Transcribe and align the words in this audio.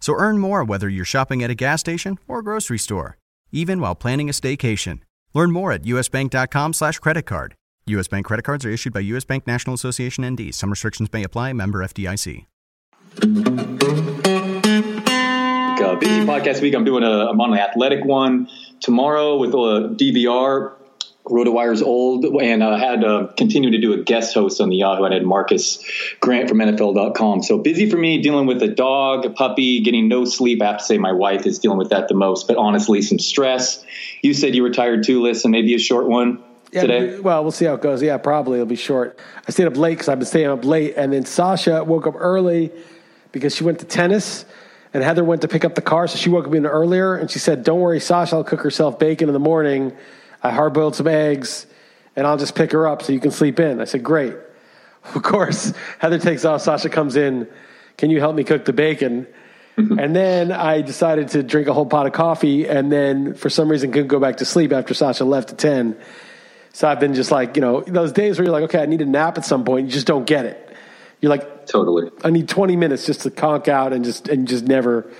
So 0.00 0.14
earn 0.14 0.38
more 0.38 0.64
whether 0.64 0.88
you're 0.88 1.04
shopping 1.04 1.42
at 1.42 1.50
a 1.50 1.54
gas 1.54 1.80
station 1.80 2.18
or 2.26 2.42
grocery 2.42 2.78
store, 2.78 3.18
even 3.52 3.80
while 3.80 3.94
planning 3.94 4.28
a 4.28 4.32
staycation. 4.32 5.00
Learn 5.34 5.52
more 5.52 5.72
at 5.72 5.82
usbank.com 5.82 6.72
slash. 6.72 6.98
U.S. 7.86 8.08
Bank 8.08 8.26
credit 8.26 8.42
cards 8.42 8.64
are 8.64 8.70
issued 8.70 8.92
by 8.92 9.00
U.S. 9.00 9.24
Bank 9.24 9.46
National 9.46 9.74
Association 9.74 10.28
ND. 10.28 10.54
Some 10.54 10.70
restrictions 10.70 11.12
may 11.12 11.22
apply. 11.24 11.52
Member 11.52 11.80
FDIC. 11.80 12.46
Busy 16.00 16.24
podcast 16.24 16.62
week. 16.62 16.74
I'm 16.74 16.84
doing 16.84 17.02
a, 17.04 17.26
I'm 17.28 17.40
on 17.40 17.52
an 17.52 17.58
athletic 17.58 18.04
one 18.06 18.48
tomorrow 18.80 19.36
with 19.36 19.50
a 19.50 19.94
DVR. 19.98 20.76
RotoWire's 21.24 21.82
old 21.82 22.24
and 22.24 22.62
uh, 22.62 22.76
had 22.76 23.04
uh, 23.04 23.28
continued 23.36 23.72
to 23.72 23.80
do 23.80 23.92
a 23.92 24.02
guest 24.02 24.34
host 24.34 24.60
on 24.60 24.68
the 24.68 24.76
Yahoo. 24.76 25.04
I 25.04 25.12
had 25.12 25.24
Marcus 25.24 25.84
Grant 26.18 26.48
from 26.48 26.58
NFL.com. 26.58 27.42
So 27.42 27.58
busy 27.58 27.88
for 27.88 27.96
me 27.96 28.20
dealing 28.20 28.46
with 28.46 28.62
a 28.62 28.68
dog, 28.68 29.24
a 29.26 29.30
puppy, 29.30 29.80
getting 29.80 30.08
no 30.08 30.24
sleep. 30.24 30.62
I 30.62 30.66
have 30.66 30.78
to 30.78 30.84
say 30.84 30.98
my 30.98 31.12
wife 31.12 31.46
is 31.46 31.58
dealing 31.58 31.78
with 31.78 31.90
that 31.90 32.08
the 32.08 32.14
most, 32.14 32.48
but 32.48 32.56
honestly, 32.56 33.02
some 33.02 33.18
stress. 33.18 33.84
You 34.22 34.34
said 34.34 34.54
you 34.54 34.62
were 34.62 34.70
tired 34.70 35.04
too, 35.04 35.22
listen, 35.22 35.50
maybe 35.50 35.74
a 35.74 35.78
short 35.78 36.08
one 36.08 36.42
yeah, 36.72 36.80
today. 36.82 37.20
Well, 37.20 37.42
we'll 37.42 37.52
see 37.52 37.64
how 37.64 37.74
it 37.74 37.82
goes. 37.82 38.02
Yeah, 38.02 38.16
probably 38.18 38.54
it'll 38.54 38.66
be 38.66 38.76
short. 38.76 39.18
I 39.46 39.50
stayed 39.50 39.66
up 39.66 39.76
late 39.76 39.94
because 39.94 40.08
I've 40.08 40.18
been 40.18 40.26
staying 40.26 40.48
up 40.48 40.64
late, 40.64 40.94
and 40.96 41.12
then 41.12 41.24
Sasha 41.24 41.82
woke 41.84 42.06
up 42.06 42.14
early 42.16 42.70
because 43.32 43.54
she 43.54 43.64
went 43.64 43.80
to 43.80 43.84
tennis. 43.86 44.44
And 44.92 45.04
Heather 45.04 45.22
went 45.22 45.42
to 45.42 45.48
pick 45.48 45.64
up 45.64 45.76
the 45.76 45.82
car, 45.82 46.08
so 46.08 46.16
she 46.16 46.30
woke 46.30 46.48
up 46.48 46.54
in 46.54 46.66
earlier, 46.66 47.14
and 47.14 47.30
she 47.30 47.38
said, 47.38 47.62
"Don't 47.62 47.78
worry, 47.78 48.00
Sasha, 48.00 48.34
I'll 48.34 48.42
cook 48.42 48.62
herself 48.62 48.98
bacon 48.98 49.28
in 49.28 49.32
the 49.32 49.38
morning." 49.38 49.92
I 50.42 50.50
hard 50.50 50.72
boiled 50.72 50.96
some 50.96 51.06
eggs 51.06 51.66
and 52.16 52.26
I'll 52.26 52.36
just 52.36 52.54
pick 52.54 52.72
her 52.72 52.86
up 52.86 53.02
so 53.02 53.12
you 53.12 53.20
can 53.20 53.30
sleep 53.30 53.60
in. 53.60 53.80
I 53.80 53.84
said, 53.84 54.02
Great. 54.02 54.34
Of 55.14 55.22
course, 55.22 55.72
Heather 55.98 56.18
takes 56.18 56.44
off. 56.44 56.60
Sasha 56.60 56.90
comes 56.90 57.16
in. 57.16 57.48
Can 57.96 58.10
you 58.10 58.20
help 58.20 58.36
me 58.36 58.44
cook 58.44 58.66
the 58.66 58.74
bacon? 58.74 59.26
and 59.76 60.14
then 60.14 60.52
I 60.52 60.82
decided 60.82 61.28
to 61.28 61.42
drink 61.42 61.68
a 61.68 61.72
whole 61.72 61.86
pot 61.86 62.06
of 62.06 62.12
coffee 62.12 62.68
and 62.68 62.92
then 62.92 63.32
for 63.32 63.48
some 63.48 63.70
reason 63.70 63.92
couldn't 63.92 64.08
go 64.08 64.20
back 64.20 64.36
to 64.38 64.44
sleep 64.44 64.72
after 64.72 64.92
Sasha 64.92 65.24
left 65.24 65.52
at 65.52 65.58
10. 65.58 65.96
So 66.72 66.86
I've 66.86 67.00
been 67.00 67.14
just 67.14 67.30
like, 67.30 67.56
you 67.56 67.62
know, 67.62 67.80
those 67.80 68.12
days 68.12 68.38
where 68.38 68.44
you're 68.44 68.52
like, 68.52 68.64
okay, 68.64 68.82
I 68.82 68.86
need 68.86 69.00
a 69.00 69.06
nap 69.06 69.38
at 69.38 69.44
some 69.44 69.64
point. 69.64 69.86
You 69.86 69.92
just 69.92 70.06
don't 70.06 70.26
get 70.26 70.44
it. 70.44 70.76
You're 71.20 71.30
like, 71.30 71.66
totally. 71.66 72.10
I 72.22 72.30
need 72.30 72.48
20 72.48 72.76
minutes 72.76 73.06
just 73.06 73.22
to 73.22 73.30
conk 73.30 73.68
out 73.68 73.92
and 73.92 74.04
just, 74.04 74.28
and 74.28 74.46
just 74.46 74.64
never 74.64 75.10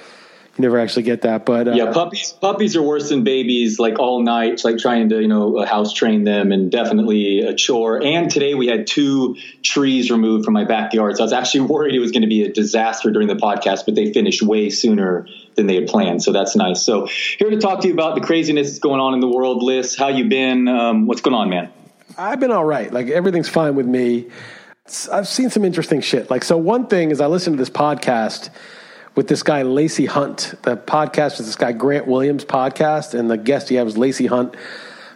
you 0.57 0.63
never 0.63 0.79
actually 0.79 1.05
get 1.05 1.23
that. 1.23 1.47
But 1.47 1.69
uh, 1.69 1.73
yeah, 1.73 1.93
puppies 1.93 2.33
puppies 2.33 2.77
are 2.77 2.83
worse 2.83 3.09
than 3.09 3.25
babies. 3.25 3.79
Like 3.79 3.99
all 3.99 4.23
night, 4.23 4.53
it's 4.53 4.65
like 4.65 4.79
trying 4.79 5.09
to 5.11 5.21
you 5.21 5.29
know 5.29 5.65
house 5.65 5.93
train 5.93 6.25
them, 6.25 6.53
and 6.53 6.71
definitely 6.71 7.41
a 7.41 7.55
chore. 7.55 8.03
And 8.03 8.31
today 8.31 8.55
we 8.55 8.67
had 8.67 8.87
two 8.87 9.37
trees 9.63 10.11
removed 10.11 10.45
from 10.45 10.55
my 10.55 10.65
backyard, 10.65 11.17
so 11.17 11.23
I 11.23 11.27
was 11.27 11.33
actually 11.33 11.61
worried 11.73 11.95
it 11.95 12.01
was 12.01 12.11
going 12.11 12.23
to 12.23 12.29
be 12.29 12.43
a 12.43 12.53
disaster 12.53 13.11
during 13.11 13.29
the 13.29 13.37
podcast, 13.37 13.85
but 13.87 13.95
they 13.95 14.13
finished 14.13 14.43
way 14.43 14.71
sooner 14.71 15.27
than 15.55 15.67
they 15.67 15.77
had 15.77 15.87
planned, 15.87 16.23
so 16.23 16.33
that's 16.33 16.57
nice. 16.57 16.83
So 16.83 17.07
here 17.07 17.51
to 17.51 17.59
talk 17.59 17.81
to 17.83 17.89
you 17.89 17.95
about 17.95 18.17
the 18.17 18.21
craziness 18.21 18.69
that's 18.69 18.81
going 18.81 19.01
on 19.01 19.15
in 19.15 19.21
the 19.21 19.29
world, 19.29 19.63
Liss. 19.63 19.97
How 19.97 20.09
you 20.09 20.29
been? 20.29 20.69
Um, 20.69 21.07
what's 21.07 21.21
going 21.21 21.35
on, 21.35 21.49
man? 21.49 21.73
I've 22.19 22.41
been 22.41 22.51
all 22.51 22.65
right. 22.65 22.93
Like 22.93 23.09
everything's 23.09 23.49
fine 23.49 23.77
with 23.77 23.87
me. 23.87 24.27
I've 25.13 25.29
seen 25.29 25.51
some 25.51 25.65
interesting 25.65 26.01
shit. 26.01 26.29
Like 26.29 26.43
so, 26.43 26.57
one 26.57 26.89
thing 26.89 27.13
is 27.13 27.21
I 27.21 27.27
listen 27.27 27.53
to 27.53 27.59
this 27.59 27.71
podcast 27.71 28.51
with 29.21 29.29
this 29.29 29.43
guy 29.43 29.61
Lacy 29.61 30.07
Hunt. 30.07 30.55
The 30.63 30.79
podcast 30.79 31.37
was 31.37 31.45
this 31.45 31.55
guy 31.55 31.73
Grant 31.73 32.07
Williams 32.07 32.43
podcast, 32.43 33.13
and 33.13 33.31
the 33.31 33.37
guest 33.37 33.69
he 33.69 33.75
had 33.75 33.85
was 33.85 33.99
Lacy 33.99 34.25
Hunt, 34.25 34.57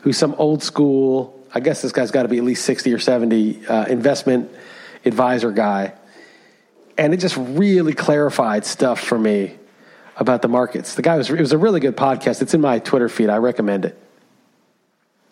who's 0.03 0.19
some 0.19 0.35
old 0.35 0.63
school. 0.63 1.43
I 1.55 1.61
guess 1.61 1.81
this 1.81 1.91
guy's 1.91 2.11
got 2.11 2.25
to 2.25 2.29
be 2.29 2.37
at 2.37 2.45
least 2.45 2.67
sixty 2.67 2.93
or 2.93 2.99
seventy 2.99 3.67
uh, 3.67 3.87
investment 3.87 4.51
advisor 5.07 5.51
guy, 5.53 5.95
and 6.99 7.15
it 7.15 7.17
just 7.17 7.39
really 7.39 7.95
clarified 7.95 8.67
stuff 8.67 9.01
for 9.01 9.19
me 9.19 9.57
about 10.19 10.43
the 10.43 10.49
markets. 10.49 10.97
The 10.97 11.01
guy 11.01 11.17
was 11.17 11.31
it 11.31 11.41
was 11.41 11.53
a 11.53 11.59
really 11.59 11.81
good 11.81 11.97
podcast. 11.97 12.43
It's 12.43 12.53
in 12.53 12.61
my 12.61 12.81
Twitter 12.81 13.09
feed. 13.09 13.31
I 13.31 13.39
recommend 13.39 13.87
it. 13.87 14.04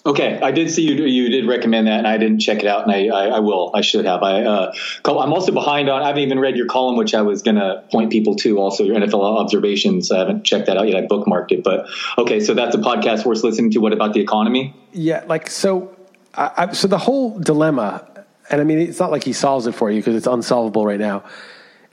Okay, 0.04 0.40
I 0.40 0.50
did 0.50 0.68
see 0.70 0.82
you. 0.82 1.04
You 1.04 1.28
did 1.28 1.46
recommend 1.46 1.86
that, 1.86 1.98
and 1.98 2.08
I 2.08 2.18
didn't 2.18 2.40
check 2.40 2.58
it 2.58 2.66
out, 2.66 2.82
and 2.82 2.90
I, 2.90 3.06
I, 3.06 3.36
I 3.36 3.38
will. 3.38 3.70
I 3.72 3.82
should 3.82 4.04
have. 4.04 4.22
I, 4.24 4.42
uh, 4.42 4.72
I'm 5.04 5.32
also 5.32 5.52
behind 5.52 5.88
on. 5.88 6.02
I 6.02 6.08
haven't 6.08 6.22
even 6.22 6.40
read 6.40 6.56
your 6.56 6.66
column, 6.66 6.96
which 6.96 7.14
I 7.14 7.22
was 7.22 7.42
going 7.42 7.54
to 7.54 7.84
point 7.92 8.10
people 8.10 8.34
to. 8.36 8.58
Also, 8.58 8.82
your 8.82 8.96
NFL 8.96 9.22
observations. 9.22 10.10
I 10.10 10.18
haven't 10.18 10.42
checked 10.42 10.66
that 10.66 10.76
out 10.76 10.88
yet. 10.88 11.04
I 11.04 11.06
bookmarked 11.06 11.52
it, 11.52 11.62
but 11.62 11.86
okay. 12.18 12.40
So 12.40 12.52
that's 12.52 12.74
a 12.74 12.78
podcast 12.78 13.24
worth 13.24 13.44
listening 13.44 13.70
to. 13.72 13.78
What 13.78 13.92
about 13.92 14.12
the 14.12 14.20
economy? 14.20 14.74
Yeah, 14.92 15.22
like 15.28 15.48
so. 15.48 15.96
I, 16.34 16.50
I, 16.56 16.72
so 16.72 16.88
the 16.88 16.98
whole 16.98 17.38
dilemma, 17.38 18.04
and 18.50 18.60
I 18.60 18.64
mean, 18.64 18.80
it's 18.80 18.98
not 18.98 19.12
like 19.12 19.22
he 19.22 19.32
solves 19.32 19.68
it 19.68 19.72
for 19.72 19.88
you 19.88 20.00
because 20.00 20.16
it's 20.16 20.26
unsolvable 20.26 20.84
right 20.84 20.98
now. 20.98 21.22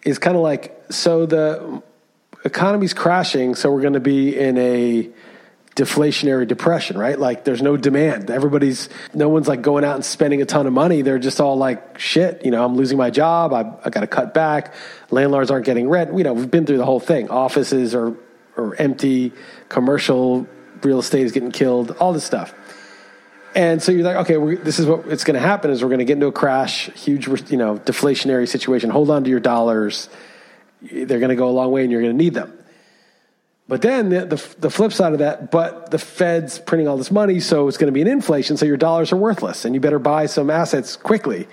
Is 0.03 0.17
kind 0.17 0.35
of 0.35 0.41
like 0.41 0.83
so 0.89 1.27
the 1.27 1.83
economy's 2.43 2.95
crashing, 2.95 3.53
so 3.53 3.71
we're 3.71 3.81
going 3.81 3.93
to 3.93 3.99
be 3.99 4.35
in 4.35 4.57
a 4.57 5.09
deflationary 5.75 6.47
depression, 6.47 6.97
right? 6.97 7.17
Like 7.17 7.43
there's 7.43 7.61
no 7.61 7.77
demand. 7.77 8.29
Everybody's, 8.29 8.89
no 9.13 9.29
one's 9.29 9.47
like 9.47 9.61
going 9.61 9.83
out 9.83 9.95
and 9.95 10.03
spending 10.03 10.41
a 10.41 10.45
ton 10.45 10.67
of 10.67 10.73
money. 10.73 11.01
They're 11.01 11.19
just 11.19 11.39
all 11.39 11.55
like, 11.55 11.99
shit, 11.99 12.43
you 12.43 12.51
know, 12.51 12.65
I'm 12.65 12.75
losing 12.75 12.97
my 12.97 13.09
job. 13.09 13.53
I, 13.53 13.61
I 13.83 13.89
got 13.89 14.01
to 14.01 14.07
cut 14.07 14.33
back. 14.33 14.73
Landlords 15.09 15.51
aren't 15.51 15.65
getting 15.65 15.87
rent. 15.87 16.15
You 16.17 16.23
know, 16.23 16.33
we've 16.33 16.51
been 16.51 16.65
through 16.65 16.77
the 16.77 16.85
whole 16.85 16.99
thing. 16.99 17.29
Offices 17.29 17.95
are, 17.95 18.15
are 18.57 18.75
empty. 18.75 19.31
Commercial 19.69 20.47
real 20.83 20.99
estate 20.99 21.25
is 21.25 21.31
getting 21.31 21.51
killed. 21.51 21.91
All 21.91 22.13
this 22.13 22.25
stuff. 22.25 22.53
And 23.55 23.81
so 23.81 23.91
you're 23.91 24.03
like, 24.03 24.29
okay, 24.29 24.55
this 24.55 24.79
is 24.79 24.85
what 24.85 25.07
it's 25.07 25.23
going 25.23 25.33
to 25.35 25.39
happen 25.39 25.71
is 25.71 25.81
we're 25.81 25.89
going 25.89 25.99
to 25.99 26.05
get 26.05 26.13
into 26.13 26.27
a 26.27 26.31
crash, 26.31 26.89
huge, 26.91 27.27
you 27.49 27.57
know, 27.57 27.77
deflationary 27.77 28.47
situation. 28.47 28.89
Hold 28.89 29.09
on 29.09 29.23
to 29.23 29.29
your 29.29 29.39
dollars. 29.39 30.09
They're 30.81 31.19
going 31.19 31.29
to 31.29 31.35
go 31.35 31.49
a 31.49 31.51
long 31.51 31.71
way 31.71 31.83
and 31.83 31.91
you're 31.91 32.01
going 32.01 32.15
to 32.15 32.23
need 32.23 32.33
them. 32.33 32.58
But 33.69 33.83
then 33.83 34.09
the, 34.09 34.25
the, 34.25 34.55
the, 34.57 34.69
flip 34.71 34.91
side 34.91 35.13
of 35.13 35.19
that, 35.19 35.51
but 35.51 35.91
the 35.91 35.99
Fed's 35.99 36.57
printing 36.57 36.87
all 36.87 36.97
this 36.97 37.11
money, 37.11 37.39
so 37.39 37.67
it's 37.67 37.77
going 37.77 37.85
to 37.85 37.91
be 37.91 38.01
an 38.01 38.07
inflation, 38.07 38.57
so 38.57 38.65
your 38.65 38.77
dollars 38.77 39.11
are 39.11 39.15
worthless, 39.15 39.63
and 39.63 39.75
you 39.75 39.79
better 39.79 39.99
buy 39.99 40.25
some 40.25 40.49
assets 40.49 40.95
quickly 40.95 41.47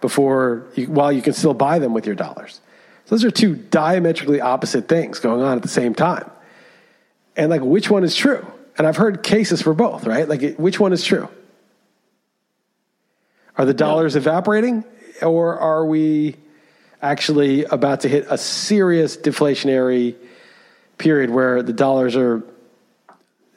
before 0.00 0.68
you, 0.76 0.86
while 0.86 1.10
you 1.10 1.20
can 1.20 1.32
still 1.32 1.54
buy 1.54 1.80
them 1.80 1.94
with 1.94 2.06
your 2.06 2.14
dollars. 2.14 2.60
So 3.06 3.16
those 3.16 3.24
are 3.24 3.32
two 3.32 3.56
diametrically 3.56 4.40
opposite 4.40 4.86
things 4.86 5.18
going 5.18 5.42
on 5.42 5.56
at 5.56 5.62
the 5.62 5.68
same 5.68 5.96
time. 5.96 6.30
And 7.36 7.50
like, 7.50 7.62
which 7.62 7.90
one 7.90 8.04
is 8.04 8.14
true? 8.14 8.46
And 8.76 8.86
I've 8.86 8.96
heard 8.96 9.24
cases 9.24 9.60
for 9.60 9.74
both, 9.74 10.06
right? 10.06 10.28
Like, 10.28 10.54
which 10.58 10.78
one 10.78 10.92
is 10.92 11.02
true? 11.02 11.28
Are 13.56 13.64
the 13.64 13.74
dollars 13.74 14.14
yeah. 14.14 14.20
evaporating, 14.20 14.84
or 15.22 15.58
are 15.58 15.84
we 15.84 16.36
actually 17.02 17.64
about 17.64 18.02
to 18.02 18.08
hit 18.08 18.28
a 18.30 18.38
serious 18.38 19.16
deflationary? 19.16 20.14
Period 20.98 21.30
where 21.30 21.62
the 21.62 21.72
dollars 21.72 22.16
are, 22.16 22.42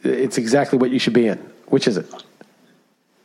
it's 0.04 0.38
exactly 0.38 0.78
what 0.78 0.92
you 0.92 1.00
should 1.00 1.14
be 1.14 1.28
in. 1.28 1.38
Which 1.68 1.88
is 1.88 1.98
it? 1.98 2.12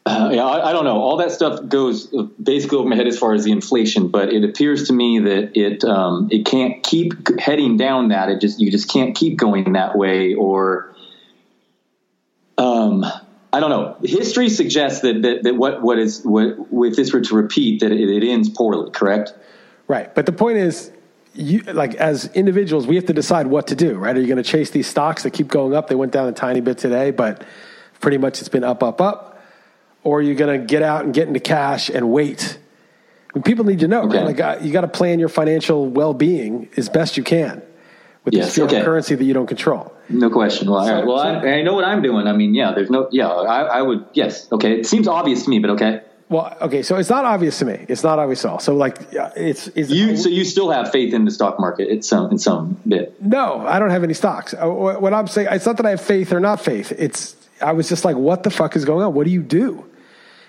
Uh, 0.06 0.30
yeah, 0.32 0.44
I, 0.44 0.70
I, 0.70 0.72
don't 0.72 0.84
know. 0.84 0.98
All 0.98 1.16
that 1.16 1.32
stuff 1.32 1.68
goes 1.68 2.14
basically 2.40 2.78
over 2.78 2.88
my 2.88 2.94
head 2.94 3.08
as 3.08 3.18
far 3.18 3.34
as 3.34 3.42
the 3.42 3.50
inflation, 3.50 4.06
but 4.06 4.32
it 4.32 4.44
appears 4.44 4.86
to 4.86 4.92
me 4.92 5.18
that 5.18 5.56
it 5.56 5.82
um, 5.82 6.28
it 6.30 6.46
can't 6.46 6.80
keep 6.84 7.40
heading 7.40 7.76
down 7.76 8.08
that. 8.08 8.28
It 8.28 8.40
just 8.40 8.60
you 8.60 8.70
just 8.70 8.88
can't 8.88 9.16
keep 9.16 9.36
going 9.36 9.72
that 9.72 9.98
way, 9.98 10.34
or 10.34 10.94
um, 12.56 13.04
I 13.52 13.58
don't 13.58 13.70
know. 13.70 13.96
History 14.04 14.48
suggests 14.48 15.00
that 15.00 15.22
that, 15.22 15.42
that 15.42 15.56
what 15.56 15.82
what 15.82 15.98
is 15.98 16.22
what 16.22 16.56
if 16.86 16.94
this 16.94 17.12
were 17.12 17.22
to 17.22 17.34
repeat 17.34 17.80
that 17.80 17.90
it, 17.90 18.08
it 18.08 18.24
ends 18.24 18.48
poorly. 18.48 18.92
Correct. 18.92 19.34
Right, 19.88 20.14
but 20.14 20.24
the 20.24 20.32
point 20.32 20.58
is, 20.58 20.92
you 21.36 21.60
like 21.60 21.94
as 21.96 22.26
individuals, 22.34 22.86
we 22.86 22.96
have 22.96 23.06
to 23.06 23.12
decide 23.12 23.46
what 23.46 23.68
to 23.68 23.74
do, 23.76 23.94
right? 23.94 24.16
Are 24.16 24.20
you 24.20 24.26
going 24.26 24.42
to 24.42 24.42
chase 24.42 24.70
these 24.70 24.86
stocks 24.86 25.22
that 25.24 25.30
keep 25.32 25.48
going 25.48 25.74
up? 25.74 25.88
They 25.88 25.94
went 25.94 26.12
down 26.12 26.28
a 26.28 26.32
tiny 26.32 26.60
bit 26.60 26.78
today, 26.78 27.10
but 27.10 27.44
pretty 28.00 28.18
much 28.18 28.40
it's 28.40 28.48
been 28.48 28.64
up, 28.64 28.82
up, 28.82 29.00
up. 29.00 29.42
Or 30.02 30.18
are 30.18 30.22
you 30.22 30.34
going 30.34 30.60
to 30.60 30.64
get 30.66 30.82
out 30.82 31.04
and 31.04 31.12
get 31.12 31.26
into 31.28 31.40
cash 31.40 31.88
and 31.90 32.10
wait? 32.10 32.58
I 33.34 33.38
mean, 33.38 33.42
people 33.42 33.64
need 33.64 33.80
to 33.80 33.88
know, 33.88 34.02
Okay. 34.04 34.18
right? 34.18 34.26
Like 34.26 34.40
uh, 34.40 34.58
you 34.62 34.72
got 34.72 34.82
to 34.82 34.88
plan 34.88 35.18
your 35.18 35.28
financial 35.28 35.86
well 35.86 36.14
being 36.14 36.68
as 36.76 36.88
best 36.88 37.16
you 37.16 37.22
can 37.24 37.60
with 38.24 38.34
Yes, 38.34 38.54
this 38.54 38.64
okay. 38.64 38.82
currency 38.82 39.14
that 39.14 39.24
you 39.24 39.34
don't 39.34 39.46
control. 39.46 39.92
No 40.08 40.30
question. 40.30 40.70
Well, 40.70 40.86
right. 40.88 41.04
Well, 41.04 41.18
so- 41.18 41.24
I, 41.24 41.58
I 41.58 41.62
know 41.62 41.74
what 41.74 41.84
I'm 41.84 42.02
doing. 42.02 42.26
I 42.26 42.32
mean, 42.32 42.54
yeah, 42.54 42.72
there's 42.72 42.90
no, 42.90 43.08
yeah, 43.10 43.28
I, 43.28 43.78
I 43.78 43.82
would, 43.82 44.06
yes, 44.14 44.50
okay. 44.52 44.78
It 44.80 44.86
seems 44.86 45.08
obvious 45.08 45.42
to 45.44 45.50
me, 45.50 45.58
but 45.58 45.70
okay. 45.70 46.00
Well, 46.28 46.56
okay, 46.60 46.82
so 46.82 46.96
it's 46.96 47.08
not 47.08 47.24
obvious 47.24 47.56
to 47.60 47.64
me. 47.64 47.84
It's 47.88 48.02
not 48.02 48.18
obvious 48.18 48.44
at 48.44 48.50
all. 48.50 48.58
So, 48.58 48.74
like, 48.74 48.98
it's, 49.12 49.68
it's 49.68 49.90
You, 49.90 50.16
so 50.16 50.28
you 50.28 50.44
still 50.44 50.70
have 50.70 50.90
faith 50.90 51.14
in 51.14 51.24
the 51.24 51.30
stock 51.30 51.60
market 51.60 51.88
in 51.88 52.02
some, 52.02 52.32
in 52.32 52.38
some 52.38 52.76
bit. 52.86 53.22
No, 53.22 53.64
I 53.64 53.78
don't 53.78 53.90
have 53.90 54.02
any 54.02 54.14
stocks. 54.14 54.52
Uh, 54.52 54.66
What 54.68 55.14
I'm 55.14 55.28
saying, 55.28 55.46
it's 55.52 55.66
not 55.66 55.76
that 55.76 55.86
I 55.86 55.90
have 55.90 56.00
faith 56.00 56.32
or 56.32 56.40
not 56.40 56.60
faith. 56.60 56.92
It's 56.98 57.36
I 57.62 57.72
was 57.72 57.88
just 57.88 58.04
like, 58.04 58.16
what 58.16 58.42
the 58.42 58.50
fuck 58.50 58.74
is 58.76 58.84
going 58.84 59.04
on? 59.04 59.14
What 59.14 59.24
do 59.24 59.30
you 59.30 59.42
do? 59.42 59.84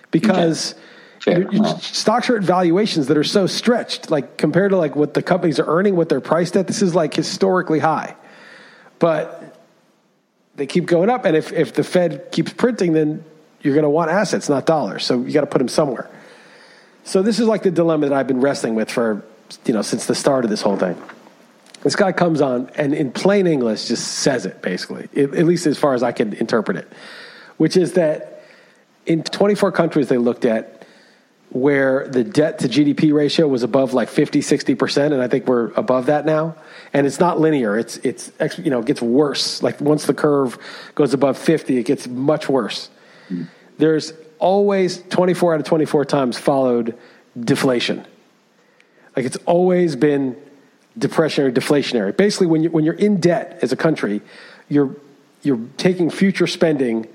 Because 0.10 0.74
Fair. 1.22 1.42
your- 1.42 1.52
your 1.54 1.62
Well. 1.64 1.80
stocks 1.80 2.28
are 2.32 2.38
at 2.38 2.44
valuations 2.44 3.06
that 3.08 3.16
are 3.18 3.24
so 3.24 3.46
stretched, 3.46 4.10
like 4.10 4.36
compared 4.38 4.72
to 4.72 4.78
like 4.78 4.96
what 4.96 5.14
the 5.14 5.22
companies 5.22 5.60
are 5.60 5.68
earning, 5.68 5.96
what 5.96 6.10
they're 6.10 6.20
priced 6.22 6.58
at. 6.58 6.66
This 6.68 6.82
is 6.82 6.96
like 6.96 7.14
historically 7.14 7.80
high, 7.80 8.16
but 9.00 9.56
they 10.56 10.66
keep 10.66 10.86
going 10.88 11.10
up. 11.12 11.24
And 11.24 11.38
if 11.38 11.54
if 11.54 11.74
the 11.74 11.84
Fed 11.84 12.32
keeps 12.32 12.52
printing, 12.52 12.94
then 12.94 13.24
you're 13.68 13.76
going 13.76 13.84
to 13.84 13.90
want 13.90 14.10
assets, 14.10 14.48
not 14.48 14.66
dollars. 14.66 15.06
So 15.06 15.22
you 15.22 15.34
got 15.34 15.42
to 15.42 15.48
put 15.48 15.60
them 15.60 15.68
somewhere. 15.68 16.10
So 17.04 17.22
this 17.22 17.40
is 17.40 17.48
like 17.48 17.64
the 17.64 17.72
dilemma 17.72 18.10
that 18.10 18.16
I've 18.16 18.28
been 18.28 18.42
wrestling 18.42 18.76
with 18.76 18.90
for 18.90 19.24
you 19.66 19.74
know 19.74 19.82
since 19.82 20.06
the 20.08 20.16
start 20.16 20.44
of 20.44 20.50
this 20.50 20.62
whole 20.62 20.78
thing. 20.78 21.02
This 21.84 21.96
guy 21.96 22.12
comes 22.12 22.42
on 22.42 22.70
and 22.76 22.94
in 22.94 23.12
plain 23.12 23.46
English 23.46 23.88
just 23.88 24.08
says 24.08 24.46
it 24.46 24.62
basically, 24.62 25.10
at 25.16 25.46
least 25.46 25.68
as 25.68 25.78
far 25.78 25.94
as 25.94 26.04
I 26.04 26.12
can 26.12 26.34
interpret 26.34 26.78
it, 26.78 26.92
which 27.58 27.78
is 27.78 27.94
that 27.94 28.44
in 29.06 29.24
24 29.24 29.72
countries 29.72 30.08
they 30.08 30.18
looked 30.18 30.46
at 30.46 30.78
where 31.50 32.08
the 32.10 32.24
debt 32.24 32.60
to 32.60 32.68
GDP 32.68 33.14
ratio 33.14 33.48
was 33.48 33.64
above 33.64 33.94
like 33.94 34.10
50, 34.10 34.42
60%, 34.42 35.14
and 35.14 35.22
I 35.22 35.28
think 35.28 35.48
we're 35.48 35.72
above 35.74 36.08
that 36.08 36.26
now. 36.26 36.56
And 36.94 37.08
it's 37.08 37.20
not 37.20 37.40
linear. 37.40 37.78
It's, 37.78 37.98
it's, 37.98 38.32
you 38.58 38.70
know, 38.70 38.80
it 38.80 38.86
gets 38.86 39.02
worse. 39.02 39.64
Like 39.64 39.80
once 39.80 40.06
the 40.06 40.14
curve 40.14 40.58
goes 40.96 41.14
above 41.14 41.38
50, 41.38 41.78
it 41.78 41.84
gets 41.84 42.08
much 42.08 42.50
worse. 42.50 42.90
Hmm. 43.30 43.44
There's 43.78 44.14
always 44.40 45.02
24 45.10 45.56
out 45.56 45.60
of 45.60 45.66
24 45.66 46.06
times 46.06 46.38
followed 46.38 46.98
deflation. 47.40 48.06
Like 49.16 49.26
it's 49.26 49.38
always 49.46 49.96
been 49.96 50.36
depression 50.98 51.46
or 51.46 51.52
deflationary. 51.52 52.16
Basically, 52.16 52.48
when 52.48 52.64
you 52.64 52.70
when 52.70 52.84
you're 52.84 52.94
in 52.94 53.20
debt 53.20 53.60
as 53.62 53.72
a 53.72 53.76
country, 53.76 54.22
you're 54.70 54.96
you're 55.44 55.60
taking 55.78 56.10
future 56.10 56.48
spending. 56.48 57.08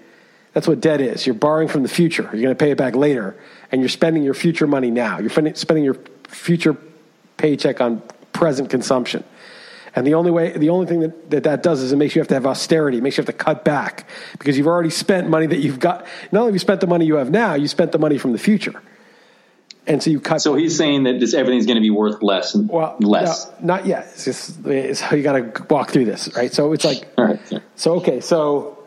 That's 0.53 0.69
what 0.69 0.81
debt 0.81 1.01
is. 1.01 1.27
You're 1.27 1.35
borrowing 1.35 1.69
from 1.69 1.83
the 1.83 1.89
future. 1.89 2.25
You're 2.25 2.43
going 2.43 2.49
to 2.49 2.55
pay 2.55 2.71
it 2.71 2.77
back 2.77 2.95
later, 2.95 3.37
and 3.71 3.81
you're 3.81 3.89
spending 3.89 4.23
your 4.23 4.35
future 4.35 4.67
money 4.67 4.91
now. 4.91 5.19
You're 5.19 5.31
spending 5.31 5.85
your 5.85 5.97
future 6.29 6.77
paycheck 7.37 7.81
on 7.81 8.03
present 8.33 8.69
consumption. 8.69 9.25
And 9.95 10.07
the 10.07 10.15
only 10.15 10.31
way, 10.31 10.53
the 10.57 10.71
only 10.71 10.87
thing 10.87 11.01
that, 11.01 11.31
that 11.31 11.43
that 11.45 11.63
does 11.63 11.83
is 11.83 11.93
it 11.93 11.97
makes 11.97 12.15
you 12.15 12.21
have 12.21 12.29
to 12.29 12.35
have 12.35 12.47
austerity. 12.47 12.99
It 12.99 13.03
makes 13.03 13.17
you 13.19 13.23
have 13.23 13.27
to 13.27 13.33
cut 13.45 13.65
back 13.65 14.09
because 14.39 14.57
you've 14.57 14.67
already 14.67 14.89
spent 14.91 15.29
money 15.29 15.47
that 15.47 15.59
you've 15.59 15.79
got. 15.81 16.07
Not 16.31 16.41
only 16.41 16.49
have 16.51 16.55
you 16.55 16.59
spent 16.61 16.81
the 16.81 16.87
money 16.87 17.05
you 17.05 17.17
have 17.17 17.31
now, 17.31 17.55
you 17.55 17.69
spent 17.69 17.93
the 17.93 17.99
money 17.99 18.17
from 18.17 18.33
the 18.33 18.39
future. 18.39 18.81
And 19.87 20.03
so 20.03 20.11
you 20.11 20.21
cut. 20.21 20.41
So 20.41 20.55
he's 20.55 20.77
saying 20.79 21.03
that 21.05 21.19
this, 21.21 21.35
everything's 21.35 21.67
going 21.67 21.77
to 21.77 21.83
be 21.83 21.91
worth 21.91 22.23
less 22.23 22.55
and 22.55 22.69
Well, 22.71 22.97
less. 23.01 23.47
no, 23.61 23.67
not 23.77 23.87
yet. 23.87 24.07
It's 24.13 24.25
just 24.25 24.65
it's 24.65 25.01
how 25.01 25.17
you 25.17 25.23
got 25.23 25.33
to 25.55 25.67
walk 25.69 25.91
through 25.91 26.05
this, 26.05 26.35
right? 26.37 26.53
So 26.53 26.73
it's 26.73 26.85
like, 26.85 27.07
All 27.19 27.25
right. 27.27 27.41
so 27.77 27.95
okay, 27.97 28.21
so 28.21 28.79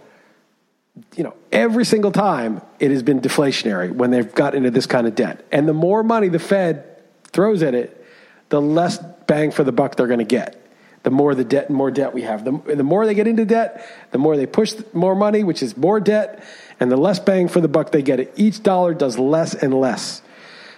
you 1.17 1.25
know, 1.25 1.33
every 1.51 1.83
single 1.83 2.11
time 2.13 2.61
it 2.79 2.89
has 2.91 3.03
been 3.03 3.19
deflationary 3.19 3.91
when 3.91 4.11
they've 4.11 4.33
got 4.33 4.55
into 4.55 4.71
this 4.71 4.85
kind 4.85 5.05
of 5.05 5.13
debt, 5.15 5.45
and 5.51 5.67
the 5.67 5.73
more 5.73 6.01
money 6.01 6.29
the 6.29 6.39
Fed 6.39 6.85
throws 7.27 7.61
at 7.61 7.75
it, 7.75 8.05
the 8.47 8.61
less 8.61 8.97
bang 9.27 9.51
for 9.51 9.65
the 9.65 9.73
buck 9.73 9.97
they're 9.97 10.07
going 10.07 10.19
to 10.19 10.23
get. 10.25 10.61
The 11.05 11.11
more 11.11 11.35
the 11.35 11.43
debt, 11.43 11.69
and 11.69 11.77
more 11.77 11.91
debt 11.91 12.15
we 12.15 12.23
have. 12.23 12.43
The, 12.43 12.75
the 12.75 12.83
more 12.83 13.05
they 13.05 13.13
get 13.13 13.27
into 13.27 13.45
debt, 13.45 13.87
the 14.09 14.17
more 14.17 14.35
they 14.35 14.47
push 14.47 14.73
more 14.91 15.13
money, 15.13 15.43
which 15.43 15.61
is 15.61 15.77
more 15.77 15.99
debt, 15.99 16.43
and 16.79 16.91
the 16.91 16.97
less 16.97 17.19
bang 17.19 17.47
for 17.47 17.61
the 17.61 17.67
buck 17.67 17.91
they 17.91 18.01
get. 18.01 18.33
Each 18.37 18.63
dollar 18.63 18.95
does 18.95 19.19
less 19.19 19.53
and 19.53 19.71
less. 19.71 20.23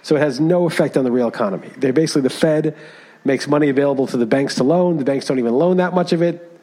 So 0.02 0.16
it 0.16 0.18
has 0.18 0.38
no 0.38 0.66
effect 0.66 0.98
on 0.98 1.04
the 1.04 1.10
real 1.10 1.28
economy. 1.28 1.70
They 1.78 1.92
basically 1.92 2.22
the 2.22 2.30
Fed 2.30 2.76
makes 3.24 3.48
money 3.48 3.70
available 3.70 4.06
to 4.08 4.18
the 4.18 4.26
banks 4.26 4.56
to 4.56 4.64
loan. 4.64 4.98
The 4.98 5.04
banks 5.04 5.24
don't 5.24 5.38
even 5.38 5.54
loan 5.54 5.78
that 5.78 5.94
much 5.94 6.12
of 6.12 6.20
it. 6.20 6.60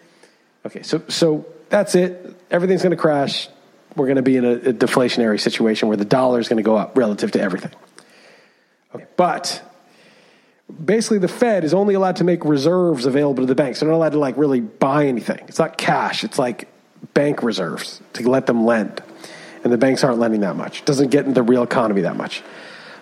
Okay, 0.64 0.84
so 0.84 1.02
so 1.08 1.48
that's 1.70 1.96
it. 1.96 2.36
Everything's 2.52 2.84
going 2.84 2.92
to 2.92 2.98
crash. 2.98 3.50
We're 3.96 4.06
going 4.06 4.18
to 4.18 4.22
be 4.22 4.38
in 4.38 4.46
a, 4.46 4.52
a 4.52 4.74
deflationary 4.74 5.40
situation 5.40 5.88
where 5.88 5.98
the 5.98 6.06
dollar 6.06 6.40
is 6.40 6.50
going 6.50 6.58
to 6.58 6.64
go 6.64 6.76
up 6.76 6.96
relative 6.96 7.32
to 7.32 7.42
everything. 7.42 7.72
Okay, 8.94 9.06
but 9.18 9.60
basically 10.84 11.20
the 11.20 11.28
Fed 11.28 11.64
is 11.64 11.74
only 11.74 11.94
allowed 11.94 12.18
to 12.18 12.24
make 12.24 12.44
reserves 12.44 13.06
available 13.06 13.44
to 13.44 13.48
the 13.48 13.56
banks. 13.56 13.80
They're 13.80 13.90
not 13.90 13.96
allowed 13.96 14.14
to 14.14 14.20
like 14.20 14.38
really 14.38 14.62
buy 14.62 15.06
anything. 15.06 15.44
It's 15.48 15.60
not 15.60 15.78
cash. 15.78 16.24
It's 16.24 16.40
like 16.40 16.68
bank 17.14 17.44
reserves 17.44 18.02
to 18.14 18.28
let 18.28 18.46
them 18.46 18.66
lend. 18.66 19.04
And 19.64 19.72
the 19.74 19.78
banks 19.78 20.04
aren't 20.04 20.20
lending 20.20 20.42
that 20.42 20.56
much. 20.56 20.80
It 20.82 20.86
doesn't 20.86 21.10
get 21.10 21.26
in 21.26 21.34
the 21.34 21.44
real 21.44 21.64
economy 21.64 22.02
that 22.02 22.16
much. 22.16 22.44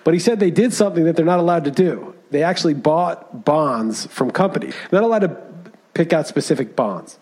But 0.03 0.13
he 0.13 0.19
said 0.19 0.39
they 0.39 0.51
did 0.51 0.73
something 0.73 1.05
that 1.05 1.15
they're 1.15 1.25
not 1.25 1.39
allowed 1.39 1.65
to 1.65 1.71
do. 1.71 2.13
They 2.31 2.43
actually 2.43 2.73
bought 2.73 3.45
bonds 3.45 4.07
from 4.07 4.31
companies. 4.31 4.73
They're 4.89 5.01
not 5.01 5.07
allowed 5.07 5.19
to 5.19 5.37
pick 5.93 6.13
out 6.13 6.27
specific 6.27 6.75
bonds. 6.75 7.17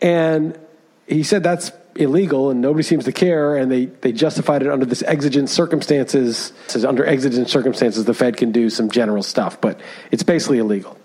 And 0.00 0.58
he 1.06 1.22
said 1.22 1.42
that's 1.42 1.72
illegal 1.98 2.50
and 2.50 2.60
nobody 2.60 2.82
seems 2.82 3.04
to 3.04 3.12
care. 3.12 3.56
And 3.56 3.70
they, 3.70 3.86
they 3.86 4.12
justified 4.12 4.62
it 4.62 4.68
under 4.68 4.86
this 4.86 5.02
exigent 5.02 5.50
circumstances. 5.50 6.52
Says 6.66 6.84
under 6.84 7.04
exigent 7.04 7.48
circumstances, 7.48 8.04
the 8.04 8.14
Fed 8.14 8.36
can 8.36 8.52
do 8.52 8.70
some 8.70 8.90
general 8.90 9.22
stuff, 9.22 9.60
but 9.60 9.80
it's 10.10 10.22
basically 10.22 10.58
illegal. 10.58 10.96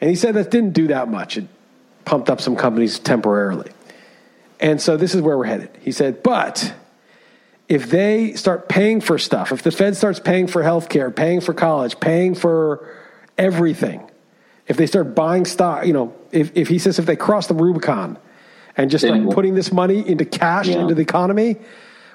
And 0.00 0.10
he 0.10 0.16
said 0.16 0.34
that 0.34 0.50
didn't 0.50 0.72
do 0.72 0.88
that 0.88 1.08
much. 1.08 1.36
It 1.36 1.46
pumped 2.04 2.30
up 2.30 2.40
some 2.40 2.56
companies 2.56 2.98
temporarily. 2.98 3.70
And 4.60 4.80
so 4.80 4.96
this 4.96 5.14
is 5.14 5.20
where 5.20 5.36
we're 5.36 5.44
headed. 5.44 5.70
He 5.80 5.92
said, 5.92 6.22
but 6.22 6.74
if 7.68 7.90
they 7.90 8.34
start 8.34 8.68
paying 8.68 9.00
for 9.00 9.18
stuff, 9.18 9.52
if 9.52 9.62
the 9.62 9.70
Fed 9.70 9.96
starts 9.96 10.20
paying 10.20 10.46
for 10.46 10.62
health 10.62 10.88
care 10.88 11.10
paying 11.10 11.40
for 11.40 11.54
college, 11.54 11.98
paying 12.00 12.34
for 12.34 12.88
everything, 13.38 14.10
if 14.66 14.76
they 14.76 14.86
start 14.86 15.14
buying 15.14 15.44
stock, 15.44 15.86
you 15.86 15.92
know, 15.92 16.14
if, 16.32 16.56
if 16.56 16.68
he 16.68 16.78
says 16.78 16.98
if 16.98 17.06
they 17.06 17.16
cross 17.16 17.46
the 17.46 17.54
Rubicon 17.54 18.18
and 18.76 18.90
just 18.90 19.04
start 19.04 19.30
putting 19.30 19.54
this 19.54 19.72
money 19.72 20.06
into 20.06 20.24
cash 20.24 20.68
Yeah. 20.68 20.80
into 20.80 20.94
the 20.94 21.02
economy, 21.02 21.56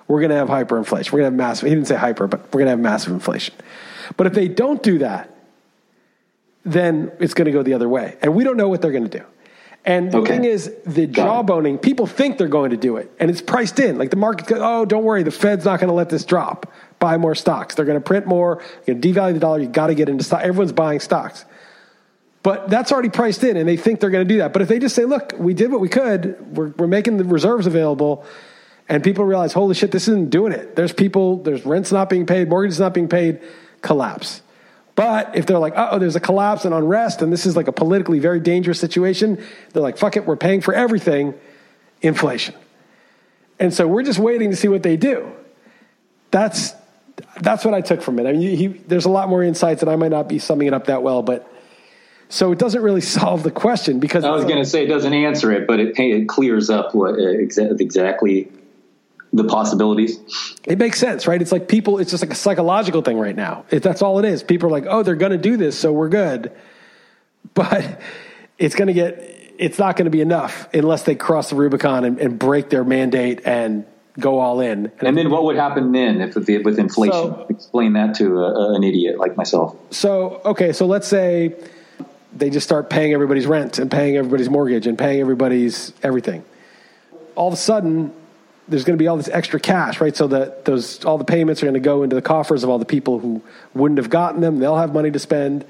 we're 0.08 0.20
going 0.20 0.32
to 0.32 0.36
have 0.36 0.48
hyperinflation. 0.50 1.12
We're 1.12 1.20
going 1.20 1.32
to 1.32 1.32
have 1.32 1.34
massive, 1.34 1.70
he 1.70 1.76
didn't 1.76 1.88
say 1.88 1.96
hyper, 1.96 2.28
but 2.28 2.42
we're 2.46 2.60
going 2.60 2.66
to 2.66 2.72
have 2.72 2.80
massive 2.80 3.14
inflation. 3.14 3.54
But 4.18 4.28
if 4.28 4.34
they 4.34 4.48
don't 4.48 4.82
do 4.82 4.98
that, 5.00 5.30
then 6.66 7.12
it's 7.20 7.34
going 7.34 7.46
to 7.46 7.52
go 7.52 7.64
the 7.64 7.74
other 7.74 7.88
way. 7.88 8.18
And 8.22 8.36
we 8.36 8.44
don't 8.44 8.58
know 8.58 8.68
what 8.68 8.82
they're 8.82 8.92
going 8.92 9.08
to 9.08 9.18
do. 9.20 9.24
And 9.86 10.12
the 10.12 10.18
Okay. 10.20 10.34
thing 10.34 10.44
is, 10.44 10.74
the 10.86 11.08
jawboning, 11.08 11.82
people 11.82 12.06
think 12.06 12.38
they're 12.38 12.50
going 12.50 12.72
to 12.72 12.78
do 12.78 12.98
it, 12.98 13.10
and 13.20 13.32
it's 13.32 13.42
priced 13.42 13.80
in. 13.80 13.98
Like 13.98 14.10
the 14.10 14.18
market 14.18 14.46
goes, 14.46 14.60
oh, 14.62 14.84
don't 14.84 15.06
worry, 15.06 15.24
the 15.24 15.32
Fed's 15.32 15.64
not 15.64 15.80
going 15.80 15.88
to 15.88 15.94
let 15.94 16.10
this 16.10 16.26
drop. 16.26 16.70
Buy 17.00 17.16
more 17.18 17.34
stocks. 17.34 17.76
They're 17.76 17.86
going 17.86 17.98
to 17.98 18.04
print 18.04 18.26
more. 18.28 18.62
Going 18.86 19.00
to 19.00 19.08
devalue 19.14 19.34
the 19.34 19.40
dollar. 19.40 19.60
You 19.60 19.70
got 19.70 19.88
to 19.88 19.96
get 19.96 20.10
into 20.10 20.24
stock. 20.26 20.42
Everyone's 20.42 20.74
buying 20.74 21.00
stocks. 21.00 21.46
But 22.42 22.70
that's 22.70 22.92
already 22.92 23.10
priced 23.10 23.44
in, 23.44 23.58
and 23.58 23.68
they 23.68 23.76
think 23.76 24.00
they're 24.00 24.10
going 24.10 24.26
to 24.28 24.34
do 24.34 24.40
that. 24.40 24.54
But 24.54 24.62
if 24.62 24.70
they 24.70 24.80
just 24.80 24.96
say, 24.96 25.06
look, 25.06 25.34
we 25.38 25.54
did 25.54 25.72
what 25.72 25.82
we 25.82 25.90
could, 25.90 26.56
we're, 26.56 26.70
we're 26.70 26.88
making 26.88 27.18
the 27.18 27.26
reserves 27.26 27.68
available, 27.68 28.26
and 28.88 29.04
people 29.04 29.26
realize, 29.26 29.52
holy 29.52 29.76
shit, 29.76 29.92
this 29.92 30.08
isn't 30.08 30.30
doing 30.30 30.54
it. 30.54 30.76
There's 30.76 30.94
people, 30.94 31.44
there's 31.44 31.66
rents 31.66 31.92
not 31.92 32.10
being 32.10 32.26
paid, 32.26 32.48
mortgages 32.48 32.80
not 32.80 32.94
being 32.94 33.10
paid, 33.10 33.42
collapse. 33.82 34.42
But 34.96 35.36
if 35.36 35.46
they're 35.46 35.60
like, 35.60 35.74
oh, 35.76 36.00
there's 36.00 36.16
a 36.16 36.20
collapse 36.20 36.66
and 36.66 36.74
unrest, 36.74 37.22
and 37.22 37.32
this 37.32 37.46
is 37.46 37.56
like 37.56 37.68
a 37.68 37.72
politically 37.72 38.20
very 38.20 38.40
dangerous 38.40 38.80
situation, 38.80 39.44
they're 39.74 39.84
like, 39.84 39.98
fuck 39.98 40.18
it, 40.18 40.26
we're 40.26 40.36
paying 40.36 40.62
for 40.62 40.74
everything, 40.74 41.34
inflation. 42.02 42.56
And 43.60 43.74
so 43.74 43.88
we're 43.88 44.04
just 44.04 44.20
waiting 44.20 44.50
to 44.52 44.56
see 44.56 44.70
what 44.70 44.84
they 44.84 44.98
do. 44.98 45.30
That's 46.32 46.74
that's 47.42 47.66
what 47.66 47.74
I 47.74 47.82
took 47.82 48.02
from 48.02 48.18
it. 48.20 48.26
I 48.26 48.32
mean, 48.32 48.58
he, 48.58 48.68
there's 48.68 49.04
a 49.06 49.10
lot 49.10 49.28
more 49.28 49.44
insights, 49.44 49.82
and 49.82 49.92
I 49.92 49.98
might 49.98 50.12
not 50.12 50.30
be 50.30 50.40
summing 50.40 50.68
it 50.68 50.74
up 50.74 50.88
that 50.88 51.04
well, 51.04 51.22
but 51.22 51.50
so 52.30 52.52
it 52.52 52.60
doesn't 52.60 52.82
really 52.82 53.02
solve 53.20 53.44
the 53.44 53.52
question 53.52 54.00
because 54.00 54.24
I 54.24 54.32
was 54.32 54.46
going 54.46 54.58
to 54.64 54.66
say 54.66 54.84
it 54.84 54.88
doesn't 54.88 55.14
answer 55.14 55.52
it, 55.52 55.68
but 55.68 55.80
it, 55.80 56.00
it 56.00 56.30
clears 56.30 56.70
up 56.70 56.96
what 56.96 57.16
uh, 57.16 57.18
exa- 57.18 57.80
exactly 57.82 58.50
the 59.34 59.44
possibilities. 59.44 60.20
It 60.64 60.80
makes 60.80 60.98
sense, 61.00 61.28
right? 61.28 61.40
It's 61.42 61.52
like 61.52 61.68
people, 61.68 62.00
it's 62.00 62.10
just 62.10 62.24
like 62.24 62.32
a 62.32 62.36
psychological 62.36 63.02
thing 63.04 63.20
right 63.20 63.36
now. 63.36 63.66
It, 63.70 63.84
that's 63.84 64.02
all 64.02 64.18
it 64.20 64.26
is. 64.26 64.42
People 64.42 64.70
are 64.70 64.72
like, 64.72 64.86
oh, 64.88 65.04
they're 65.04 65.16
going 65.16 65.32
to 65.34 65.38
do 65.38 65.56
this, 65.58 65.78
so 65.78 65.92
we're 65.92 66.10
good. 66.10 66.52
But 67.54 68.00
it's 68.58 68.76
going 68.76 68.88
to 68.90 68.94
get, 68.94 69.24
it's 69.58 69.80
not 69.80 69.96
going 69.96 70.06
to 70.06 70.12
be 70.12 70.22
enough 70.22 70.68
unless 70.74 71.04
they 71.04 71.16
cross 71.16 71.50
the 71.50 71.56
Rubicon 71.56 72.04
and, 72.06 72.20
and 72.20 72.38
break 72.38 72.70
their 72.70 72.84
mandate 72.84 73.42
and 73.46 73.86
go 74.20 74.40
all 74.40 74.60
in. 74.60 74.92
And 75.00 75.18
then 75.18 75.30
what 75.32 75.46
would 75.46 75.56
happen 75.56 75.92
then 75.94 76.22
if 76.22 76.36
with, 76.36 76.48
with 76.64 76.78
inflation? 76.78 77.14
So- 77.14 77.46
Explain 77.50 77.94
that 77.94 78.16
to 78.16 78.40
a, 78.40 78.54
a- 78.54 78.76
an 78.76 78.84
idiot 78.84 79.18
like 79.18 79.36
myself. 79.38 79.76
So, 79.92 80.42
okay, 80.46 80.74
so 80.74 80.86
let's 80.86 81.08
say 81.08 81.56
they 82.40 82.50
just 82.50 82.66
start 82.66 82.90
paying 82.90 83.14
everybody's 83.14 83.46
rent 83.46 83.80
and 83.80 83.92
paying 83.92 84.18
everybody's 84.18 84.50
mortgage 84.50 84.88
and 84.88 84.98
paying 84.98 85.20
everybody's 85.20 85.94
everything. 86.02 86.44
All 87.36 87.48
of 87.48 87.54
a 87.54 87.58
sudden, 87.58 88.14
there's 88.68 88.84
going 88.84 88.98
to 88.98 89.02
be 89.02 89.08
all 89.08 89.18
this 89.18 89.28
extra 89.28 89.60
cash, 89.60 90.00
right? 90.00 90.16
So 90.16 90.28
that 90.28 90.66
those 90.66 91.04
all 91.04 91.18
the 91.18 91.26
payments 91.26 91.62
are 91.62 91.66
going 91.66 91.74
to 91.74 91.80
go 91.80 92.04
into 92.04 92.16
the 92.16 92.22
coffers 92.22 92.64
of 92.64 92.70
all 92.70 92.80
the 92.80 92.86
people 92.86 93.20
who 93.20 93.42
wouldn't 93.74 93.98
have 93.98 94.10
gotten 94.10 94.42
them. 94.42 94.60
They'll 94.60 94.78
have 94.78 94.94
money 94.94 95.12
to 95.12 95.20
spend, 95.20 95.66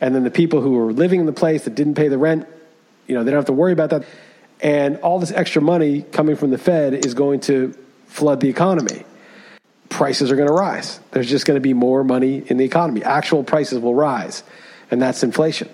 and 0.00 0.14
then 0.14 0.24
the 0.24 0.30
people 0.30 0.60
who 0.60 0.78
are 0.78 0.92
living 0.92 1.20
in 1.20 1.26
the 1.26 1.32
place 1.32 1.64
that 1.64 1.74
didn't 1.74 1.94
pay 1.94 2.08
the 2.08 2.18
rent, 2.18 2.46
you 3.06 3.14
know, 3.14 3.24
they 3.24 3.30
don't 3.30 3.38
have 3.38 3.46
to 3.46 3.52
worry 3.52 3.72
about 3.72 3.90
that. 3.90 4.04
And 4.60 4.98
all 4.98 5.18
this 5.18 5.32
extra 5.32 5.60
money 5.60 6.02
coming 6.02 6.36
from 6.36 6.50
the 6.50 6.58
Fed 6.58 6.94
is 6.94 7.14
going 7.14 7.40
to 7.40 7.76
flood 8.06 8.40
the 8.40 8.48
economy. 8.48 9.04
Prices 9.90 10.30
are 10.30 10.36
going 10.36 10.48
to 10.48 10.54
rise. 10.54 10.98
There's 11.10 11.28
just 11.28 11.46
going 11.46 11.56
to 11.56 11.60
be 11.60 11.74
more 11.74 12.04
money 12.04 12.42
in 12.46 12.56
the 12.56 12.64
economy. 12.64 13.02
Actual 13.02 13.44
prices 13.44 13.80
will 13.80 13.94
rise, 13.94 14.42
and 14.90 15.02
that's 15.02 15.22
inflation. 15.22 15.68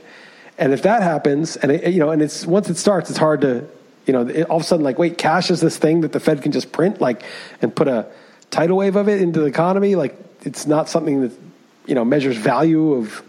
And 0.62 0.72
if 0.72 0.82
that 0.82 1.02
happens, 1.02 1.56
and 1.56 1.72
it, 1.72 1.92
you 1.92 1.98
know, 1.98 2.10
and 2.10 2.22
it's 2.22 2.46
once 2.46 2.70
it 2.70 2.76
starts, 2.76 3.10
it's 3.10 3.18
hard 3.18 3.40
to, 3.40 3.66
you 4.06 4.12
know, 4.12 4.28
it, 4.28 4.44
all 4.44 4.58
of 4.58 4.62
a 4.62 4.64
sudden, 4.64 4.84
like, 4.84 4.96
wait, 4.96 5.18
cash 5.18 5.50
is 5.50 5.60
this 5.60 5.76
thing 5.76 6.02
that 6.02 6.12
the 6.12 6.20
Fed 6.20 6.40
can 6.40 6.52
just 6.52 6.70
print, 6.70 7.00
like, 7.00 7.24
and 7.60 7.74
put 7.74 7.88
a 7.88 8.06
tidal 8.52 8.76
wave 8.76 8.94
of 8.94 9.08
it 9.08 9.20
into 9.20 9.40
the 9.40 9.46
economy. 9.46 9.96
Like, 9.96 10.16
it's 10.42 10.64
not 10.64 10.88
something 10.88 11.22
that, 11.22 11.32
you 11.86 11.96
know, 11.96 12.04
measures 12.04 12.36
value 12.36 12.92
of 12.92 13.24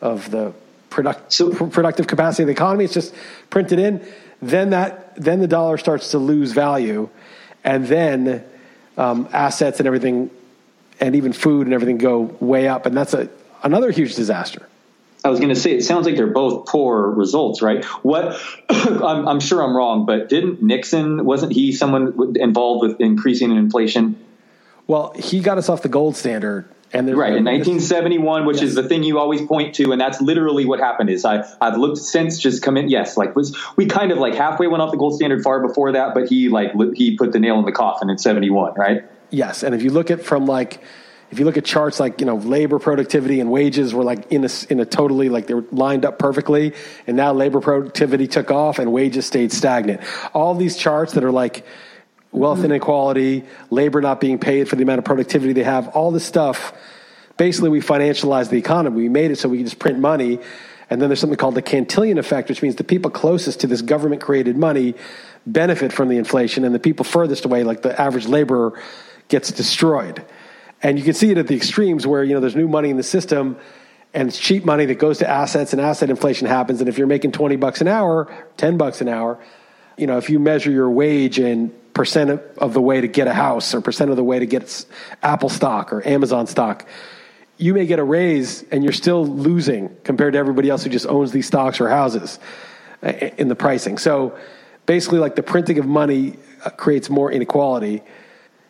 of 0.00 0.28
the 0.32 0.52
product, 0.90 1.32
so, 1.32 1.54
pr- 1.54 1.66
productive 1.66 2.08
capacity 2.08 2.42
of 2.42 2.46
the 2.48 2.52
economy. 2.52 2.82
It's 2.82 2.94
just 2.94 3.14
printed 3.48 3.78
in. 3.78 4.04
Then 4.40 4.70
that, 4.70 5.14
then 5.14 5.38
the 5.38 5.46
dollar 5.46 5.78
starts 5.78 6.10
to 6.10 6.18
lose 6.18 6.50
value, 6.50 7.08
and 7.62 7.86
then 7.86 8.44
um, 8.98 9.28
assets 9.32 9.78
and 9.78 9.86
everything, 9.86 10.32
and 10.98 11.14
even 11.14 11.32
food 11.32 11.68
and 11.68 11.74
everything 11.74 11.98
go 11.98 12.22
way 12.40 12.66
up, 12.66 12.86
and 12.86 12.96
that's 12.96 13.14
a 13.14 13.28
another 13.62 13.92
huge 13.92 14.16
disaster. 14.16 14.68
I 15.24 15.28
was 15.28 15.38
going 15.38 15.50
to 15.50 15.60
say, 15.60 15.72
it 15.72 15.82
sounds 15.84 16.06
like 16.06 16.16
they're 16.16 16.26
both 16.26 16.66
poor 16.66 17.10
results, 17.10 17.62
right? 17.62 17.84
What 18.02 18.40
I'm, 18.68 19.28
I'm, 19.28 19.40
sure 19.40 19.62
I'm 19.62 19.76
wrong, 19.76 20.04
but 20.04 20.28
didn't 20.28 20.62
Nixon 20.62 21.24
wasn't 21.24 21.52
he 21.52 21.72
someone 21.72 22.36
involved 22.36 22.86
with 22.86 23.00
increasing 23.00 23.54
inflation? 23.56 24.16
Well, 24.86 25.12
he 25.16 25.40
got 25.40 25.58
us 25.58 25.68
off 25.68 25.82
the 25.82 25.88
gold 25.88 26.16
standard. 26.16 26.68
And 26.94 27.06
right 27.16 27.34
in 27.34 27.44
1971, 27.44 28.44
which 28.44 28.56
yes. 28.56 28.64
is 28.64 28.74
the 28.74 28.82
thing 28.82 29.02
you 29.02 29.18
always 29.18 29.40
point 29.40 29.74
to, 29.76 29.92
and 29.92 30.00
that's 30.00 30.20
literally 30.20 30.66
what 30.66 30.78
happened. 30.78 31.08
Is 31.08 31.24
I 31.24 31.42
I've 31.58 31.78
looked 31.78 31.96
since 31.96 32.38
just 32.38 32.62
come 32.62 32.76
in. 32.76 32.90
Yes, 32.90 33.16
like 33.16 33.34
was 33.34 33.56
we 33.76 33.86
kind 33.86 34.12
of 34.12 34.18
like 34.18 34.34
halfway 34.34 34.66
went 34.66 34.82
off 34.82 34.90
the 34.90 34.98
gold 34.98 35.14
standard 35.14 35.42
far 35.42 35.66
before 35.66 35.92
that, 35.92 36.12
but 36.12 36.28
he 36.28 36.50
like 36.50 36.72
he 36.94 37.16
put 37.16 37.32
the 37.32 37.38
nail 37.38 37.58
in 37.58 37.64
the 37.64 37.72
coffin 37.72 38.10
in 38.10 38.18
71, 38.18 38.74
right? 38.74 39.04
Yes, 39.30 39.62
and 39.62 39.74
if 39.74 39.82
you 39.82 39.88
look 39.88 40.10
at 40.10 40.22
from 40.22 40.44
like 40.44 40.82
if 41.32 41.38
you 41.38 41.46
look 41.46 41.56
at 41.56 41.64
charts 41.64 41.98
like 41.98 42.20
you 42.20 42.26
know 42.26 42.36
labor 42.36 42.78
productivity 42.78 43.40
and 43.40 43.50
wages 43.50 43.94
were 43.94 44.04
like 44.04 44.30
in 44.30 44.44
a 44.44 44.50
in 44.68 44.80
a 44.80 44.84
totally 44.84 45.30
like 45.30 45.46
they 45.46 45.54
were 45.54 45.64
lined 45.72 46.04
up 46.04 46.18
perfectly, 46.18 46.74
and 47.06 47.16
now 47.16 47.32
labor 47.32 47.60
productivity 47.60 48.28
took 48.28 48.50
off 48.50 48.78
and 48.78 48.92
wages 48.92 49.24
stayed 49.24 49.50
stagnant. 49.50 50.02
All 50.34 50.54
these 50.54 50.76
charts 50.76 51.14
that 51.14 51.24
are 51.24 51.32
like 51.32 51.64
wealth 52.32 52.58
mm-hmm. 52.58 52.66
inequality, 52.66 53.44
labor 53.70 54.02
not 54.02 54.20
being 54.20 54.38
paid 54.38 54.68
for 54.68 54.76
the 54.76 54.82
amount 54.82 54.98
of 54.98 55.06
productivity 55.06 55.54
they 55.54 55.62
have, 55.62 55.88
all 55.88 56.10
this 56.10 56.24
stuff. 56.24 56.74
Basically, 57.38 57.70
we 57.70 57.80
financialized 57.80 58.50
the 58.50 58.58
economy. 58.58 58.96
We 58.96 59.08
made 59.08 59.30
it 59.30 59.38
so 59.38 59.48
we 59.48 59.56
can 59.56 59.66
just 59.66 59.78
print 59.78 59.98
money. 59.98 60.38
And 60.90 61.00
then 61.00 61.08
there's 61.08 61.20
something 61.20 61.38
called 61.38 61.54
the 61.54 61.62
Cantillon 61.62 62.18
effect, 62.18 62.50
which 62.50 62.60
means 62.60 62.76
the 62.76 62.84
people 62.84 63.10
closest 63.10 63.60
to 63.60 63.66
this 63.66 63.80
government 63.80 64.20
created 64.20 64.58
money 64.58 64.94
benefit 65.46 65.94
from 65.94 66.10
the 66.10 66.18
inflation, 66.18 66.64
and 66.64 66.74
the 66.74 66.78
people 66.78 67.04
furthest 67.04 67.46
away, 67.46 67.64
like 67.64 67.80
the 67.80 67.98
average 67.98 68.26
laborer, 68.26 68.78
gets 69.28 69.50
destroyed. 69.50 70.22
And 70.82 70.98
you 70.98 71.04
can 71.04 71.14
see 71.14 71.30
it 71.30 71.38
at 71.38 71.46
the 71.46 71.54
extremes 71.54 72.06
where, 72.06 72.24
you 72.24 72.34
know, 72.34 72.40
there's 72.40 72.56
new 72.56 72.68
money 72.68 72.90
in 72.90 72.96
the 72.96 73.02
system 73.02 73.56
and 74.14 74.28
it's 74.28 74.38
cheap 74.38 74.64
money 74.64 74.84
that 74.86 74.96
goes 74.96 75.18
to 75.18 75.28
assets 75.28 75.72
and 75.72 75.80
asset 75.80 76.10
inflation 76.10 76.46
happens. 76.46 76.80
And 76.80 76.88
if 76.88 76.98
you're 76.98 77.06
making 77.06 77.32
20 77.32 77.56
bucks 77.56 77.80
an 77.80 77.88
hour, 77.88 78.32
10 78.58 78.76
bucks 78.76 79.00
an 79.00 79.08
hour, 79.08 79.38
you 79.96 80.06
know, 80.06 80.18
if 80.18 80.28
you 80.28 80.38
measure 80.38 80.70
your 80.70 80.90
wage 80.90 81.38
in 81.38 81.72
percent 81.94 82.30
of 82.58 82.74
the 82.74 82.80
way 82.80 83.00
to 83.00 83.08
get 83.08 83.26
a 83.26 83.32
house 83.32 83.74
or 83.74 83.80
percent 83.80 84.10
of 84.10 84.16
the 84.16 84.24
way 84.24 84.38
to 84.38 84.46
get 84.46 84.84
Apple 85.22 85.48
stock 85.48 85.92
or 85.92 86.06
Amazon 86.06 86.46
stock, 86.46 86.86
you 87.58 87.74
may 87.74 87.86
get 87.86 87.98
a 87.98 88.04
raise 88.04 88.64
and 88.64 88.82
you're 88.82 88.92
still 88.92 89.26
losing 89.26 89.94
compared 90.04 90.32
to 90.32 90.38
everybody 90.38 90.68
else 90.68 90.84
who 90.84 90.90
just 90.90 91.06
owns 91.06 91.32
these 91.32 91.46
stocks 91.46 91.80
or 91.80 91.88
houses 91.88 92.38
uh, 93.02 93.08
in 93.38 93.48
the 93.48 93.54
pricing. 93.54 93.98
So 93.98 94.36
basically, 94.86 95.20
like 95.20 95.36
the 95.36 95.42
printing 95.42 95.78
of 95.78 95.86
money 95.86 96.36
uh, 96.64 96.70
creates 96.70 97.08
more 97.08 97.30
inequality. 97.30 98.02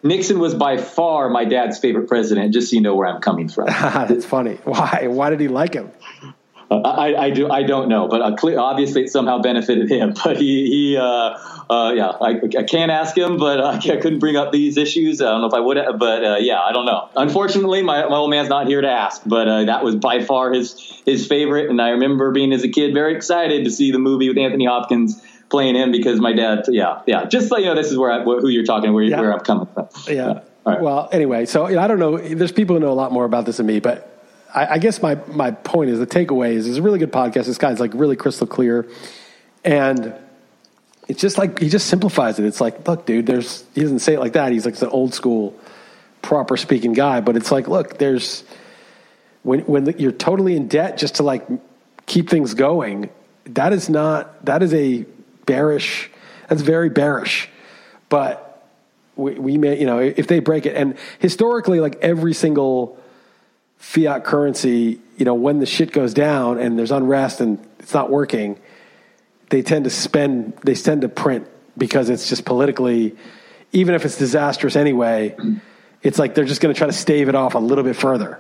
Nixon 0.03 0.39
was 0.39 0.55
by 0.55 0.79
far 0.79 1.29
my 1.29 1.45
dad's 1.45 1.79
favorite 1.79 2.09
president, 2.09 2.53
just 2.53 2.71
so 2.71 2.75
you 2.75 2.83
know 2.83 2.95
where 2.95 3.07
I'm 3.07 3.21
coming 3.21 3.49
from. 3.49 3.67
That's 3.69 4.25
funny. 4.25 4.57
Why? 4.65 5.07
Why 5.09 5.31
did 5.31 5.41
he 5.41 5.49
like 5.49 5.75
him? 5.75 5.93
Uh, 6.71 6.81
I, 6.89 7.25
I, 7.25 7.31
do. 7.31 7.51
I 7.51 7.65
don't 7.65 7.89
know, 7.89 8.09
but 8.09 8.23
uh, 8.23 8.35
clear, 8.35 8.59
obviously 8.59 9.03
it 9.03 9.11
somehow 9.11 9.43
benefited 9.43 9.91
him. 9.91 10.15
But 10.25 10.39
he, 10.39 10.67
he 10.69 10.97
uh, 10.97 11.03
uh, 11.69 11.93
yeah, 11.95 12.09
I, 12.09 12.41
I, 12.59 12.63
can't 12.63 12.91
ask 12.91 13.17
him, 13.17 13.37
but 13.37 13.61
I, 13.65 13.79
couldn't 13.79 14.21
bring 14.21 14.37
up 14.37 14.53
these 14.53 14.77
issues. 14.77 15.21
I 15.21 15.27
don't 15.27 15.43
know 15.43 15.49
if 15.49 15.55
I 15.55 15.61
would, 15.61 15.77
have, 15.77 15.99
but 15.99 16.25
uh, 16.25 16.37
yeah, 16.39 16.61
I 16.61 16.73
don't 16.73 16.87
know. 16.87 17.09
Unfortunately, 17.15 17.83
my, 17.83 18.09
my 18.09 18.17
old 18.17 18.31
man's 18.31 18.49
not 18.49 18.67
here 18.67 18.81
to 18.81 18.89
ask, 18.89 19.23
but 19.27 19.49
uh, 19.49 19.65
that 19.65 19.85
was 19.85 19.97
by 19.97 20.23
far 20.23 20.53
his 20.53 21.03
his 21.05 21.27
favorite. 21.27 21.69
And 21.69 21.81
I 21.81 21.91
remember 21.91 22.31
being 22.31 22.53
as 22.53 22.63
a 22.65 22.69
kid 22.69 22.95
very 22.95 23.15
excited 23.17 23.65
to 23.65 23.71
see 23.71 23.93
the 23.93 23.99
movie 23.99 24.29
with 24.29 24.39
Anthony 24.39 24.65
Hopkins 24.65 25.21
playing 25.53 25.77
him 25.77 25.93
because 25.93 26.19
my 26.19 26.33
dad, 26.33 26.65
yeah, 26.69 27.03
yeah. 27.07 27.27
Just 27.27 27.49
so 27.49 27.59
you 27.59 27.67
know, 27.67 27.77
this 27.77 27.93
is 27.93 27.99
where 27.99 28.11
I, 28.11 28.25
who 28.25 28.49
you're 28.49 28.65
talking, 28.65 28.93
where, 28.93 29.05
yeah. 29.05 29.21
where 29.21 29.33
I'm 29.33 29.41
coming 29.41 29.67
from. 29.67 29.89
Yeah. 30.09 30.41
Right. 30.65 30.81
Well, 30.81 31.09
anyway, 31.13 31.47
so 31.47 31.69
you 31.69 31.77
know, 31.77 31.83
I 31.83 31.87
don't 31.87 31.99
know. 31.99 32.19
There's 32.19 32.53
people 32.53 32.77
who 32.77 32.81
know 32.81 32.93
a 32.93 32.95
lot 32.95 33.13
more 33.13 33.25
about 33.25 33.47
this 33.47 33.59
than 33.59 33.67
me, 33.67 33.81
but 33.81 34.25
I, 34.55 34.75
I 34.75 34.79
guess 34.79 35.03
my 35.03 35.17
my 35.29 35.51
point 35.51 35.91
is 35.91 35.99
the 35.99 36.07
takeaway 36.07 36.53
is 36.53 36.69
it's 36.69 36.79
a 36.79 36.83
really 36.83 36.99
good 36.99 37.13
podcast. 37.13 37.47
This 37.47 37.59
guy's 37.59 37.81
like 37.81 37.93
really 37.95 38.17
crystal 38.17 38.47
clear, 38.47 38.89
and 39.65 40.15
it's 41.09 41.21
just 41.21 41.37
like 41.37 41.59
he 41.59 41.69
just 41.69 41.89
simplifies 41.89 42.39
it. 42.39 42.45
It's 42.45 42.61
like, 42.61 42.87
look, 42.87 43.07
dude, 43.07 43.27
there's 43.27 43.65
he 43.75 43.81
doesn't 43.83 44.01
say 44.01 44.15
it 44.15 44.21
like 44.21 44.35
that. 44.35 44.53
He's 44.53 44.65
like 44.65 44.81
an 44.81 44.89
old 44.89 45.15
school, 45.15 45.59
proper 46.23 46.57
speaking 46.57 46.93
guy, 46.93 47.21
but 47.21 47.37
it's 47.37 47.51
like, 47.51 47.67
look, 47.67 47.99
there's 47.99 48.45
when 49.43 49.61
when 49.61 49.85
the, 49.85 49.99
you're 49.99 50.13
totally 50.13 50.55
in 50.55 50.69
debt 50.69 50.97
just 50.97 51.17
to 51.17 51.25
like 51.25 51.45
keep 52.07 52.31
things 52.31 52.55
going. 52.55 53.11
That 53.47 53.73
is 53.73 53.89
not 53.91 54.45
that 54.45 54.63
is 54.63 54.73
a 54.73 55.05
bearish. 55.47 56.11
That's 56.49 56.63
very 56.63 56.89
bearish. 56.89 57.49
But 58.09 58.67
we, 59.17 59.35
we 59.35 59.59
may, 59.59 59.79
you 59.79 59.87
know, 59.87 59.99
if 59.99 60.27
they 60.27 60.41
break 60.41 60.67
it, 60.67 60.77
and 60.77 60.97
historically, 61.19 61.81
like 61.81 61.97
every 61.97 62.35
single 62.35 62.99
fiat 63.79 64.25
currency, 64.25 65.01
you 65.17 65.25
know, 65.25 65.35
when 65.35 65.59
the 65.59 65.67
shit 65.67 65.93
goes 65.93 66.15
down 66.15 66.59
and 66.59 66.79
there's 66.79 66.91
unrest 66.91 67.41
and 67.41 67.59
it's 67.79 67.95
not 67.95 68.11
working, 68.11 68.59
they 69.51 69.63
tend 69.63 69.85
to 69.85 69.91
spend, 69.91 70.55
they 70.65 70.75
tend 70.75 71.03
to 71.03 71.09
print 71.09 71.47
because 71.77 72.09
it's 72.09 72.29
just 72.29 72.45
politically, 72.45 73.17
even 73.73 73.95
if 73.95 74.05
it's 74.05 74.17
disastrous 74.17 74.77
anyway, 74.77 75.37
it's 76.03 76.19
like 76.19 76.35
they're 76.35 76.45
just 76.45 76.61
going 76.61 76.75
to 76.75 76.79
try 76.79 76.87
to 76.87 76.93
stave 76.93 77.29
it 77.29 77.35
off 77.35 77.55
a 77.55 77.59
little 77.59 77.85
bit 77.85 77.97
further. 77.97 78.39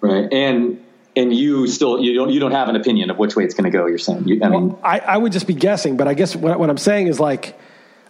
Right. 0.00 0.32
And 0.32 0.84
and 1.14 1.34
you 1.34 1.66
still 1.66 2.02
you 2.02 2.14
don't 2.14 2.30
you 2.30 2.40
don't 2.40 2.52
have 2.52 2.68
an 2.68 2.76
opinion 2.76 3.10
of 3.10 3.18
which 3.18 3.36
way 3.36 3.44
it's 3.44 3.54
going 3.54 3.70
to 3.70 3.76
go. 3.76 3.86
You're 3.86 3.98
saying. 3.98 4.26
You, 4.26 4.40
I 4.42 4.48
well, 4.48 4.60
mean, 4.60 4.78
I, 4.82 4.98
I 5.00 5.16
would 5.16 5.32
just 5.32 5.46
be 5.46 5.54
guessing, 5.54 5.96
but 5.96 6.08
I 6.08 6.14
guess 6.14 6.34
what, 6.34 6.58
what 6.58 6.70
I'm 6.70 6.78
saying 6.78 7.08
is 7.08 7.20
like, 7.20 7.58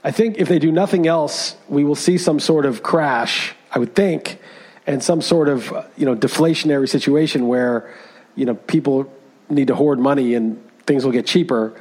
I 0.04 0.10
think 0.10 0.38
if 0.38 0.48
they 0.48 0.58
do 0.58 0.70
nothing 0.70 1.06
else, 1.06 1.56
we 1.68 1.84
will 1.84 1.96
see 1.96 2.18
some 2.18 2.38
sort 2.38 2.66
of 2.66 2.82
crash. 2.82 3.54
I 3.74 3.78
would 3.78 3.94
think, 3.94 4.38
and 4.86 5.02
some 5.02 5.20
sort 5.20 5.48
of 5.48 5.72
you 5.96 6.06
know 6.06 6.14
deflationary 6.14 6.88
situation 6.88 7.48
where 7.48 7.92
you 8.36 8.44
know 8.44 8.54
people 8.54 9.12
need 9.50 9.68
to 9.68 9.74
hoard 9.74 9.98
money 9.98 10.34
and 10.34 10.62
things 10.86 11.04
will 11.04 11.12
get 11.12 11.26
cheaper. 11.26 11.80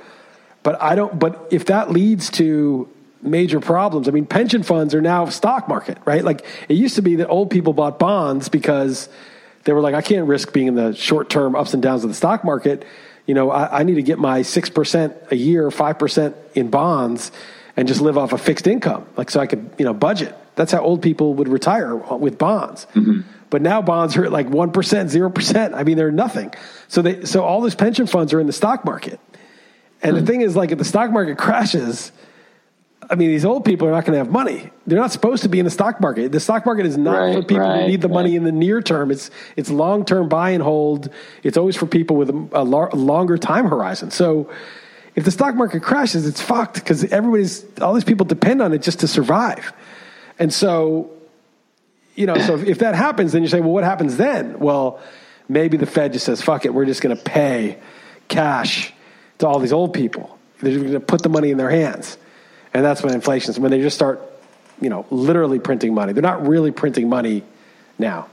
But 0.64 0.82
I 0.82 0.96
don't. 0.96 1.20
But 1.20 1.48
if 1.52 1.66
that 1.66 1.92
leads 1.92 2.30
to 2.32 2.90
major 3.22 3.60
problems, 3.60 4.08
I 4.08 4.12
mean, 4.12 4.26
pension 4.26 4.64
funds 4.64 4.96
are 4.96 5.02
now 5.02 5.26
stock 5.26 5.68
market, 5.68 6.00
right? 6.06 6.24
Like 6.24 6.46
it 6.68 6.76
used 6.76 6.96
to 6.96 7.04
be 7.04 7.18
that 7.18 7.28
old 7.28 7.52
people 7.52 7.74
bought 7.74 8.00
bonds 8.00 8.50
because 8.50 9.08
they 9.64 9.74
were 9.74 9.82
like, 9.82 9.96
I 9.96 10.02
can't 10.02 10.28
risk 10.28 10.54
being 10.54 10.68
in 10.68 10.76
the 10.76 10.94
short 10.94 11.30
term 11.30 11.56
ups 11.56 11.74
and 11.74 11.84
downs 11.84 12.04
of 12.04 12.10
the 12.10 12.16
stock 12.16 12.44
market. 12.44 12.86
You 13.26 13.34
know, 13.34 13.52
I, 13.52 13.80
I 13.80 13.84
need 13.84 13.96
to 13.96 14.04
get 14.04 14.20
my 14.20 14.42
6% 14.42 15.32
a 15.32 15.36
year, 15.36 15.70
5% 15.70 16.34
in 16.56 16.70
bonds 16.70 17.32
and 17.78 17.88
just 17.88 18.02
live 18.02 18.18
off 18.18 18.34
a 18.34 18.38
fixed 18.38 18.68
income. 18.68 19.06
Like, 19.16 19.30
so 19.30 19.40
I 19.40 19.48
could, 19.48 19.70
you 19.78 19.86
know, 19.86 19.94
budget. 19.94 20.36
That's 20.56 20.72
how 20.72 20.82
old 20.82 21.02
people 21.02 21.36
would 21.36 21.48
retire 21.48 21.96
with 21.96 22.38
bonds. 22.38 22.86
Mm-hmm. 22.94 23.22
But 23.50 23.62
now 23.62 23.82
bonds 23.82 24.18
are 24.18 24.26
at 24.26 24.32
like 24.32 24.48
1%, 24.48 24.72
0%. 24.72 25.74
I 25.74 25.84
mean, 25.84 25.98
they're 25.98 26.12
nothing. 26.12 26.54
So 26.88 27.02
they, 27.02 27.26
so 27.26 27.44
all 27.44 27.62
those 27.62 27.76
pension 27.76 28.08
funds 28.08 28.34
are 28.34 28.40
in 28.40 28.48
the 28.48 28.54
stock 28.54 28.86
market. 28.86 29.20
And 30.02 30.16
mm-hmm. 30.16 30.26
the 30.26 30.32
thing 30.32 30.42
is, 30.42 30.56
like, 30.56 30.72
if 30.72 30.78
the 30.78 30.86
stock 30.86 31.12
market 31.12 31.38
crashes, 31.38 32.12
I 33.12 33.16
mean, 33.16 33.30
these 33.30 33.44
old 33.44 33.66
people 33.66 33.90
are 33.90 33.92
not 33.92 34.06
going 34.06 34.14
to 34.14 34.20
have 34.20 34.32
money. 34.32 34.72
They're 34.88 34.98
not 34.98 35.12
supposed 35.12 35.44
to 35.44 35.50
be 35.50 35.60
in 35.60 35.66
the 35.66 35.72
stock 35.72 36.00
market. 36.00 36.32
The 36.32 36.40
stock 36.40 36.66
market 36.66 36.86
is 36.86 36.98
not 36.98 37.20
right, 37.20 37.36
for 37.36 37.42
people 37.42 37.60
right, 37.60 37.82
who 37.82 37.88
need 37.90 38.00
the 38.00 38.08
right. 38.08 38.14
money 38.14 38.38
in 38.38 38.46
the 38.46 38.54
near 38.54 38.82
term. 38.82 39.12
It's 39.12 39.30
it's 39.58 39.70
long 39.70 40.06
term 40.06 40.30
buy 40.30 40.52
and 40.52 40.64
hold. 40.64 41.10
It's 41.44 41.58
always 41.58 41.76
for 41.76 41.86
people 41.88 42.16
with 42.16 42.30
a, 42.30 42.48
a, 42.54 42.64
lar- 42.64 42.90
longer 42.92 43.38
time 43.38 43.68
horizon. 43.68 44.12
So, 44.12 44.50
if 45.14 45.26
the 45.26 45.32
stock 45.32 45.56
market 45.56 45.84
crashes, 45.84 46.26
it's 46.26 46.42
fucked 46.42 46.76
because 46.76 47.04
everybody's 47.04 47.66
all 47.82 47.94
these 47.94 48.06
people 48.06 48.26
depend 48.26 48.62
on 48.62 48.72
it 48.72 48.82
just 48.82 49.02
to 49.02 49.10
survive. 49.10 49.74
And 50.40 50.54
so, 50.54 51.12
you 52.16 52.26
know, 52.26 52.36
so 52.36 52.56
if, 52.56 52.64
if 52.64 52.80
that 52.80 52.96
happens, 52.96 53.34
then 53.34 53.42
you 53.42 53.50
say, 53.50 53.60
well, 53.60 53.72
what 53.72 53.84
happens 53.84 54.16
then? 54.16 54.58
Well, 54.58 55.02
maybe 55.50 55.76
the 55.76 55.86
Fed 55.86 56.14
just 56.14 56.26
says, 56.26 56.42
fuck 56.42 56.64
it, 56.66 56.74
we're 56.74 56.86
just 56.86 57.02
going 57.02 57.16
to 57.16 57.22
pay 57.22 57.78
cash 58.30 58.94
to 59.40 59.48
all 59.48 59.60
these 59.60 59.74
old 59.74 59.94
people. 59.94 60.40
They're 60.62 60.80
going 60.80 60.94
to 60.94 61.00
put 61.02 61.24
the 61.24 61.30
money 61.30 61.52
in 61.52 61.58
their 61.58 61.70
hands. 61.70 62.18
And 62.74 62.86
that's 62.86 63.04
when 63.04 63.14
inflation 63.14 63.52
is 63.52 63.60
when 63.60 63.72
they 63.72 63.82
just 63.82 63.96
start, 63.96 64.22
you 64.80 64.90
know, 64.90 65.06
literally 65.10 65.60
printing 65.60 65.94
money. 65.94 66.14
They're 66.14 66.22
not 66.22 66.48
really 66.48 66.72
printing 66.72 67.10
money 67.10 67.44
now. 68.00 68.28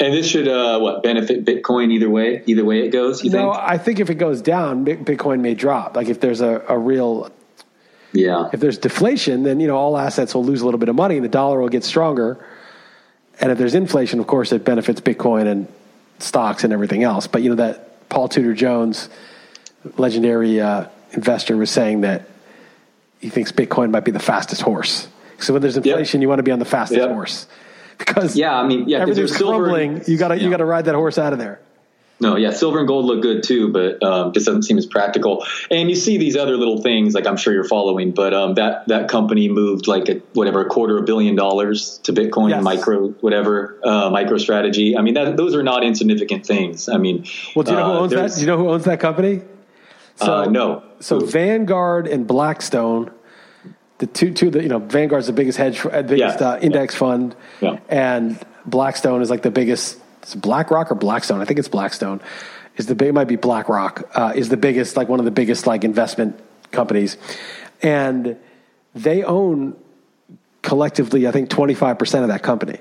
And 0.00 0.12
this 0.12 0.26
should 0.26 0.48
uh, 0.48 0.80
what 0.80 1.04
benefit 1.04 1.44
Bitcoin 1.44 1.92
either 1.92 2.10
way? 2.10 2.42
Either 2.46 2.64
way 2.64 2.84
it 2.84 2.90
goes, 2.90 3.22
you 3.22 3.30
think? 3.30 3.42
no, 3.42 3.52
think? 3.52 3.64
I 3.64 3.78
think 3.78 4.00
if 4.00 4.10
it 4.10 4.16
goes 4.16 4.42
down, 4.42 4.84
Bitcoin 4.84 5.40
may 5.40 5.54
drop. 5.54 5.94
Like 5.94 6.08
if 6.08 6.20
there's 6.20 6.40
a, 6.40 6.64
a 6.68 6.76
real 6.76 7.30
yeah. 8.12 8.50
If 8.52 8.60
there's 8.60 8.78
deflation, 8.78 9.42
then 9.42 9.60
you 9.60 9.66
know 9.66 9.76
all 9.76 9.96
assets 9.96 10.34
will 10.34 10.44
lose 10.44 10.60
a 10.60 10.64
little 10.64 10.78
bit 10.78 10.88
of 10.88 10.96
money, 10.96 11.16
and 11.16 11.24
the 11.24 11.30
dollar 11.30 11.60
will 11.60 11.68
get 11.68 11.84
stronger. 11.84 12.44
And 13.40 13.50
if 13.50 13.58
there's 13.58 13.74
inflation, 13.74 14.20
of 14.20 14.26
course, 14.26 14.52
it 14.52 14.64
benefits 14.64 15.00
Bitcoin 15.00 15.46
and 15.46 15.66
stocks 16.18 16.64
and 16.64 16.72
everything 16.72 17.02
else. 17.02 17.26
But 17.26 17.42
you 17.42 17.48
know 17.48 17.56
that 17.56 18.08
Paul 18.08 18.28
Tudor 18.28 18.54
Jones, 18.54 19.08
legendary 19.96 20.60
uh, 20.60 20.86
investor, 21.12 21.56
was 21.56 21.70
saying 21.70 22.02
that 22.02 22.28
he 23.22 23.30
thinks 23.30 23.50
Bitcoin 23.52 23.90
might 23.90 24.04
be 24.04 24.10
the 24.10 24.20
fastest 24.20 24.60
horse. 24.60 25.08
So 25.38 25.54
when 25.54 25.62
there's 25.62 25.76
inflation, 25.76 26.20
yep. 26.20 26.22
you 26.22 26.28
want 26.28 26.40
to 26.40 26.44
be 26.44 26.52
on 26.52 26.58
the 26.58 26.66
fastest 26.66 27.00
yep. 27.00 27.10
horse 27.10 27.46
because 27.98 28.36
yeah, 28.36 28.54
I 28.54 28.66
mean, 28.66 28.88
yeah, 28.88 28.98
everything's 28.98 29.36
crumbling. 29.36 30.02
You 30.06 30.18
got 30.18 30.28
to 30.28 30.36
yeah. 30.36 30.44
you 30.44 30.50
got 30.50 30.58
to 30.58 30.64
ride 30.64 30.84
that 30.84 30.94
horse 30.94 31.18
out 31.18 31.32
of 31.32 31.38
there. 31.38 31.60
No, 32.20 32.36
yeah, 32.36 32.52
silver 32.52 32.78
and 32.78 32.86
gold 32.86 33.06
look 33.06 33.20
good 33.20 33.42
too, 33.42 33.72
but 33.72 34.00
um, 34.00 34.32
just 34.32 34.46
doesn't 34.46 34.62
seem 34.62 34.78
as 34.78 34.86
practical. 34.86 35.44
And 35.72 35.90
you 35.90 35.96
see 35.96 36.18
these 36.18 36.36
other 36.36 36.56
little 36.56 36.80
things, 36.80 37.14
like 37.14 37.26
I'm 37.26 37.36
sure 37.36 37.52
you're 37.52 37.64
following, 37.64 38.12
but 38.12 38.32
um, 38.32 38.54
that 38.54 38.86
that 38.86 39.08
company 39.08 39.48
moved 39.48 39.88
like 39.88 40.08
a, 40.08 40.22
whatever 40.32 40.60
a 40.64 40.68
quarter 40.68 40.98
of 40.98 41.02
a 41.02 41.06
billion 41.06 41.34
dollars 41.34 41.98
to 42.04 42.12
Bitcoin 42.12 42.50
yes. 42.50 42.62
micro 42.62 43.08
whatever 43.08 43.76
uh, 43.82 44.08
MicroStrategy. 44.10 44.96
I 44.96 45.02
mean, 45.02 45.14
that, 45.14 45.36
those 45.36 45.56
are 45.56 45.64
not 45.64 45.82
insignificant 45.82 46.46
things. 46.46 46.88
I 46.88 46.98
mean, 46.98 47.26
well, 47.56 47.64
do 47.64 47.72
you 47.72 47.76
know 47.76 47.86
who 47.86 47.92
uh, 47.92 48.00
owns 48.00 48.12
that? 48.12 48.34
Do 48.34 48.40
you 48.40 48.46
know 48.46 48.56
who 48.56 48.68
owns 48.68 48.84
that 48.84 49.00
company? 49.00 49.42
So, 50.16 50.32
uh, 50.32 50.44
no. 50.44 50.84
So 51.02 51.20
Vanguard 51.20 52.06
and 52.06 52.26
Blackstone 52.26 53.10
the 54.02 54.08
two 54.08 54.32
two 54.32 54.50
the 54.50 54.60
you 54.60 54.68
know 54.68 54.80
Vanguard's 54.80 55.28
the 55.28 55.32
biggest 55.32 55.56
hedge 55.56 55.86
uh, 55.86 56.02
biggest 56.02 56.40
yeah. 56.40 56.48
uh, 56.48 56.58
index 56.58 56.92
yeah. 56.92 56.98
fund, 56.98 57.36
yeah. 57.60 57.78
and 57.88 58.36
Blackstone 58.66 59.22
is 59.22 59.30
like 59.30 59.42
the 59.42 59.50
biggest. 59.50 59.96
It's 60.22 60.34
BlackRock 60.34 60.90
or 60.90 60.96
Blackstone. 60.96 61.40
I 61.40 61.44
think 61.44 61.60
it's 61.60 61.68
Blackstone. 61.68 62.20
Is 62.76 62.86
the 62.86 62.96
big 62.96 63.10
it 63.10 63.12
might 63.12 63.28
be 63.28 63.36
BlackRock 63.36 64.10
uh, 64.14 64.32
is 64.34 64.48
the 64.48 64.56
biggest 64.56 64.96
like 64.96 65.08
one 65.08 65.20
of 65.20 65.24
the 65.24 65.30
biggest 65.30 65.68
like 65.68 65.84
investment 65.84 66.36
companies, 66.72 67.16
and 67.80 68.36
they 68.92 69.22
own 69.22 69.76
collectively 70.62 71.28
I 71.28 71.30
think 71.30 71.48
twenty 71.48 71.74
five 71.74 71.96
percent 71.96 72.24
of 72.24 72.28
that 72.28 72.42
company. 72.42 72.80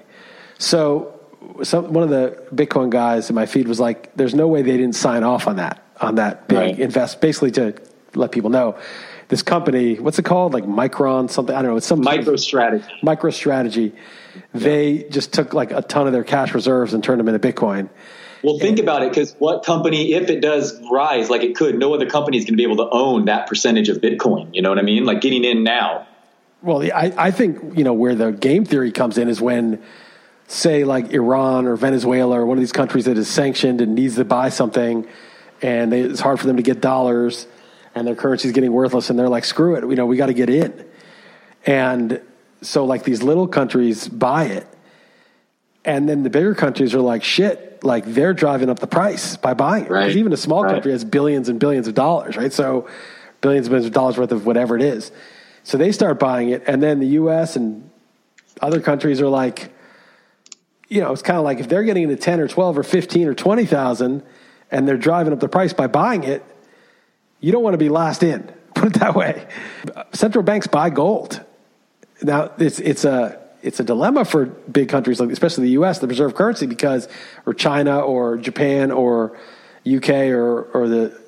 So 0.58 1.20
some, 1.62 1.94
one 1.94 2.04
of 2.04 2.10
the 2.10 2.44
Bitcoin 2.52 2.90
guys 2.90 3.30
in 3.30 3.36
my 3.36 3.46
feed 3.46 3.68
was 3.68 3.80
like, 3.80 4.16
"There's 4.16 4.34
no 4.34 4.48
way 4.48 4.64
they 4.64 4.76
didn't 4.76 4.96
sign 4.96 5.24
off 5.24 5.48
on 5.48 5.58
that 5.58 5.84
on 6.00 6.16
that 6.16 6.48
big 6.48 6.58
right. 6.58 6.80
invest." 6.80 7.22
Basically 7.22 7.52
to 7.52 7.76
let 8.16 8.32
people 8.32 8.50
know 8.50 8.78
this 9.32 9.42
company, 9.42 9.96
what's 9.96 10.20
it 10.20 10.26
called? 10.26 10.54
Like 10.54 10.66
Micron, 10.66 11.30
something. 11.30 11.56
I 11.56 11.62
don't 11.62 11.72
know. 11.72 11.78
It's 11.78 11.88
some 11.88 12.02
MicroStrategy. 12.02 12.86
MicroStrategy. 13.02 13.94
They 14.54 15.04
just 15.10 15.34
took 15.34 15.54
like 15.54 15.72
a 15.72 15.82
ton 15.82 16.06
of 16.06 16.14
their 16.14 16.26
cash 16.26 16.54
reserves 16.54 16.94
and 16.94 17.02
turned 17.02 17.20
them 17.20 17.30
into 17.30 17.40
Bitcoin. 17.40 17.90
Well, 18.44 18.60
think 18.60 18.78
about 18.78 19.04
it 19.04 19.10
because 19.10 19.34
what 19.40 19.64
company, 19.64 20.14
if 20.14 20.30
it 20.30 20.42
does 20.42 20.78
rise 20.92 21.30
like 21.30 21.44
it 21.44 21.56
could, 21.56 21.80
no 21.80 21.94
other 21.94 22.10
company 22.10 22.38
is 22.38 22.44
going 22.44 22.54
to 22.54 22.58
be 22.58 22.64
able 22.64 22.78
to 22.78 22.90
own 22.92 23.26
that 23.26 23.48
percentage 23.48 23.88
of 23.88 23.98
Bitcoin. 23.98 24.54
You 24.54 24.62
know 24.62 24.70
what 24.70 24.80
I 24.80 24.82
mean? 24.82 25.06
Like 25.06 25.22
getting 25.22 25.46
in 25.46 25.64
now. 25.64 26.08
Well, 26.62 26.84
I, 26.84 27.14
I 27.18 27.32
think, 27.32 27.78
you 27.78 27.86
know, 27.86 27.94
where 27.94 28.16
the 28.16 28.32
game 28.32 28.66
theory 28.66 28.92
comes 28.92 29.18
in 29.18 29.30
is 29.30 29.40
when, 29.40 29.82
say, 30.48 30.84
like 30.84 31.14
Iran 31.14 31.68
or 31.68 31.78
Venezuela 31.78 32.40
or 32.40 32.46
one 32.46 32.58
of 32.58 32.62
these 32.62 32.74
countries 32.74 33.06
that 33.06 33.18
is 33.18 33.30
sanctioned 33.30 33.80
and 33.80 33.96
needs 33.96 34.16
to 34.16 34.26
buy 34.26 34.50
something 34.50 35.08
and 35.62 35.92
they, 35.92 36.02
it's 36.02 36.20
hard 36.20 36.40
for 36.40 36.48
them 36.48 36.58
to 36.58 36.64
get 36.64 36.82
dollars 36.82 37.48
and 37.96 38.08
their 38.08 38.16
currency 38.16 38.48
is 38.48 38.54
getting 38.54 38.72
worthless 38.72 39.10
and 39.10 39.18
they're 39.18 39.30
like 39.30 39.46
screw 39.46 39.76
it 39.76 39.88
you 39.90 39.96
know 39.96 40.06
we 40.06 40.18
got 40.18 40.28
to 40.28 40.34
get 40.34 40.50
in 40.50 40.86
and 41.66 42.22
so 42.62 42.86
like 42.86 43.04
these 43.04 43.24
little 43.24 43.48
countries 43.48 44.08
buy 44.08 44.46
it 44.46 44.68
and 45.84 46.08
then 46.08 46.24
the 46.24 46.30
bigger 46.30 46.54
countries 46.54 46.94
are 46.94 47.02
like 47.02 47.24
shit 47.24 47.84
like 47.84 48.06
they're 48.06 48.34
driving 48.34 48.70
up 48.70 48.80
the 48.80 48.88
price 48.88 49.36
by 49.38 49.54
buying 49.54 49.84
it 49.84 49.88
because 49.88 50.08
right. 50.08 50.16
even 50.16 50.32
a 50.34 50.38
small 50.38 50.64
right. 50.64 50.74
country 50.74 50.92
has 50.92 51.04
billions 51.04 51.50
and 51.50 51.60
billions 51.60 51.88
of 51.88 51.96
dollars 51.96 52.38
right 52.38 52.54
so 52.54 52.88
billions 53.42 53.68
and 53.68 53.72
billions 53.72 53.88
of 53.88 53.94
dollars 53.94 54.18
worth 54.18 54.32
of 54.32 54.46
whatever 54.46 54.76
it 54.76 54.84
is 54.84 55.12
so 55.64 55.78
they 55.78 55.92
start 55.92 56.20
buying 56.20 56.50
it 56.50 56.64
and 56.68 56.82
then 56.82 57.00
the 57.00 57.08
us 57.08 57.56
and 57.56 57.90
other 58.62 58.80
countries 58.80 59.22
are 59.22 59.30
like 59.30 59.72
you 60.88 61.02
know 61.02 61.12
it's 61.12 61.22
kind 61.22 61.38
of 61.38 61.44
like 61.44 61.60
if 61.60 61.68
they're 61.68 61.84
getting 61.84 62.04
into 62.04 62.16
10 62.16 62.40
or 62.40 62.48
12 62.48 62.78
or 62.78 62.84
15 62.84 63.28
or 63.28 63.34
20000 63.34 64.24
and 64.70 64.88
they're 64.88 64.98
driving 64.98 65.34
up 65.34 65.40
the 65.40 65.50
price 65.50 65.74
by 65.74 65.88
buying 65.88 66.24
it 66.24 66.44
you 67.42 67.52
don't 67.52 67.64
want 67.64 67.74
to 67.74 67.78
be 67.78 67.90
last 67.90 68.24
in. 68.24 68.44
Put 68.74 68.96
it 68.96 69.00
that 69.00 69.16
way. 69.16 69.46
Central 70.14 70.44
banks 70.44 70.68
buy 70.68 70.90
gold. 70.90 71.44
Now 72.24 72.52
it's 72.58 72.80
it's 72.80 73.04
a 73.04 73.40
it's 73.62 73.80
a 73.80 73.84
dilemma 73.84 74.26
for 74.26 74.46
big 74.46 74.90
countries 74.90 75.20
like 75.20 75.30
especially 75.30 75.66
the 75.66 75.72
U.S. 75.72 76.00
the 76.00 76.08
reserve 76.08 76.36
currency 76.36 76.66
because 76.66 77.08
or 77.46 77.54
China 77.54 78.00
or 78.00 78.38
Japan 78.38 78.92
or 78.92 79.38
UK 79.86 80.10
or 80.30 80.64
or 80.74 80.88
the 80.88 81.20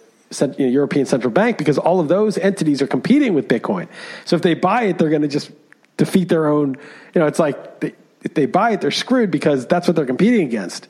you 0.42 0.48
know, 0.48 0.72
European 0.72 1.06
Central 1.06 1.32
Bank 1.32 1.58
because 1.58 1.78
all 1.78 2.00
of 2.00 2.08
those 2.08 2.38
entities 2.38 2.82
are 2.82 2.88
competing 2.88 3.34
with 3.34 3.48
Bitcoin. 3.48 3.88
So 4.26 4.36
if 4.36 4.42
they 4.42 4.54
buy 4.54 4.84
it, 4.84 4.98
they're 4.98 5.10
going 5.10 5.22
to 5.22 5.28
just 5.28 5.52
defeat 5.98 6.30
their 6.30 6.48
own. 6.48 6.78
You 7.14 7.22
know, 7.22 7.28
it's 7.28 7.40
like 7.40 7.82
they, 7.82 7.94
if 8.24 8.34
they 8.34 8.46
buy 8.46 8.72
it, 8.72 8.82
they're 8.82 8.92
screwed 8.92 9.32
because 9.32 9.68
that's 9.68 9.88
what 9.88 9.96
they're 9.96 10.06
competing 10.06 10.48
against. 10.48 10.88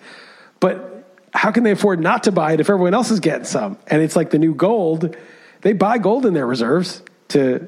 But 0.60 0.93
how 1.34 1.52
can 1.52 1.64
they 1.64 1.72
afford 1.72 2.00
not 2.00 2.24
to 2.24 2.32
buy 2.32 2.54
it 2.54 2.60
if 2.60 2.70
everyone 2.70 2.94
else 2.94 3.10
is 3.10 3.20
getting 3.20 3.46
some? 3.46 3.78
And 3.88 4.02
it's 4.02 4.16
like 4.16 4.30
the 4.30 4.38
new 4.38 4.54
gold. 4.54 5.16
They 5.62 5.74
buy 5.74 5.98
gold 5.98 6.26
in 6.26 6.34
their 6.34 6.46
reserves 6.46 7.02
to, 7.30 7.68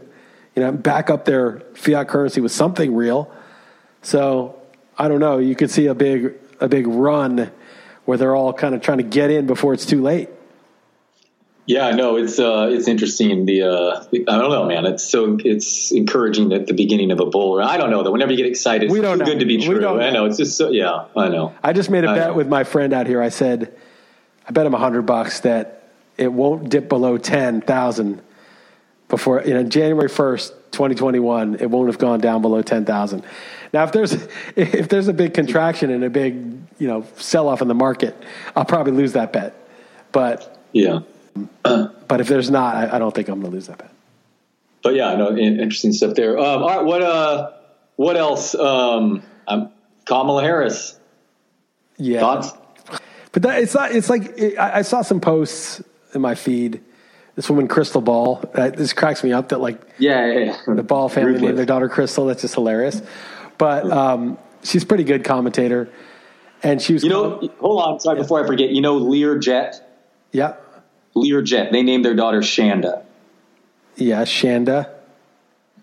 you 0.55 0.61
know, 0.61 0.71
back 0.71 1.09
up 1.09 1.25
their 1.25 1.61
fiat 1.73 2.07
currency 2.07 2.41
with 2.41 2.51
something 2.51 2.93
real. 2.93 3.31
So 4.03 4.61
I 4.97 5.07
don't 5.07 5.19
know. 5.19 5.39
You 5.39 5.55
could 5.55 5.71
see 5.71 5.87
a 5.87 5.95
big 5.95 6.33
a 6.59 6.67
big 6.67 6.87
run 6.87 7.51
where 8.05 8.17
they're 8.17 8.35
all 8.35 8.53
kind 8.53 8.75
of 8.75 8.81
trying 8.81 8.99
to 8.99 9.03
get 9.03 9.31
in 9.31 9.47
before 9.47 9.73
it's 9.73 9.85
too 9.85 10.01
late. 10.01 10.29
Yeah, 11.67 11.91
no, 11.91 12.15
it's 12.17 12.37
uh, 12.37 12.69
it's 12.71 12.87
interesting. 12.87 13.45
The, 13.45 13.63
uh, 13.63 14.03
I 14.13 14.37
don't 14.37 14.51
know, 14.51 14.65
man. 14.65 14.85
It's 14.85 15.03
so 15.03 15.37
it's 15.43 15.91
encouraging 15.91 16.53
at 16.53 16.67
the 16.67 16.73
beginning 16.73 17.11
of 17.11 17.19
a 17.19 17.25
bull. 17.25 17.59
I 17.59 17.77
don't 17.77 17.89
know 17.89 18.03
that 18.03 18.11
whenever 18.11 18.31
you 18.31 18.37
get 18.37 18.45
excited, 18.45 18.91
we 18.91 19.01
don't 19.01 19.13
it's 19.13 19.19
know. 19.21 19.33
good 19.33 19.39
to 19.39 19.45
be 19.45 19.57
true. 19.57 19.99
I 19.99 20.11
know. 20.11 20.25
It's 20.25 20.37
just 20.37 20.57
so 20.57 20.69
yeah. 20.69 21.05
I 21.15 21.29
know. 21.29 21.55
I 21.63 21.73
just 21.73 21.89
made 21.89 22.03
a 22.05 22.09
I 22.11 22.15
bet 22.15 22.27
know. 22.29 22.33
with 22.35 22.47
my 22.47 22.63
friend 22.63 22.93
out 22.93 23.07
here. 23.07 23.19
I 23.21 23.29
said, 23.29 23.75
I 24.47 24.51
bet 24.51 24.65
him 24.65 24.75
a 24.75 24.77
hundred 24.77 25.03
bucks 25.03 25.39
that 25.39 25.89
it 26.17 26.31
won't 26.31 26.69
dip 26.69 26.87
below 26.87 27.17
ten 27.17 27.61
thousand 27.61 28.21
before 29.07 29.41
you 29.43 29.55
know 29.55 29.63
January 29.63 30.09
first, 30.09 30.53
twenty 30.71 30.93
twenty 30.93 31.19
one. 31.19 31.55
It 31.55 31.71
won't 31.71 31.87
have 31.87 31.97
gone 31.97 32.19
down 32.19 32.43
below 32.43 32.61
ten 32.61 32.85
thousand. 32.85 33.23
Now, 33.73 33.85
if 33.85 33.91
there's 33.91 34.13
if 34.55 34.87
there's 34.87 35.07
a 35.07 35.13
big 35.13 35.33
contraction 35.33 35.89
and 35.89 36.03
a 36.03 36.11
big 36.11 36.35
you 36.77 36.87
know 36.87 37.07
sell 37.17 37.47
off 37.47 37.63
in 37.63 37.67
the 37.67 37.73
market, 37.73 38.15
I'll 38.55 38.65
probably 38.65 38.93
lose 38.93 39.13
that 39.13 39.33
bet. 39.33 39.55
But 40.11 40.51
yeah 40.71 40.99
but 41.63 42.21
if 42.21 42.27
there's 42.27 42.49
not, 42.49 42.75
I, 42.75 42.95
I 42.95 42.99
don't 42.99 43.13
think 43.13 43.27
I'm 43.27 43.39
going 43.39 43.51
to 43.51 43.55
lose 43.55 43.67
that 43.67 43.77
bet. 43.77 43.91
But 44.83 44.95
yeah, 44.95 45.15
no, 45.15 45.35
interesting 45.35 45.93
stuff 45.93 46.15
there. 46.15 46.37
Um, 46.37 46.61
all 46.61 46.67
right, 46.67 46.85
what 46.85 47.01
uh, 47.01 47.51
what 47.95 48.17
else? 48.17 48.53
Um, 48.53 49.23
um, 49.47 49.71
Kamala 50.05 50.43
Harris. 50.43 50.99
Yeah. 51.97 52.19
Thoughts? 52.19 52.51
But 53.31 53.43
that, 53.43 53.61
it's 53.63 53.73
not. 53.73 53.91
It's 53.91 54.09
like 54.09 54.37
it, 54.37 54.57
I, 54.57 54.77
I, 54.77 54.81
saw 54.83 55.01
some 55.01 55.19
posts 55.19 55.83
in 56.13 56.21
my 56.21 56.35
feed. 56.35 56.81
This 57.35 57.49
woman, 57.49 57.67
Krystal 57.67 58.03
Ball. 58.03 58.41
Uh, 58.53 58.69
this 58.69 58.93
cracks 58.93 59.23
me 59.23 59.33
up. 59.33 59.49
That 59.49 59.59
like, 59.59 59.81
yeah, 59.97 60.25
yeah, 60.31 60.57
yeah. 60.67 60.73
the 60.73 60.83
Ball 60.83 61.09
family 61.09 61.31
Ruthless. 61.31 61.47
named 61.47 61.57
their 61.57 61.65
daughter 61.65 61.89
Crystal. 61.89 62.27
That's 62.27 62.43
just 62.43 62.53
hilarious. 62.53 63.01
But 63.57 63.91
um, 63.91 64.37
she's 64.63 64.83
a 64.83 64.85
pretty 64.85 65.03
good 65.03 65.23
commentator, 65.23 65.89
and 66.63 66.81
she 66.81 66.93
was. 66.93 67.03
You 67.03 67.09
know, 67.09 67.39
com- 67.39 67.49
hold 67.59 67.81
on, 67.81 67.99
sorry, 67.99 68.17
yeah. 68.17 68.21
before 68.21 68.43
I 68.43 68.47
forget. 68.47 68.69
You 68.69 68.81
know, 68.81 68.99
Learjet. 68.99 69.81
Yeah. 70.31 70.55
Learjet. 71.15 71.71
They 71.71 71.81
named 71.81 72.03
their 72.03 72.15
daughter 72.15 72.39
Shanda. 72.39 73.03
Yeah, 73.95 74.23
Shanda. 74.23 74.89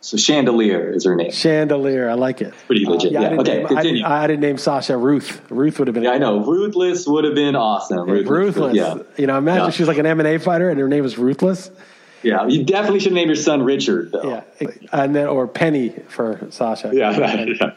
So 0.03 0.17
Chandelier 0.17 0.91
is 0.91 1.05
her 1.05 1.15
name. 1.15 1.31
Chandelier, 1.31 2.11
I 2.11 2.15
like 2.15 2.43
it. 2.43 2.53
Pretty 2.67 2.85
legit. 2.85 3.15
Uh, 3.15 3.21
yeah, 3.21 3.33
yeah. 3.35 3.41
okay, 3.41 3.55
name, 3.59 3.67
I, 3.67 3.83
didn't, 3.83 4.05
I, 4.05 4.27
didn't, 4.27 4.41
name 4.41 4.59
Sasha 4.59 4.97
Ruth. 4.97 5.41
Ruth 5.49 5.79
would 5.79 5.87
have 5.87 5.95
been. 5.95 6.03
Yeah, 6.03 6.11
I 6.11 6.19
know. 6.19 6.45
Ruthless 6.45 7.07
would 7.07 7.23
have 7.23 7.37
been 7.37 7.55
awesome. 7.55 8.11
Ruthless. 8.11 8.29
Ruthless. 8.29 8.75
Yeah. 8.75 8.97
You 9.17 9.29
know, 9.29 9.39
imagine 9.39 9.67
yeah. 9.67 9.71
she 9.71 9.83
was 9.83 9.89
like 9.89 9.99
an 9.99 10.07
MMA 10.07 10.43
fighter 10.43 10.69
and 10.69 10.81
her 10.81 10.89
name 10.89 11.05
was 11.05 11.19
Ruthless. 11.19 11.71
Yeah, 12.25 12.47
you 12.47 12.65
definitely 12.65 13.01
should 13.01 13.13
name 13.13 13.29
your 13.29 13.37
son 13.37 13.63
Richard. 13.63 14.13
Though. 14.13 14.43
Yeah, 14.61 14.71
and 14.93 15.15
then 15.15 15.27
or 15.29 15.47
Penny 15.47 15.91
for 16.09 16.49
Sasha. 16.51 16.91
Yeah. 16.93 17.17
yeah. 17.17 17.75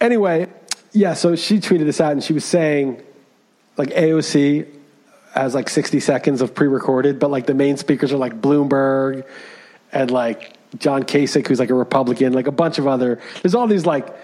Anyway, 0.00 0.48
yeah. 0.92 1.14
So 1.14 1.34
she 1.36 1.58
tweeted 1.58 1.84
this 1.84 2.00
out 2.00 2.12
and 2.12 2.22
she 2.22 2.32
was 2.34 2.44
saying, 2.44 3.02
like 3.76 3.90
AOC 3.90 4.66
has 5.34 5.54
like 5.54 5.68
60 5.68 5.98
seconds 6.00 6.40
of 6.40 6.54
pre-recorded, 6.54 7.18
but 7.18 7.30
like 7.30 7.46
the 7.46 7.54
main 7.54 7.76
speakers 7.76 8.12
are 8.12 8.16
like 8.16 8.40
Bloomberg 8.40 9.26
and 9.92 10.10
like 10.10 10.56
John 10.78 11.02
Kasich, 11.02 11.46
who's 11.48 11.58
like 11.58 11.70
a 11.70 11.74
Republican, 11.74 12.32
like 12.32 12.46
a 12.46 12.52
bunch 12.52 12.78
of 12.78 12.86
other. 12.86 13.20
There's 13.42 13.54
all 13.54 13.66
these 13.66 13.84
like, 13.84 14.14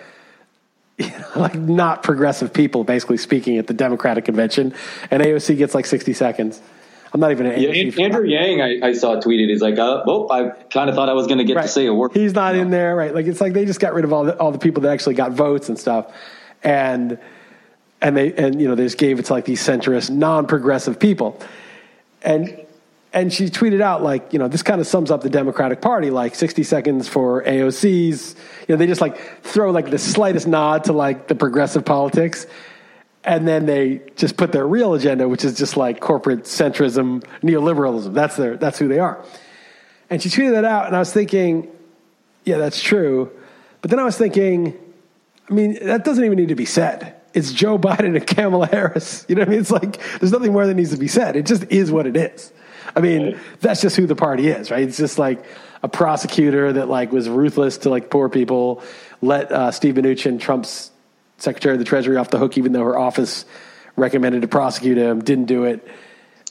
you 0.99 1.09
know, 1.11 1.27
like 1.35 1.57
not 1.57 2.05
progressive 2.05 2.53
people 2.53 2.85
basically 2.85 3.17
speaking 3.17 3.59
at 3.59 3.67
the 3.67 3.75
Democratic 3.75 4.25
convention, 4.25 4.73
and 5.11 5.23
AOC 5.23 5.59
gets 5.59 5.75
like 5.75 5.87
60 5.87 6.13
seconds. 6.13 6.61
I'm 7.13 7.19
not 7.19 7.33
even 7.33 7.47
an 7.47 7.61
yeah, 7.61 7.71
AOC 7.71 7.99
Andrew 7.99 8.25
Yang, 8.25 8.61
I, 8.63 8.89
I, 8.89 8.93
saw 8.93 9.17
tweeted. 9.17 9.49
He's 9.49 9.61
like, 9.61 9.81
uh, 9.81 10.05
well, 10.07 10.31
I 10.31 10.51
kind 10.71 10.89
of 10.89 10.95
thought 10.95 11.09
I 11.09 11.15
was 11.15 11.27
going 11.27 11.39
to 11.39 11.45
get 11.45 11.57
right. 11.57 11.63
to 11.63 11.69
say 11.69 11.87
a 11.87 11.95
word. 11.95 12.13
He's 12.15 12.35
not 12.35 12.55
in 12.55 12.71
there, 12.71 12.95
right? 12.95 13.13
Like 13.13 13.27
it's 13.27 13.41
like 13.41 13.53
they 13.53 13.65
just 13.65 13.81
got 13.81 13.95
rid 13.95 14.05
of 14.05 14.13
all 14.13 14.25
the 14.25 14.39
all 14.39 14.53
the 14.53 14.61
people 14.61 14.83
that 14.83 14.93
actually 14.93 15.17
got 15.17 15.33
votes 15.33 15.69
and 15.69 15.77
stuff, 15.77 16.15
and 16.63 17.19
and 18.03 18.17
they 18.17 18.33
and 18.35 18.61
you 18.61 18.69
know 18.69 18.75
they 18.75 18.85
just 18.85 18.99
gave 18.99 19.19
it 19.19 19.27
to 19.27 19.33
like 19.33 19.45
these 19.45 19.63
centrist, 19.63 20.11
non-progressive 20.11 20.99
people, 20.99 21.41
and 22.23 22.67
and 23.13 23.33
she 23.33 23.47
tweeted 23.47 23.81
out 23.81 24.03
like 24.03 24.33
you 24.33 24.39
know 24.39 24.49
this 24.49 24.63
kind 24.63 24.81
of 24.81 24.87
sums 24.87 25.11
up 25.11 25.23
the 25.23 25.31
Democratic 25.31 25.81
Party 25.81 26.11
like 26.11 26.35
60 26.35 26.63
seconds 26.63 27.09
for 27.09 27.43
AOCs. 27.45 28.35
You 28.69 28.75
know 28.75 28.77
they 28.77 28.87
just 28.87 29.01
like 29.01 29.43
throw 29.43 29.71
like 29.71 29.91
the 29.91 29.99
slightest 29.99 30.47
nod 30.47 30.85
to 30.85 30.93
like 30.93 31.29
the 31.29 31.35
progressive 31.35 31.85
politics 31.85 32.47
and 33.25 33.47
then 33.47 33.67
they 33.67 34.01
just 34.17 34.37
put 34.37 34.53
their 34.53 34.67
real 34.67 34.95
agenda, 34.95 35.29
which 35.29 35.45
is 35.45 35.55
just 35.55 35.77
like 35.77 36.01
corporate 36.01 36.45
centrism, 36.45 37.23
neoliberalism. 37.43 38.15
That's 38.15 38.37
their 38.37 38.57
that's 38.57 38.79
who 38.79 38.89
they 38.89 38.99
are. 38.99 39.23
And 40.09 40.23
she 40.23 40.29
tweeted 40.29 40.53
that 40.53 40.65
out, 40.65 40.87
and 40.87 40.97
I 40.97 40.99
was 40.99 41.13
thinking, 41.13 41.69
yeah, 42.45 42.59
that's 42.59 42.81
true. 42.81 43.31
But 43.83 43.91
then 43.91 44.01
I 44.01 44.05
was 44.05 44.17
thinking, 44.17 44.77
I 45.49 45.53
mean, 45.53 45.79
that 45.87 46.05
doesn't 46.05 46.25
even 46.25 46.37
need 46.37 46.49
to 46.49 46.55
be 46.55 46.65
said. 46.65 47.15
It's 47.33 47.53
Joe 47.53 47.79
Biden 47.79 48.17
and 48.17 48.27
Kamala 48.27 48.67
Harris. 48.67 49.25
You 49.29 49.37
know 49.37 49.43
what 49.43 49.49
I 49.49 49.51
mean? 49.53 49.61
It's 49.61 49.71
like 49.71 50.01
there's 50.19 50.33
nothing 50.33 50.53
more 50.53 50.67
that 50.67 50.75
needs 50.75 50.91
to 50.91 50.97
be 50.97 51.09
said. 51.09 51.37
It 51.37 51.47
just 51.47 51.65
is 51.71 51.91
what 51.91 52.07
it 52.07 52.17
is. 52.17 52.53
I 52.95 53.01
mean, 53.01 53.39
that's 53.61 53.81
just 53.81 53.97
who 53.97 54.07
the 54.07 54.17
party 54.17 54.49
is, 54.49 54.71
right? 54.71 54.83
It's 54.83 54.97
just 54.97 55.19
like 55.19 55.45
a 55.83 55.89
prosecutor 55.89 56.73
that 56.73 56.89
like 56.89 57.13
was 57.13 57.29
ruthless 57.29 57.79
to 57.79 57.91
like 57.91 58.11
poor 58.11 58.29
people, 58.29 58.83
let 59.23 59.53
uh, 59.53 59.71
Steve 59.71 59.95
Mnuchin, 59.95 60.41
Trump's 60.41 60.91
Secretary 61.39 61.75
of 61.75 61.79
the 61.79 61.85
Treasury 61.85 62.17
off 62.17 62.31
the 62.31 62.39
hook, 62.39 62.59
even 62.59 62.73
though 62.73 62.85
her 62.85 62.99
office 62.99 63.45
recommended 63.97 64.43
to 64.43 64.49
prosecute 64.49 64.99
him, 64.99 65.23
didn't 65.23 65.47
do 65.47 65.65
it. 65.65 65.87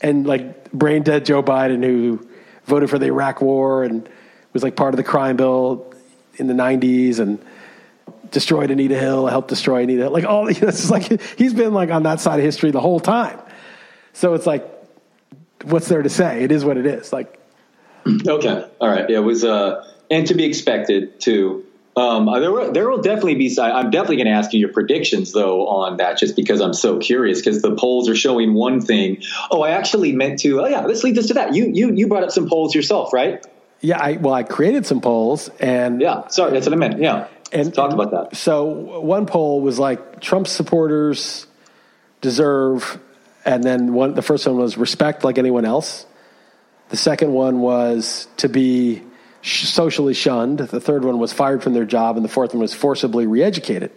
And 0.02 0.26
like 0.26 0.72
brain 0.72 1.04
dead 1.04 1.26
Joe 1.26 1.44
Biden, 1.44 1.84
who 1.84 2.28
voted 2.66 2.90
for 2.90 2.98
the 2.98 3.08
Iraq 3.08 3.42
War 3.42 3.84
and 3.84 4.08
was 4.54 4.64
like 4.64 4.76
part 4.76 4.94
of 4.94 4.98
the 4.98 5.04
crime 5.04 5.36
bill 5.36 5.94
in 6.36 6.48
the 6.48 6.54
90s 6.54 7.20
and 7.20 7.44
destroyed 8.32 8.72
Anita 8.72 8.98
Hill, 8.98 9.28
helped 9.28 9.50
destroy 9.50 9.84
Anita 9.84 10.04
Hill. 10.04 10.12
Like 10.12 10.26
all, 10.26 10.52
you 10.52 10.62
know, 10.62 10.68
it's 10.68 10.90
like 10.90 11.22
he's 11.38 11.54
been 11.54 11.74
like 11.74 11.90
on 11.90 12.04
that 12.04 12.20
side 12.20 12.40
of 12.40 12.46
history 12.46 12.72
the 12.72 12.82
whole 12.82 13.00
time. 13.00 13.40
So 14.14 14.34
it's 14.34 14.46
like, 14.46 14.66
what's 15.64 15.88
there 15.88 16.02
to 16.02 16.10
say? 16.10 16.44
It 16.44 16.52
is 16.52 16.66
what 16.66 16.78
it 16.78 16.86
is. 16.86 17.14
Like, 17.14 17.40
okay, 18.08 18.70
all 18.80 18.90
right, 18.90 19.10
yeah, 19.10 19.18
it 19.18 19.22
was, 19.22 19.44
uh, 19.44 19.86
and 20.10 20.28
to 20.28 20.34
be 20.34 20.46
expected 20.46 21.20
too. 21.20 21.66
Um, 22.00 22.30
uh, 22.30 22.40
there, 22.40 22.52
will, 22.52 22.72
there 22.72 22.90
will 22.90 23.02
definitely 23.02 23.36
be. 23.36 23.58
I'm 23.60 23.92
definitely 23.92 24.18
going 24.18 24.28
to 24.28 24.34
ask 24.34 24.54
you 24.54 24.60
your 24.60 24.72
predictions 24.72 25.34
though 25.34 25.68
on 25.68 25.98
that, 25.98 26.18
just 26.18 26.36
because 26.36 26.62
I'm 26.62 26.74
so 26.74 26.98
curious. 26.98 27.40
Because 27.40 27.62
the 27.62 27.76
polls 27.76 28.08
are 28.08 28.16
showing 28.16 28.54
one 28.54 28.80
thing. 28.80 29.22
Oh, 29.52 29.64
I 29.64 29.72
actually 29.72 30.14
meant 30.14 30.40
to. 30.40 30.62
Oh, 30.62 30.68
yeah. 30.68 30.82
Let's 30.82 31.04
lead 31.04 31.18
us 31.18 31.28
to 31.28 31.34
that. 31.34 31.54
You, 31.54 31.70
you, 31.74 31.94
you 31.94 32.08
brought 32.08 32.24
up 32.24 32.32
some 32.32 32.48
polls 32.48 32.74
yourself, 32.74 33.12
right? 33.12 33.46
Yeah. 33.82 34.00
I, 34.02 34.14
well, 34.14 34.34
I 34.34 34.44
created 34.44 34.86
some 34.86 35.02
polls, 35.02 35.50
and 35.60 36.00
yeah. 36.00 36.28
Sorry, 36.28 36.52
that's 36.52 36.68
what 36.68 36.74
I 36.74 36.78
meant. 36.78 37.02
Yeah. 37.02 37.28
And 37.52 37.66
Let's 37.66 37.76
talk 37.76 37.92
about 37.92 38.12
that. 38.12 38.38
So 38.38 38.64
one 39.00 39.26
poll 39.26 39.62
was 39.62 39.80
like 39.80 40.22
Trump 40.22 40.48
supporters 40.48 41.48
deserve, 42.22 43.00
and 43.46 43.64
then 43.64 43.94
one. 43.94 44.14
The 44.14 44.22
first 44.22 44.46
one 44.46 44.58
was 44.58 44.78
respect 44.78 45.24
like 45.24 45.38
anyone 45.38 45.66
else. 45.66 46.06
The 46.90 46.98
second 46.98 47.34
one 47.34 47.60
was 47.62 48.28
to 48.38 48.50
be 48.50 49.04
socially 49.42 50.14
shunned. 50.14 50.60
The 50.60 50.80
third 50.80 51.06
one 51.06 51.20
was 51.20 51.34
fired 51.34 51.64
from 51.64 51.74
their 51.74 51.86
job, 51.86 52.18
and 52.18 52.26
the 52.26 52.30
fourth 52.30 52.54
one 52.54 52.62
was 52.62 52.74
forcibly 52.74 53.26
reeducated. 53.26 53.92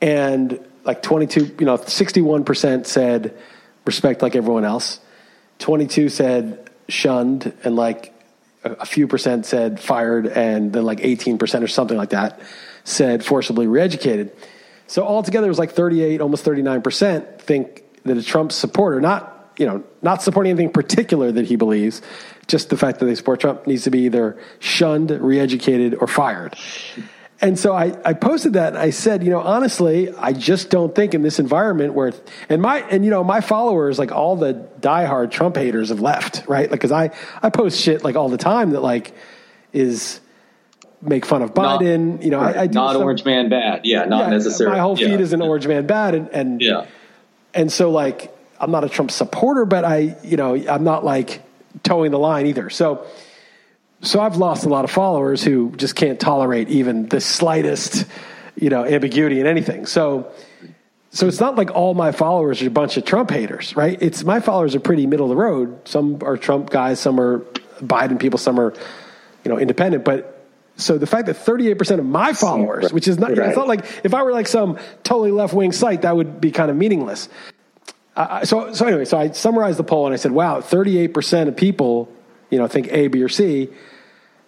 And 0.00 0.64
like 0.84 1.02
22, 1.02 1.56
you 1.58 1.66
know, 1.66 1.76
61% 1.76 2.86
said 2.86 3.36
respect 3.84 4.22
like 4.22 4.36
everyone 4.36 4.64
else. 4.64 5.00
22 5.58 6.08
said 6.08 6.70
shunned, 6.88 7.52
and 7.64 7.74
like 7.74 8.14
a, 8.64 8.86
few 8.86 9.06
percent 9.06 9.46
said 9.46 9.80
fired, 9.80 10.26
and 10.26 10.72
then 10.72 10.84
like 10.84 10.98
18% 10.98 11.62
or 11.62 11.68
something 11.68 11.96
like 11.96 12.10
that 12.10 12.40
said 12.84 13.24
forcibly 13.24 13.66
reeducated. 13.66 14.30
So 14.86 15.04
altogether, 15.04 15.46
it 15.46 15.50
was 15.50 15.58
like 15.58 15.72
38, 15.72 16.20
almost 16.20 16.44
39% 16.44 17.40
think 17.40 17.84
that 18.04 18.16
a 18.16 18.22
Trump 18.22 18.52
supporter, 18.52 19.00
not 19.00 19.34
you 19.58 19.66
know, 19.66 19.82
not 20.02 20.22
supporting 20.22 20.50
anything 20.50 20.70
particular 20.70 21.32
that 21.32 21.46
he 21.46 21.56
believes, 21.56 22.00
just 22.46 22.70
the 22.70 22.76
fact 22.76 23.00
that 23.00 23.06
they 23.06 23.14
support 23.14 23.40
Trump 23.40 23.66
needs 23.66 23.82
to 23.84 23.90
be 23.90 24.00
either 24.00 24.38
shunned, 24.60 25.10
re-educated, 25.10 25.96
or 26.00 26.06
fired. 26.06 26.56
And 27.40 27.56
so 27.58 27.72
I, 27.72 27.96
I 28.04 28.14
posted 28.14 28.54
that 28.54 28.68
and 28.68 28.78
I 28.78 28.90
said, 28.90 29.22
you 29.22 29.30
know, 29.30 29.40
honestly, 29.40 30.12
I 30.12 30.32
just 30.32 30.70
don't 30.70 30.92
think 30.94 31.14
in 31.14 31.22
this 31.22 31.38
environment 31.38 31.94
where, 31.94 32.12
and 32.48 32.60
my, 32.60 32.80
and 32.90 33.04
you 33.04 33.10
know, 33.10 33.22
my 33.22 33.40
followers, 33.40 33.98
like 33.98 34.10
all 34.10 34.34
the 34.34 34.54
diehard 34.80 35.30
Trump 35.30 35.56
haters 35.56 35.90
have 35.90 36.00
left, 36.00 36.48
right? 36.48 36.68
Like, 36.68 36.80
cause 36.80 36.90
I, 36.90 37.10
I 37.42 37.50
post 37.50 37.80
shit 37.80 38.02
like 38.02 38.16
all 38.16 38.28
the 38.28 38.38
time 38.38 38.70
that 38.70 38.80
like 38.80 39.14
is 39.72 40.20
make 41.00 41.24
fun 41.24 41.42
of 41.42 41.54
Biden. 41.54 42.14
Not, 42.14 42.22
you 42.24 42.30
know, 42.30 42.40
I, 42.40 42.62
I 42.62 42.66
do 42.66 42.74
not 42.74 42.94
some, 42.94 43.02
orange 43.02 43.24
man 43.24 43.48
bad. 43.48 43.86
Yeah. 43.86 44.04
Not 44.06 44.24
yeah, 44.24 44.30
necessarily. 44.30 44.76
My 44.76 44.82
whole 44.82 44.96
feed 44.96 45.10
yeah. 45.10 45.18
is 45.18 45.32
an 45.32 45.40
orange 45.40 45.66
man 45.66 45.86
bad. 45.86 46.14
And, 46.16 46.28
and, 46.30 46.60
yeah. 46.60 46.86
And 47.54 47.70
so 47.70 47.90
like, 47.90 48.36
I'm 48.58 48.72
not 48.72 48.82
a 48.82 48.88
Trump 48.88 49.12
supporter, 49.12 49.64
but 49.64 49.84
I, 49.84 50.16
you 50.24 50.36
know, 50.36 50.56
I'm 50.56 50.82
not 50.82 51.04
like, 51.04 51.42
toeing 51.84 52.10
the 52.10 52.18
line 52.18 52.46
either. 52.46 52.70
So, 52.70 53.06
so 54.00 54.20
I've 54.20 54.36
lost 54.36 54.64
a 54.64 54.68
lot 54.68 54.84
of 54.84 54.90
followers 54.90 55.42
who 55.42 55.72
just 55.76 55.96
can't 55.96 56.20
tolerate 56.20 56.68
even 56.68 57.08
the 57.08 57.20
slightest, 57.20 58.06
you 58.56 58.70
know, 58.70 58.84
ambiguity 58.84 59.40
in 59.40 59.46
anything. 59.46 59.86
So, 59.86 60.30
so 61.10 61.26
it's 61.26 61.40
not 61.40 61.56
like 61.56 61.70
all 61.72 61.94
my 61.94 62.12
followers 62.12 62.62
are 62.62 62.66
a 62.66 62.70
bunch 62.70 62.96
of 62.96 63.04
Trump 63.04 63.30
haters, 63.30 63.74
right? 63.76 64.00
It's 64.00 64.24
my 64.24 64.40
followers 64.40 64.74
are 64.74 64.80
pretty 64.80 65.06
middle 65.06 65.26
of 65.26 65.30
the 65.30 65.36
road. 65.36 65.88
Some 65.88 66.18
are 66.22 66.36
Trump 66.36 66.70
guys, 66.70 67.00
some 67.00 67.18
are 67.18 67.40
Biden 67.80 68.20
people, 68.20 68.38
some 68.38 68.60
are, 68.60 68.72
you 69.44 69.50
know, 69.50 69.58
independent. 69.58 70.04
But 70.04 70.46
so 70.76 70.96
the 70.96 71.06
fact 71.06 71.26
that 71.26 71.36
38% 71.36 71.98
of 71.98 72.04
my 72.04 72.32
followers, 72.34 72.92
which 72.92 73.08
is 73.08 73.18
not, 73.18 73.30
right. 73.30 73.48
it's 73.48 73.56
not 73.56 73.66
like 73.66 73.84
if 74.04 74.14
I 74.14 74.22
were 74.22 74.32
like 74.32 74.46
some 74.46 74.78
totally 75.02 75.32
left 75.32 75.54
wing 75.54 75.72
site, 75.72 76.02
that 76.02 76.14
would 76.14 76.40
be 76.40 76.52
kind 76.52 76.70
of 76.70 76.76
meaningless 76.76 77.28
so, 78.44 78.72
so 78.72 78.86
anyway, 78.86 79.04
so 79.04 79.18
I 79.18 79.30
summarized 79.30 79.78
the 79.78 79.84
poll 79.84 80.06
and 80.06 80.12
I 80.12 80.16
said, 80.16 80.32
wow, 80.32 80.60
38% 80.60 81.48
of 81.48 81.56
people, 81.56 82.12
you 82.50 82.58
know, 82.58 82.66
think 82.66 82.88
A, 82.92 83.08
B, 83.08 83.22
or 83.22 83.28
C. 83.28 83.68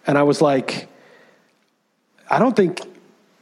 And 0.07 0.17
I 0.17 0.23
was 0.23 0.41
like, 0.41 0.87
I 2.29 2.39
don't 2.39 2.55
think 2.55 2.79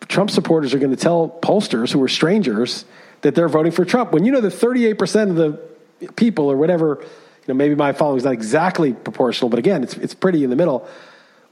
Trump 0.08 0.32
supporters 0.32 0.74
are 0.74 0.80
going 0.80 0.91
to 0.91 0.98
tell 0.98 1.30
pollsters 1.41 1.91
who 1.91 2.02
are 2.04 2.08
strangers 2.08 2.86
that 3.22 3.36
they're 3.36 3.50
voting 3.50 3.72
for 3.72 3.86
Trump. 3.86 4.12
When 4.12 4.26
you 4.26 4.32
know 4.32 4.41
that 4.41 4.54
38% 4.54 5.30
of 5.30 5.36
the 5.36 6.10
people 6.15 6.50
or 6.52 6.58
whatever, 6.58 7.00
you 7.02 7.08
know, 7.48 7.54
maybe 7.54 7.76
my 7.76 7.93
following 7.93 8.17
is 8.17 8.24
not 8.24 8.34
exactly 8.34 8.93
proportional, 8.93 9.50
but 9.50 9.60
again, 9.60 9.84
it's, 9.84 9.95
it's 9.98 10.13
pretty 10.13 10.43
in 10.43 10.50
the 10.50 10.56
middle, 10.56 10.88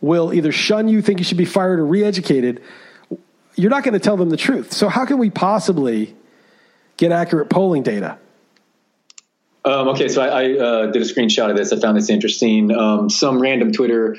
will 0.01 0.33
either 0.33 0.51
shun 0.51 0.87
you, 0.87 1.01
think 1.01 1.19
you 1.19 1.25
should 1.25 1.37
be 1.37 1.45
fired, 1.45 1.79
or 1.79 1.85
re 1.85 2.03
educated. 2.03 2.61
You're 3.55 3.71
not 3.71 3.83
going 3.83 3.93
to 3.93 3.99
tell 3.99 4.17
them 4.17 4.29
the 4.29 4.37
truth. 4.37 4.71
So, 4.71 4.89
how 4.89 5.05
can 5.05 5.17
we 5.17 5.29
possibly 5.29 6.15
get 6.97 7.11
accurate 7.11 7.49
polling 7.49 7.83
data? 7.83 8.19
Um, 9.67 9.89
okay, 9.89 10.07
so 10.07 10.21
I, 10.21 10.27
I 10.27 10.57
uh, 10.57 10.85
did 10.91 11.01
a 11.01 11.05
screenshot 11.05 11.49
of 11.49 11.57
this. 11.57 11.73
I 11.73 11.79
found 11.79 11.97
this 11.97 12.09
interesting. 12.09 12.71
Um, 12.71 13.09
some 13.09 13.41
random 13.41 13.73
Twitter 13.73 14.15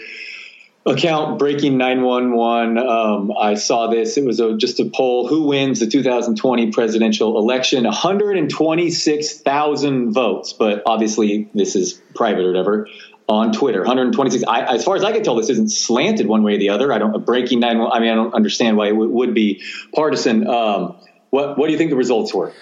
account 0.84 1.38
breaking 1.38 1.78
911. 1.78 2.76
Um, 2.76 3.32
I 3.32 3.54
saw 3.54 3.86
this. 3.86 4.18
It 4.18 4.26
was 4.26 4.40
a, 4.40 4.58
just 4.58 4.78
a 4.78 4.84
poll. 4.84 5.26
Who 5.26 5.44
wins 5.44 5.80
the 5.80 5.86
2020 5.86 6.70
presidential 6.70 7.38
election? 7.38 7.84
126,000 7.84 10.12
votes, 10.12 10.52
but 10.52 10.82
obviously 10.84 11.48
this 11.54 11.74
is 11.76 11.94
private 12.14 12.44
or 12.44 12.48
whatever. 12.48 12.86
On 13.30 13.50
Twitter, 13.52 13.80
126. 13.80 14.44
I, 14.44 14.74
as 14.74 14.84
far 14.84 14.96
as 14.96 15.04
I 15.04 15.12
can 15.12 15.22
tell, 15.22 15.36
this 15.36 15.48
isn't 15.48 15.70
slanted 15.70 16.26
one 16.26 16.42
way 16.42 16.56
or 16.56 16.58
the 16.58 16.68
other. 16.70 16.92
I 16.92 16.98
don't 16.98 17.24
breaking 17.24 17.60
nine. 17.60 17.78
I 17.78 18.00
mean, 18.00 18.10
I 18.10 18.14
don't 18.14 18.34
understand 18.34 18.76
why 18.78 18.88
it 18.88 18.92
w- 18.92 19.10
would 19.10 19.32
be 19.34 19.62
partisan. 19.94 20.46
Um, 20.46 20.96
what 21.30 21.56
What 21.58 21.66
do 21.66 21.72
you 21.72 21.78
think 21.78 21.90
the 21.90 21.96
results 21.96 22.32
were? 22.34 22.52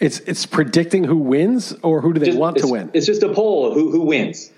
It's 0.00 0.20
it's 0.20 0.46
predicting 0.46 1.04
who 1.04 1.16
wins 1.16 1.74
or 1.82 2.00
who 2.00 2.14
do 2.14 2.20
they 2.20 2.26
just, 2.26 2.38
want 2.38 2.56
to 2.58 2.66
win. 2.66 2.90
It's 2.94 3.06
just 3.06 3.22
a 3.22 3.32
poll 3.32 3.74
who 3.74 3.90
who 3.90 4.00
wins. 4.00 4.50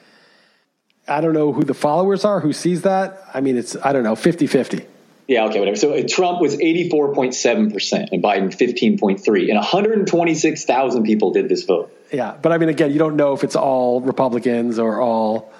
I 1.09 1.20
don't 1.20 1.35
know 1.35 1.52
who 1.52 1.64
the 1.64 1.74
followers 1.74 2.24
are, 2.24 2.38
who 2.38 2.52
sees 2.52 2.83
that. 2.83 3.20
I 3.35 3.40
mean, 3.40 3.57
it's 3.57 3.76
I 3.76 3.92
don't 3.92 4.05
know, 4.05 4.14
50-50. 4.14 4.87
Yeah, 5.26 5.46
okay, 5.46 5.59
whatever. 5.59 5.76
So 5.76 5.94
uh, 5.94 6.02
Trump 6.09 6.40
was 6.40 6.57
84.7% 6.57 8.09
and 8.12 8.22
Biden 8.22 8.55
15.3 8.55 9.48
and 9.48 9.57
126,000 9.57 11.05
people 11.05 11.33
did 11.33 11.48
this 11.48 11.64
vote. 11.64 11.92
Yeah, 12.12 12.37
but 12.40 12.52
I 12.52 12.59
mean 12.59 12.68
again, 12.68 12.92
you 12.92 12.98
don't 12.98 13.16
know 13.16 13.33
if 13.33 13.42
it's 13.42 13.57
all 13.57 14.00
Republicans 14.00 14.78
or 14.78 15.00
all 15.00 15.52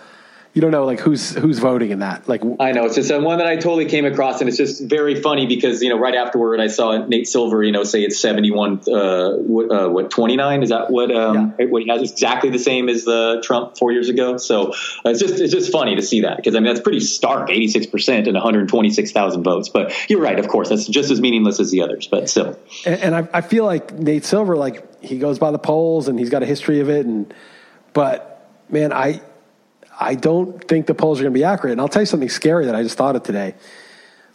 you 0.55 0.61
don't 0.61 0.71
know 0.71 0.85
like 0.85 1.01
who's 1.01 1.35
who's 1.35 1.59
voting 1.59 1.91
in 1.91 2.01
that. 2.01 2.29
Like 2.29 2.43
I 2.61 2.73
know 2.73 2.85
it's 2.85 2.95
just 2.95 3.11
one 3.13 3.39
that 3.39 3.47
I 3.47 3.57
totally 3.57 3.87
came 3.87 4.05
across, 4.05 4.41
and 4.41 4.49
it's 4.49 4.59
just 4.59 4.83
very 4.83 5.15
funny 5.15 5.47
because 5.47 5.83
you 5.83 5.89
know 5.89 5.99
right 5.99 6.15
afterward 6.15 6.61
I 6.61 6.67
saw 6.67 7.07
Nate 7.07 7.27
Silver, 7.27 7.63
you 7.63 7.73
know, 7.73 7.85
say 7.85 8.03
it's 8.03 8.21
seventy 8.21 8.51
one, 8.51 8.81
uh, 8.87 9.33
what, 9.37 9.71
uh, 9.71 9.89
what 9.89 10.11
twenty 10.11 10.37
nine 10.37 10.63
is 10.63 10.69
that 10.69 10.91
what 10.91 11.11
um, 11.11 11.55
yeah. 11.59 11.67
what 11.67 11.83
he 11.83 11.89
has 11.89 12.11
exactly 12.11 12.51
the 12.51 12.59
same 12.59 12.91
as 12.91 13.05
the 13.05 13.41
Trump 13.43 13.79
four 13.79 13.93
years 13.93 14.11
ago. 14.11 14.37
So 14.37 14.73
uh, 14.73 14.75
it's 15.07 15.21
just 15.21 15.41
it's 15.41 15.53
just 15.53 15.73
funny 15.73 15.97
to 15.97 16.03
see 16.03 16.21
that 16.21 16.37
because 16.37 16.55
I 16.55 16.59
mean 16.59 16.67
that's 16.67 16.81
pretty 16.81 17.01
stark, 17.01 17.49
eighty 17.49 17.69
six 17.69 17.87
percent 17.87 18.27
and 18.27 18.35
one 18.35 18.43
hundred 18.43 18.69
twenty 18.69 18.91
six 18.91 19.11
thousand 19.11 19.45
votes. 19.45 19.71
But 19.71 19.95
you're 20.11 20.21
right, 20.21 20.39
of 20.39 20.49
course, 20.49 20.69
that's 20.69 20.87
just 20.87 21.11
as 21.11 21.21
meaningless 21.21 21.61
as 21.61 21.71
the 21.71 21.83
others, 21.83 22.09
but 22.09 22.29
still. 22.29 22.59
And, 22.85 23.01
and 23.01 23.15
I, 23.15 23.29
I 23.33 23.41
feel 23.41 23.65
like 23.65 23.95
Nate 23.95 24.25
Silver, 24.25 24.57
like 24.57 25.03
he 25.03 25.19
goes 25.19 25.39
by 25.39 25.51
the 25.51 25.59
polls 25.59 26.09
and 26.09 26.19
he's 26.19 26.31
got 26.31 26.43
a 26.43 26.47
history 26.47 26.81
of 26.81 26.91
it 26.91 27.07
and 27.07 27.33
But 27.93 28.49
man, 28.69 28.93
I 28.93 29.21
I 29.99 30.15
don't 30.15 30.63
think 30.69 30.87
the 30.87 30.95
polls 30.95 31.21
are 31.21 31.25
going 31.25 31.33
to 31.33 31.39
be 31.39 31.45
accurate. 31.45 31.73
And 31.73 31.81
I'll 31.81 31.89
tell 31.89 32.03
you 32.03 32.07
something 32.07 32.29
scary 32.29 32.67
that 32.67 32.75
I 32.75 32.83
just 32.83 32.97
thought 32.97 33.17
of 33.17 33.23
today. 33.23 33.55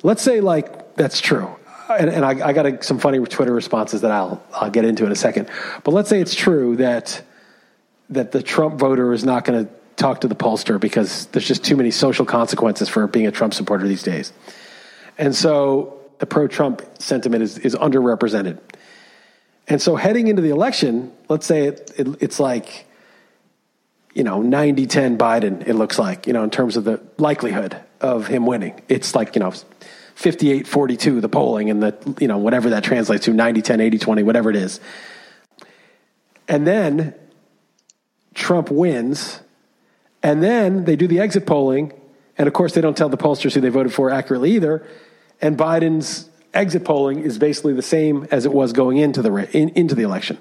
Let's 0.04 0.22
say 0.22 0.42
like 0.42 0.96
that's 0.96 1.20
true. 1.20 1.50
And, 1.90 2.10
and 2.10 2.26
I, 2.26 2.50
I, 2.50 2.54
got 2.54 2.84
some 2.84 3.00
funny 3.00 3.20
Twitter 3.20 3.54
responses 3.54 4.02
that 4.02 4.12
I'll 4.12 4.44
I'll 4.54 4.70
get 4.70 4.86
into 4.86 5.06
in 5.06 5.12
a 5.12 5.16
second. 5.16 5.50
But 5.84 5.94
let's 5.94 6.10
say 6.10 6.20
it's 6.20 6.36
true 6.36 6.76
that 6.78 7.22
that 8.10 8.32
the 8.32 8.44
Trump 8.44 8.80
voter 8.80 9.14
is 9.14 9.24
not 9.24 9.46
going 9.46 9.66
to 9.66 9.72
talk 9.96 10.22
to 10.22 10.28
the 10.28 10.36
pollster 10.36 10.80
because 10.80 11.26
there's 11.28 11.48
just 11.48 11.64
too 11.64 11.76
many 11.76 11.92
social 11.92 12.26
consequences 12.26 12.88
for 12.88 13.08
being 13.08 13.28
a 13.28 13.32
Trump 13.32 13.54
supporter 13.54 13.88
these 13.88 14.04
days. 14.04 14.32
And 15.18 15.36
so 15.36 16.00
the 16.20 16.26
pro 16.26 16.48
Trump 16.48 16.82
sentiment 17.00 17.44
is, 17.44 17.58
is 17.58 17.76
underrepresented. 17.76 18.60
And 19.68 19.82
so 19.82 19.96
heading 19.96 20.28
into 20.28 20.42
the 20.42 20.50
election, 20.50 21.12
let's 21.28 21.46
say 21.46 21.66
it, 21.66 21.92
it, 21.98 22.08
it's 22.22 22.40
like, 22.40 22.87
you 24.18 24.24
know, 24.24 24.42
90 24.42 24.88
10 24.88 25.16
Biden, 25.16 25.68
it 25.68 25.76
looks 25.76 26.00
like, 26.00 26.26
you 26.26 26.34
know, 26.34 26.44
in 26.44 26.50
terms 26.50 26.76
of 26.76 26.84
the 26.84 27.00
likelihood 27.20 27.80
of 28.02 28.26
him 28.26 28.48
winning. 28.48 28.82
It's 28.90 29.14
like, 29.14 29.36
you 29.36 29.40
know, 29.40 29.54
58 30.16 30.66
42, 30.66 31.22
the 31.22 31.30
polling, 31.30 31.70
and 31.70 31.84
the, 31.84 32.16
you 32.20 32.28
know, 32.28 32.40
whatever 32.40 32.72
that 32.72 32.84
translates 32.84 33.26
to 33.26 33.34
90 33.34 33.62
10, 33.62 33.80
80 33.80 34.00
20, 34.00 34.24
whatever 34.24 34.50
it 34.50 34.56
is. 34.56 34.80
And 36.48 36.66
then 36.66 37.14
Trump 38.34 38.72
wins. 38.72 39.40
And 40.24 40.42
then 40.42 40.86
they 40.86 40.96
do 40.96 41.08
the 41.08 41.20
exit 41.20 41.46
polling. 41.46 41.94
And 42.40 42.48
of 42.48 42.54
course, 42.56 42.74
they 42.74 42.82
don't 42.82 42.98
tell 42.98 43.10
the 43.10 43.18
pollsters 43.18 43.54
who 43.54 43.62
they 43.62 43.70
voted 43.70 43.94
for 43.94 44.10
accurately 44.10 44.54
either. 44.54 44.84
And 45.42 45.56
Biden's 45.56 46.28
exit 46.56 46.84
polling 46.86 47.20
is 47.20 47.38
basically 47.38 47.74
the 47.74 47.84
same 47.84 48.28
as 48.32 48.46
it 48.46 48.52
was 48.52 48.74
going 48.74 48.98
into 48.98 49.22
the, 49.22 49.32
in, 49.56 49.70
into 49.70 49.94
the 49.94 50.02
election. 50.02 50.40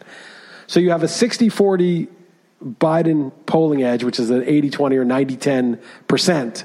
So 0.67 0.81
you 0.81 0.93
have 0.93 1.03
a 1.03 1.09
60 1.09 1.51
40 1.51 2.09
Biden 2.64 3.33
polling 3.45 3.83
edge, 3.83 4.03
which 4.05 4.19
is 4.19 4.31
an 4.31 4.42
80 4.45 4.71
20 4.71 4.97
or 4.97 5.05
90 5.05 5.37
10 5.37 5.81
percent, 6.09 6.64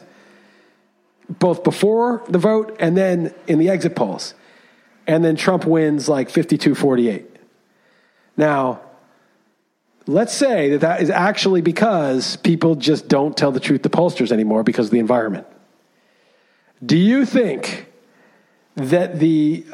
both 1.30 1.64
before 1.64 2.24
the 2.30 2.38
vote 2.38 2.76
and 2.80 2.96
then 2.96 3.34
in 3.48 3.60
the 3.60 3.70
exit 3.70 3.96
polls. 3.96 4.34
And 5.08 5.26
then 5.26 5.36
Trump 5.36 5.66
wins 5.66 6.08
like 6.08 6.30
52 6.30 6.76
48. 6.76 7.26
Now, 8.38 8.82
let's 10.08 10.34
say 10.34 10.70
that 10.72 10.82
that 10.82 11.02
is 11.02 11.10
actually 11.10 11.62
because 11.62 12.38
people 12.38 12.76
just 12.76 13.08
don't 13.08 13.36
tell 13.36 13.52
the 13.52 13.60
truth 13.60 13.82
to 13.84 13.90
pollsters 13.90 14.32
anymore 14.32 14.64
because 14.64 14.88
of 14.88 14.92
the 14.92 15.00
environment. 15.00 15.48
Do 16.84 16.98
you 16.98 17.26
think 17.26 17.88
that 18.76 19.20
the 19.20 19.66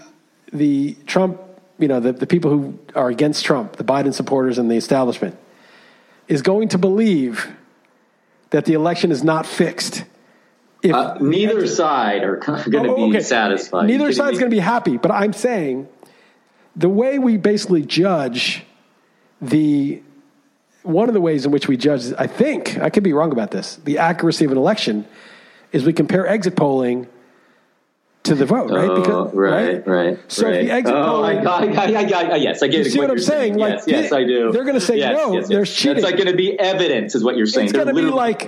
the 0.51 0.95
Trump, 1.05 1.39
you 1.77 1.87
know, 1.87 1.99
the, 1.99 2.13
the 2.13 2.27
people 2.27 2.51
who 2.51 2.79
are 2.95 3.09
against 3.09 3.45
Trump, 3.45 3.75
the 3.75 3.83
Biden 3.83 4.13
supporters 4.13 4.57
and 4.57 4.71
the 4.71 4.75
establishment, 4.75 5.37
is 6.27 6.41
going 6.41 6.69
to 6.69 6.77
believe 6.77 7.47
that 8.49 8.65
the 8.65 8.73
election 8.73 9.11
is 9.11 9.23
not 9.23 9.45
fixed? 9.45 10.05
If 10.83 10.93
uh, 10.93 11.17
neither 11.19 11.65
side 11.67 12.23
are 12.23 12.37
going 12.37 12.71
to 12.71 12.89
oh, 12.89 13.07
okay. 13.07 13.17
be 13.17 13.23
satisfied. 13.23 13.87
Neither 13.87 14.11
side 14.13 14.33
is 14.33 14.39
going 14.39 14.51
to 14.51 14.55
be 14.55 14.61
happy, 14.61 14.97
but 14.97 15.11
I'm 15.11 15.33
saying 15.33 15.87
the 16.75 16.89
way 16.89 17.17
we 17.17 17.37
basically 17.37 17.83
judge 17.83 18.63
the 19.41 20.01
one 20.83 21.09
of 21.09 21.13
the 21.13 21.21
ways 21.21 21.45
in 21.45 21.51
which 21.51 21.67
we 21.67 21.75
judge, 21.75 22.13
I 22.17 22.27
think, 22.27 22.77
I 22.77 22.89
could 22.89 23.03
be 23.03 23.11
wrong 23.11 23.33
about 23.33 23.51
this, 23.51 23.75
the 23.83 23.97
accuracy 23.97 24.45
of 24.45 24.51
an 24.51 24.57
election 24.57 25.05
is 25.73 25.85
we 25.85 25.91
compare 25.91 26.25
exit 26.25 26.55
polling 26.55 27.07
to 28.27 28.35
the 28.35 28.45
vote, 28.45 28.69
right? 28.69 28.87
Because, 28.87 29.31
oh, 29.33 29.35
right, 29.35 29.85
right, 29.85 29.87
right. 29.87 30.31
So 30.31 30.47
right. 30.47 30.65
the 30.65 30.71
exit 30.71 30.95
oh, 30.95 31.05
polling, 31.05 31.47
I, 31.47 31.51
I, 31.51 31.85
I, 31.93 32.31
I, 32.31 32.35
yes, 32.35 32.61
I 32.61 32.67
get 32.67 32.85
you 32.85 32.91
see 32.91 32.99
what, 32.99 33.09
what 33.09 33.17
I'm 33.17 33.23
saying. 33.23 33.53
saying. 33.53 33.57
Like, 33.57 33.73
yes, 33.73 33.87
yes, 33.87 34.11
I 34.11 34.23
do. 34.23 34.51
They're 34.51 34.63
going 34.63 34.75
to 34.75 34.81
say 34.81 34.97
yes, 34.97 35.17
no. 35.17 35.33
Yes, 35.33 35.41
yes. 35.41 35.49
There's 35.49 35.75
cheating. 35.75 35.97
It's 35.97 36.05
like 36.05 36.15
going 36.15 36.27
to 36.27 36.35
be 36.35 36.59
evidence, 36.59 37.15
is 37.15 37.23
what 37.23 37.37
you're 37.37 37.45
saying. 37.45 37.65
It's 37.65 37.73
going 37.73 37.87
to 37.87 37.93
be 37.93 38.01
like 38.01 38.43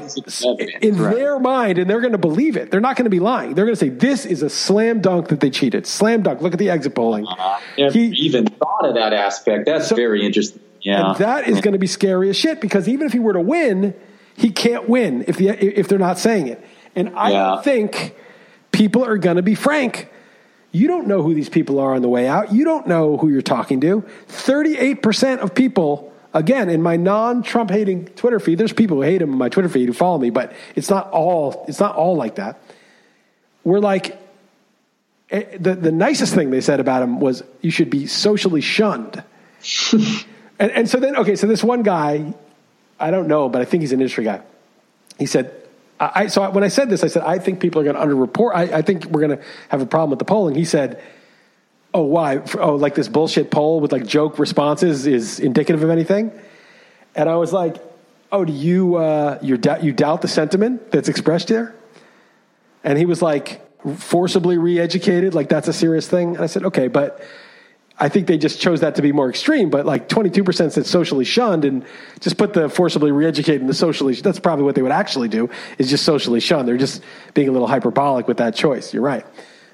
in 0.82 0.98
right. 0.98 1.16
their 1.16 1.40
mind, 1.40 1.80
and 1.80 1.90
they're 1.90 2.02
going 2.02 2.14
to 2.14 2.18
believe 2.18 2.58
it. 2.58 2.72
They're 2.72 2.82
not 2.82 2.96
going 2.96 3.06
to 3.06 3.10
be 3.10 3.20
lying. 3.20 3.56
They're 3.56 3.66
going 3.66 3.76
to 3.76 3.80
say 3.80 3.90
this 3.90 4.26
is 4.26 4.44
a 4.44 4.50
slam 4.50 5.02
dunk 5.02 5.30
that 5.30 5.40
they 5.40 5.50
cheated. 5.50 5.88
Slam 5.88 6.24
dunk. 6.24 6.42
Look 6.42 6.54
at 6.54 6.60
the 6.60 6.70
exit 6.70 6.96
polling. 6.96 7.26
Uh, 7.26 7.60
never 7.78 7.98
he, 7.98 8.08
even 8.18 8.46
thought 8.46 8.86
of 8.86 8.96
that 8.96 9.14
aspect. 9.14 9.66
That's 9.66 9.90
so, 9.90 9.96
very 9.96 10.26
interesting. 10.26 10.62
Yeah. 10.82 11.10
And 11.10 11.18
that 11.18 11.48
is 11.48 11.62
going 11.62 11.74
to 11.74 11.80
be 11.80 11.88
scary 11.88 12.30
as 12.30 12.38
shit 12.38 12.62
because 12.62 12.88
even 12.88 13.06
if 13.06 13.14
he 13.14 13.20
were 13.20 13.34
to 13.34 13.42
win, 13.42 13.94
he 14.36 14.52
can't 14.52 14.88
win 14.88 15.26
if 15.28 15.38
the 15.38 15.50
if 15.50 15.88
they're 15.88 16.00
not 16.00 16.18
saying 16.18 16.48
it. 16.48 16.64
And 16.96 17.10
I 17.18 17.32
yeah. 17.32 17.62
think 17.62 18.16
people 18.80 19.04
are 19.04 19.18
going 19.18 19.36
to 19.36 19.42
be 19.42 19.56
frank. 19.56 20.10
You 20.72 20.88
don't 20.88 21.06
know 21.06 21.22
who 21.22 21.34
these 21.34 21.50
people 21.50 21.80
are 21.80 21.96
on 21.96 22.02
the 22.02 22.08
way 22.08 22.30
out. 22.30 22.54
You 22.54 22.64
don't 22.64 22.88
know 22.88 23.18
who 23.18 23.28
you're 23.28 23.42
talking 23.42 23.82
to. 23.82 24.06
38% 24.30 25.40
of 25.40 25.54
people, 25.54 26.14
again, 26.34 26.70
in 26.70 26.82
my 26.82 26.96
non-Trump 26.96 27.72
hating 27.72 28.06
Twitter 28.16 28.40
feed, 28.40 28.58
there's 28.58 28.72
people 28.72 28.96
who 28.96 29.04
hate 29.04 29.22
him 29.22 29.34
in 29.34 29.38
my 29.38 29.50
Twitter 29.50 29.68
feed 29.68 29.88
who 29.88 29.94
follow 29.94 30.18
me, 30.18 30.30
but 30.30 30.54
it's 30.78 30.90
not 30.90 31.10
all 31.12 31.66
it's 31.68 31.82
not 31.82 31.98
all 31.98 32.16
like 32.16 32.36
that. 32.36 32.62
We're 33.66 33.82
like 33.82 34.18
eh, 35.30 35.58
the, 35.60 35.76
the 35.76 35.92
nicest 35.92 36.34
thing 36.34 36.50
they 36.50 36.62
said 36.62 36.80
about 36.80 37.04
him 37.04 37.20
was 37.20 37.44
you 37.60 37.72
should 37.72 37.90
be 37.90 38.08
socially 38.08 38.62
shunned. 38.62 39.24
And, 40.62 40.74
and 40.74 40.90
so 40.90 41.00
then, 41.00 41.16
okay, 41.16 41.38
so 41.38 41.48
this 41.48 41.64
one 41.64 41.84
guy, 41.84 42.34
I 43.00 43.12
don't 43.12 43.30
know, 43.30 43.48
but 43.48 43.62
I 43.62 43.66
think 43.66 43.80
he's 43.80 43.94
an 43.94 44.02
industry 44.02 44.26
guy. 44.26 44.42
He 45.18 45.26
said, 45.26 45.54
I, 46.00 46.28
so 46.28 46.50
when 46.52 46.64
I 46.64 46.70
said 46.70 46.90
this, 46.90 47.04
I 47.04 47.08
said, 47.08 47.24
I 47.24 47.40
think 47.40 47.60
people 47.60 47.82
are 47.82 47.84
going 47.84 47.96
to 47.96 48.02
underreport. 48.02 48.52
I, 48.56 48.78
I 48.78 48.82
think 48.82 49.06
we're 49.06 49.28
going 49.28 49.38
to 49.38 49.44
have 49.68 49.82
a 49.82 49.86
problem 49.86 50.12
with 50.12 50.20
the 50.20 50.26
polling. 50.26 50.56
He 50.56 50.66
said, 50.66 51.02
Oh, 51.94 52.04
why? 52.04 52.42
Oh, 52.60 52.76
like 52.76 52.94
this 52.94 53.08
bullshit 53.08 53.50
poll 53.50 53.80
with 53.80 53.92
like 53.92 54.06
joke 54.06 54.38
responses 54.38 55.08
is 55.08 55.40
indicative 55.40 55.84
of 55.84 55.90
anything? 55.90 56.32
And 57.16 57.28
I 57.28 57.36
was 57.36 57.52
like, 57.52 57.78
Oh, 58.32 58.46
do 58.46 58.54
you 58.54 58.96
uh, 58.96 59.40
you 59.42 59.58
doubt 59.58 59.84
you 59.84 59.92
doubt 59.92 60.22
the 60.22 60.28
sentiment 60.28 60.92
that's 60.92 61.10
expressed 61.10 61.50
here? 61.50 61.76
And 62.84 62.98
he 62.98 63.06
was 63.06 63.22
like, 63.22 63.62
forcibly 63.98 64.58
re-educated, 64.58 65.34
like 65.34 65.50
that's 65.50 65.68
a 65.68 65.74
serious 65.74 66.08
thing. 66.08 66.36
And 66.36 66.44
I 66.44 66.48
said, 66.48 66.66
okay, 66.66 66.88
but 66.88 67.22
I 68.02 68.08
think 68.08 68.28
they 68.28 68.38
just 68.38 68.62
chose 68.62 68.80
that 68.80 68.96
to 68.96 69.02
be 69.02 69.12
more 69.12 69.30
extreme, 69.30 69.70
but 69.70 69.86
like 69.86 70.08
22% 70.08 70.72
said 70.72 70.86
socially 70.86 71.26
shunned 71.26 71.66
and 71.66 71.86
just 72.22 72.38
put 72.38 72.54
the 72.54 72.70
forcibly 72.70 73.12
reeducated 73.12 73.60
in 73.60 73.68
the 73.68 73.74
socially, 73.74 74.14
that's 74.16 74.40
probably 74.40 74.64
what 74.64 74.76
they 74.76 74.82
would 74.82 74.94
actually 74.94 75.28
do 75.28 75.50
is 75.78 75.90
just 75.90 76.06
socially 76.06 76.40
shunned. 76.40 76.68
They're 76.68 76.78
just 76.78 77.04
being 77.34 77.50
a 77.50 77.52
little 77.52 77.68
hyperbolic 77.68 78.28
with 78.28 78.38
that 78.38 78.56
choice. 78.56 78.94
You're 78.94 79.04
right. 79.04 79.26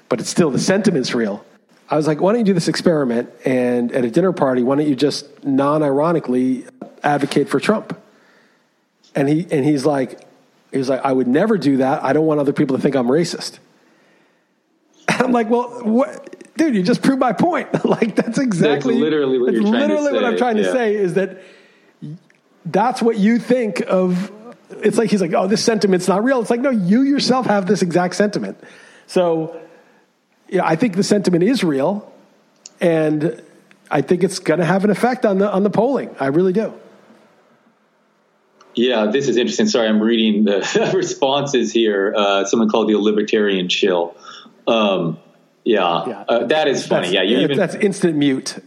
But 0.08 0.20
it's 0.20 0.28
still, 0.28 0.50
the 0.50 0.58
sentiment's 0.58 1.14
real. 1.14 1.44
I 1.88 1.96
was 1.96 2.08
like, 2.08 2.20
why 2.20 2.32
don't 2.32 2.40
you 2.40 2.44
do 2.44 2.52
this 2.52 2.66
experiment 2.66 3.30
and 3.44 3.92
at 3.92 4.04
a 4.04 4.10
dinner 4.10 4.32
party, 4.32 4.64
why 4.64 4.74
don't 4.74 4.88
you 4.88 4.96
just 4.96 5.44
non 5.44 5.84
ironically 5.84 6.66
advocate 7.04 7.48
for 7.48 7.60
Trump? 7.60 7.96
And 9.14 9.28
he, 9.28 9.46
and 9.52 9.64
he's 9.64 9.86
like, 9.86 10.26
he 10.72 10.78
was 10.78 10.88
like, 10.88 11.04
I 11.04 11.12
would 11.12 11.28
never 11.28 11.56
do 11.56 11.76
that. 11.78 12.02
I 12.02 12.12
don't 12.12 12.26
want 12.26 12.40
other 12.40 12.52
people 12.52 12.76
to 12.76 12.82
think 12.82 12.96
I'm 12.96 13.06
racist. 13.06 13.58
And 15.08 15.22
I'm 15.22 15.32
like, 15.32 15.48
well, 15.48 15.82
what? 15.84 16.35
Dude, 16.56 16.74
you 16.74 16.82
just 16.82 17.02
proved 17.02 17.20
my 17.20 17.32
point. 17.32 17.84
like 17.84 18.16
that's 18.16 18.38
exactly 18.38 18.94
that's 18.94 19.02
literally 19.02 19.38
what 19.38 19.46
that's 19.46 19.62
you're 19.62 19.70
trying 19.70 19.88
literally 19.88 20.08
to 20.08 20.10
say. 20.10 20.14
what 20.14 20.24
I'm 20.24 20.36
trying 20.36 20.56
yeah. 20.56 20.62
to 20.64 20.72
say 20.72 20.94
is 20.94 21.14
that 21.14 21.42
that's 22.64 23.02
what 23.02 23.18
you 23.18 23.38
think 23.38 23.80
of. 23.80 24.32
It's 24.82 24.98
like 24.98 25.10
he's 25.10 25.20
like, 25.20 25.32
oh, 25.32 25.46
this 25.46 25.64
sentiment's 25.64 26.08
not 26.08 26.24
real. 26.24 26.40
It's 26.40 26.50
like, 26.50 26.60
no, 26.60 26.70
you 26.70 27.02
yourself 27.02 27.46
have 27.46 27.66
this 27.66 27.82
exact 27.82 28.16
sentiment. 28.16 28.58
So, 29.06 29.60
yeah, 30.48 30.66
I 30.66 30.74
think 30.74 30.96
the 30.96 31.04
sentiment 31.04 31.44
is 31.44 31.62
real, 31.62 32.12
and 32.80 33.40
I 33.90 34.02
think 34.02 34.24
it's 34.24 34.40
going 34.40 34.58
to 34.58 34.66
have 34.66 34.84
an 34.84 34.90
effect 34.90 35.24
on 35.24 35.38
the 35.38 35.50
on 35.50 35.62
the 35.62 35.70
polling. 35.70 36.14
I 36.18 36.26
really 36.26 36.52
do. 36.52 36.74
Yeah, 38.74 39.06
this 39.06 39.26
is 39.28 39.38
interesting. 39.38 39.66
Sorry, 39.68 39.88
I'm 39.88 40.02
reading 40.02 40.44
the 40.44 40.92
responses 40.94 41.72
here. 41.72 42.12
Uh, 42.14 42.44
someone 42.44 42.68
called 42.68 42.88
the 42.88 42.96
libertarian 42.96 43.68
chill. 43.68 44.14
Um, 44.66 45.18
yeah, 45.66 46.06
yeah. 46.06 46.24
Uh, 46.28 46.46
that 46.46 46.68
is 46.68 46.86
funny. 46.86 47.08
That's, 47.08 47.14
yeah, 47.14 47.22
you 47.22 47.38
even, 47.38 47.56
that's 47.56 47.74
instant 47.74 48.16
mute. 48.16 48.58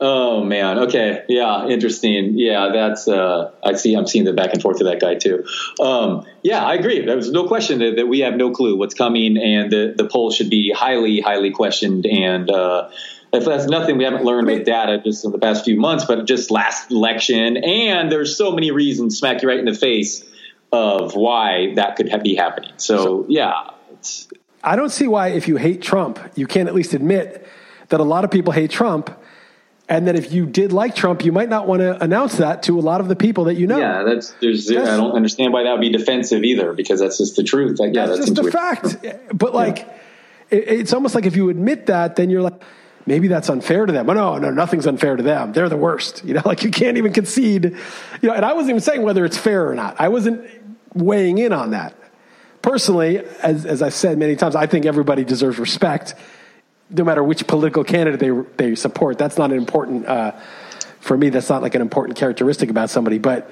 Oh 0.00 0.44
man. 0.44 0.78
Okay. 0.78 1.24
Yeah. 1.28 1.66
Interesting. 1.66 2.38
Yeah. 2.38 2.70
That's. 2.72 3.08
Uh, 3.08 3.50
I 3.64 3.74
see. 3.74 3.94
I'm 3.94 4.06
seeing 4.06 4.24
the 4.24 4.32
back 4.32 4.52
and 4.52 4.62
forth 4.62 4.80
of 4.80 4.86
that 4.86 5.00
guy 5.00 5.16
too. 5.16 5.44
Um, 5.80 6.24
yeah, 6.42 6.64
I 6.64 6.74
agree. 6.74 7.04
There's 7.04 7.32
no 7.32 7.48
question 7.48 7.80
that, 7.80 7.96
that, 7.96 8.06
we 8.06 8.20
have 8.20 8.34
no 8.34 8.52
clue 8.52 8.76
what's 8.76 8.94
coming, 8.94 9.36
and 9.36 9.72
the 9.72 9.94
the 9.96 10.06
poll 10.08 10.30
should 10.30 10.50
be 10.50 10.72
highly, 10.72 11.20
highly 11.20 11.50
questioned. 11.50 12.06
And 12.06 12.48
uh, 12.48 12.90
if 13.32 13.44
that's 13.44 13.66
nothing 13.66 13.98
we 13.98 14.04
haven't 14.04 14.24
learned 14.24 14.46
with 14.46 14.64
data 14.64 15.00
just 15.04 15.24
in 15.24 15.32
the 15.32 15.38
past 15.38 15.64
few 15.64 15.78
months, 15.78 16.04
but 16.04 16.24
just 16.26 16.50
last 16.50 16.92
election, 16.92 17.56
and 17.56 18.10
there's 18.10 18.36
so 18.36 18.52
many 18.52 18.70
reasons 18.70 19.18
smack 19.18 19.42
you 19.42 19.48
right 19.48 19.58
in 19.58 19.64
the 19.64 19.74
face 19.74 20.24
of 20.70 21.14
why 21.14 21.72
that 21.74 21.96
could 21.96 22.08
be 22.22 22.36
happening. 22.36 22.72
So, 22.76 22.96
so 22.96 23.26
yeah. 23.28 23.70
I 24.62 24.76
don't 24.76 24.90
see 24.90 25.06
why, 25.06 25.28
if 25.28 25.48
you 25.48 25.56
hate 25.56 25.82
Trump, 25.82 26.18
you 26.34 26.46
can't 26.46 26.68
at 26.68 26.74
least 26.74 26.94
admit 26.94 27.46
that 27.88 28.00
a 28.00 28.04
lot 28.04 28.24
of 28.24 28.30
people 28.30 28.52
hate 28.52 28.70
Trump. 28.70 29.10
And 29.90 30.06
that 30.06 30.16
if 30.16 30.32
you 30.34 30.44
did 30.44 30.70
like 30.70 30.94
Trump, 30.94 31.24
you 31.24 31.32
might 31.32 31.48
not 31.48 31.66
want 31.66 31.80
to 31.80 32.02
announce 32.04 32.36
that 32.36 32.64
to 32.64 32.78
a 32.78 32.82
lot 32.82 33.00
of 33.00 33.08
the 33.08 33.16
people 33.16 33.44
that 33.44 33.54
you 33.54 33.66
know. 33.66 33.78
Yeah, 33.78 34.02
that's 34.02 34.32
there's. 34.32 34.66
That's, 34.66 34.86
I 34.86 34.98
don't 34.98 35.12
understand 35.12 35.54
why 35.54 35.62
that 35.62 35.72
would 35.72 35.80
be 35.80 35.88
defensive 35.88 36.44
either, 36.44 36.74
because 36.74 37.00
that's 37.00 37.16
just 37.16 37.36
the 37.36 37.42
truth. 37.42 37.78
Like, 37.78 37.94
yeah, 37.94 38.04
that's, 38.04 38.26
just 38.26 38.38
a 38.38 38.50
fact. 38.50 38.98
But 39.32 39.54
like, 39.54 39.78
yeah. 39.78 39.88
it, 40.50 40.68
it's 40.68 40.92
almost 40.92 41.14
like 41.14 41.24
if 41.24 41.36
you 41.36 41.48
admit 41.48 41.86
that, 41.86 42.16
then 42.16 42.28
you're 42.28 42.42
like, 42.42 42.62
maybe 43.06 43.28
that's 43.28 43.48
unfair 43.48 43.86
to 43.86 43.92
them. 43.92 44.10
Oh, 44.10 44.12
no, 44.12 44.38
no, 44.38 44.50
nothing's 44.50 44.86
unfair 44.86 45.16
to 45.16 45.22
them. 45.22 45.54
They're 45.54 45.70
the 45.70 45.76
worst. 45.76 46.22
You 46.28 46.34
know, 46.34 46.42
like 46.44 46.62
you 46.62 46.70
can't 46.70 46.98
even 46.98 47.14
concede. 47.14 47.64
You 48.20 48.28
know, 48.28 48.34
and 48.34 48.44
I 48.44 48.52
wasn't 48.52 48.70
even 48.70 48.82
saying 48.82 49.02
whether 49.02 49.24
it's 49.24 49.38
fair 49.38 49.66
or 49.66 49.74
not. 49.74 49.98
I 49.98 50.08
wasn't 50.08 50.46
weighing 50.92 51.38
in 51.38 51.54
on 51.54 51.70
that. 51.70 51.94
Personally, 52.68 53.20
as, 53.42 53.64
as 53.64 53.80
I've 53.80 53.94
said 53.94 54.18
many 54.18 54.36
times, 54.36 54.54
I 54.54 54.66
think 54.66 54.84
everybody 54.84 55.24
deserves 55.24 55.58
respect, 55.58 56.14
no 56.90 57.02
matter 57.02 57.24
which 57.24 57.46
political 57.46 57.82
candidate 57.82 58.20
they, 58.20 58.30
they 58.62 58.74
support. 58.74 59.16
That's 59.16 59.38
not 59.38 59.50
an 59.52 59.56
important, 59.56 60.04
uh, 60.04 60.32
for 61.00 61.16
me, 61.16 61.30
that's 61.30 61.48
not 61.48 61.62
like 61.62 61.74
an 61.74 61.80
important 61.80 62.18
characteristic 62.18 62.68
about 62.68 62.90
somebody. 62.90 63.16
But, 63.16 63.50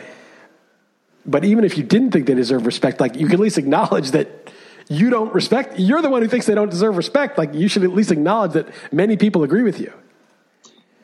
but 1.25 1.47
even 1.47 1.65
if 1.65 1.79
you 1.79 1.83
didn't 1.83 2.11
think 2.11 2.27
they 2.27 2.35
deserve 2.35 2.67
respect, 2.67 3.01
like 3.01 3.17
you 3.17 3.25
can 3.25 3.37
at 3.37 3.41
least 3.41 3.57
acknowledge 3.57 4.11
that 4.11 4.53
you 4.91 5.09
don't 5.09 5.33
respect, 5.33 5.79
you're 5.79 6.03
the 6.03 6.11
one 6.11 6.21
who 6.21 6.29
thinks 6.29 6.45
they 6.45 6.55
don't 6.55 6.71
deserve 6.71 6.99
respect. 6.99 7.39
Like 7.39 7.55
you 7.55 7.69
should 7.69 7.85
at 7.85 7.95
least 7.95 8.11
acknowledge 8.11 8.53
that 8.53 8.69
many 8.93 9.17
people 9.17 9.45
agree 9.45 9.63
with 9.63 9.81
you. 9.81 9.95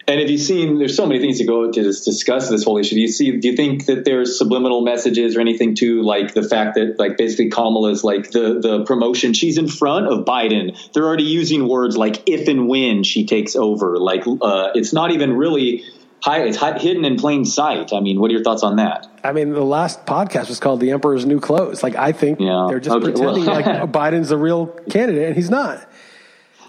And 0.09 0.21
have 0.21 0.31
you 0.31 0.39
seen? 0.39 0.79
There's 0.79 0.97
so 0.97 1.07
many 1.07 1.21
things 1.21 1.39
to 1.39 1.45
go 1.45 1.71
to 1.71 1.83
discuss 1.83 2.49
this 2.49 2.65
whole 2.65 2.79
issue. 2.79 2.97
Do 2.97 3.01
you 3.01 3.09
see? 3.09 3.37
Do 3.37 3.49
you 3.49 3.57
think 3.57 3.87
that 3.87 4.05
there's 4.05 4.37
subliminal 4.37 4.83
messages 4.83 5.37
or 5.37 5.41
anything 5.41 5.75
to 5.77 6.03
like 6.03 6.35
the 6.35 6.43
fact 6.43 6.75
that 6.75 6.99
like 6.99 7.17
basically 7.17 7.51
Kamala 7.51 7.91
is 7.91 8.03
like 8.03 8.31
the 8.31 8.59
the 8.61 8.85
promotion? 8.85 9.33
She's 9.33 9.59
in 9.59 9.69
front 9.69 10.07
of 10.07 10.25
Biden. 10.25 10.77
They're 10.93 11.05
already 11.05 11.25
using 11.25 11.69
words 11.69 11.97
like 11.97 12.29
if 12.29 12.49
and 12.49 12.69
when 12.69 13.05
she 13.05 13.27
takes 13.27 13.55
over. 13.55 13.99
Like 13.99 14.25
uh, 14.27 14.71
it's 14.75 14.93
not 14.93 15.13
even 15.13 15.37
really 15.37 15.85
high. 16.23 16.43
It's 16.43 16.59
hidden 16.59 17.05
in 17.05 17.17
plain 17.17 17.45
sight. 17.45 17.93
I 17.93 18.01
mean, 18.01 18.21
what 18.21 18.31
are 18.31 18.35
your 18.35 18.43
thoughts 18.43 18.63
on 18.63 18.77
that? 18.77 19.07
I 19.23 19.33
mean, 19.33 19.51
the 19.51 19.65
last 19.65 20.07
podcast 20.07 20.49
was 20.49 20.61
called 20.61 20.81
"The 20.81 20.91
Emperor's 20.91 21.27
New 21.27 21.41
Clothes." 21.41 21.83
Like, 21.83 21.97
I 21.97 22.13
think 22.13 22.41
yeah. 22.41 22.67
they're 22.69 22.81
just 22.81 22.97
okay, 22.97 23.13
pretending 23.13 23.45
like 23.45 23.65
Biden's 23.93 24.31
a 24.31 24.39
real 24.39 24.67
candidate, 24.67 25.29
and 25.29 25.37
he's 25.37 25.51
not. 25.51 25.87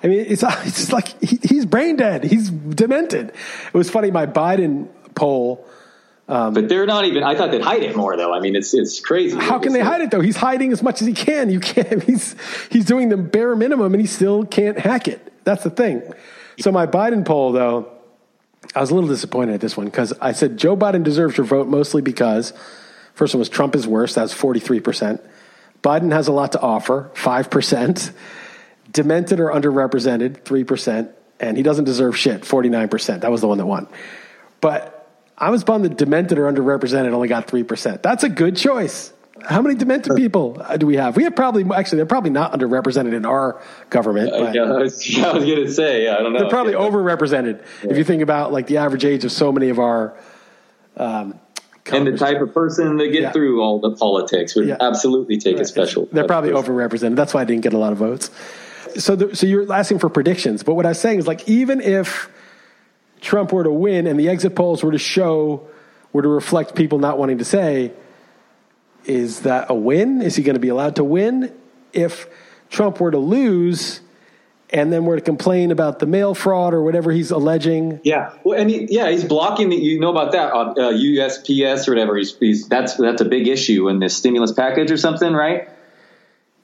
I 0.04 0.08
mean, 0.08 0.26
it's, 0.28 0.44
it's 0.48 0.78
just 0.78 0.94
like 0.94 1.22
he, 1.24 1.40
he's 1.42 1.66
brain 1.66 1.96
dead. 1.96 2.24
He's 2.24 2.50
demented. 2.50 3.30
It 3.30 3.74
was 3.74 3.90
funny. 3.90 4.12
My 4.12 4.26
Biden 4.26 4.90
poll. 5.16 5.66
Um, 6.28 6.54
but 6.54 6.70
they're 6.70 6.86
not 6.86 7.06
even. 7.06 7.24
I 7.24 7.36
thought 7.36 7.52
they'd 7.52 7.62
hide 7.62 7.84
it 7.84 7.96
more, 7.96 8.16
though. 8.16 8.34
I 8.34 8.40
mean, 8.40 8.56
it's 8.56 8.74
it's 8.74 9.00
crazy. 9.00 9.38
How 9.38 9.60
can 9.60 9.74
they 9.74 9.82
hide 9.82 10.02
it 10.02 10.12
though? 10.12 10.22
He's 10.22 10.38
hiding 10.38 10.72
as 10.72 10.82
much 10.82 11.02
as 11.02 11.08
he 11.08 11.14
can. 11.14 11.50
You 11.50 11.60
can't. 11.60 12.02
He's 12.14 12.36
he's 12.70 12.86
doing 12.86 13.10
the 13.10 13.18
bare 13.18 13.56
minimum, 13.56 13.94
and 13.94 14.00
he 14.00 14.08
still 14.08 14.46
can't 14.46 14.80
hack 14.80 15.08
it. 15.08 15.34
That's 15.44 15.64
the 15.64 15.70
thing. 15.70 16.02
So 16.60 16.72
my 16.72 16.88
Biden 16.88 17.26
poll, 17.26 17.52
though, 17.52 17.92
I 18.74 18.80
was 18.80 18.92
a 18.92 18.96
little 18.96 19.10
disappointed 19.10 19.56
at 19.56 19.62
this 19.62 19.76
one 19.76 19.88
because 19.88 20.14
I 20.22 20.32
said 20.32 20.58
Joe 20.58 20.78
Biden 20.78 21.04
deserves 21.04 21.36
your 21.38 21.46
vote 21.46 21.68
mostly 21.68 22.02
because 22.02 22.54
first 23.16 23.34
one 23.34 23.40
was 23.40 23.50
Trump 23.50 23.76
is 23.76 23.86
worse. 23.86 24.16
That's 24.16 24.32
forty 24.32 24.62
three 24.62 24.80
percent. 24.80 25.22
Biden 25.82 26.14
has 26.14 26.30
a 26.30 26.32
lot 26.32 26.54
to 26.54 26.62
offer, 26.62 27.12
five 27.16 27.50
percent 27.50 28.14
demented 28.94 29.40
or 29.40 29.50
underrepresented, 29.50 30.44
3%, 30.44 31.12
and 31.40 31.58
he 31.58 31.64
doesn't 31.64 31.86
deserve 31.86 32.18
shit, 32.18 32.42
49%. 32.42 33.22
That 33.22 33.32
was 33.32 33.42
the 33.42 33.48
one 33.48 33.58
that 33.58 33.66
won. 33.66 33.88
But 34.62 35.10
I 35.38 35.50
was 35.50 35.64
bummed 35.64 35.86
that 35.86 35.98
demented 35.98 36.38
or 36.38 36.52
underrepresented 36.52 37.12
only 37.12 37.28
got 37.28 37.48
3%. 37.48 38.02
That's 38.02 38.24
a 38.24 38.30
good 38.30 38.56
choice. 38.56 39.12
How 39.42 39.62
many 39.62 39.76
demented 39.76 40.16
people 40.16 40.62
uh, 40.64 40.78
do 40.78 40.86
we 40.86 40.96
have? 40.96 41.18
We 41.18 41.24
have 41.24 41.36
probably, 41.36 41.66
actually, 41.76 41.98
they're 41.98 42.06
probably 42.06 42.30
not 42.30 42.54
underrepresented 42.54 43.14
in 43.14 43.26
our 43.26 43.62
government. 43.90 44.32
Uh, 44.32 44.52
yeah, 44.54 44.62
I 44.62 44.78
was, 44.78 45.06
was 45.06 45.44
going 45.44 45.66
to 45.66 45.72
say, 45.72 46.08
I 46.08 46.20
don't 46.20 46.32
know. 46.32 46.40
They're 46.40 46.50
probably 46.50 46.74
yeah. 46.74 46.80
overrepresented. 46.80 47.62
Yeah. 47.84 47.92
If 47.92 47.98
you 47.98 48.06
think 48.06 48.22
about 48.22 48.54
like 48.54 48.68
the 48.68 48.78
average 48.78 49.04
age 49.04 49.26
of 49.26 49.34
so 49.34 49.52
many 49.52 49.68
of 49.70 49.80
our 49.80 50.18
um, 50.96 51.40
and 51.92 52.08
the 52.08 52.18
type 52.18 52.40
of 52.40 52.54
person 52.54 52.96
that 52.98 53.08
get 53.10 53.22
yeah. 53.24 53.32
through 53.32 53.62
all 53.62 53.80
the 53.80 53.92
politics 53.92 54.56
would 54.56 54.68
yeah. 54.68 54.78
absolutely 54.80 55.38
take 55.38 55.56
right. 55.58 55.64
a 55.64 55.66
special. 55.66 56.08
They're 56.12 56.26
probably 56.26 56.52
person. 56.52 56.74
overrepresented. 56.74 57.16
That's 57.18 57.34
why 57.34 57.42
I 57.42 57.44
didn't 57.44 57.64
get 57.64 57.74
a 57.74 57.78
lot 57.78 57.92
of 57.92 57.98
votes 57.98 58.30
so 59.00 59.16
the, 59.16 59.36
so 59.36 59.46
you're 59.46 59.72
asking 59.72 60.00
for 60.00 60.10
predictions, 60.10 60.64
but 60.64 60.76
what 60.76 60.86
I 60.86 60.90
was 60.90 61.00
saying 61.00 61.20
is 61.20 61.28
like 61.28 61.48
even 61.48 61.82
if 61.82 62.30
Trump 63.22 63.52
were 63.52 63.64
to 63.64 63.72
win 63.72 64.08
and 64.08 64.20
the 64.20 64.30
exit 64.30 64.56
polls 64.56 64.84
were 64.84 64.92
to 64.92 64.98
show 64.98 65.68
were 66.12 66.22
to 66.22 66.28
reflect 66.28 66.76
people 66.76 67.00
not 67.00 67.18
wanting 67.18 67.40
to 67.40 67.46
say, 67.46 67.92
is 69.06 69.42
that 69.42 69.70
a 69.70 69.74
win? 69.74 70.22
Is 70.22 70.36
he 70.36 70.44
going 70.44 70.56
to 70.56 70.60
be 70.60 70.70
allowed 70.70 70.98
to 70.98 71.04
win? 71.04 71.54
If 71.92 72.28
Trump 72.70 73.00
were 73.00 73.12
to 73.12 73.18
lose 73.18 74.02
and 74.74 74.92
then 74.92 75.06
were 75.06 75.16
to 75.16 75.22
complain 75.22 75.72
about 75.72 76.00
the 76.00 76.08
mail 76.08 76.34
fraud 76.34 76.74
or 76.74 76.82
whatever 76.82 77.12
he's 77.12 77.30
alleging. 77.30 78.00
Yeah, 78.04 78.34
well, 78.44 78.60
and 78.60 78.70
he, 78.70 78.88
yeah, 78.90 79.10
he's 79.10 79.24
blocking 79.24 79.70
the. 79.70 79.76
You 79.76 80.00
know 80.00 80.10
about 80.10 80.32
that 80.32 80.52
uh, 80.52 80.92
USPS 80.92 81.88
or 81.88 81.92
whatever. 81.92 82.18
He's, 82.18 82.36
he's 82.38 82.68
that's 82.68 82.96
that's 82.96 83.22
a 83.22 83.26
big 83.26 83.48
issue 83.48 83.88
in 83.90 84.00
this 84.00 84.18
stimulus 84.18 84.52
package 84.52 84.90
or 84.92 84.98
something, 84.98 85.32
right? 85.34 85.70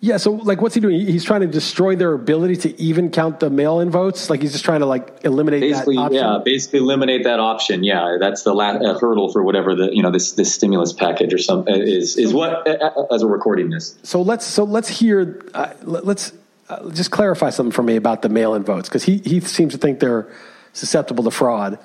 Yeah, 0.02 0.16
so 0.16 0.32
like, 0.32 0.62
what's 0.62 0.76
he 0.76 0.82
doing? 0.82 1.06
He's 1.06 1.26
trying 1.26 1.42
to 1.42 1.48
destroy 1.48 1.98
their 1.98 2.14
ability 2.14 2.56
to 2.58 2.82
even 2.82 3.12
count 3.12 3.42
the 3.42 3.50
mail-in 3.50 3.90
votes. 3.90 4.30
Like, 4.30 4.42
he's 4.42 4.54
just 4.54 4.64
trying 4.64 4.80
to 4.80 4.86
like 4.86 5.26
eliminate 5.26 5.60
that 5.60 5.82
option. 5.82 5.96
basically, 5.96 6.16
yeah, 6.18 6.40
basically 6.44 6.80
eliminate 6.80 7.26
that 7.26 7.42
option. 7.42 7.84
Yeah, 7.84 8.16
that's 8.18 8.44
the 8.44 8.54
last 8.54 8.82
uh, 8.82 8.98
hurdle 8.98 9.30
for 9.30 9.44
whatever 9.44 9.76
the 9.76 9.94
you 9.94 10.02
know 10.02 10.10
this 10.10 10.32
this 10.34 10.54
stimulus 10.54 10.94
package 10.94 11.34
or 11.34 11.38
some 11.38 11.68
uh, 11.68 11.74
is 11.74 12.16
is 12.16 12.34
what 12.34 12.66
uh, 12.66 12.92
uh, 12.96 13.14
as 13.14 13.26
we're 13.26 13.32
recording 13.32 13.72
this. 13.72 13.98
So 14.04 14.22
let's 14.22 14.46
so 14.46 14.64
let's 14.64 14.88
hear 14.88 15.46
uh, 15.54 15.74
let's 15.84 16.32
uh, 16.70 16.90
just 16.92 17.12
clarify 17.12 17.50
something 17.50 17.74
for 17.74 17.84
me 17.84 17.98
about 17.98 18.22
the 18.22 18.30
mail-in 18.30 18.64
votes 18.64 18.88
because 18.88 19.04
he 19.04 19.18
he 19.18 19.42
seems 19.42 19.74
to 19.74 19.80
think 19.80 20.00
they're 20.00 20.32
susceptible 20.72 21.26
to 21.26 21.32
fraud. 21.32 21.78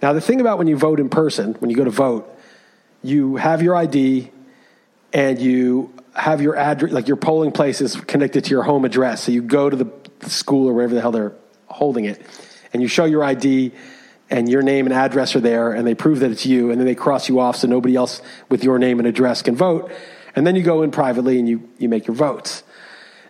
Now, 0.00 0.14
the 0.14 0.22
thing 0.22 0.40
about 0.40 0.56
when 0.56 0.68
you 0.68 0.76
vote 0.78 1.00
in 1.00 1.10
person, 1.10 1.54
when 1.54 1.68
you 1.68 1.76
go 1.76 1.84
to 1.84 1.90
vote, 1.90 2.34
you 3.02 3.36
have 3.36 3.62
your 3.62 3.74
ID 3.74 4.30
and 5.12 5.38
you 5.38 5.92
have 6.18 6.42
your 6.42 6.56
address, 6.56 6.92
like 6.92 7.08
your 7.08 7.16
polling 7.16 7.52
place 7.52 7.80
is 7.80 7.96
connected 7.96 8.44
to 8.44 8.50
your 8.50 8.64
home 8.64 8.84
address. 8.84 9.22
So 9.22 9.32
you 9.32 9.40
go 9.40 9.70
to 9.70 9.76
the 9.76 9.90
school 10.28 10.68
or 10.68 10.74
wherever 10.74 10.94
the 10.94 11.00
hell 11.00 11.12
they're 11.12 11.34
holding 11.66 12.04
it, 12.04 12.20
and 12.72 12.82
you 12.82 12.88
show 12.88 13.04
your 13.04 13.24
ID, 13.24 13.72
and 14.30 14.48
your 14.48 14.62
name 14.62 14.86
and 14.86 14.92
address 14.92 15.34
are 15.36 15.40
there, 15.40 15.72
and 15.72 15.86
they 15.86 15.94
prove 15.94 16.20
that 16.20 16.30
it's 16.30 16.44
you, 16.44 16.70
and 16.70 16.80
then 16.80 16.86
they 16.86 16.94
cross 16.94 17.28
you 17.28 17.40
off 17.40 17.56
so 17.56 17.68
nobody 17.68 17.96
else 17.96 18.20
with 18.48 18.64
your 18.64 18.78
name 18.78 18.98
and 18.98 19.08
address 19.08 19.42
can 19.42 19.56
vote. 19.56 19.90
And 20.36 20.46
then 20.46 20.56
you 20.56 20.62
go 20.62 20.82
in 20.82 20.90
privately 20.90 21.38
and 21.38 21.48
you, 21.48 21.68
you 21.78 21.88
make 21.88 22.06
your 22.06 22.14
votes. 22.14 22.62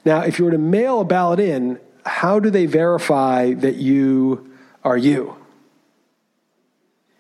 Now, 0.04 0.22
if 0.22 0.38
you 0.38 0.44
were 0.44 0.50
to 0.50 0.58
mail 0.58 1.00
a 1.00 1.04
ballot 1.04 1.40
in, 1.40 1.78
how 2.04 2.40
do 2.40 2.50
they 2.50 2.66
verify 2.66 3.54
that 3.54 3.76
you 3.76 4.50
are 4.82 4.96
you? 4.96 5.36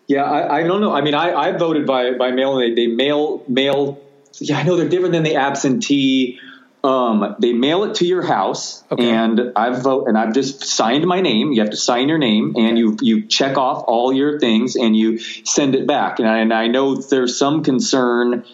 Yeah, 0.06 0.24
I, 0.24 0.58
I 0.58 0.62
don't 0.62 0.80
know. 0.80 0.92
I 0.92 1.02
mean, 1.02 1.14
I, 1.14 1.34
I 1.34 1.52
voted 1.52 1.86
by 1.86 2.12
by 2.12 2.30
mail. 2.30 2.56
They, 2.56 2.74
they 2.74 2.86
mail 2.86 3.44
mail 3.46 4.00
yeah, 4.40 4.58
I 4.58 4.62
know 4.62 4.76
they're 4.76 4.88
different 4.88 5.12
than 5.12 5.22
the 5.22 5.36
absentee. 5.36 6.40
Um, 6.84 7.34
they 7.40 7.52
mail 7.52 7.84
it 7.84 7.96
to 7.96 8.06
your 8.06 8.22
house, 8.22 8.84
okay. 8.90 9.10
and 9.10 9.52
I've 9.56 9.82
vote 9.82 10.06
and 10.06 10.16
I've 10.16 10.32
just 10.32 10.62
signed 10.64 11.04
my 11.06 11.20
name. 11.20 11.52
You 11.52 11.60
have 11.62 11.70
to 11.70 11.76
sign 11.76 12.08
your 12.08 12.18
name, 12.18 12.54
and 12.56 12.78
you 12.78 12.96
you 13.00 13.26
check 13.26 13.58
off 13.58 13.84
all 13.88 14.12
your 14.12 14.38
things, 14.38 14.76
and 14.76 14.96
you 14.96 15.18
send 15.18 15.74
it 15.74 15.88
back. 15.88 16.20
And 16.20 16.28
I, 16.28 16.38
and 16.38 16.52
I 16.52 16.68
know 16.68 16.94
there's 16.94 17.36
some 17.36 17.64
concern. 17.64 18.44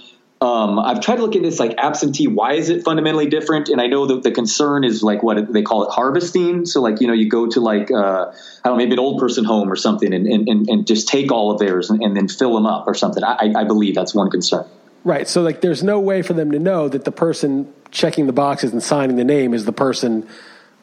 Um, 0.41 0.79
I've 0.79 1.01
tried 1.01 1.17
to 1.17 1.23
look 1.23 1.37
into 1.37 1.49
this 1.49 1.61
like 1.61 1.75
absentee. 1.77 2.27
Why 2.27 2.55
is 2.55 2.71
it 2.71 2.83
fundamentally 2.83 3.27
different? 3.27 3.69
And 3.69 3.81
I 3.81 3.89
know 3.89 4.07
that 4.07 4.23
the 4.23 4.31
concern 4.31 4.85
is 4.85 5.03
like 5.03 5.23
what 5.23 5.53
they 5.53 5.63
call 5.63 5.85
it 5.85 5.93
harvesting. 5.93 6.65
So 6.65 6.81
like 6.81 7.03
you 7.03 7.07
know 7.07 7.13
you 7.13 7.29
go 7.29 7.47
to 7.47 7.61
like 7.61 7.91
uh, 7.91 8.33
I 8.33 8.69
don't 8.69 8.73
know 8.73 8.77
maybe 8.77 8.93
an 8.93 9.01
old 9.01 9.21
person 9.21 9.45
home 9.45 9.71
or 9.71 9.77
something, 9.77 10.15
and 10.15 10.27
and, 10.27 10.69
and 10.71 10.87
just 10.87 11.09
take 11.09 11.31
all 11.31 11.51
of 11.51 11.59
theirs 11.59 11.91
and, 11.91 12.03
and 12.03 12.17
then 12.17 12.29
fill 12.29 12.55
them 12.55 12.65
up 12.65 12.87
or 12.87 12.95
something. 12.95 13.23
I, 13.23 13.53
I 13.55 13.65
believe 13.65 13.95
that's 13.95 14.15
one 14.15 14.31
concern. 14.31 14.65
Right. 15.05 15.29
So 15.29 15.43
like 15.43 15.61
there's 15.61 15.83
no 15.83 16.01
way 16.01 16.23
for 16.23 16.33
them 16.33 16.51
to 16.53 16.59
know 16.59 16.89
that 16.89 17.05
the 17.05 17.13
person 17.13 17.73
checking 17.91 18.27
the 18.27 18.33
boxes 18.33 18.73
and 18.73 18.83
signing 18.83 19.17
the 19.17 19.25
name 19.25 19.55
is 19.55 19.65
the 19.65 19.73
person 19.73 20.27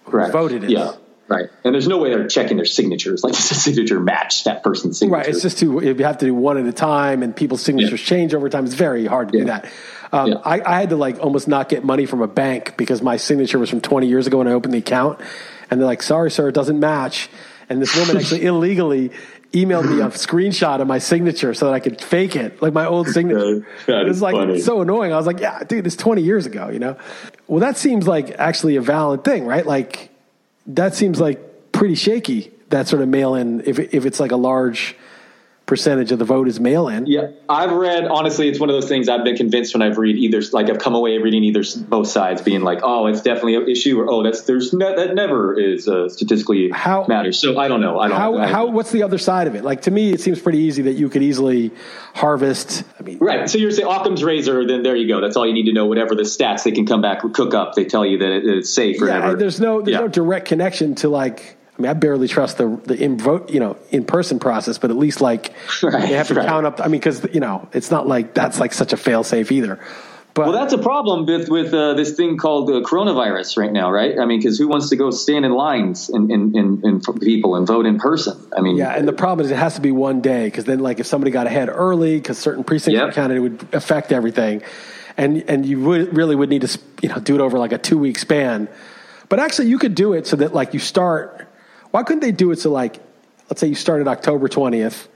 who 0.06 0.32
voted 0.32 0.64
it. 0.64 0.70
Yeah. 0.70 0.94
Right. 1.28 1.50
And 1.64 1.74
there's 1.74 1.88
no 1.88 1.98
way 1.98 2.10
they're 2.10 2.28
checking 2.28 2.58
their 2.58 2.66
signatures. 2.66 3.24
Like, 3.24 3.34
does 3.34 3.50
the 3.50 3.56
signature 3.56 4.00
match 4.00 4.44
that 4.44 4.64
person's 4.64 5.00
signature? 5.00 5.18
Right. 5.18 5.28
It's 5.28 5.42
just 5.42 5.58
too, 5.58 5.82
you 5.82 5.96
have 6.04 6.18
to 6.20 6.26
do 6.26 6.36
one 6.36 6.58
at 6.58 6.66
a 6.66 6.74
time 6.74 7.24
and 7.24 7.36
people's 7.36 7.62
signatures 7.62 8.02
yeah. 8.02 8.06
change 8.06 8.34
over 8.34 8.50
time. 8.50 8.66
It's 8.66 8.74
very 8.74 9.06
hard 9.06 9.32
to 9.32 9.38
yeah. 9.38 9.44
do 9.44 9.48
that. 9.48 9.72
Um, 10.12 10.28
yeah. 10.28 10.38
I, 10.44 10.62
I, 10.62 10.80
had 10.82 10.90
to 10.90 10.98
like 10.98 11.20
almost 11.20 11.48
not 11.48 11.70
get 11.70 11.86
money 11.86 12.06
from 12.06 12.22
a 12.22 12.28
bank 12.28 12.76
because 12.76 13.02
my 13.02 13.16
signature 13.16 13.58
was 13.58 13.70
from 13.70 13.80
20 13.80 14.08
years 14.08 14.28
ago 14.28 14.40
when 14.40 14.48
I 14.50 14.52
opened 14.52 14.74
the 14.74 14.80
account. 14.80 15.22
And 15.70 15.80
they're 15.80 15.88
like, 15.88 16.04
sorry, 16.04 16.30
sir, 16.30 16.50
it 16.50 16.52
doesn't 16.52 16.80
match. 16.80 17.30
And 17.70 17.82
this 17.82 17.96
woman 17.96 18.18
actually 18.22 18.44
illegally 18.44 19.12
emailed 19.52 19.90
me 19.90 20.02
a 20.02 20.08
screenshot 20.08 20.80
of 20.80 20.88
my 20.88 20.98
signature 20.98 21.54
so 21.54 21.66
that 21.66 21.74
I 21.74 21.80
could 21.80 22.00
fake 22.02 22.36
it, 22.36 22.62
like 22.62 22.74
my 22.74 22.86
old 22.86 23.08
signature. 23.10 23.68
it 23.88 24.08
was 24.08 24.22
like 24.22 24.36
funny. 24.36 24.62
so 24.62 24.82
annoying. 24.82 25.12
I 25.12 25.18
was 25.18 25.28
like, 25.28 25.40
yeah, 25.40 25.64
dude, 25.64 25.86
it's 25.86 25.96
20 25.96 26.22
years 26.22 26.46
ago, 26.46 26.70
you 26.70 26.80
know? 26.80 26.98
Well, 27.48 27.60
that 27.60 27.78
seems 27.78 28.08
like 28.08 28.32
actually 28.40 28.78
a 28.78 28.82
valid 28.82 29.24
thing, 29.24 29.46
right? 29.46 29.66
Like, 29.66 30.10
that 30.68 30.96
seems 30.96 31.20
like 31.20 31.72
pretty 31.72 31.96
shaky, 31.96 32.52
that 32.70 32.88
sort 32.88 33.02
of 33.02 33.10
mail 33.10 33.36
in, 33.36 33.62
if, 33.66 33.78
if 33.80 34.06
it's 34.06 34.20
like 34.20 34.32
a 34.32 34.38
large 34.38 34.96
percentage 35.72 36.12
of 36.12 36.20
the 36.20 36.26
vote 36.26 36.50
is 36.50 36.60
mail 36.60 36.90
in. 36.90 37.06
Yeah, 37.06 37.30
I've 37.48 37.72
read 37.72 38.04
honestly, 38.04 38.50
it's 38.50 38.60
one 38.60 38.70
of 38.70 38.74
those 38.74 38.90
things 38.90 39.08
I've 39.08 39.24
been 39.24 39.38
convinced 39.38 39.74
when 39.74 39.82
I've 39.82 39.98
read 39.98 40.18
either 40.18 40.42
like 40.52 40.70
I've 40.70 40.80
come 40.80 40.96
away 40.96 41.18
reading 41.20 41.46
either 41.46 41.64
both 41.88 42.10
sides, 42.10 42.42
being 42.42 42.60
like, 42.60 42.80
oh, 42.84 43.08
it's 43.08 43.22
definitely 43.22 43.56
an 43.56 43.70
issue, 43.70 43.98
or 43.98 44.12
oh, 44.12 44.22
that's 44.22 44.42
there's 44.42 44.74
ne- 44.74 44.94
that 44.98 45.16
never 45.16 45.58
is 45.58 45.88
uh, 45.88 46.10
statistically 46.10 46.72
how 46.72 47.06
matters. 47.08 47.40
So 47.40 47.58
I 47.58 47.70
don't 47.70 47.80
know. 47.80 48.02
I 48.02 48.10
don't. 48.10 48.18
How, 48.18 48.38
I, 48.38 48.48
how 48.48 48.66
what's 48.66 48.92
the 48.92 49.04
other 49.04 49.18
side 49.18 49.48
of 49.48 49.56
it? 49.56 49.64
Like 49.64 49.84
to 49.84 49.92
me, 49.92 50.12
it 50.12 50.20
seems 50.20 50.42
pretty 50.42 50.58
easy 50.58 50.82
that 50.82 50.96
you 50.96 51.08
could 51.08 51.24
easily 51.24 51.72
harvest. 52.16 52.84
I 53.00 53.04
mean, 53.04 53.20
right. 53.20 53.50
So 53.50 53.58
you're 53.58 53.72
saying 53.72 53.88
Occam's 53.88 54.26
razor, 54.26 54.68
then 54.68 54.84
there 54.84 54.98
you 54.98 55.08
go. 55.08 55.22
That's 55.22 55.38
all 55.38 55.48
you 55.48 55.54
need 55.54 55.68
to 55.68 55.74
know. 55.74 55.86
Whatever 55.86 56.16
the 56.16 56.24
stats 56.24 56.64
they 56.64 56.74
can 56.74 56.86
come 56.86 57.02
back 57.02 57.22
cook 57.34 57.54
up, 57.54 57.76
they 57.76 57.86
tell 57.86 58.06
you 58.06 58.18
that 58.18 58.30
it's 58.46 58.74
safe 58.74 59.02
or 59.02 59.08
yeah, 59.08 59.36
There's 59.36 59.62
no 59.62 59.82
there's 59.82 59.94
yeah. 59.94 60.02
no 60.02 60.10
direct 60.10 60.50
connection 60.50 60.96
to 60.96 61.08
like 61.08 61.56
I 61.78 61.82
mean, 61.82 61.90
I 61.90 61.94
barely 61.94 62.28
trust 62.28 62.58
the 62.58 62.68
the 62.86 63.02
in 63.02 63.18
vote, 63.18 63.50
you 63.50 63.60
know, 63.60 63.78
in 63.90 64.06
person 64.06 64.40
process, 64.40 64.78
but 64.78 64.92
at 64.92 64.98
least 64.98 65.22
like 65.22 65.54
Right, 65.84 66.02
they 66.02 66.16
have 66.16 66.28
to 66.28 66.36
right. 66.36 66.46
count 66.46 66.66
up. 66.66 66.80
I 66.80 66.86
mean, 66.86 67.00
because 67.00 67.26
you 67.34 67.40
know, 67.40 67.68
it's 67.74 67.92
not 67.92 68.08
like 68.08 68.34
that's 68.34 68.60
like 68.60 68.74
such 68.74 68.94
a 68.94 68.98
fail 68.98 69.24
safe 69.24 69.52
either. 69.52 69.80
But 70.34 70.48
Well, 70.48 70.54
that's 70.54 70.72
a 70.72 70.78
problem 70.78 71.26
with 71.26 71.50
with 71.50 71.74
uh, 71.74 71.94
this 71.94 72.16
thing 72.16 72.38
called 72.38 72.70
uh, 72.70 72.88
coronavirus 72.88 73.58
right 73.58 73.72
now, 73.72 73.92
right? 73.92 74.18
I 74.18 74.26
mean, 74.26 74.40
because 74.40 74.58
who 74.58 74.70
wants 74.70 74.90
to 74.90 74.96
go 74.96 75.12
stand 75.12 75.44
in 75.44 75.52
lines 75.52 76.10
and 76.10 76.32
in, 76.32 76.56
in, 76.56 76.82
in, 76.86 77.02
for 77.02 77.12
people 77.14 77.58
and 77.58 77.68
vote 77.68 77.86
in 77.86 78.00
person? 78.00 78.38
I 78.56 78.62
mean, 78.62 78.78
yeah, 78.78 78.96
and 78.96 79.06
the 79.06 79.14
problem 79.14 79.46
is 79.46 79.52
it 79.52 79.58
has 79.58 79.76
to 79.76 79.82
be 79.82 79.92
one 79.92 80.22
day 80.22 80.46
because 80.46 80.64
then, 80.64 80.80
like, 80.80 81.02
if 81.02 81.06
somebody 81.06 81.32
got 81.32 81.48
ahead 81.48 81.68
early 81.68 82.16
because 82.16 82.38
certain 82.38 82.64
precincts 82.64 82.98
Yep. 82.98 83.08
were 83.08 83.12
counted, 83.12 83.36
it 83.36 83.40
would 83.42 83.68
affect 83.74 84.14
everything, 84.14 84.62
and 85.18 85.44
and 85.50 85.66
you 85.66 85.82
would 85.82 86.16
really 86.16 86.36
would 86.36 86.50
need 86.50 86.62
to 86.62 86.80
you 87.02 87.10
know 87.10 87.18
do 87.20 87.36
it 87.36 87.42
over 87.42 87.60
like 87.60 87.74
a 87.74 87.78
two 87.78 87.98
week 87.98 88.18
span. 88.18 88.70
But 89.28 89.40
actually, 89.40 89.68
you 89.68 89.80
could 89.80 89.96
do 89.96 90.14
it 90.14 90.28
so 90.28 90.38
that 90.38 90.54
like 90.54 90.74
you 90.74 90.80
start. 90.80 91.48
Why 91.92 92.04
couldn't 92.04 92.22
they 92.22 92.32
do 92.32 92.52
it 92.52 92.60
so 92.60 92.72
like, 92.72 93.00
let's 93.50 93.60
say 93.62 93.68
you 93.68 93.76
started 93.76 94.08
October 94.08 94.48
twentieth. 94.48 95.08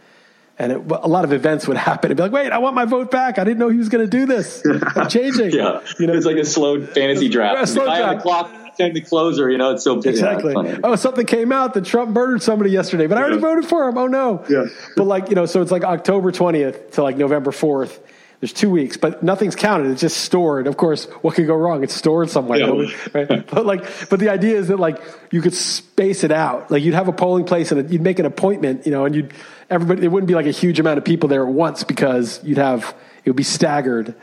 And 0.57 0.71
it, 0.71 0.77
a 0.89 1.07
lot 1.09 1.25
of 1.25 1.33
events 1.33 1.67
would 1.67 1.75
happen. 1.89 2.07
It'd 2.07 2.15
be 2.17 2.23
like, 2.23 2.31
wait, 2.31 2.53
I 2.53 2.59
want 2.59 2.75
my 2.75 2.85
vote 2.85 3.11
back. 3.11 3.37
I 3.39 3.43
didn't 3.43 3.57
know 3.59 3.67
he 3.67 3.77
was 3.77 3.89
going 3.89 4.05
to 4.05 4.09
do 4.09 4.25
this. 4.25 4.63
I'm 4.95 5.09
changing. 5.09 5.51
yeah, 5.51 5.81
you 5.99 6.07
know, 6.07 6.13
it's 6.13 6.25
like 6.25 6.37
a 6.37 6.45
slow 6.45 6.81
fantasy 6.85 7.27
draft. 7.27 7.57
Yeah, 7.59 7.65
slow 7.65 7.83
the 7.83 7.89
guy 7.89 8.01
on 8.01 8.07
draft. 8.11 8.17
the 8.19 8.21
clock, 8.23 8.77
turn 8.77 8.93
the 8.93 9.01
closer. 9.01 9.49
You 9.51 9.57
know, 9.57 9.71
it's 9.73 9.83
so 9.83 10.01
yeah, 10.01 10.09
Exactly. 10.11 10.53
funny. 10.53 10.77
oh, 10.81 10.95
something 10.95 11.25
came 11.25 11.51
out 11.51 11.73
that 11.73 11.83
Trump 11.83 12.11
murdered 12.11 12.41
somebody 12.41 12.71
yesterday, 12.71 13.05
but 13.05 13.17
I 13.17 13.21
already 13.21 13.35
Yeah. 13.35 13.41
voted 13.41 13.65
for 13.65 13.85
him. 13.89 13.97
Oh 13.97 14.07
no. 14.07 14.45
Yeah. 14.49 14.67
But 14.95 15.07
like 15.07 15.27
you 15.27 15.35
know, 15.35 15.45
so 15.45 15.61
it's 15.61 15.71
like 15.71 15.83
October 15.83 16.31
twentieth 16.31 16.91
to 16.91 17.03
like 17.03 17.17
November 17.17 17.51
fourth. 17.51 17.99
There's 18.45 18.53
two 18.53 18.69
weeks, 18.69 18.95
but 18.95 19.23
nothing's 19.23 19.55
counted. 19.55 19.89
It's 19.89 20.01
just 20.01 20.17
stored. 20.17 20.67
Of 20.67 20.77
course, 20.77 21.05
what 21.23 21.33
could 21.33 21.47
go 21.47 21.55
wrong? 21.55 21.83
It's 21.83 21.95
stored 21.95 22.29
somewhere. 22.29 22.59
Yeah. 22.59 22.91
Right? 23.11 23.47
But 23.49 23.65
like, 23.65 24.07
but 24.07 24.19
the 24.19 24.29
idea 24.29 24.55
is 24.59 24.67
that 24.67 24.77
like 24.77 25.01
you 25.31 25.41
could 25.41 25.55
space 25.55 26.23
it 26.23 26.31
out. 26.31 26.69
Like 26.69 26.83
you'd 26.83 26.93
have 26.93 27.07
a 27.07 27.11
polling 27.11 27.45
place 27.45 27.71
and 27.71 27.89
you'd 27.89 28.03
make 28.03 28.19
an 28.19 28.27
appointment, 28.27 28.85
you 28.85 28.91
know, 28.91 29.05
and 29.05 29.15
you'd 29.15 29.33
everybody. 29.67 30.05
It 30.05 30.09
wouldn't 30.09 30.27
be 30.27 30.35
like 30.35 30.45
a 30.45 30.51
huge 30.51 30.79
amount 30.79 30.99
of 30.99 31.03
people 31.03 31.27
there 31.27 31.41
at 31.41 31.51
once 31.51 31.83
because 31.83 32.39
you'd 32.43 32.59
have 32.59 32.95
it 33.23 33.31
would 33.31 33.35
be 33.35 33.41
staggered. 33.41 34.13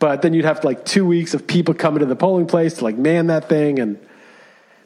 But 0.00 0.22
then 0.22 0.34
you'd 0.34 0.44
have 0.44 0.64
like 0.64 0.84
two 0.84 1.06
weeks 1.06 1.32
of 1.32 1.46
people 1.46 1.72
coming 1.72 2.00
to 2.00 2.06
the 2.06 2.16
polling 2.16 2.48
place 2.48 2.74
to 2.78 2.84
like 2.84 2.98
man 2.98 3.28
that 3.28 3.48
thing 3.48 3.78
and 3.78 3.96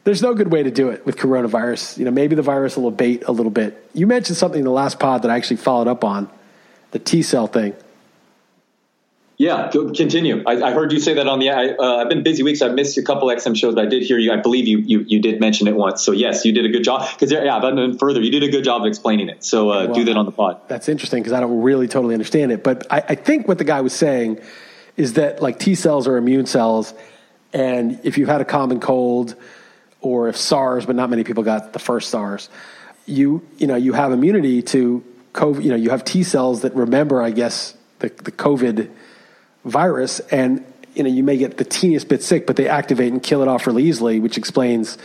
there's 0.03 0.21
no 0.21 0.35
good 0.35 0.51
way 0.51 0.61
to 0.61 0.69
do 0.69 0.89
it 0.89 1.03
with 1.03 1.17
coronavirus. 1.17 1.97
You 1.97 2.05
know, 2.05 2.11
maybe 2.11 2.35
the 2.35 2.43
virus 2.43 2.77
will 2.77 2.89
abate 2.89 3.23
a 3.23 3.31
little 3.31 3.51
bit. 3.51 3.89
You 3.95 4.05
mentioned 4.05 4.37
something 4.37 4.59
in 4.59 4.65
the 4.65 4.69
last 4.69 4.99
pod 4.99 5.23
that 5.23 5.31
I 5.31 5.35
actually 5.37 5.57
followed 5.57 5.87
up 5.87 6.03
on, 6.03 6.29
the 6.91 6.99
T 6.99 7.23
cell 7.23 7.47
thing. 7.47 7.73
Yeah, 9.41 9.71
continue. 9.71 10.43
I, 10.45 10.61
I 10.61 10.71
heard 10.71 10.91
you 10.91 10.99
say 10.99 11.15
that 11.15 11.27
on 11.27 11.39
the. 11.39 11.49
I, 11.49 11.69
uh, 11.69 11.95
I've 11.95 12.09
been 12.09 12.21
busy 12.21 12.43
weeks. 12.43 12.61
I've 12.61 12.75
missed 12.75 12.95
a 12.99 13.01
couple 13.01 13.27
XM 13.29 13.57
shows, 13.57 13.73
but 13.73 13.83
I 13.83 13.87
did 13.87 14.03
hear 14.03 14.19
you. 14.19 14.31
I 14.31 14.35
believe 14.35 14.67
you. 14.67 14.77
You, 14.77 14.99
you 14.99 15.19
did 15.19 15.39
mention 15.39 15.67
it 15.67 15.75
once. 15.75 16.03
So 16.03 16.11
yes, 16.11 16.45
you 16.45 16.51
did 16.53 16.63
a 16.63 16.69
good 16.69 16.83
job. 16.83 17.09
Because 17.11 17.31
yeah, 17.31 17.59
but 17.59 17.75
then 17.75 17.97
further, 17.97 18.21
you 18.21 18.29
did 18.29 18.43
a 18.43 18.51
good 18.51 18.63
job 18.63 18.81
of 18.81 18.87
explaining 18.87 19.29
it. 19.29 19.43
So 19.43 19.71
uh, 19.71 19.85
Well, 19.85 19.95
do 19.95 20.03
that 20.05 20.15
on 20.15 20.25
the 20.25 20.31
pod. 20.31 20.61
That's 20.67 20.87
interesting 20.87 21.23
because 21.23 21.33
I 21.33 21.39
don't 21.39 21.63
really 21.63 21.87
totally 21.87 22.13
understand 22.13 22.51
it. 22.51 22.63
But 22.63 22.85
I, 22.91 23.03
I 23.09 23.15
think 23.15 23.47
what 23.47 23.57
the 23.57 23.63
guy 23.63 23.81
was 23.81 23.93
saying 23.93 24.41
is 24.95 25.13
that 25.13 25.41
like 25.41 25.57
T 25.57 25.73
cells 25.73 26.07
are 26.07 26.17
immune 26.17 26.45
cells, 26.45 26.93
and 27.51 27.99
if 28.03 28.19
you've 28.19 28.29
had 28.29 28.41
a 28.41 28.45
common 28.45 28.79
cold 28.79 29.33
or 30.01 30.29
if 30.29 30.37
SARS, 30.37 30.85
but 30.85 30.95
not 30.95 31.09
many 31.09 31.23
people 31.23 31.41
got 31.41 31.73
the 31.73 31.79
first 31.79 32.11
SARS, 32.11 32.47
you 33.07 33.41
you 33.57 33.65
know 33.65 33.75
you 33.75 33.93
have 33.93 34.11
immunity 34.11 34.61
to 34.61 35.03
COVID. 35.33 35.63
You 35.63 35.71
know 35.71 35.77
you 35.77 35.89
have 35.89 36.05
T 36.05 36.21
cells 36.21 36.61
that 36.61 36.75
remember, 36.75 37.23
I 37.23 37.31
guess, 37.31 37.75
the 37.97 38.09
the 38.09 38.31
COVID 38.31 38.91
virus, 39.65 40.19
and 40.31 40.65
you 40.95 41.03
know 41.03 41.09
you 41.09 41.23
may 41.23 41.37
get 41.37 41.57
the 41.57 41.65
teeniest 41.65 42.07
bit 42.07 42.23
sick, 42.23 42.47
but 42.47 42.55
they 42.55 42.67
activate 42.67 43.11
and 43.11 43.21
kill 43.21 43.41
it 43.41 43.47
off 43.47 43.67
really 43.67 43.83
easily, 43.83 44.19
which 44.19 44.37
explains 44.37 44.97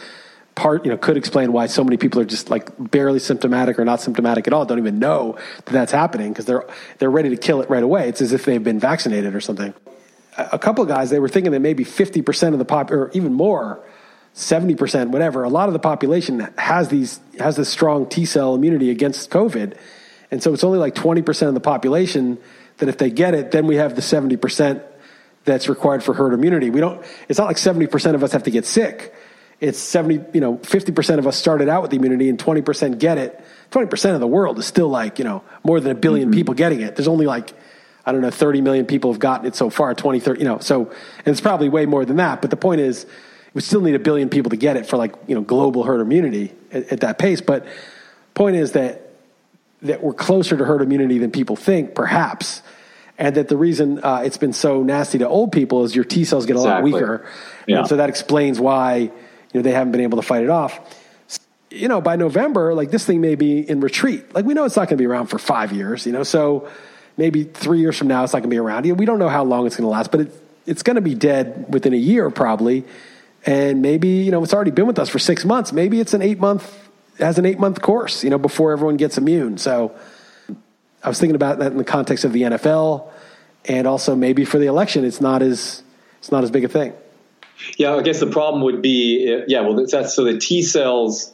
part 0.56 0.84
you 0.84 0.90
know 0.90 0.96
could 0.96 1.16
explain 1.16 1.52
why 1.52 1.66
so 1.66 1.84
many 1.84 1.96
people 1.96 2.20
are 2.20 2.24
just 2.24 2.50
like 2.50 2.70
barely 2.90 3.18
symptomatic 3.18 3.78
or 3.78 3.84
not 3.84 4.00
symptomatic 4.00 4.46
at 4.46 4.54
all 4.54 4.64
don't 4.64 4.78
even 4.78 4.98
know 4.98 5.36
that 5.66 5.72
that's 5.72 5.92
happening 5.92 6.32
because 6.32 6.46
they're 6.46 6.64
they're 6.98 7.10
ready 7.10 7.28
to 7.28 7.36
kill 7.36 7.60
it 7.60 7.70
right 7.70 7.82
away. 7.82 8.08
It's 8.08 8.22
as 8.22 8.32
if 8.32 8.46
they've 8.46 8.64
been 8.64 8.80
vaccinated 8.80 9.34
or 9.34 9.40
something. 9.40 9.74
A 10.38 10.58
couple 10.58 10.82
of 10.82 10.88
guys 10.88 11.10
they 11.10 11.20
were 11.20 11.28
thinking 11.28 11.52
that 11.52 11.60
maybe 11.60 11.84
50% 11.84 12.52
of 12.52 12.58
the 12.58 12.64
pop 12.64 12.90
or 12.90 13.10
even 13.12 13.32
more 13.32 13.82
70% 14.34 15.10
whatever 15.10 15.44
a 15.44 15.48
lot 15.48 15.68
of 15.68 15.72
the 15.72 15.78
population 15.78 16.40
has 16.58 16.88
these 16.88 17.20
has 17.38 17.56
this 17.56 17.68
strong 17.68 18.06
T 18.06 18.24
cell 18.24 18.54
immunity 18.54 18.90
against 18.90 19.30
covid 19.30 19.76
and 20.30 20.42
so 20.42 20.52
it's 20.52 20.64
only 20.64 20.78
like 20.78 20.94
20% 20.94 21.48
of 21.48 21.54
the 21.54 21.60
population 21.60 22.38
that 22.78 22.88
if 22.88 22.98
they 22.98 23.10
get 23.10 23.34
it 23.34 23.50
then 23.50 23.66
we 23.66 23.76
have 23.76 23.94
the 23.94 24.02
70% 24.02 24.82
that's 25.46 25.68
required 25.68 26.02
for 26.02 26.12
herd 26.12 26.34
immunity. 26.34 26.68
We 26.68 26.80
don't 26.80 27.02
it's 27.28 27.38
not 27.38 27.46
like 27.46 27.56
70% 27.56 28.14
of 28.14 28.22
us 28.22 28.32
have 28.32 28.42
to 28.42 28.50
get 28.50 28.66
sick. 28.66 29.14
It's 29.60 29.78
70 29.78 30.34
you 30.34 30.40
know 30.40 30.58
50% 30.58 31.18
of 31.18 31.26
us 31.26 31.36
started 31.36 31.68
out 31.70 31.80
with 31.80 31.90
the 31.90 31.96
immunity 31.96 32.28
and 32.28 32.38
20% 32.38 32.98
get 32.98 33.16
it. 33.16 33.42
20% 33.70 34.14
of 34.14 34.20
the 34.20 34.26
world 34.26 34.58
is 34.58 34.66
still 34.66 34.88
like 34.88 35.18
you 35.18 35.24
know 35.24 35.42
more 35.64 35.80
than 35.80 35.96
a 35.96 35.98
1000000000 35.98 36.20
mm-hmm. 36.20 36.30
people 36.32 36.54
getting 36.54 36.80
it. 36.82 36.96
There's 36.96 37.08
only 37.08 37.26
like 37.26 37.54
i 38.04 38.12
don't 38.12 38.20
know 38.20 38.30
30 38.30 38.60
million 38.60 38.86
people 38.86 39.10
have 39.12 39.18
gotten 39.18 39.46
it 39.46 39.56
so 39.56 39.68
far 39.68 39.92
20 39.92 40.20
30 40.20 40.38
you 40.38 40.44
know 40.44 40.60
so 40.60 40.82
and 40.84 41.26
it's 41.26 41.40
probably 41.40 41.68
way 41.68 41.86
more 41.86 42.04
than 42.04 42.16
that. 42.16 42.42
But 42.42 42.50
the 42.50 42.56
point 42.56 42.80
is 42.80 43.06
we 43.54 43.62
still 43.62 43.80
need 43.80 43.94
a 43.94 43.98
billion 43.98 44.28
people 44.28 44.50
to 44.50 44.56
get 44.56 44.76
it 44.76 44.86
for 44.86 44.96
like 44.96 45.14
you 45.26 45.34
know 45.34 45.40
global 45.40 45.84
herd 45.84 46.00
immunity 46.00 46.52
at, 46.72 46.92
at 46.92 47.00
that 47.00 47.18
pace. 47.18 47.40
But 47.40 47.66
point 48.34 48.56
is 48.56 48.72
that 48.72 49.05
that 49.82 50.02
we're 50.02 50.14
closer 50.14 50.56
to 50.56 50.64
herd 50.64 50.82
immunity 50.82 51.18
than 51.18 51.30
people 51.30 51.56
think 51.56 51.94
perhaps 51.94 52.62
and 53.18 53.34
that 53.36 53.48
the 53.48 53.56
reason 53.56 54.02
uh, 54.02 54.22
it's 54.24 54.36
been 54.36 54.52
so 54.52 54.82
nasty 54.82 55.18
to 55.18 55.28
old 55.28 55.52
people 55.52 55.84
is 55.84 55.94
your 55.94 56.04
T 56.04 56.24
cells 56.24 56.46
get 56.46 56.56
a 56.56 56.60
lot 56.60 56.82
weaker, 56.82 57.26
Yeah. 57.66 57.78
and 57.78 57.88
so 57.88 57.96
that 57.96 58.08
explains 58.08 58.60
why 58.60 58.96
you 58.96 59.10
know 59.54 59.62
they 59.62 59.72
haven't 59.72 59.92
been 59.92 60.02
able 60.02 60.20
to 60.20 60.26
fight 60.26 60.42
it 60.42 60.50
off. 60.50 60.78
You 61.70 61.88
know, 61.88 62.00
by 62.00 62.16
November, 62.16 62.74
like 62.74 62.90
this 62.90 63.04
thing 63.04 63.20
may 63.20 63.34
be 63.34 63.58
in 63.58 63.80
retreat. 63.80 64.34
Like 64.34 64.44
we 64.44 64.54
know 64.54 64.64
it's 64.64 64.76
not 64.76 64.88
going 64.88 64.98
to 64.98 65.02
be 65.02 65.06
around 65.06 65.26
for 65.28 65.38
five 65.38 65.72
years. 65.72 66.06
You 66.06 66.12
know, 66.12 66.22
so 66.22 66.68
maybe 67.16 67.44
three 67.44 67.80
years 67.80 67.96
from 67.96 68.08
now 68.08 68.24
it's 68.24 68.32
not 68.32 68.40
going 68.40 68.50
to 68.50 68.54
be 68.54 68.58
around. 68.58 68.84
You 68.84 68.92
know, 68.92 68.96
we 68.96 69.06
don't 69.06 69.18
know 69.18 69.28
how 69.28 69.44
long 69.44 69.66
it's 69.66 69.76
going 69.76 69.86
to 69.86 69.90
last, 69.90 70.10
but 70.10 70.20
it, 70.20 70.32
it's 70.66 70.82
going 70.82 70.96
to 70.96 71.02
be 71.02 71.14
dead 71.14 71.66
within 71.72 71.92
a 71.92 71.98
year 71.98 72.30
probably. 72.30 72.84
And 73.44 73.80
maybe 73.80 74.08
you 74.08 74.30
know 74.30 74.42
it's 74.42 74.52
already 74.54 74.72
been 74.72 74.86
with 74.86 74.98
us 74.98 75.08
for 75.08 75.18
six 75.18 75.44
months. 75.44 75.72
Maybe 75.72 76.00
it's 76.00 76.12
an 76.14 76.20
eight 76.22 76.38
month 76.38 76.85
has 77.18 77.38
an 77.38 77.46
eight 77.46 77.58
month 77.58 77.80
course. 77.82 78.24
You 78.24 78.30
know, 78.30 78.38
before 78.38 78.72
everyone 78.72 78.96
gets 78.96 79.18
immune. 79.18 79.58
So 79.58 79.94
I 81.02 81.08
was 81.08 81.20
thinking 81.20 81.36
about 81.36 81.58
that 81.58 81.72
in 81.72 81.78
the 81.78 81.84
context 81.84 82.24
of 82.24 82.32
the 82.32 82.42
NFL, 82.42 83.08
and 83.66 83.86
also 83.86 84.16
maybe 84.16 84.44
for 84.44 84.58
the 84.58 84.66
election, 84.66 85.04
it's 85.04 85.20
not 85.20 85.42
as 85.42 85.82
it's 86.18 86.32
not 86.32 86.44
as 86.44 86.50
big 86.50 86.64
a 86.64 86.68
thing. 86.68 86.92
Yeah, 87.76 87.94
I 87.94 88.02
guess 88.02 88.20
the 88.20 88.26
problem 88.26 88.62
would 88.64 88.82
be, 88.82 89.32
uh, 89.32 89.44
yeah, 89.48 89.60
well, 89.62 89.86
that's, 89.86 90.14
so 90.14 90.24
the 90.24 90.38
T 90.38 90.62
cells. 90.62 91.32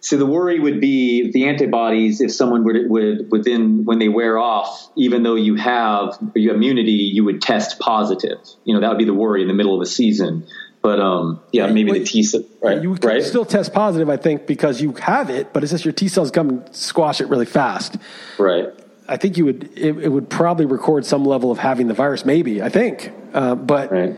So 0.00 0.18
the 0.18 0.26
worry 0.26 0.60
would 0.60 0.82
be 0.82 1.30
the 1.32 1.46
antibodies. 1.46 2.20
If 2.20 2.30
someone 2.30 2.62
would 2.64 2.90
would 2.90 3.30
within 3.30 3.86
when 3.86 3.98
they 3.98 4.08
wear 4.08 4.36
off, 4.36 4.90
even 4.96 5.22
though 5.22 5.34
you 5.34 5.54
have 5.54 6.18
you 6.34 6.48
have 6.48 6.56
immunity, 6.56 6.92
you 6.92 7.24
would 7.24 7.40
test 7.40 7.78
positive. 7.78 8.38
You 8.64 8.74
know 8.74 8.80
that 8.80 8.90
would 8.90 8.98
be 8.98 9.06
the 9.06 9.14
worry 9.14 9.40
in 9.40 9.48
the 9.48 9.54
middle 9.54 9.74
of 9.74 9.80
a 9.80 9.86
season. 9.86 10.46
But 10.84 11.00
um, 11.00 11.40
yeah, 11.50 11.66
maybe 11.68 11.92
the 11.92 12.04
T 12.04 12.22
cell, 12.22 12.44
right? 12.62 12.80
You 12.82 12.92
right? 12.96 13.22
still 13.22 13.46
test 13.46 13.72
positive, 13.72 14.10
I 14.10 14.18
think, 14.18 14.46
because 14.46 14.82
you 14.82 14.92
have 14.92 15.30
it, 15.30 15.50
but 15.54 15.62
it's 15.62 15.72
just 15.72 15.86
your 15.86 15.92
T 15.92 16.08
cells 16.08 16.30
come 16.30 16.50
and 16.50 16.76
squash 16.76 17.22
it 17.22 17.28
really 17.30 17.46
fast. 17.46 17.96
right. 18.38 18.68
I 19.08 19.16
think 19.16 19.36
you 19.38 19.44
would 19.46 19.70
it, 19.78 19.96
it 19.98 20.08
would 20.10 20.28
probably 20.30 20.66
record 20.66 21.04
some 21.06 21.24
level 21.24 21.50
of 21.50 21.58
having 21.58 21.88
the 21.88 21.94
virus, 21.94 22.24
maybe. 22.26 22.62
I 22.62 22.68
think, 22.68 23.12
uh, 23.32 23.54
but 23.54 23.90
Right. 23.90 24.16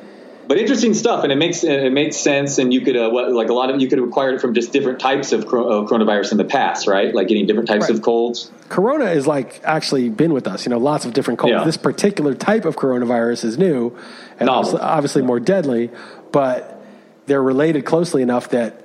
But 0.48 0.58
interesting 0.58 0.94
stuff, 0.94 1.24
and 1.24 1.32
it 1.32 1.36
makes 1.36 1.64
it 1.64 1.92
makes 1.92 2.16
sense. 2.16 2.58
And 2.58 2.72
you 2.72 2.80
could 2.80 2.96
uh, 2.96 3.10
what, 3.10 3.32
like 3.32 3.48
a 3.48 3.52
lot 3.52 3.68
of 3.68 3.80
you 3.80 3.88
could 3.88 3.98
have 3.98 4.06
acquired 4.06 4.36
it 4.36 4.40
from 4.40 4.54
just 4.54 4.72
different 4.72 5.00
types 5.00 5.32
of 5.32 5.44
cro- 5.44 5.68
uh, 5.82 5.88
coronavirus 5.88 6.30
in 6.30 6.38
the 6.38 6.44
past, 6.44 6.86
right? 6.86 7.12
Like 7.12 7.26
getting 7.26 7.46
different 7.46 7.66
types 7.68 7.82
Right. 7.88 7.90
of 7.98 8.02
colds. 8.02 8.48
Corona 8.68 9.06
is 9.06 9.26
like 9.26 9.60
actually 9.64 10.08
been 10.08 10.32
with 10.32 10.46
us. 10.46 10.64
You 10.64 10.70
know, 10.70 10.78
lots 10.78 11.04
of 11.04 11.14
different 11.14 11.40
colds. 11.40 11.50
Yeah. 11.52 11.64
This 11.64 11.76
particular 11.76 12.32
type 12.34 12.64
of 12.64 12.76
coronavirus 12.76 13.44
is 13.44 13.58
new 13.58 13.96
and 14.38 14.46
Novel. 14.46 14.78
obviously 14.80 15.22
more 15.22 15.40
deadly, 15.40 15.90
but 16.32 16.84
they're 17.26 17.42
related 17.42 17.84
closely 17.84 18.22
enough 18.22 18.50
that 18.50 18.82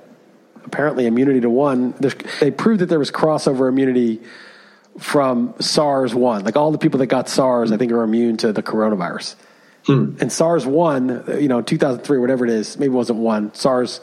apparently 0.64 1.06
immunity 1.06 1.42
to 1.42 1.50
one, 1.50 1.96
they 2.40 2.52
proved 2.52 2.82
that 2.82 2.88
there 2.88 3.00
was 3.00 3.12
crossover 3.12 3.70
immunity 3.70 4.22
from 5.00 5.54
SARS 5.60 6.14
one. 6.14 6.44
Like 6.44 6.56
all 6.56 6.72
the 6.72 6.78
people 6.78 7.00
that 7.00 7.08
got 7.08 7.30
SARS, 7.30 7.72
I 7.72 7.78
think, 7.78 7.92
are 7.92 8.04
immune 8.04 8.38
to 8.38 8.52
the 8.52 8.64
coronavirus. 8.64 9.36
And 10.22 10.32
SARS 10.32 10.66
one, 10.66 11.24
you 11.40 11.48
know, 11.48 11.62
2003, 11.62 12.20
whatever 12.20 12.46
it 12.46 12.52
is, 12.52 12.78
maybe 12.78 12.94
it 12.94 12.96
wasn't 12.96 13.20
one. 13.20 13.54
SARS, 13.54 14.02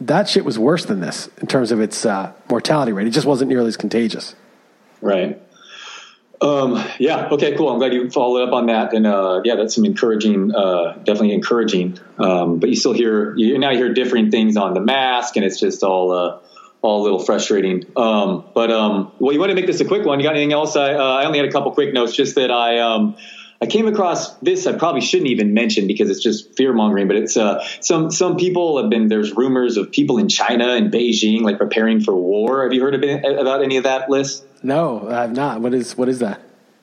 that 0.00 0.28
shit 0.28 0.44
was 0.44 0.58
worse 0.58 0.84
than 0.84 1.00
this 1.00 1.28
in 1.40 1.48
terms 1.48 1.72
of 1.72 1.80
its 1.80 2.06
uh, 2.06 2.32
mortality 2.48 2.92
rate. 2.92 3.06
It 3.06 3.10
just 3.10 3.26
wasn't 3.26 3.48
nearly 3.48 3.68
as 3.68 3.76
contagious. 3.76 4.36
Right. 5.00 5.40
Um, 6.40 6.82
yeah. 6.98 7.28
Okay. 7.32 7.56
Cool. 7.56 7.68
I'm 7.68 7.78
glad 7.78 7.92
you 7.92 8.10
followed 8.10 8.46
up 8.46 8.54
on 8.54 8.66
that. 8.66 8.94
And 8.94 9.06
uh, 9.06 9.40
yeah, 9.44 9.56
that's 9.56 9.74
some 9.74 9.84
encouraging. 9.84 10.54
Uh, 10.54 10.92
definitely 10.98 11.32
encouraging. 11.32 11.98
Um, 12.18 12.60
but 12.60 12.68
you 12.68 12.76
still 12.76 12.92
hear 12.92 13.36
you 13.36 13.58
now 13.58 13.72
hear 13.72 13.92
differing 13.92 14.30
things 14.30 14.56
on 14.56 14.74
the 14.74 14.80
mask, 14.80 15.36
and 15.36 15.44
it's 15.44 15.58
just 15.58 15.82
all 15.82 16.12
uh, 16.12 16.38
all 16.80 17.02
a 17.02 17.04
little 17.04 17.18
frustrating. 17.18 17.84
Um, 17.96 18.44
but 18.54 18.70
um, 18.70 19.12
well, 19.18 19.32
you 19.32 19.40
want 19.40 19.50
to 19.50 19.56
make 19.56 19.66
this 19.66 19.80
a 19.80 19.84
quick 19.84 20.04
one? 20.04 20.20
You 20.20 20.26
got 20.26 20.36
anything 20.36 20.52
else? 20.52 20.76
I 20.76 20.94
uh, 20.94 21.02
I 21.02 21.24
only 21.26 21.38
had 21.38 21.48
a 21.48 21.52
couple 21.52 21.72
quick 21.72 21.92
notes. 21.92 22.14
Just 22.14 22.36
that 22.36 22.50
I 22.50 22.78
um, 22.78 23.16
I 23.60 23.66
came 23.66 23.88
across 23.88 24.34
this. 24.36 24.66
I 24.66 24.72
probably 24.78 25.00
shouldn't 25.00 25.30
even 25.30 25.52
mention 25.52 25.88
because 25.88 26.10
it's 26.10 26.22
just 26.22 26.56
fear 26.56 26.72
mongering. 26.72 27.08
But 27.08 27.16
it's 27.16 27.36
uh, 27.36 27.66
some 27.80 28.10
some 28.10 28.36
people 28.36 28.80
have 28.80 28.88
been. 28.88 29.08
There's 29.08 29.32
rumors 29.36 29.76
of 29.76 29.90
people 29.90 30.18
in 30.18 30.28
China 30.28 30.68
and 30.68 30.92
Beijing 30.92 31.42
like 31.42 31.58
preparing 31.58 32.00
for 32.00 32.14
war. 32.14 32.62
Have 32.62 32.72
you 32.72 32.80
heard 32.80 32.94
about 32.94 33.62
any 33.62 33.76
of 33.76 33.84
that, 33.84 34.08
Liss? 34.08 34.42
No, 34.62 35.08
I 35.08 35.22
have 35.22 35.32
not. 35.32 35.60
What 35.60 35.74
is 35.74 35.96
what 35.96 36.08
is 36.08 36.20
that? 36.20 36.40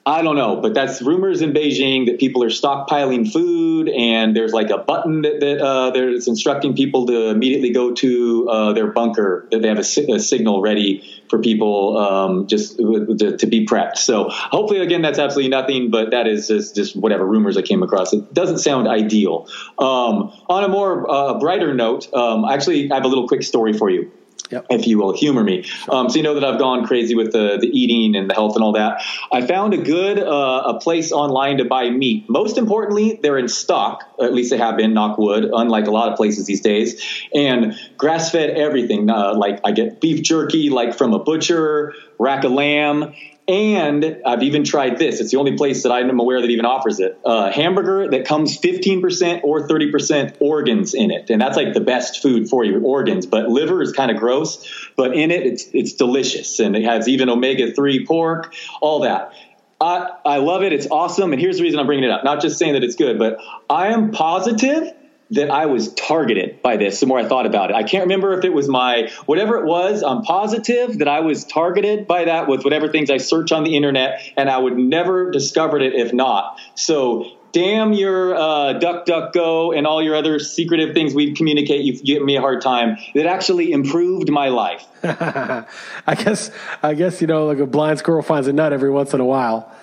I 0.07 0.21
don't 0.21 0.35
know, 0.35 0.57
but 0.57 0.75
that's 0.75 1.01
rumors 1.01 1.41
in 1.41 1.51
Beijing 1.51 2.05
that 2.05 2.19
people 2.19 2.43
are 2.43 2.49
stockpiling 2.49 3.31
food, 3.31 3.89
and 3.89 4.35
there's 4.35 4.53
like 4.53 4.69
a 4.69 4.77
button 4.77 5.23
that, 5.23 5.39
that 5.39 5.65
uh, 5.65 5.91
instructing 5.95 6.75
people 6.75 7.07
to 7.07 7.29
immediately 7.29 7.71
go 7.71 7.91
to 7.91 8.47
uh, 8.47 8.73
their 8.73 8.85
bunker. 8.91 9.47
That 9.49 9.63
they 9.63 9.67
have 9.67 9.79
a, 9.79 10.13
a 10.13 10.19
signal 10.19 10.61
ready 10.61 11.23
for 11.27 11.39
people 11.39 11.97
um, 11.97 12.45
just 12.45 12.77
to, 12.77 13.35
to, 13.35 13.47
be 13.47 13.65
prepped. 13.65 13.97
So 13.97 14.29
hopefully, 14.29 14.81
again, 14.81 15.01
that's 15.01 15.17
absolutely 15.17 15.49
nothing, 15.49 15.89
but 15.89 16.11
that 16.11 16.27
is 16.27 16.49
just, 16.49 16.75
just 16.75 16.95
whatever 16.95 17.25
rumors 17.25 17.57
I 17.57 17.63
came 17.63 17.81
across. 17.81 18.13
It 18.13 18.31
doesn't 18.31 18.59
sound 18.59 18.87
ideal. 18.87 19.47
Um, 19.79 20.31
on 20.47 20.63
a 20.63 20.67
more 20.67 21.09
uh, 21.09 21.39
brighter 21.39 21.73
note, 21.73 22.13
um, 22.13 22.45
actually, 22.45 22.91
I 22.91 22.95
have 22.95 23.05
a 23.05 23.07
little 23.07 23.27
quick 23.27 23.41
story 23.41 23.73
for 23.73 23.89
you 23.89 24.11
yep. 24.49 24.65
if 24.69 24.87
you 24.87 24.97
will, 24.97 25.15
humor 25.15 25.43
me. 25.43 25.65
Um, 25.89 26.09
so 26.09 26.17
you 26.17 26.23
know 26.23 26.33
that 26.33 26.43
I've 26.43 26.59
gone 26.59 26.85
crazy 26.85 27.15
with 27.15 27.31
the, 27.31 27.57
the 27.59 27.67
eating 27.67 28.15
and 28.15 28.29
the 28.29 28.33
health 28.33 28.55
and 28.55 28.63
all 28.63 28.73
that. 28.73 29.01
I 29.31 29.45
found 29.45 29.73
a 29.73 29.77
good 29.77 30.19
uh, 30.19 30.63
a 30.65 30.79
place 30.79 31.11
online 31.11 31.57
to 31.57 31.65
buy 31.65 31.89
meat. 31.89 32.29
Most 32.29 32.57
importantly, 32.57 33.19
they're 33.21 33.37
in 33.37 33.47
stock. 33.47 34.03
At 34.21 34.33
least 34.33 34.51
they 34.51 34.57
have 34.57 34.77
been. 34.77 34.93
Knock 34.93 35.17
wood. 35.17 35.49
Unlike 35.51 35.87
a 35.87 35.91
lot 35.91 36.09
of 36.09 36.15
places 36.15 36.45
these 36.45 36.61
days, 36.61 37.01
and 37.33 37.77
grass 37.97 38.31
fed 38.31 38.51
everything. 38.51 39.09
Uh, 39.09 39.35
like 39.35 39.59
I 39.63 39.71
get 39.71 39.99
beef 39.99 40.23
jerky, 40.23 40.69
like 40.69 40.95
from 40.95 41.13
a 41.13 41.19
butcher, 41.19 41.93
rack 42.17 42.43
of 42.43 42.51
lamb, 42.51 43.13
and 43.47 44.21
I've 44.25 44.41
even 44.41 44.63
tried 44.63 44.97
this. 44.97 45.19
It's 45.19 45.31
the 45.31 45.37
only 45.37 45.55
place 45.55 45.83
that 45.83 45.91
I'm 45.91 46.19
aware 46.19 46.41
that 46.41 46.49
even 46.49 46.65
offers 46.65 46.99
it. 46.99 47.19
A 47.25 47.51
hamburger 47.51 48.09
that 48.09 48.25
comes 48.25 48.57
15% 48.57 49.43
or 49.43 49.67
30% 49.67 50.37
organs 50.39 50.95
in 50.95 51.11
it. 51.11 51.29
And 51.29 51.39
that's 51.39 51.55
like 51.55 51.73
the 51.73 51.81
best 51.81 52.23
food 52.23 52.49
for 52.49 52.63
you, 52.63 52.79
organs. 52.81 53.27
But 53.27 53.49
liver 53.49 53.81
is 53.83 53.91
kind 53.91 54.09
of 54.09 54.17
gross, 54.17 54.89
but 54.95 55.15
in 55.15 55.29
it, 55.29 55.45
it's, 55.45 55.65
it's 55.73 55.93
delicious. 55.93 56.59
And 56.59 56.75
it 56.75 56.83
has 56.85 57.07
even 57.07 57.29
omega 57.29 57.71
3 57.71 58.05
pork, 58.07 58.53
all 58.81 59.01
that. 59.01 59.33
I, 59.79 60.09
I 60.25 60.37
love 60.37 60.63
it. 60.63 60.73
It's 60.73 60.87
awesome. 60.89 61.31
And 61.31 61.39
here's 61.39 61.57
the 61.57 61.63
reason 61.63 61.79
I'm 61.79 61.85
bringing 61.85 62.05
it 62.05 62.11
up. 62.11 62.23
Not 62.23 62.41
just 62.41 62.57
saying 62.57 62.73
that 62.73 62.83
it's 62.83 62.95
good, 62.95 63.19
but 63.19 63.39
I 63.69 63.87
am 63.87 64.11
positive 64.11 64.91
that 65.31 65.49
I 65.49 65.65
was 65.65 65.93
targeted 65.93 66.61
by 66.61 66.77
this 66.77 66.99
the 66.99 67.05
more 67.05 67.19
I 67.19 67.27
thought 67.27 67.45
about 67.45 67.71
it. 67.71 67.75
I 67.75 67.83
can't 67.83 68.03
remember 68.03 68.37
if 68.37 68.45
it 68.45 68.53
was 68.53 68.67
my 68.67 69.11
whatever 69.25 69.57
it 69.57 69.65
was. 69.65 70.03
I'm 70.03 70.21
positive 70.21 70.99
that 70.99 71.07
I 71.07 71.21
was 71.21 71.45
targeted 71.45 72.07
by 72.07 72.25
that 72.25 72.47
with 72.47 72.63
whatever 72.63 72.89
things 72.89 73.09
I 73.09 73.17
search 73.17 73.51
on 73.51 73.63
the 73.63 73.75
internet, 73.75 74.21
and 74.37 74.49
I 74.49 74.57
would 74.57 74.77
never 74.77 75.31
discovered 75.31 75.81
it 75.81 75.93
if 75.93 76.13
not. 76.13 76.59
So 76.75 77.31
damn 77.55 77.93
your 77.93 78.35
uh, 78.35 78.73
duck 78.73 79.05
duck 79.05 79.31
go 79.31 79.71
and 79.71 79.87
all 79.87 80.01
your 80.03 80.13
other 80.13 80.39
secretive 80.39 80.93
things 80.93 81.15
we 81.15 81.33
communicate 81.33 81.85
you 81.85 81.97
give 82.01 82.21
me 82.21 82.35
a 82.35 82.41
hard 82.41 82.61
time 82.61 82.97
that 83.15 83.25
actually 83.25 83.71
improved 83.71 84.29
my 84.29 84.49
life 84.49 84.85
i 85.05 86.15
guess 86.17 86.51
i 86.83 86.93
guess 86.93 87.21
you 87.21 87.27
know 87.27 87.45
like 87.45 87.59
a 87.59 87.65
blind 87.65 87.97
squirrel 87.97 88.21
finds 88.21 88.49
a 88.49 88.51
nut 88.51 88.73
every 88.73 88.89
once 88.89 89.13
in 89.13 89.21
a 89.21 89.25
while 89.25 89.73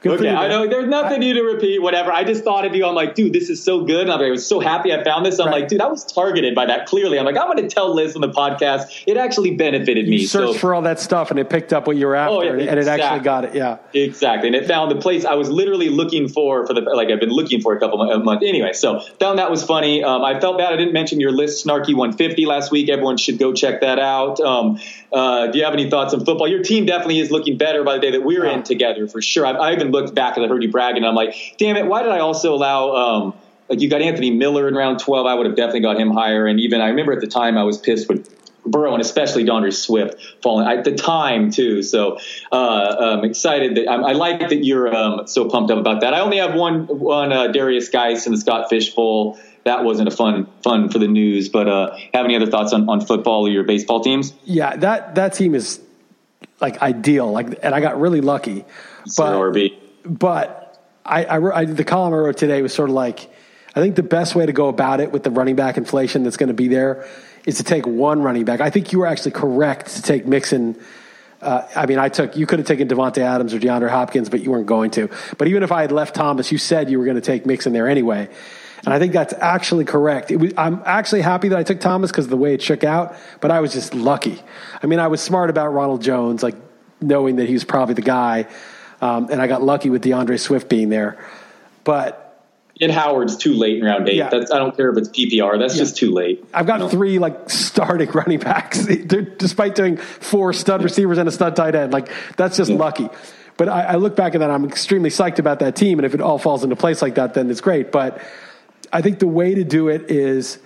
Good 0.00 0.20
okay, 0.20 0.30
I 0.30 0.46
know 0.46 0.68
there's 0.68 0.86
nothing 0.86 1.14
I, 1.14 1.18
new 1.18 1.34
to 1.34 1.42
repeat, 1.42 1.82
whatever. 1.82 2.12
I 2.12 2.22
just 2.22 2.44
thought 2.44 2.64
of 2.64 2.72
you. 2.72 2.86
I'm 2.86 2.94
like, 2.94 3.16
dude, 3.16 3.32
this 3.32 3.50
is 3.50 3.60
so 3.60 3.84
good. 3.84 4.08
I 4.08 4.30
was 4.30 4.46
so 4.46 4.60
happy 4.60 4.92
I 4.92 5.02
found 5.02 5.26
this. 5.26 5.40
I'm 5.40 5.48
right. 5.48 5.62
like, 5.62 5.68
dude, 5.68 5.80
I 5.80 5.88
was 5.88 6.04
targeted 6.04 6.54
by 6.54 6.66
that 6.66 6.86
clearly. 6.86 7.18
I'm 7.18 7.24
like, 7.24 7.36
I'm 7.36 7.48
going 7.48 7.68
to 7.68 7.68
tell 7.68 7.92
Liss 7.92 8.14
on 8.14 8.20
the 8.20 8.30
podcast. 8.30 9.02
It 9.08 9.16
actually 9.16 9.56
benefited 9.56 10.06
you 10.06 10.12
me. 10.12 10.24
Searched 10.24 10.52
so, 10.52 10.58
for 10.58 10.72
all 10.72 10.82
that 10.82 11.00
stuff 11.00 11.32
and 11.32 11.40
it 11.40 11.50
picked 11.50 11.72
up 11.72 11.88
what 11.88 11.96
you 11.96 12.06
were 12.06 12.14
after 12.14 12.36
oh, 12.36 12.42
yeah, 12.42 12.52
and 12.52 12.60
exactly. 12.60 12.84
it 12.84 12.88
actually 12.88 13.24
got 13.24 13.44
it. 13.46 13.54
Yeah. 13.56 13.78
Exactly. 13.92 14.46
And 14.46 14.54
it 14.54 14.68
found 14.68 14.92
the 14.92 15.00
place 15.00 15.24
I 15.24 15.34
was 15.34 15.50
literally 15.50 15.88
looking 15.88 16.28
for, 16.28 16.64
for 16.64 16.74
the, 16.74 16.82
like 16.82 17.08
I've 17.08 17.18
been 17.18 17.30
looking 17.30 17.60
for 17.60 17.76
a 17.76 17.80
couple 17.80 18.00
of 18.00 18.24
months. 18.24 18.44
Anyway, 18.46 18.74
so 18.74 19.00
found 19.18 19.40
that 19.40 19.50
was 19.50 19.64
funny. 19.64 20.04
Um, 20.04 20.22
I 20.22 20.38
felt 20.38 20.58
bad 20.58 20.72
I 20.72 20.76
didn't 20.76 20.92
mention 20.92 21.18
your 21.18 21.32
list, 21.32 21.66
snarky 21.66 21.92
150 21.92 22.46
last 22.46 22.70
week. 22.70 22.88
Everyone 22.88 23.16
should 23.16 23.40
go 23.40 23.52
check 23.52 23.80
that 23.80 23.98
out. 23.98 24.38
Um, 24.38 24.78
uh, 25.12 25.48
do 25.48 25.58
you 25.58 25.64
have 25.64 25.74
any 25.74 25.90
thoughts 25.90 26.14
on 26.14 26.24
football? 26.24 26.46
Your 26.46 26.62
team 26.62 26.86
definitely 26.86 27.18
is 27.18 27.32
looking 27.32 27.58
better 27.58 27.82
by 27.82 27.94
the 27.94 28.00
day 28.00 28.10
that 28.12 28.22
we're 28.22 28.46
yeah. 28.46 28.54
in 28.54 28.62
together 28.62 29.08
for 29.08 29.20
sure. 29.20 29.44
I, 29.44 29.52
I 29.52 29.72
even 29.72 29.87
looked 29.90 30.14
back 30.14 30.36
and 30.36 30.44
I 30.44 30.48
heard 30.48 30.62
you 30.62 30.70
bragging. 30.70 31.04
I'm 31.04 31.14
like, 31.14 31.34
damn 31.58 31.76
it, 31.76 31.86
why 31.86 32.02
did 32.02 32.12
I 32.12 32.20
also 32.20 32.54
allow? 32.54 32.94
Um, 32.94 33.34
like 33.68 33.80
you 33.80 33.90
got 33.90 34.00
Anthony 34.00 34.30
Miller 34.30 34.66
in 34.68 34.74
round 34.74 34.98
12. 35.00 35.26
I 35.26 35.34
would 35.34 35.46
have 35.46 35.56
definitely 35.56 35.80
got 35.80 35.98
him 35.98 36.10
higher. 36.10 36.46
And 36.46 36.58
even 36.60 36.80
I 36.80 36.88
remember 36.88 37.12
at 37.12 37.20
the 37.20 37.26
time 37.26 37.58
I 37.58 37.64
was 37.64 37.78
pissed 37.78 38.08
with 38.08 38.34
Burrow 38.70 38.92
and 38.92 39.00
especially 39.00 39.44
D'Andre 39.44 39.70
Swift 39.70 40.20
falling 40.42 40.66
at 40.66 40.84
the 40.84 40.94
time 40.94 41.50
too. 41.50 41.82
So 41.82 42.18
uh, 42.52 43.16
I'm 43.18 43.24
excited 43.24 43.76
that 43.76 43.90
I'm, 43.90 44.04
i 44.04 44.12
like 44.12 44.40
that 44.40 44.64
you're 44.64 44.94
um, 44.94 45.26
so 45.26 45.48
pumped 45.48 45.70
up 45.70 45.78
about 45.78 46.00
that. 46.00 46.14
I 46.14 46.20
only 46.20 46.38
have 46.38 46.54
one 46.54 46.86
one 46.86 47.32
uh, 47.32 47.48
Derrius 47.48 47.90
Guice 47.90 48.26
and 48.26 48.34
the 48.34 48.40
Scott 48.40 48.68
Fish 48.68 48.94
Bowl. 48.94 49.38
That 49.64 49.84
wasn't 49.84 50.08
a 50.08 50.10
fun 50.10 50.46
fun 50.62 50.88
for 50.88 50.98
the 50.98 51.08
news. 51.08 51.48
But 51.48 51.68
uh, 51.68 51.96
have 52.14 52.24
any 52.24 52.36
other 52.36 52.50
thoughts 52.50 52.72
on, 52.72 52.88
on 52.88 53.00
football 53.00 53.46
or 53.46 53.50
your 53.50 53.64
baseball 53.64 54.00
teams? 54.00 54.32
Yeah, 54.44 54.76
that 54.76 55.14
that 55.16 55.34
team 55.34 55.54
is 55.54 55.80
like 56.60 56.80
ideal. 56.82 57.30
Like, 57.30 57.58
and 57.62 57.74
I 57.74 57.80
got 57.80 58.00
really 58.00 58.20
lucky. 58.20 58.64
But, 60.04 60.18
but 60.18 60.82
I, 61.04 61.24
I, 61.24 61.58
I, 61.60 61.64
the 61.64 61.84
column 61.84 62.14
I 62.14 62.18
wrote 62.18 62.36
today 62.36 62.62
was 62.62 62.74
sort 62.74 62.90
of 62.90 62.94
like, 62.94 63.30
I 63.74 63.80
think 63.80 63.96
the 63.96 64.02
best 64.02 64.34
way 64.34 64.46
to 64.46 64.52
go 64.52 64.68
about 64.68 65.00
it 65.00 65.12
with 65.12 65.22
the 65.22 65.30
running 65.30 65.56
back 65.56 65.76
inflation 65.76 66.22
that's 66.24 66.36
going 66.36 66.48
to 66.48 66.54
be 66.54 66.68
there 66.68 67.08
is 67.46 67.58
to 67.58 67.64
take 67.64 67.86
one 67.86 68.22
running 68.22 68.44
back. 68.44 68.60
I 68.60 68.70
think 68.70 68.92
you 68.92 68.98
were 68.98 69.06
actually 69.06 69.30
correct 69.30 69.94
to 69.96 70.02
take 70.02 70.26
Mixon. 70.26 70.76
Uh, 71.40 71.62
I 71.76 71.86
mean, 71.86 71.98
I 71.98 72.08
took 72.08 72.36
you 72.36 72.46
could 72.46 72.58
have 72.58 72.66
taken 72.66 72.88
Davante 72.88 73.18
Adams 73.18 73.54
or 73.54 73.58
DeAndre 73.58 73.88
Hopkins, 73.88 74.28
but 74.28 74.40
you 74.40 74.50
weren't 74.50 74.66
going 74.66 74.90
to. 74.92 75.08
But 75.38 75.48
even 75.48 75.62
if 75.62 75.70
I 75.70 75.82
had 75.82 75.92
left 75.92 76.14
Thomas, 76.14 76.50
you 76.50 76.58
said 76.58 76.90
you 76.90 76.98
were 76.98 77.04
going 77.04 77.14
to 77.14 77.20
take 77.20 77.46
Mixon 77.46 77.72
there 77.72 77.88
anyway, 77.88 78.28
and 78.84 78.92
I 78.92 78.98
think 78.98 79.12
that's 79.12 79.34
actually 79.34 79.84
correct. 79.84 80.30
Was, 80.32 80.52
I'm 80.56 80.82
actually 80.84 81.22
happy 81.22 81.48
that 81.48 81.58
I 81.58 81.62
took 81.62 81.80
Thomas 81.80 82.10
because 82.10 82.24
of 82.24 82.30
the 82.30 82.36
way 82.36 82.54
it 82.54 82.62
shook 82.62 82.82
out, 82.82 83.14
but 83.40 83.50
I 83.50 83.60
was 83.60 83.72
just 83.72 83.94
lucky. 83.94 84.40
I 84.82 84.86
mean, 84.86 84.98
I 84.98 85.06
was 85.06 85.20
smart 85.20 85.48
about 85.48 85.72
Ronald 85.72 86.02
Jones, 86.02 86.42
like 86.42 86.56
knowing 87.00 87.36
that 87.36 87.46
he 87.46 87.54
was 87.54 87.64
probably 87.64 87.94
the 87.94 88.02
guy. 88.02 88.48
Um, 89.00 89.28
and 89.30 89.40
I 89.40 89.46
got 89.46 89.62
lucky 89.62 89.90
with 89.90 90.02
D'Andre 90.02 90.36
Swift 90.36 90.68
being 90.68 90.88
there. 90.88 91.24
But 91.84 92.28
and 92.80 92.92
Howard's 92.92 93.36
too 93.36 93.54
late 93.54 93.78
in 93.78 93.84
round 93.84 94.08
eight. 94.08 94.16
Yeah. 94.16 94.28
That's, 94.28 94.50
I 94.50 94.58
don't 94.58 94.76
care 94.76 94.90
if 94.90 94.98
it's 94.98 95.08
PPR. 95.08 95.58
That's 95.58 95.74
yeah. 95.74 95.82
just 95.82 95.96
too 95.96 96.12
late. 96.12 96.44
I've 96.54 96.66
got 96.66 96.78
you 96.78 96.84
know? 96.84 96.90
three 96.90 97.18
like 97.18 97.50
starting 97.50 98.10
running 98.12 98.38
backs, 98.38 98.86
despite 98.86 99.74
doing 99.74 99.96
four 99.96 100.52
stud 100.52 100.82
receivers 100.82 101.18
and 101.18 101.28
a 101.28 101.32
stud 101.32 101.56
tight 101.56 101.74
end. 101.74 101.92
Like 101.92 102.10
that's 102.36 102.56
just 102.56 102.70
lucky. 102.70 103.08
But 103.56 103.68
I, 103.68 103.82
I, 103.82 103.94
look 103.96 104.14
back 104.14 104.36
at 104.36 104.38
that. 104.38 104.50
I'm 104.50 104.64
extremely 104.64 105.10
psyched 105.10 105.40
about 105.40 105.58
that 105.58 105.74
team, 105.74 105.98
and 105.98 106.06
if 106.06 106.14
it 106.14 106.20
all 106.20 106.38
falls 106.38 106.62
into 106.62 106.76
place 106.76 107.02
like 107.02 107.16
that, 107.16 107.34
then 107.34 107.50
it's 107.50 107.60
great. 107.60 107.90
But 107.90 108.22
I 108.92 109.02
think 109.02 109.18
the 109.18 109.26
way 109.26 109.56
to 109.56 109.64
do 109.64 109.88
it 109.88 110.12
is 110.12 110.60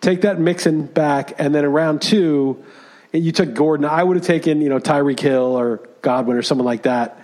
take 0.00 0.22
that 0.22 0.40
Mixon 0.40 0.86
back, 0.86 1.34
and 1.38 1.54
then 1.54 1.66
in 1.66 1.70
round 1.70 2.00
two, 2.00 2.64
you 3.12 3.32
took 3.32 3.52
Gordon. 3.52 3.84
I 3.84 4.02
would 4.02 4.16
have 4.16 4.24
taken 4.24 4.62
you 4.62 4.70
know 4.70 4.78
Tyreek 4.78 5.20
Hill 5.20 5.58
or 5.58 5.86
Godwin 6.00 6.38
or 6.38 6.42
someone 6.42 6.64
like 6.64 6.84
that 6.84 7.22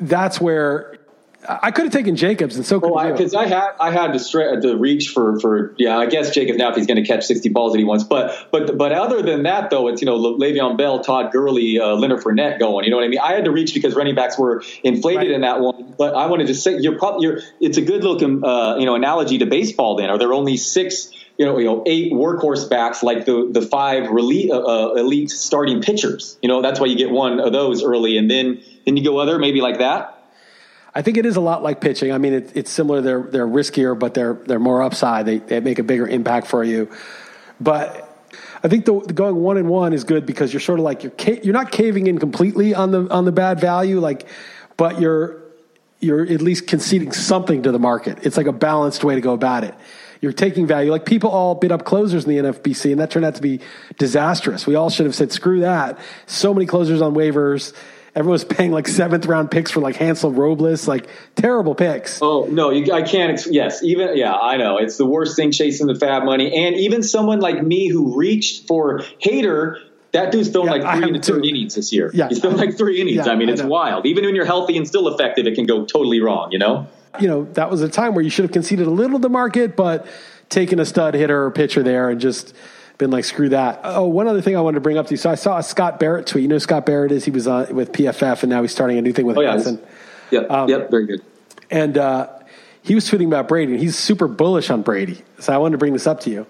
that's 0.00 0.40
where 0.40 1.00
I 1.48 1.70
could 1.70 1.84
have 1.84 1.92
taken 1.92 2.16
Jacobs, 2.16 2.56
and 2.56 2.66
so 2.66 2.80
could 2.80 2.90
well, 2.90 3.12
because 3.12 3.34
I, 3.34 3.42
I, 3.42 3.46
had 3.46 3.70
I 3.80 3.90
had 3.90 4.12
to 4.12 4.18
stra- 4.18 4.60
to 4.60 4.76
reach 4.76 5.08
for 5.08 5.40
for 5.40 5.74
yeah. 5.78 5.96
I 5.96 6.04
guess 6.04 6.34
Jacobs 6.34 6.58
now 6.58 6.70
if 6.70 6.76
he's 6.76 6.86
going 6.86 7.02
to 7.02 7.06
catch 7.06 7.24
sixty 7.24 7.48
balls 7.48 7.72
that 7.72 7.78
he 7.78 7.84
wants, 7.84 8.04
but 8.04 8.48
but 8.50 8.76
but 8.76 8.92
other 8.92 9.22
than 9.22 9.44
that 9.44 9.70
though, 9.70 9.88
it's 9.88 10.02
you 10.02 10.06
know 10.06 10.18
Le'Veon 10.18 10.76
Bell, 10.76 11.00
Todd 11.02 11.32
Gurley, 11.32 11.80
uh, 11.80 11.94
Leonard 11.94 12.20
Fournette 12.20 12.58
going. 12.58 12.84
You 12.84 12.90
know 12.90 12.98
what 12.98 13.06
I 13.06 13.08
mean? 13.08 13.20
I 13.20 13.32
had 13.32 13.46
to 13.46 13.50
reach 13.50 13.72
because 13.72 13.94
running 13.94 14.14
backs 14.14 14.38
were 14.38 14.62
inflated 14.84 15.18
right. 15.22 15.30
in 15.30 15.40
that 15.40 15.60
one. 15.60 15.94
But 15.96 16.14
I 16.14 16.26
wanted 16.26 16.48
to 16.48 16.54
say 16.54 16.78
you're 16.78 16.98
probably 16.98 17.26
you're. 17.26 17.40
It's 17.58 17.78
a 17.78 17.82
good 17.82 18.04
looking 18.04 18.44
uh, 18.44 18.76
you 18.76 18.84
know 18.84 18.94
analogy 18.94 19.38
to 19.38 19.46
baseball. 19.46 19.96
Then 19.96 20.10
are 20.10 20.18
there 20.18 20.34
only 20.34 20.58
six? 20.58 21.10
You 21.38 21.46
know, 21.46 21.56
you 21.56 21.64
know, 21.64 21.82
eight 21.86 22.12
workhorse 22.12 22.68
backs 22.68 23.02
like 23.02 23.24
the 23.24 23.48
the 23.50 23.62
five 23.62 24.04
elite, 24.04 24.50
uh, 24.50 24.58
uh, 24.58 24.94
elite 24.96 25.30
starting 25.30 25.80
pitchers. 25.80 26.38
You 26.42 26.50
know, 26.50 26.60
that's 26.60 26.78
why 26.78 26.84
you 26.84 26.96
get 26.96 27.10
one 27.10 27.40
of 27.40 27.50
those 27.50 27.82
early, 27.82 28.18
and 28.18 28.30
then 28.30 28.60
then 28.84 28.96
you 28.96 29.04
go 29.04 29.18
other 29.18 29.38
maybe 29.38 29.60
like 29.60 29.78
that. 29.78 30.16
I 30.94 31.02
think 31.02 31.18
it 31.18 31.26
is 31.26 31.36
a 31.36 31.40
lot 31.40 31.62
like 31.62 31.80
pitching. 31.80 32.12
I 32.12 32.18
mean, 32.18 32.32
it, 32.32 32.52
it's 32.54 32.70
similar. 32.70 33.00
They're 33.00 33.22
they're 33.22 33.46
riskier, 33.46 33.98
but 33.98 34.14
they're 34.14 34.34
they're 34.34 34.58
more 34.58 34.82
upside. 34.82 35.26
They 35.26 35.38
they 35.38 35.60
make 35.60 35.78
a 35.78 35.84
bigger 35.84 36.06
impact 36.06 36.48
for 36.48 36.64
you. 36.64 36.90
But 37.60 38.06
I 38.62 38.68
think 38.68 38.84
the, 38.84 39.00
the 39.00 39.12
going 39.12 39.36
one 39.36 39.56
and 39.56 39.68
one 39.68 39.92
is 39.92 40.04
good 40.04 40.26
because 40.26 40.52
you're 40.52 40.60
sort 40.60 40.80
of 40.80 40.84
like 40.84 41.02
you're 41.02 41.12
ca- 41.12 41.40
you're 41.42 41.54
not 41.54 41.70
caving 41.70 42.06
in 42.06 42.18
completely 42.18 42.74
on 42.74 42.90
the 42.90 43.08
on 43.08 43.24
the 43.24 43.32
bad 43.32 43.60
value, 43.60 44.00
like, 44.00 44.26
but 44.76 45.00
you're 45.00 45.40
you're 46.00 46.22
at 46.22 46.42
least 46.42 46.66
conceding 46.66 47.12
something 47.12 47.62
to 47.62 47.72
the 47.72 47.78
market. 47.78 48.18
It's 48.22 48.36
like 48.36 48.46
a 48.46 48.52
balanced 48.52 49.04
way 49.04 49.14
to 49.14 49.20
go 49.20 49.32
about 49.32 49.64
it. 49.64 49.74
You're 50.20 50.32
taking 50.32 50.66
value. 50.66 50.90
Like 50.90 51.06
people 51.06 51.30
all 51.30 51.54
bid 51.54 51.72
up 51.72 51.84
closers 51.84 52.26
in 52.26 52.30
the 52.30 52.50
NFBC, 52.50 52.90
and 52.90 53.00
that 53.00 53.10
turned 53.10 53.24
out 53.24 53.36
to 53.36 53.42
be 53.42 53.60
disastrous. 53.98 54.66
We 54.66 54.74
all 54.74 54.90
should 54.90 55.06
have 55.06 55.14
said, 55.14 55.32
screw 55.32 55.60
that. 55.60 55.98
So 56.26 56.52
many 56.52 56.66
closers 56.66 57.00
on 57.00 57.14
waivers 57.14 57.74
Everyone's 58.14 58.44
paying 58.44 58.72
like 58.72 58.88
seventh 58.88 59.26
round 59.26 59.50
picks 59.50 59.70
for 59.70 59.80
like 59.80 59.96
Hansel 59.96 60.32
Robles, 60.32 60.88
like 60.88 61.08
terrible 61.36 61.74
picks. 61.74 62.20
Oh 62.20 62.46
no, 62.50 62.70
you, 62.70 62.92
I 62.92 63.02
can't. 63.02 63.40
Yes, 63.46 63.82
even 63.82 64.16
yeah, 64.16 64.34
I 64.34 64.56
know 64.56 64.78
it's 64.78 64.96
the 64.96 65.06
worst 65.06 65.36
thing 65.36 65.52
chasing 65.52 65.86
the 65.86 65.94
FAAB 65.94 66.24
money, 66.24 66.66
and 66.66 66.74
even 66.76 67.02
someone 67.02 67.40
like 67.40 67.62
me 67.62 67.88
who 67.88 68.18
reached 68.18 68.66
for 68.66 69.00
Hader. 69.24 69.76
That 70.12 70.32
dude's 70.32 70.48
thrown 70.48 70.66
yeah, 70.66 70.72
like 70.72 70.98
three 70.98 71.12
to 71.12 71.20
third 71.20 71.46
innings 71.46 71.76
this 71.76 71.92
year. 71.92 72.10
Yeah, 72.12 72.28
he's 72.28 72.40
thrown 72.40 72.56
like 72.56 72.76
three 72.76 73.00
innings. 73.00 73.26
Yeah, 73.26 73.32
I 73.32 73.36
mean, 73.36 73.48
it's 73.48 73.60
I 73.60 73.66
wild. 73.66 74.06
Even 74.06 74.24
when 74.24 74.34
you're 74.34 74.44
healthy 74.44 74.76
and 74.76 74.88
still 74.88 75.06
effective, 75.06 75.46
it 75.46 75.54
can 75.54 75.66
go 75.66 75.84
totally 75.84 76.20
wrong. 76.20 76.50
You 76.50 76.58
know. 76.58 76.88
You 77.20 77.28
know, 77.28 77.44
that 77.54 77.70
was 77.70 77.82
a 77.82 77.88
time 77.88 78.14
where 78.14 78.22
you 78.22 78.30
should 78.30 78.44
have 78.44 78.52
conceded 78.52 78.86
a 78.86 78.90
little 78.90 79.18
to 79.18 79.22
the 79.22 79.28
market, 79.28 79.76
but 79.76 80.06
taking 80.48 80.80
a 80.80 80.84
stud 80.84 81.14
hitter 81.14 81.44
or 81.44 81.50
pitcher 81.50 81.82
there 81.82 82.10
and 82.10 82.20
just 82.20 82.54
been 83.00 83.10
like, 83.10 83.24
screw 83.24 83.48
that. 83.48 83.80
Oh, 83.82 84.06
one 84.06 84.28
other 84.28 84.40
thing 84.40 84.56
I 84.56 84.60
wanted 84.60 84.76
to 84.76 84.80
bring 84.80 84.96
up 84.96 85.06
to 85.08 85.10
you. 85.12 85.16
So 85.16 85.28
I 85.30 85.34
saw 85.34 85.58
a 85.58 85.62
Scott 85.62 85.98
Barrett 85.98 86.26
tweet. 86.28 86.42
You 86.42 86.48
know, 86.48 86.54
who 86.54 86.60
Scott 86.60 86.86
Barrett 86.86 87.10
is 87.10 87.24
he 87.24 87.32
was 87.32 87.48
on 87.48 87.74
with 87.74 87.90
PFF, 87.92 88.42
and 88.44 88.50
now 88.50 88.62
he's 88.62 88.70
starting 88.70 88.96
a 88.98 89.02
new 89.02 89.12
thing 89.12 89.26
with 89.26 89.36
Oh, 89.36 89.40
yeah. 89.40 89.50
Hansen. 89.52 89.80
Yep. 90.30 90.50
Um, 90.50 90.68
yep. 90.68 90.90
Very 90.90 91.06
good. 91.06 91.22
And 91.70 91.98
uh, 91.98 92.28
he 92.82 92.94
was 92.94 93.04
tweeting 93.10 93.26
about 93.26 93.48
Brady, 93.48 93.72
and 93.72 93.80
he's 93.80 93.98
super 93.98 94.28
bullish 94.28 94.70
on 94.70 94.82
Brady. 94.82 95.22
So 95.40 95.52
I 95.52 95.58
wanted 95.58 95.72
to 95.72 95.78
bring 95.78 95.92
this 95.92 96.06
up 96.06 96.20
to 96.20 96.30
you. 96.30 96.46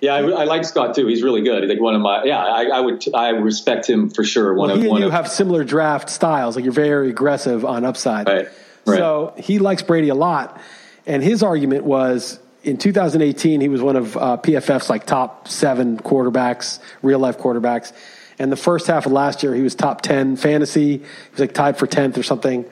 Yeah, 0.00 0.14
I, 0.14 0.18
I 0.20 0.44
like 0.44 0.64
Scott 0.64 0.94
too. 0.94 1.06
He's 1.06 1.22
really 1.22 1.42
good. 1.42 1.62
He's 1.62 1.70
like 1.72 1.80
one 1.80 1.94
of 1.94 2.02
my. 2.02 2.22
Yeah, 2.24 2.38
I, 2.38 2.64
I 2.66 2.80
would. 2.80 3.02
I 3.14 3.30
respect 3.30 3.88
him 3.88 4.10
for 4.10 4.24
sure. 4.24 4.54
One 4.54 4.68
Well, 4.68 4.78
of 4.78 4.84
one 4.86 5.00
you 5.00 5.06
of. 5.06 5.12
have 5.12 5.26
similar 5.28 5.64
draft 5.64 6.10
styles. 6.10 6.54
Like 6.54 6.64
you're 6.64 6.72
very 6.74 7.08
aggressive 7.08 7.64
on 7.64 7.84
upside. 7.86 8.28
Right, 8.28 8.48
right. 8.86 8.98
So 8.98 9.34
he 9.38 9.58
likes 9.58 9.82
Brady 9.82 10.10
a 10.10 10.14
lot. 10.14 10.60
And 11.06 11.22
his 11.22 11.42
argument 11.42 11.84
was 11.84 12.38
in 12.66 12.78
2018, 12.78 13.60
he 13.60 13.68
was 13.68 13.80
one 13.80 13.94
of 13.94 14.16
uh, 14.16 14.36
PFF's 14.38 14.90
like 14.90 15.06
top 15.06 15.46
seven 15.46 15.98
quarterbacks, 15.98 16.80
real 17.00 17.20
life 17.20 17.38
quarterbacks. 17.38 17.92
And 18.40 18.50
the 18.50 18.56
first 18.56 18.88
half 18.88 19.06
of 19.06 19.12
last 19.12 19.44
year, 19.44 19.54
he 19.54 19.62
was 19.62 19.76
top 19.76 20.02
10 20.02 20.36
fantasy. 20.36 20.98
He 20.98 21.04
was 21.30 21.40
like 21.40 21.54
tied 21.54 21.78
for 21.78 21.86
10th 21.86 22.18
or 22.18 22.24
something. 22.24 22.64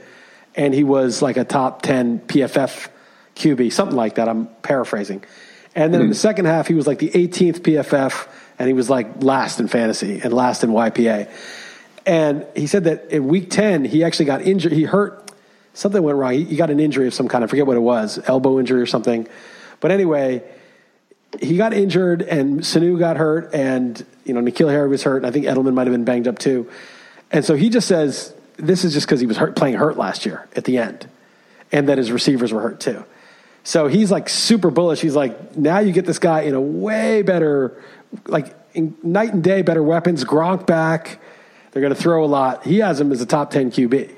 And 0.57 0.75
he 0.75 0.83
was 0.83 1.23
like 1.23 1.37
a 1.37 1.45
top 1.45 1.83
10 1.83 2.21
PFF 2.21 2.89
QB, 3.37 3.73
something 3.73 3.97
like 3.97 4.17
that. 4.17 4.29
I'm 4.29 4.49
paraphrasing. 4.63 5.25
And 5.77 5.95
then 5.95 6.03
in 6.03 6.09
the 6.09 6.15
second 6.15 6.47
half, 6.47 6.67
he 6.67 6.75
was 6.75 6.87
like 6.89 6.99
the 6.99 7.11
18th 7.11 7.61
PFF, 7.61 8.29
and 8.59 8.69
he 8.69 8.75
was 8.75 8.91
like 8.91 9.23
last 9.23 9.59
in 9.59 9.69
fantasy 9.69 10.21
and 10.21 10.33
last 10.33 10.63
in 10.63 10.71
YPA. 10.71 11.31
And 12.07 12.47
he 12.55 12.67
said 12.67 12.85
that 12.85 13.11
in 13.11 13.27
week 13.29 13.51
10, 13.51 13.85
he 13.85 14.05
actually 14.05 14.27
got 14.27 14.43
injured. 14.43 14.73
He 14.73 14.85
hurt, 14.85 15.33
something 15.73 16.03
went 16.03 16.19
wrong. 16.19 16.33
He, 16.33 16.45
he 16.45 16.57
got 16.57 16.71
an 16.71 16.79
injury 16.79 17.07
of 17.07 17.15
some 17.15 17.29
kind. 17.29 17.43
I 17.43 17.47
forget 17.47 17.67
what 17.67 17.77
it 17.77 17.81
was, 17.81 18.21
elbow 18.29 18.59
injury 18.59 18.81
or 18.81 18.87
something. 18.87 19.27
But 19.81 19.91
anyway, 19.91 20.43
he 21.41 21.57
got 21.57 21.73
injured, 21.73 22.23
and 22.23 22.61
Sanu 22.61 22.99
got 22.99 23.17
hurt, 23.17 23.55
and 23.55 24.05
you 24.25 24.35
know 24.35 24.41
N'Keal 24.41 24.71
Harry 24.71 24.89
was 24.89 25.03
hurt. 25.03 25.19
And 25.19 25.27
I 25.27 25.31
think 25.31 25.47
Edelman 25.47 25.75
might 25.75 25.87
have 25.87 25.95
been 25.95 26.05
banged 26.05 26.29
up 26.29 26.39
too. 26.39 26.71
And 27.31 27.45
so 27.45 27.55
he 27.55 27.69
just 27.69 27.89
says 27.89 28.35
this 28.57 28.85
is 28.85 28.93
just 28.93 29.07
because 29.07 29.21
he 29.21 29.27
was 29.27 29.37
hurt, 29.37 29.57
playing 29.57 29.75
hurt 29.75 29.97
last 29.97 30.25
year 30.27 30.47
at 30.55 30.65
the 30.65 30.79
end, 30.79 31.09
and 31.73 31.89
that 31.89 31.99
his 31.99 32.13
receivers 32.13 32.53
were 32.53 32.61
hurt 32.61 32.81
too. 32.81 33.05
So 33.65 33.87
he's 33.89 34.11
like 34.11 34.29
super 34.29 34.71
bullish. 34.71 35.01
He's 35.01 35.17
like, 35.17 35.57
now 35.57 35.79
you 35.79 35.93
get 35.93 36.05
this 36.05 36.19
guy 36.19 36.43
in 36.43 36.55
a 36.55 36.61
way 36.61 37.23
better, 37.23 37.83
like 38.27 38.55
in 38.75 38.95
night 39.03 39.33
and 39.33 39.43
day 39.43 39.63
better 39.63 39.83
weapons. 39.83 40.25
Gronk 40.25 40.67
back. 40.67 41.21
They're 41.73 41.81
going 41.81 41.95
to 41.95 42.01
throw 42.01 42.25
a 42.25 42.27
lot. 42.27 42.65
He 42.65 42.79
has 42.79 43.01
him 43.01 43.11
as 43.11 43.21
a 43.21 43.27
top 43.27 43.51
ten 43.51 43.71
QB. 43.71 44.15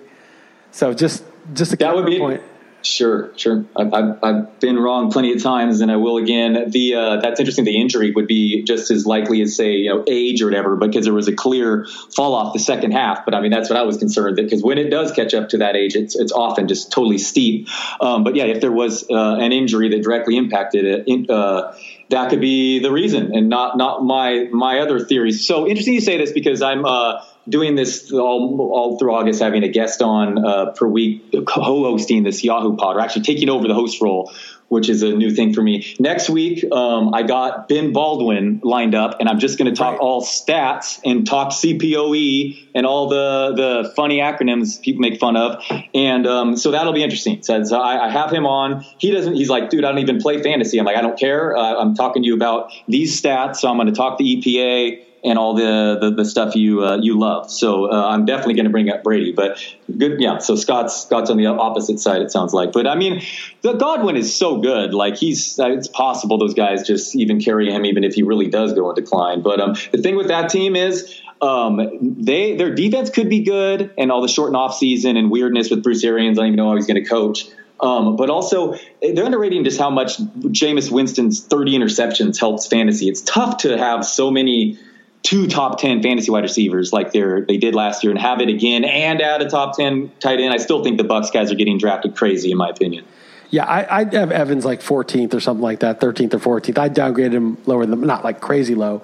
So 0.73 0.93
just 0.93 1.25
just 1.55 1.73
a 1.73 1.77
That 1.77 1.95
would 1.95 2.07
be 2.07 2.19
point. 2.19 2.43
Sure, 2.83 3.33
sure. 3.37 3.65
I've, 3.75 3.93
I've, 3.93 4.19
I've 4.23 4.61
been 4.61 4.79
wrong 4.79 5.11
plenty 5.11 5.33
of 5.33 5.43
times, 5.43 5.81
and 5.81 5.91
I 5.91 5.97
will 5.97 6.19
again. 6.19 6.71
The 6.71 6.95
uh, 6.95 7.17
that's 7.21 7.41
interesting. 7.41 7.65
The 7.65 7.81
injury 7.81 8.13
would 8.13 8.29
be 8.29 8.63
just 8.63 8.93
as 8.93 9.05
likely 9.05 9.43
as 9.43 9.57
say 9.57 9.73
you 9.73 9.91
know 9.93 10.05
age 10.07 10.41
or 10.41 10.47
whatever, 10.47 10.77
because 10.77 11.05
there 11.05 11.15
was 11.15 11.27
a 11.27 11.35
clear 11.35 11.87
fall 12.15 12.35
off 12.35 12.53
the 12.53 12.61
second 12.61 12.93
half. 12.93 13.25
But 13.25 13.35
I 13.35 13.41
mean 13.41 13.51
that's 13.51 13.69
what 13.69 13.79
I 13.79 13.83
was 13.83 13.97
concerned 13.97 14.37
because 14.37 14.63
when 14.63 14.79
it 14.79 14.89
does 14.89 15.11
catch 15.11 15.35
up 15.35 15.49
to 15.49 15.59
that 15.59 15.75
age, 15.75 15.97
it's 15.97 16.15
it's 16.15 16.33
often 16.33 16.69
just 16.69 16.93
totally 16.93 17.19
steep. 17.19 17.69
Um, 18.01 18.23
but 18.23 18.37
yeah, 18.37 18.45
if 18.45 18.61
there 18.61 18.73
was 18.73 19.05
uh, 19.11 19.37
an 19.37 19.53
injury 19.53 19.89
that 19.91 20.03
directly 20.03 20.37
impacted 20.37 20.85
it. 20.85 21.05
In, 21.09 21.27
uh, 21.29 21.75
that 22.11 22.31
could 22.31 22.41
be 22.41 22.79
the 22.79 22.93
reason, 22.93 23.35
and 23.35 23.49
not 23.49 23.77
not 23.77 24.05
my 24.05 24.49
my 24.53 24.81
other 24.81 25.01
theories. 25.01 25.47
So 25.47 25.67
interesting 25.67 25.95
you 25.95 26.01
say 26.01 26.19
this 26.19 26.33
because 26.33 26.63
I'm 26.63 26.85
uh, 26.85 27.23
doing 27.49 27.75
this 27.75 28.13
all, 28.13 28.71
all 28.73 28.99
through 28.99 29.15
August, 29.15 29.41
having 29.41 29.65
a 29.65 29.69
guest 29.69 30.03
on 30.03 30.45
uh, 30.45 30.73
per 30.73 30.87
week, 30.87 31.33
co-hosting 31.47 32.23
this 32.23 32.45
Yahoo 32.45 32.77
pod, 32.77 32.97
or 32.97 33.01
actually 33.01 33.23
taking 33.23 33.49
over 33.49 33.67
the 33.67 33.75
host 33.75 34.01
role, 34.01 34.33
which 34.69 34.89
is 34.89 35.03
a 35.03 35.11
new 35.13 35.31
thing 35.31 35.53
for 35.55 35.63
me. 35.63 35.87
Next 35.99 36.29
week, 36.29 36.65
um, 36.73 37.15
I 37.15 37.23
got 37.23 37.69
Ben 37.69 37.93
Baldwin 37.93 38.61
lined 38.65 38.95
up, 38.95 39.17
and 39.21 39.29
I'm 39.29 39.39
just 39.39 39.59
going 39.59 39.73
to 39.73 39.77
talk 39.77 39.87
Right. 39.93 40.01
all 40.01 40.23
stats 40.23 40.99
and 41.05 41.27
talk 41.27 41.53
CPOE 41.53 42.57
and 42.75 42.85
all 42.85 43.09
the 43.09 43.53
the 43.55 43.93
funny 43.95 44.19
acronyms 44.19 44.81
people 44.81 45.01
make 45.01 45.21
fun 45.21 45.37
of, 45.37 45.63
and 45.95 46.27
um, 46.27 46.57
so 46.57 46.71
that'll 46.73 46.93
be 46.93 47.03
interesting. 47.03 47.43
So, 47.43 47.63
so 47.65 47.79
I, 47.79 48.07
I 48.07 48.11
have 48.11 48.33
him 48.33 48.47
on. 48.47 48.85
He 48.99 49.11
doesn't. 49.11 49.35
He's 49.35 49.49
like, 49.49 49.71
dude, 49.71 49.85
I 49.85 49.91
don't 49.91 50.01
even 50.01 50.19
play 50.21 50.43
fantasy. 50.43 50.79
I'm 50.79 50.85
like, 50.85 50.97
I 50.97 51.03
don't 51.03 51.19
care. 51.19 51.57
Uh, 51.57 51.77
I'm 51.77 51.95
talking 51.95 52.23
to 52.23 52.27
you 52.27 52.35
about 52.35 52.71
these 52.89 53.21
stats, 53.21 53.57
so 53.57 53.69
I'm 53.69 53.77
going 53.77 53.87
to 53.89 53.95
talk 53.95 54.19
the 54.19 54.25
EPA 54.25 55.06
and 55.27 55.39
all 55.39 55.55
the 55.55 55.99
the, 56.01 56.11
the 56.11 56.25
stuff 56.25 56.55
you 56.55 56.85
uh, 56.85 56.97
you 56.97 57.19
love. 57.19 57.51
So 57.51 57.91
uh, 57.91 58.07
I'm 58.09 58.25
definitely 58.25 58.55
going 58.55 58.67
to 58.67 58.71
bring 58.71 58.89
up 58.89 59.03
Brady, 59.03 59.33
but 59.33 59.59
good, 59.99 60.21
yeah. 60.21 60.39
So 60.39 60.55
Scott's 60.55 61.03
Scott's 61.03 61.29
on 61.29 61.37
the 61.37 61.47
opposite 61.47 61.99
side. 61.99 62.23
It 62.23 62.31
sounds 62.31 62.55
like, 62.55 62.73
but 62.73 62.87
I 62.87 62.95
mean, 62.95 63.21
the 63.63 63.73
Godwin 63.75 64.17
is 64.17 64.35
so 64.35 64.61
good. 64.61 64.95
Like 64.95 65.17
he's 65.17 65.59
uh, 65.59 65.71
it's 65.71 65.89
possible 65.89 66.39
those 66.39 66.55
guys 66.55 66.87
just 66.87 67.17
even 67.17 67.41
carry 67.41 67.71
him, 67.71 67.85
even 67.85 68.05
if 68.05 68.15
he 68.15 68.23
really 68.23 68.47
does 68.49 68.73
go 68.73 68.89
in 68.89 68.95
decline. 68.95 69.43
But 69.43 69.61
um, 69.61 69.75
the 69.91 69.99
thing 69.99 70.17
with 70.17 70.29
that 70.29 70.49
team 70.49 70.77
is. 70.77 71.21
Um, 71.39 71.99
they 72.01 72.57
their 72.57 72.75
defense 72.75 73.11
could 73.11 73.29
be 73.29 73.43
good, 73.43 73.93
and 73.99 74.11
all 74.11 74.23
the 74.23 74.29
shortened 74.29 74.57
off 74.57 74.75
season 74.75 75.19
and 75.19 75.31
weirdness 75.31 75.69
with 75.69 75.83
Bruce 75.83 76.03
Arians. 76.03 76.39
I 76.39 76.41
don't 76.41 76.47
even 76.47 76.57
know 76.57 76.71
how 76.71 76.77
he's 76.77 76.87
going 76.87 77.03
to 77.03 77.07
coach. 77.07 77.45
Um, 77.79 78.17
but 78.17 78.31
also, 78.31 78.77
they're 79.03 79.27
underrating 79.27 79.63
just 79.65 79.79
how 79.79 79.91
much 79.91 80.17
Jameis 80.17 80.91
Winston's 80.91 81.45
30 81.45 81.77
interceptions 81.79 82.41
helps 82.41 82.67
fantasy. 82.67 83.11
It's 83.11 83.21
tough 83.21 83.59
to 83.59 83.77
have 83.77 84.07
so 84.07 84.31
many 84.31 84.79
two 85.23 85.47
top 85.47 85.81
10 85.81 86.03
fantasy 86.03 86.31
wide 86.31 86.45
receivers 86.45 86.93
like 86.93 87.13
they're, 87.13 87.41
they 87.43 87.57
did 87.57 87.75
last 87.75 88.05
year 88.05 88.11
and 88.13 88.21
have 88.21 88.41
it 88.41 88.49
again 88.49 88.85
and 88.85 89.21
add 89.21 89.43
a 89.43 89.51
top 89.51 89.77
10 89.77 90.13
tight 90.21 90.41
end. 90.41 90.55
I 90.55 90.59
still 90.59 90.85
think 90.85 90.99
the 90.99 91.05
Bucs 91.05 91.33
guys 91.33 91.51
are 91.51 91.57
getting 91.57 91.79
drafted 91.79 92.17
crazy, 92.17 92.51
in 92.51 92.59
my 92.59 92.69
opinion. 92.69 93.05
Yeah, 93.51 93.65
I, 93.65 94.01
I'd 94.01 94.13
have 94.13 94.33
Evans 94.33 94.65
like 94.65 94.81
14th 94.81 95.35
or 95.35 95.41
something 95.41 95.63
like 95.63 95.81
that, 95.81 96.01
13th 96.01 96.35
or 96.35 96.61
14th. 96.61 96.79
i 96.79 96.89
downgraded 96.89 97.33
him 97.33 97.59
lower 97.67 97.87
than 97.87 98.01
not 98.01 98.25
like 98.25 98.41
crazy 98.41 98.75
low, 98.75 99.03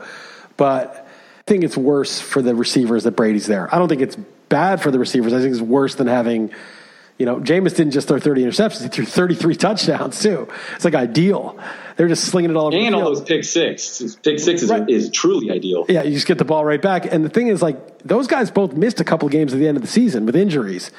but 0.56 1.08
I 1.40 1.42
think 1.46 1.64
it's 1.64 1.76
worse 1.76 2.20
for 2.20 2.42
the 2.42 2.54
receivers 2.54 3.04
that 3.04 3.12
Brady's 3.12 3.46
there. 3.46 3.72
I 3.74 3.78
don't 3.78 3.88
think 3.88 4.00
it's 4.00 4.16
bad 4.48 4.82
for 4.82 4.90
the 4.90 4.98
receivers. 4.98 5.32
I 5.32 5.40
think 5.40 5.52
it's 5.52 5.60
worse 5.60 5.94
than 5.94 6.06
having, 6.06 6.52
you 7.18 7.26
know, 7.26 7.36
Jameis 7.40 7.76
didn't 7.76 7.92
just 7.92 8.08
throw 8.08 8.18
30 8.18 8.42
interceptions; 8.44 8.82
he 8.82 8.88
threw 8.88 9.04
33 9.04 9.54
touchdowns 9.54 10.20
too. 10.20 10.48
It's 10.74 10.84
like 10.84 10.94
ideal. 10.94 11.58
They're 11.96 12.08
just 12.08 12.24
slinging 12.24 12.50
it 12.50 12.56
all 12.56 12.68
over 12.68 12.76
And 12.76 12.94
all 12.94 13.04
those 13.04 13.20
pick 13.20 13.44
six. 13.44 14.16
Pick 14.22 14.38
six 14.38 14.62
is, 14.62 14.70
Right. 14.70 14.88
is 14.88 15.10
truly 15.10 15.50
ideal. 15.50 15.84
Yeah, 15.88 16.02
you 16.02 16.12
just 16.14 16.26
get 16.26 16.38
the 16.38 16.44
ball 16.44 16.64
right 16.64 16.80
back. 16.80 17.04
And 17.12 17.22
the 17.22 17.28
thing 17.28 17.48
is, 17.48 17.60
like, 17.60 17.98
those 17.98 18.26
guys 18.26 18.50
both 18.50 18.72
missed 18.72 18.98
a 18.98 19.04
couple 19.04 19.28
games 19.28 19.52
at 19.52 19.58
the 19.58 19.68
end 19.68 19.76
of 19.76 19.82
the 19.82 19.88
season 19.88 20.24
with 20.24 20.34
injuries. 20.34 20.90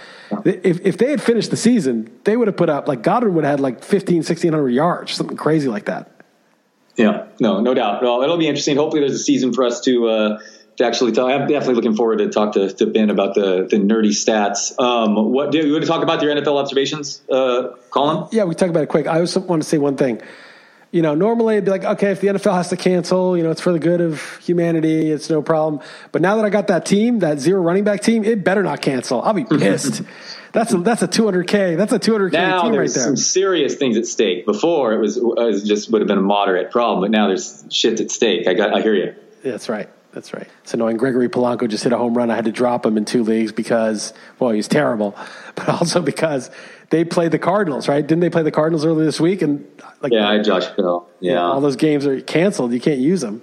If, 0.45 0.85
if 0.85 0.97
they 0.99 1.09
had 1.09 1.19
finished 1.19 1.49
the 1.49 1.57
season, 1.57 2.11
they 2.25 2.37
would 2.37 2.47
have 2.47 2.55
put 2.57 2.69
up, 2.69 2.87
like, 2.87 3.01
Godwin 3.01 3.33
would 3.33 3.43
have 3.43 3.53
had 3.53 3.59
like 3.59 3.83
15, 3.83 4.17
1600 4.17 4.69
yards, 4.69 5.13
something 5.13 5.35
crazy 5.35 5.67
like 5.67 5.85
that. 5.85 6.11
Yeah, 6.95 7.25
no, 7.39 7.59
no 7.59 7.73
doubt. 7.73 8.03
Well, 8.03 8.21
it'll 8.21 8.37
be 8.37 8.47
interesting. 8.47 8.77
Hopefully, 8.77 8.99
there's 9.01 9.15
a 9.15 9.23
season 9.23 9.51
for 9.51 9.63
us 9.63 9.81
to 9.81 10.07
uh, 10.07 10.39
to 10.77 10.85
actually 10.85 11.11
talk. 11.11 11.29
I'm 11.29 11.47
definitely 11.47 11.75
looking 11.75 11.95
forward 11.95 12.19
to 12.19 12.29
talk 12.29 12.53
to, 12.53 12.69
to 12.73 12.85
Ben 12.85 13.09
about 13.09 13.35
the 13.35 13.67
the 13.69 13.77
nerdy 13.77 14.09
stats. 14.09 14.79
Um, 14.79 15.31
what 15.31 15.51
do 15.51 15.59
you 15.59 15.73
want 15.73 15.83
to 15.83 15.87
talk 15.87 16.03
about 16.03 16.21
your 16.21 16.33
NFL 16.35 16.59
observations, 16.59 17.21
uh, 17.29 17.69
Colin? 17.89 18.27
Yeah, 18.31 18.45
we 18.45 18.55
talk 18.55 18.69
about 18.69 18.83
it 18.83 18.89
quick. 18.89 19.07
I 19.07 19.19
also 19.19 19.39
want 19.39 19.61
to 19.63 19.67
say 19.69 19.77
one 19.77 19.97
thing. 19.97 20.21
You 20.91 21.01
know, 21.01 21.15
normally 21.15 21.55
it'd 21.55 21.65
be 21.65 21.71
like, 21.71 21.83
okay, 21.83 22.11
if 22.11 22.21
the 22.21 22.27
NFL 22.27 22.53
has 22.53 22.69
to 22.69 22.77
cancel, 22.77 23.35
you 23.35 23.41
know, 23.41 23.49
it's 23.49 23.61
for 23.61 23.73
the 23.73 23.79
good 23.79 23.99
of 23.99 24.37
humanity, 24.43 25.09
it's 25.09 25.27
no 25.27 25.41
problem. 25.41 25.81
But 26.11 26.21
now 26.21 26.35
that 26.35 26.45
I 26.45 26.51
got 26.51 26.67
that 26.67 26.85
team, 26.85 27.17
that 27.19 27.39
zero 27.39 27.63
running 27.63 27.83
back 27.83 28.01
team, 28.01 28.23
it 28.23 28.43
better 28.43 28.61
not 28.61 28.83
cancel. 28.83 29.19
I'll 29.23 29.33
be 29.33 29.43
pissed. 29.43 30.03
that's 30.51 30.71
a 30.71 30.77
that's 30.77 31.01
a 31.01 31.07
200k. 31.07 31.77
That's 31.77 31.93
a 31.93 31.99
200k 31.99 32.33
Now 32.33 32.61
team 32.61 32.71
right 32.73 32.77
there. 32.81 32.87
some 32.87 33.17
serious 33.17 33.73
things 33.73 33.97
at 33.97 34.05
stake. 34.05 34.45
Before 34.45 34.93
it 34.93 34.99
was, 34.99 35.17
it 35.17 35.23
was 35.23 35.63
just 35.63 35.91
would 35.91 36.01
have 36.01 36.07
been 36.07 36.19
a 36.19 36.21
moderate 36.21 36.69
problem, 36.69 37.01
but 37.01 37.09
now 37.09 37.25
there's 37.27 37.65
shit 37.71 37.99
at 37.99 38.11
stake. 38.11 38.47
I 38.47 38.53
got, 38.53 38.75
I 38.75 38.81
hear 38.81 38.93
you. 38.93 39.15
That's 39.43 39.67
right. 39.69 39.89
That's 40.13 40.33
right. 40.33 40.47
It's 40.61 40.73
annoying. 40.73 40.97
Gregory 40.97 41.27
Polanco 41.27 41.67
just 41.67 41.83
hit 41.83 41.91
a 41.91 41.97
home 41.97 42.15
run. 42.15 42.29
I 42.29 42.35
had 42.35 42.45
to 42.45 42.51
drop 42.51 42.85
him 42.85 42.97
in 42.97 43.05
two 43.05 43.23
leagues 43.23 43.51
because, 43.51 44.13
well, 44.39 44.51
he's 44.51 44.67
terrible, 44.67 45.15
but 45.55 45.67
also 45.67 46.01
because 46.01 46.51
they 46.91 47.03
played 47.03 47.31
the 47.31 47.39
Cardinals, 47.39 47.87
right? 47.87 48.05
Didn't 48.05 48.21
they 48.21 48.29
play 48.29 48.43
the 48.43 48.51
Cardinals 48.51 48.85
earlier 48.85 49.05
this 49.05 49.19
week? 49.19 49.41
And 49.41 49.65
like, 50.01 50.13
Yeah, 50.13 50.29
I 50.29 50.33
had 50.33 50.45
Josh 50.45 50.67
Bell. 50.77 51.09
Yeah, 51.19 51.41
all 51.41 51.61
those 51.61 51.75
games 51.75 52.05
are 52.05 52.21
canceled. 52.21 52.73
You 52.73 52.79
can't 52.79 52.99
use 52.99 53.21
them. 53.21 53.41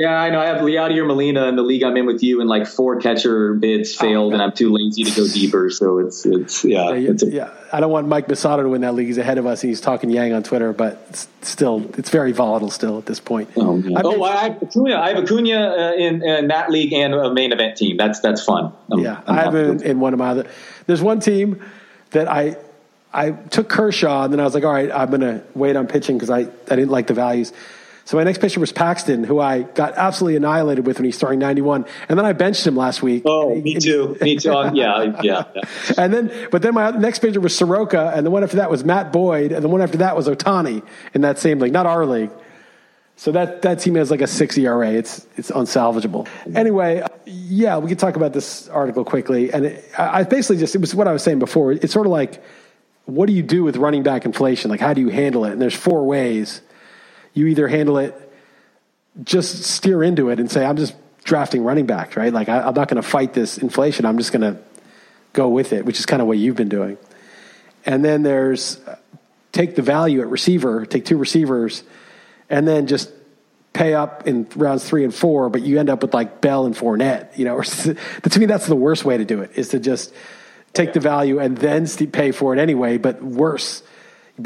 Yeah, 0.00 0.18
I 0.18 0.30
know. 0.30 0.40
I 0.40 0.46
have 0.46 0.62
Yadier 0.62 1.06
Molina 1.06 1.46
in 1.48 1.56
the 1.56 1.62
league 1.62 1.82
I'm 1.82 1.94
in 1.94 2.06
with 2.06 2.22
you, 2.22 2.40
and 2.40 2.48
like 2.48 2.66
four 2.66 2.98
catcher 3.00 3.52
bids 3.52 3.94
failed, 3.94 4.32
and 4.32 4.40
I'm 4.40 4.52
too 4.52 4.72
lazy 4.72 5.04
to 5.04 5.14
go 5.14 5.28
deeper. 5.28 5.68
So 5.68 5.98
it's 5.98 6.24
it's 6.24 6.64
yeah, 6.64 6.92
Yeah, 6.94 7.10
it's 7.10 7.22
a, 7.22 7.30
yeah, 7.30 7.50
I 7.70 7.80
don't 7.80 7.90
want 7.90 8.08
Mike 8.08 8.26
Masato 8.26 8.62
to 8.62 8.68
win 8.70 8.80
that 8.80 8.94
league. 8.94 9.08
He's 9.08 9.18
ahead 9.18 9.36
of 9.36 9.44
us, 9.44 9.62
and 9.62 9.68
he's 9.68 9.82
talking 9.82 10.08
Yang 10.08 10.32
on 10.32 10.42
Twitter. 10.42 10.72
But 10.72 11.04
it's 11.10 11.28
still, 11.42 11.84
it's 11.98 12.08
very 12.08 12.32
volatile 12.32 12.70
still 12.70 12.96
at 12.96 13.04
this 13.04 13.20
point. 13.20 13.50
Oh, 13.58 13.82
oh 14.02 14.22
I 14.22 14.44
have 14.44 14.62
Acuna. 14.62 14.96
I 14.96 15.08
have 15.10 15.24
Acuna 15.24 15.68
uh, 15.68 15.92
in, 15.92 16.22
in 16.22 16.48
that 16.48 16.70
league 16.70 16.94
and 16.94 17.12
a 17.12 17.34
main 17.34 17.52
event 17.52 17.76
team. 17.76 17.98
That's 17.98 18.20
that's 18.20 18.42
fun. 18.42 18.72
I'm- 18.90 19.00
yeah, 19.00 19.20
I'm 19.26 19.38
I 19.38 19.42
have 19.42 19.54
him 19.54 19.82
in 19.82 20.00
one 20.00 20.14
of 20.14 20.18
my 20.18 20.30
other. 20.30 20.46
There's 20.86 21.02
one 21.02 21.20
team 21.20 21.62
that 22.12 22.26
I 22.26 22.56
I 23.12 23.32
took 23.32 23.68
Kershaw, 23.68 24.24
and 24.24 24.32
then 24.32 24.40
I 24.40 24.44
was 24.44 24.54
like, 24.54 24.64
all 24.64 24.72
right, 24.72 24.90
I'm 24.90 25.10
going 25.10 25.20
to 25.20 25.42
wait 25.54 25.76
on 25.76 25.86
pitching 25.88 26.16
because 26.16 26.30
I 26.30 26.38
I 26.40 26.76
didn't 26.76 26.90
like 26.90 27.06
the 27.06 27.14
values. 27.14 27.52
So 28.10 28.16
my 28.16 28.24
next 28.24 28.38
pitcher 28.38 28.58
was 28.58 28.72
Paxton, 28.72 29.22
who 29.22 29.38
I 29.38 29.62
got 29.62 29.94
absolutely 29.94 30.34
annihilated 30.34 30.84
with 30.84 30.98
when 30.98 31.04
he's 31.04 31.16
throwing 31.16 31.38
91. 31.38 31.84
And 32.08 32.18
then 32.18 32.26
I 32.26 32.32
benched 32.32 32.66
him 32.66 32.74
last 32.74 33.04
week. 33.04 33.22
Oh, 33.24 33.54
me 33.54 33.76
too. 33.76 34.16
me 34.20 34.34
too. 34.34 34.52
Um, 34.52 34.74
yeah, 34.74 35.14
yeah, 35.22 35.44
yeah. 35.54 35.62
And 35.96 36.12
then, 36.12 36.48
but 36.50 36.60
then 36.62 36.74
my 36.74 36.90
next 36.90 37.20
pitcher 37.20 37.38
was 37.38 37.56
Soroka, 37.56 38.10
and 38.12 38.26
the 38.26 38.30
one 38.32 38.42
after 38.42 38.56
that 38.56 38.68
was 38.68 38.84
Matt 38.84 39.12
Boyd, 39.12 39.52
and 39.52 39.62
the 39.62 39.68
one 39.68 39.80
after 39.80 39.98
that 39.98 40.16
was 40.16 40.26
Ohtani 40.26 40.84
in 41.14 41.20
that 41.20 41.38
same 41.38 41.60
league, 41.60 41.72
not 41.72 41.86
our 41.86 42.04
league. 42.04 42.32
So 43.14 43.30
that, 43.30 43.62
that 43.62 43.78
team 43.78 43.94
has 43.94 44.10
like 44.10 44.22
a 44.22 44.26
six 44.26 44.58
ERA. 44.58 44.90
It's 44.90 45.24
it's 45.36 45.52
unsalvageable. 45.52 46.26
Anyway, 46.52 47.06
yeah, 47.26 47.78
we 47.78 47.88
could 47.88 48.00
talk 48.00 48.16
about 48.16 48.32
this 48.32 48.66
article 48.70 49.04
quickly. 49.04 49.52
And 49.52 49.66
it, 49.66 49.88
I 49.96 50.24
basically 50.24 50.56
just 50.56 50.74
it 50.74 50.80
was 50.80 50.96
what 50.96 51.06
I 51.06 51.12
was 51.12 51.22
saying 51.22 51.38
before. 51.38 51.70
It's 51.70 51.92
sort 51.92 52.06
of 52.08 52.10
like, 52.10 52.42
what 53.04 53.26
do 53.26 53.34
you 53.34 53.44
do 53.44 53.62
with 53.62 53.76
running 53.76 54.02
back 54.02 54.24
inflation? 54.24 54.68
Like, 54.68 54.80
how 54.80 54.94
do 54.94 55.00
you 55.00 55.10
handle 55.10 55.44
it? 55.44 55.52
And 55.52 55.62
there's 55.62 55.76
four 55.76 56.04
ways. 56.04 56.60
You 57.34 57.46
either 57.46 57.68
handle 57.68 57.98
it, 57.98 58.14
just 59.22 59.64
steer 59.64 60.02
into 60.02 60.30
it 60.30 60.40
and 60.40 60.50
say, 60.50 60.64
I'm 60.64 60.76
just 60.76 60.94
drafting 61.24 61.62
running 61.64 61.86
backs, 61.86 62.16
right? 62.16 62.32
Like 62.32 62.48
I, 62.48 62.60
I'm 62.60 62.74
not 62.74 62.88
going 62.88 62.96
to 62.96 63.02
fight 63.02 63.34
this 63.34 63.58
inflation. 63.58 64.04
I'm 64.04 64.18
just 64.18 64.32
going 64.32 64.54
to 64.54 64.60
go 65.32 65.48
with 65.48 65.72
it, 65.72 65.84
which 65.84 65.98
is 65.98 66.06
kind 66.06 66.20
of 66.22 66.28
what 66.28 66.38
you've 66.38 66.56
been 66.56 66.68
doing. 66.68 66.98
And 67.86 68.04
then 68.04 68.22
there's 68.22 68.78
uh, 68.86 68.96
take 69.52 69.74
the 69.74 69.82
value 69.82 70.20
at 70.20 70.28
receiver, 70.28 70.86
take 70.86 71.04
two 71.04 71.16
receivers 71.16 71.82
and 72.48 72.66
then 72.66 72.86
just 72.86 73.10
pay 73.72 73.94
up 73.94 74.26
in 74.26 74.46
rounds 74.56 74.86
three 74.86 75.04
and 75.04 75.14
four, 75.14 75.48
but 75.48 75.62
you 75.62 75.78
end 75.78 75.88
up 75.88 76.02
with 76.02 76.12
like 76.12 76.40
Bell 76.40 76.66
and 76.66 76.74
Fournette. 76.74 77.38
You 77.38 77.44
know, 77.44 77.54
or, 77.54 77.64
to 77.64 78.40
me, 78.40 78.46
that's 78.46 78.66
the 78.66 78.76
worst 78.76 79.04
way 79.04 79.16
to 79.16 79.24
do 79.24 79.40
it 79.40 79.52
is 79.54 79.68
to 79.68 79.78
just 79.78 80.12
take 80.72 80.92
the 80.92 81.00
value 81.00 81.38
and 81.38 81.56
then 81.56 81.86
pay 81.86 82.32
for 82.32 82.54
it 82.54 82.58
anyway. 82.58 82.98
But 82.98 83.22
worse, 83.22 83.82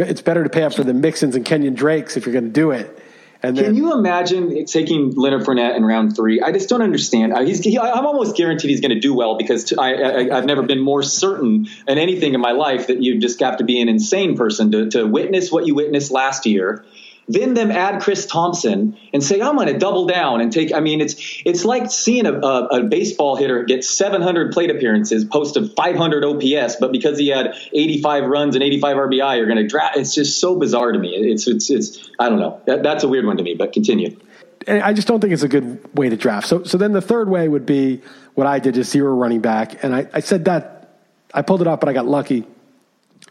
it's 0.01 0.23
better 0.23 0.45
to 0.45 0.51
pay 0.51 0.63
up 0.63 0.75
for 0.75 0.85
the 0.85 0.95
Mixons 0.95 1.37
and 1.37 1.45
Kenyon 1.45 1.75
Drakes 1.75 2.17
if 2.17 2.27
you're 2.27 2.33
going 2.33 2.47
to 2.47 2.51
do 2.51 2.71
it. 2.71 2.99
And 3.43 3.59
then, 3.59 3.67
Can 3.67 3.75
you 3.75 3.93
imagine 3.93 4.65
taking 4.65 5.11
Leonard 5.11 5.43
Fournette 5.43 5.77
in 5.77 5.85
round 5.85 6.17
three? 6.17 6.41
I 6.41 6.51
just 6.51 6.71
don't 6.71 6.81
understand. 6.81 7.37
He's, 7.47 7.61
he, 7.63 7.79
I'm 7.79 8.07
almost 8.07 8.37
guaranteed 8.37 8.71
he's 8.71 8.81
going 8.81 8.95
to 8.95 9.01
do 9.01 9.13
well 9.13 9.37
because 9.37 9.71
I, 9.75 9.93
I, 9.93 10.39
I've 10.39 10.47
never 10.47 10.63
been 10.63 10.81
more 10.81 11.03
certain 11.03 11.69
in 11.87 11.99
anything 11.99 12.33
in 12.33 12.41
my 12.41 12.53
life 12.53 12.87
that 12.87 13.03
you 13.03 13.19
just 13.19 13.41
have 13.41 13.59
to 13.59 13.65
be 13.65 13.83
an 13.83 13.91
insane 13.91 14.35
person 14.35 14.73
to, 14.73 14.89
to 14.91 15.07
witness 15.07 15.53
what 15.53 15.67
you 15.67 15.75
witnessed 15.75 16.11
last 16.11 16.47
year 16.47 16.87
then 17.29 17.55
them 17.55 17.71
add 17.71 18.03
Chris 18.03 18.27
Thompson 18.27 18.97
and 19.13 19.23
say, 19.23 19.41
I'm 19.41 19.57
going 19.57 19.69
to 19.69 19.79
double 19.79 20.07
down 20.07 20.41
and 20.41 20.53
take. 20.53 20.73
I 20.73 20.81
mean, 20.81 21.01
it's 21.01 21.43
it's 21.45 21.65
like 21.65 21.91
seeing 21.91 22.27
a, 22.27 22.33
a, 22.33 22.67
a, 22.67 22.83
baseball 22.85 23.37
hitter 23.37 23.65
get 23.65 23.85
700 23.85 24.53
plate 24.53 24.71
appearances, 24.71 25.25
post 25.25 25.57
a 25.57 25.67
500 25.67 26.25
OPS, 26.25 26.77
but 26.77 26.93
because 26.93 27.19
he 27.19 27.29
had 27.29 27.55
85 27.73 28.25
runs 28.25 28.57
and 28.57 28.63
85 28.63 28.97
RBI, 28.97 29.37
you're 29.39 29.47
going 29.47 29.59
to 29.59 29.67
draft. 29.67 29.97
It's 29.97 30.15
just 30.15 30.41
so 30.41 30.57
bizarre 30.57 30.93
to 30.93 30.99
me. 30.99 31.11
It's 31.15 31.47
it's 31.47 31.71
it's 31.71 32.11
I 32.19 32.29
don't 32.29 32.41
know. 32.41 32.61
That, 32.67 32.83
that's 32.83 33.05
a 33.05 33.09
weird 33.09 33.27
one 33.27 33.39
to 33.39 33.43
me. 33.43 33.55
But 33.55 33.73
continue. 33.73 34.19
And 34.67 34.83
I 34.83 34.93
just 34.93 35.09
don't 35.09 35.21
think 35.21 35.33
it's 35.33 35.43
a 35.43 35.49
good 35.49 35.97
way 35.97 36.09
to 36.09 36.17
draft. 36.17 36.47
So 36.47 36.65
so 36.65 36.79
then 36.79 36.93
the 36.93 37.03
third 37.03 37.29
way 37.29 37.49
would 37.49 37.67
be 37.67 38.03
what 38.35 38.47
I 38.47 38.59
did, 38.59 38.75
just 38.75 38.91
zero 38.91 39.15
running 39.15 39.41
back, 39.41 39.83
and 39.85 39.95
I, 39.95 40.09
I 40.13 40.21
said 40.21 40.47
that 40.47 40.75
I 41.33 41.43
pulled 41.43 41.61
it 41.61 41.67
off, 41.67 41.81
but 41.81 41.89
I 41.89 41.93
got 41.93 42.07
lucky. 42.07 42.47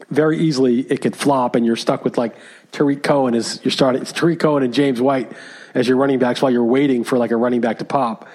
Very 0.09 0.39
easily, 0.39 0.81
it 0.81 1.01
could 1.01 1.15
flop, 1.15 1.55
and 1.55 1.65
you're 1.65 1.75
stuck 1.75 2.03
with 2.03 2.17
like 2.17 2.35
Tarik 2.71 3.03
Cohen 3.03 3.35
as 3.35 3.59
you're 3.63 3.71
starting. 3.71 4.01
It's 4.01 4.11
Tarik 4.11 4.39
Cohen 4.39 4.63
and 4.63 4.73
James 4.73 5.01
White 5.01 5.31
as 5.73 5.87
your 5.87 5.97
running 5.97 6.19
backs 6.19 6.41
while 6.41 6.51
you're 6.51 6.63
waiting 6.63 7.03
for 7.03 7.17
like 7.17 7.31
a 7.31 7.37
running 7.37 7.61
back 7.61 7.79
to 7.79 7.85
pop. 7.85 8.27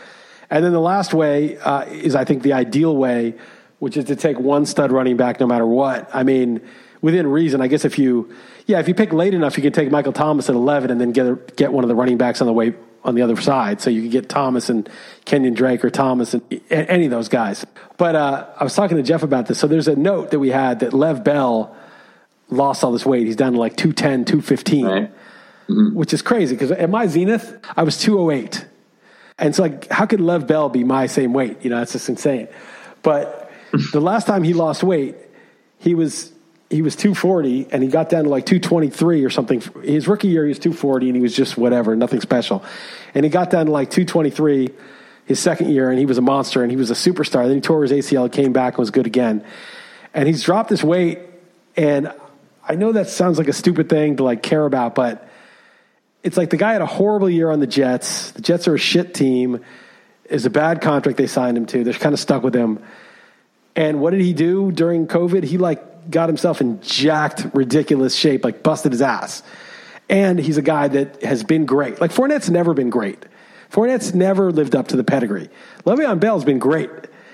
And 0.51 0.65
then 0.65 0.73
the 0.73 0.81
last 0.81 1.13
way 1.13 1.59
uh, 1.59 1.85
is, 1.85 2.15
I 2.15 2.25
think, 2.25 2.43
the 2.43 2.55
ideal 2.55 2.97
way, 2.97 3.35
which 3.79 3.97
is 3.97 4.07
to 4.07 4.17
take 4.17 4.39
one 4.39 4.67
stud 4.67 4.91
running 4.91 5.17
back 5.17 5.41
no 5.41 5.47
matter 5.47 5.67
what. 5.67 6.09
I 6.15 6.23
mean, 6.23 6.63
within 7.01 7.27
reason. 7.27 7.61
I 7.61 7.69
guess 7.69 7.85
if 7.85 7.99
you, 7.99 8.35
yeah, 8.67 8.81
if 8.81 8.89
you 8.89 8.95
pick 8.95 9.13
late 9.13 9.35
enough, 9.35 9.57
you 9.57 9.63
can 9.63 9.73
take 9.73 9.91
Michael 9.91 10.13
Thomas 10.13 10.49
at 10.49 10.55
11 10.55 10.91
and 10.91 11.01
then 11.01 11.13
get 11.13 11.57
get 11.57 11.73
one 11.73 11.85
of 11.85 11.89
the 11.89 11.95
running 11.95 12.17
backs 12.17 12.41
on 12.41 12.47
the 12.47 12.53
way 12.53 12.75
on 13.05 13.15
the 13.15 13.23
other 13.23 13.37
side. 13.41 13.81
So 13.81 13.91
you 13.91 14.03
could 14.03 14.11
get 14.11 14.29
Thomas 14.29 14.69
and 14.69 14.89
Kenyon 15.25 15.55
Drake 15.55 15.85
or 15.85 15.91
Thomas 15.91 16.35
and 16.35 16.43
any 16.71 17.05
of 17.05 17.11
those 17.11 17.29
guys. 17.29 17.65
But 17.97 18.15
uh, 18.15 18.47
I 18.57 18.65
was 18.65 18.75
talking 18.75 18.97
to 18.97 19.03
Jeff 19.03 19.23
about 19.23 19.47
this. 19.47 19.59
So 19.59 19.67
there's 19.67 19.89
a 19.89 19.97
note 19.97 20.31
that 20.31 20.39
we 20.39 20.51
had 20.51 20.81
that 20.81 20.93
Lev 20.93 21.25
Bell 21.25 21.75
lost 22.51 22.85
all 22.85 22.93
this 22.93 23.07
weight. 23.07 23.27
He's 23.27 23.37
down 23.37 23.53
to 23.53 23.59
like 23.59 23.77
210, 23.77 24.25
215, 24.25 24.87
right. 24.87 25.11
mm-hmm. 25.69 25.95
which 25.95 26.13
is 26.13 26.23
crazy 26.23 26.55
because 26.55 26.71
at 26.71 26.91
my 26.91 27.07
zenith, 27.07 27.59
I 27.77 27.83
was 27.83 27.99
208. 27.99 28.67
And 29.39 29.51
it's 29.51 29.59
like, 29.59 29.89
how 29.89 30.07
could 30.07 30.21
Lev 30.21 30.47
Bell 30.47 30.69
be 30.69 30.85
my 30.85 31.07
same 31.07 31.33
weight? 31.33 31.59
You 31.63 31.71
know, 31.71 31.79
that's 31.79 31.93
just 31.93 32.09
insane. 32.09 32.49
But 33.03 33.51
the 33.93 34.01
last 34.01 34.27
time 34.27 34.43
he 34.43 34.53
lost 34.53 34.83
weight, 34.83 35.17
he 35.79 35.95
was 35.95 36.33
he 36.71 36.83
was 36.83 36.97
240 36.97 37.69
and 37.71 37.83
he 37.83 37.89
got 37.89 38.11
down 38.11 38.25
to 38.25 38.31
like 38.31 38.45
223 38.45 39.25
or 39.25 39.31
something. 39.31 39.63
His 39.83 40.07
rookie 40.07 40.29
year, 40.29 40.45
he 40.45 40.51
was 40.51 40.59
240 40.59 41.09
and 41.09 41.17
he 41.17 41.23
was 41.23 41.35
just 41.35 41.57
whatever, 41.57 41.97
nothing 41.97 42.21
special. 42.21 42.63
And 43.15 43.25
he 43.25 43.31
got 43.31 43.51
down 43.51 43.67
to 43.67 43.73
like 43.73 43.91
223 43.91 44.71
his 45.25 45.41
second 45.41 45.71
year 45.71 45.91
and 45.91 45.99
he 45.99 46.07
was 46.07 46.19
a 46.19 46.23
monster 46.23 46.63
and 46.63 46.71
he 46.71 46.77
was 46.77 46.91
a 46.91 46.95
superstar. 46.95 47.47
Then 47.47 47.57
he 47.57 47.61
tore 47.61 47.83
his 47.83 47.93
ACL, 47.93 48.31
came 48.31 48.53
back 48.53 48.75
and 48.75 48.79
was 48.79 48.91
good 48.91 49.07
again. 49.07 49.45
And 50.13 50.27
he's 50.27 50.43
dropped 50.43 50.69
his 50.69 50.85
weight 50.85 51.21
and 51.77 52.13
I 52.69 52.75
know 52.75 52.93
that 52.93 53.09
sounds 53.09 53.39
like 53.39 53.49
a 53.49 53.53
stupid 53.55 53.89
thing 53.89 54.17
to 54.19 54.25
like 54.25 54.43
care 54.43 54.67
about, 54.67 54.95
but 54.95 55.27
it's 56.23 56.37
like 56.37 56.51
the 56.51 56.59
guy 56.59 56.73
had 56.73 56.83
a 56.83 56.87
horrible 56.87 57.31
year 57.31 57.51
on 57.51 57.61
the 57.61 57.67
Jets. 57.67 58.33
The 58.33 58.43
Jets 58.43 58.69
are 58.69 58.75
a 58.75 58.79
shit 58.79 59.15
team. 59.15 59.65
Is 60.25 60.45
a 60.45 60.51
bad 60.51 60.83
contract 60.83 61.17
they 61.17 61.27
signed 61.27 61.57
him 61.57 61.65
to. 61.67 61.83
They're 61.83 61.95
kind 61.95 62.13
of 62.13 62.21
stuck 62.21 62.43
with 62.43 62.55
him. 62.55 62.85
And 63.75 63.99
what 63.99 64.11
did 64.11 64.21
he 64.21 64.35
do 64.35 64.71
during 64.71 65.07
COVID? 65.07 65.43
He 65.43 65.57
like 65.57 65.83
got 66.11 66.29
himself 66.29 66.61
in 66.61 66.81
jacked, 66.81 67.47
ridiculous 67.55 68.15
shape, 68.15 68.45
like 68.45 68.63
busted 68.63 68.93
his 68.93 69.03
ass. 69.03 69.43
And 70.09 70.39
he's 70.39 70.57
a 70.57 70.63
guy 70.63 70.89
that 70.89 71.23
has 71.23 71.45
been 71.45 71.67
great. 71.67 72.01
Like 72.01 72.11
Fournette's 72.11 72.51
never 72.51 72.75
been 72.75 72.91
great. 72.91 73.25
Fournette's 73.71 74.15
never 74.15 74.51
lived 74.51 74.75
up 74.75 74.89
to 74.89 74.97
the 74.97 75.05
pedigree. 75.05 75.51
Le'Veon 75.85 76.19
Bell's 76.19 76.45
been 76.45 76.59
great. 76.59 76.91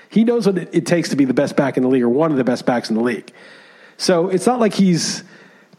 He 0.09 0.23
knows 0.23 0.45
what 0.45 0.57
it 0.57 0.85
takes 0.85 1.09
to 1.09 1.15
be 1.15 1.25
the 1.25 1.33
best 1.33 1.55
back 1.55 1.77
in 1.77 1.83
the 1.83 1.89
league 1.89 2.03
or 2.03 2.09
one 2.09 2.31
of 2.31 2.37
the 2.37 2.43
best 2.43 2.65
backs 2.65 2.89
in 2.89 2.95
the 2.95 3.01
league. 3.01 3.31
So 3.97 4.29
it's 4.29 4.45
not 4.45 4.59
like 4.59 4.73
he's 4.73 5.23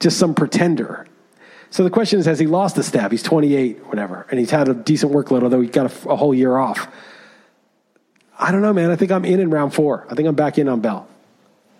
just 0.00 0.18
some 0.18 0.34
pretender. 0.34 1.06
So 1.70 1.84
the 1.84 1.90
question 1.90 2.18
is, 2.18 2.26
has 2.26 2.38
he 2.38 2.46
lost 2.46 2.78
a 2.78 2.82
step? 2.82 3.10
He's 3.10 3.22
28, 3.22 3.86
whatever, 3.86 4.26
and 4.30 4.40
he's 4.40 4.50
had 4.50 4.68
a 4.68 4.74
decent 4.74 5.12
workload, 5.12 5.42
although 5.42 5.60
he 5.60 5.68
got 5.68 5.90
a, 5.90 6.08
a 6.08 6.16
whole 6.16 6.34
year 6.34 6.56
off. 6.56 6.88
I 8.38 8.52
don't 8.52 8.62
know, 8.62 8.72
man. 8.72 8.90
I 8.90 8.96
think 8.96 9.10
I'm 9.10 9.24
in 9.24 9.40
in 9.40 9.50
round 9.50 9.74
four. 9.74 10.06
I 10.10 10.14
think 10.14 10.28
I'm 10.28 10.34
back 10.34 10.58
in 10.58 10.68
on 10.68 10.80
Bell 10.80 11.08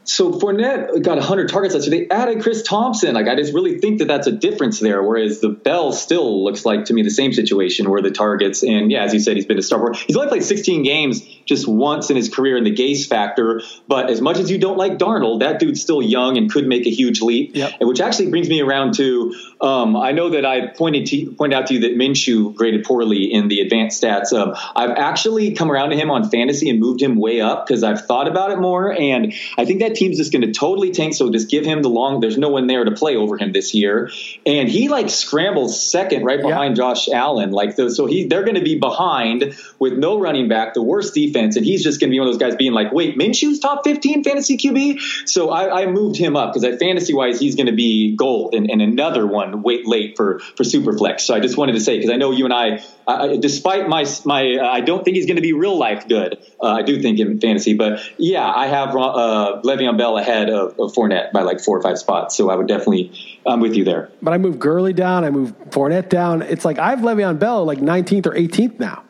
so 0.06 0.32
Fournette 0.32 1.02
got 1.02 1.16
100 1.16 1.48
targets 1.48 1.74
last 1.74 1.88
year. 1.88 2.06
They 2.06 2.14
added 2.14 2.40
Chris 2.42 2.62
Thompson. 2.62 3.14
Like 3.14 3.26
I 3.26 3.34
just 3.34 3.52
really 3.52 3.78
think 3.78 3.98
that 3.98 4.06
that's 4.06 4.28
a 4.28 4.32
difference 4.32 4.78
there. 4.78 5.02
Whereas 5.02 5.40
the 5.40 5.48
Bell 5.48 5.92
still 5.92 6.44
looks 6.44 6.64
like 6.64 6.86
to 6.86 6.94
me 6.94 7.02
the 7.02 7.10
same 7.10 7.32
situation 7.32 7.90
where 7.90 8.00
the 8.00 8.12
targets 8.12 8.62
and 8.62 8.90
yeah, 8.90 9.02
as 9.02 9.12
you 9.12 9.20
said, 9.20 9.36
he's 9.36 9.46
been 9.46 9.58
a 9.58 9.62
star. 9.62 9.92
He's 9.92 10.16
only 10.16 10.28
played 10.28 10.44
16 10.44 10.84
games 10.84 11.22
just 11.44 11.66
once 11.66 12.08
in 12.10 12.16
his 12.16 12.32
career 12.32 12.56
in 12.56 12.64
the 12.64 12.74
Gase 12.74 13.08
factor. 13.08 13.62
But 13.88 14.08
as 14.08 14.20
much 14.20 14.38
as 14.38 14.50
you 14.50 14.58
don't 14.58 14.78
like 14.78 14.98
Darnold, 14.98 15.40
that 15.40 15.58
dude's 15.58 15.80
still 15.80 16.00
young 16.00 16.36
and 16.36 16.50
could 16.50 16.66
make 16.66 16.86
a 16.86 16.90
huge 16.90 17.20
leap. 17.20 17.56
Yep. 17.56 17.80
Which 17.80 18.00
actually 18.00 18.30
brings 18.30 18.48
me 18.48 18.60
around 18.60 18.94
to 18.94 19.34
um, 19.60 19.96
I 19.96 20.12
know 20.12 20.30
that 20.30 20.46
I 20.46 20.68
pointed 20.68 21.06
to 21.06 21.32
pointed 21.32 21.56
out 21.56 21.66
to 21.68 21.74
you 21.74 21.80
that 21.80 21.96
Minshew 21.96 22.54
graded 22.54 22.84
poorly 22.84 23.32
in 23.32 23.48
the 23.48 23.60
advanced 23.60 24.02
stats. 24.02 24.32
Um, 24.32 24.54
I've 24.76 24.90
actually 24.90 25.52
come 25.54 25.70
around 25.70 25.90
to 25.90 25.96
him 25.96 26.10
on 26.10 26.30
fantasy 26.30 26.70
and 26.70 26.78
moved 26.78 27.02
him 27.02 27.16
way 27.16 27.40
up 27.40 27.66
because 27.66 27.82
I've 27.82 28.06
thought 28.06 28.28
about 28.28 28.52
it 28.52 28.58
more, 28.58 28.92
and 28.92 29.32
I 29.56 29.64
think 29.64 29.80
that 29.80 29.95
team's 29.96 30.18
just 30.18 30.32
going 30.32 30.42
to 30.42 30.52
totally 30.52 30.90
tank. 30.90 31.14
So 31.14 31.30
just 31.30 31.50
give 31.50 31.64
him 31.64 31.82
the 31.82 31.88
long. 31.88 32.20
There's 32.20 32.38
no 32.38 32.48
one 32.48 32.66
there 32.66 32.84
to 32.84 32.92
play 32.92 33.16
over 33.16 33.36
him 33.36 33.52
this 33.52 33.74
year, 33.74 34.10
and 34.44 34.68
he 34.68 34.88
like 34.88 35.10
scrambles 35.10 35.80
second 35.82 36.24
right 36.24 36.40
behind 36.40 36.76
Josh 36.76 37.08
Allen. 37.08 37.50
Like 37.50 37.76
the, 37.76 37.90
so 37.90 38.06
he 38.06 38.26
they're 38.26 38.44
going 38.44 38.56
to 38.56 38.62
be 38.62 38.78
behind 38.78 39.56
with 39.78 39.94
no 39.94 40.20
running 40.20 40.48
back, 40.48 40.74
the 40.74 40.82
worst 40.82 41.14
defense, 41.14 41.56
and 41.56 41.64
he's 41.64 41.82
just 41.82 42.00
going 42.00 42.10
to 42.10 42.14
be 42.14 42.20
one 42.20 42.28
of 42.28 42.34
those 42.34 42.40
guys 42.40 42.56
being 42.56 42.72
like, 42.72 42.92
wait, 42.92 43.18
Minshew's 43.18 43.58
top 43.58 43.84
15 43.84 44.22
fantasy 44.22 44.56
QB. 44.56 45.28
So 45.28 45.50
I, 45.50 45.82
I 45.82 45.86
moved 45.86 46.16
him 46.16 46.36
up 46.36 46.52
because 46.52 46.64
I 46.64 46.76
fantasy 46.76 47.14
wise 47.14 47.40
he's 47.40 47.56
going 47.56 47.66
to 47.66 47.72
be 47.72 48.14
gold 48.16 48.54
and, 48.54 48.70
and 48.70 48.82
another 48.82 49.26
one 49.26 49.62
wait 49.62 49.86
late 49.86 50.16
for 50.16 50.38
for 50.38 50.62
Superflex. 50.62 51.20
So 51.20 51.34
I 51.34 51.40
just 51.40 51.56
wanted 51.56 51.72
to 51.72 51.80
say 51.80 51.96
because 51.96 52.10
I 52.10 52.16
know 52.16 52.30
you 52.30 52.44
and 52.44 52.54
I, 52.54 52.84
I 53.06 53.36
despite 53.36 53.88
my 53.88 54.04
my, 54.24 54.56
uh, 54.56 54.68
I 54.68 54.80
don't 54.80 55.04
think 55.04 55.16
he's 55.16 55.26
going 55.26 55.36
to 55.36 55.42
be 55.42 55.52
real 55.52 55.78
life 55.78 56.08
good. 56.08 56.38
Uh, 56.60 56.72
I 56.72 56.82
do 56.82 57.00
think 57.00 57.20
in 57.20 57.40
fantasy, 57.40 57.74
but 57.74 58.00
yeah, 58.18 58.50
I 58.50 58.66
have 58.66 58.90
uh, 58.90 59.60
Le'Veon 59.64 59.96
Bell 59.96 60.18
ahead 60.18 60.50
of, 60.50 60.78
of 60.80 60.92
Fournette 60.92 61.30
by 61.32 61.42
like 61.42 61.60
four 61.60 61.78
or 61.78 61.82
five 61.82 61.98
spots. 61.98 62.36
So 62.36 62.50
I 62.50 62.56
would 62.56 62.66
definitely, 62.66 63.12
I'm 63.46 63.60
with 63.60 63.74
you 63.74 63.84
there. 63.84 64.10
But 64.20 64.34
I 64.34 64.38
move 64.38 64.58
Gurley 64.58 64.92
down. 64.92 65.24
I 65.24 65.30
move 65.30 65.56
Fournette 65.70 66.08
down. 66.08 66.42
It's 66.42 66.64
like 66.64 66.78
I 66.78 66.90
have 66.90 67.00
Le'Veon 67.00 67.38
Bell 67.38 67.64
like 67.64 67.78
19th 67.78 68.26
or 68.26 68.32
18th 68.32 68.80
now 68.80 69.04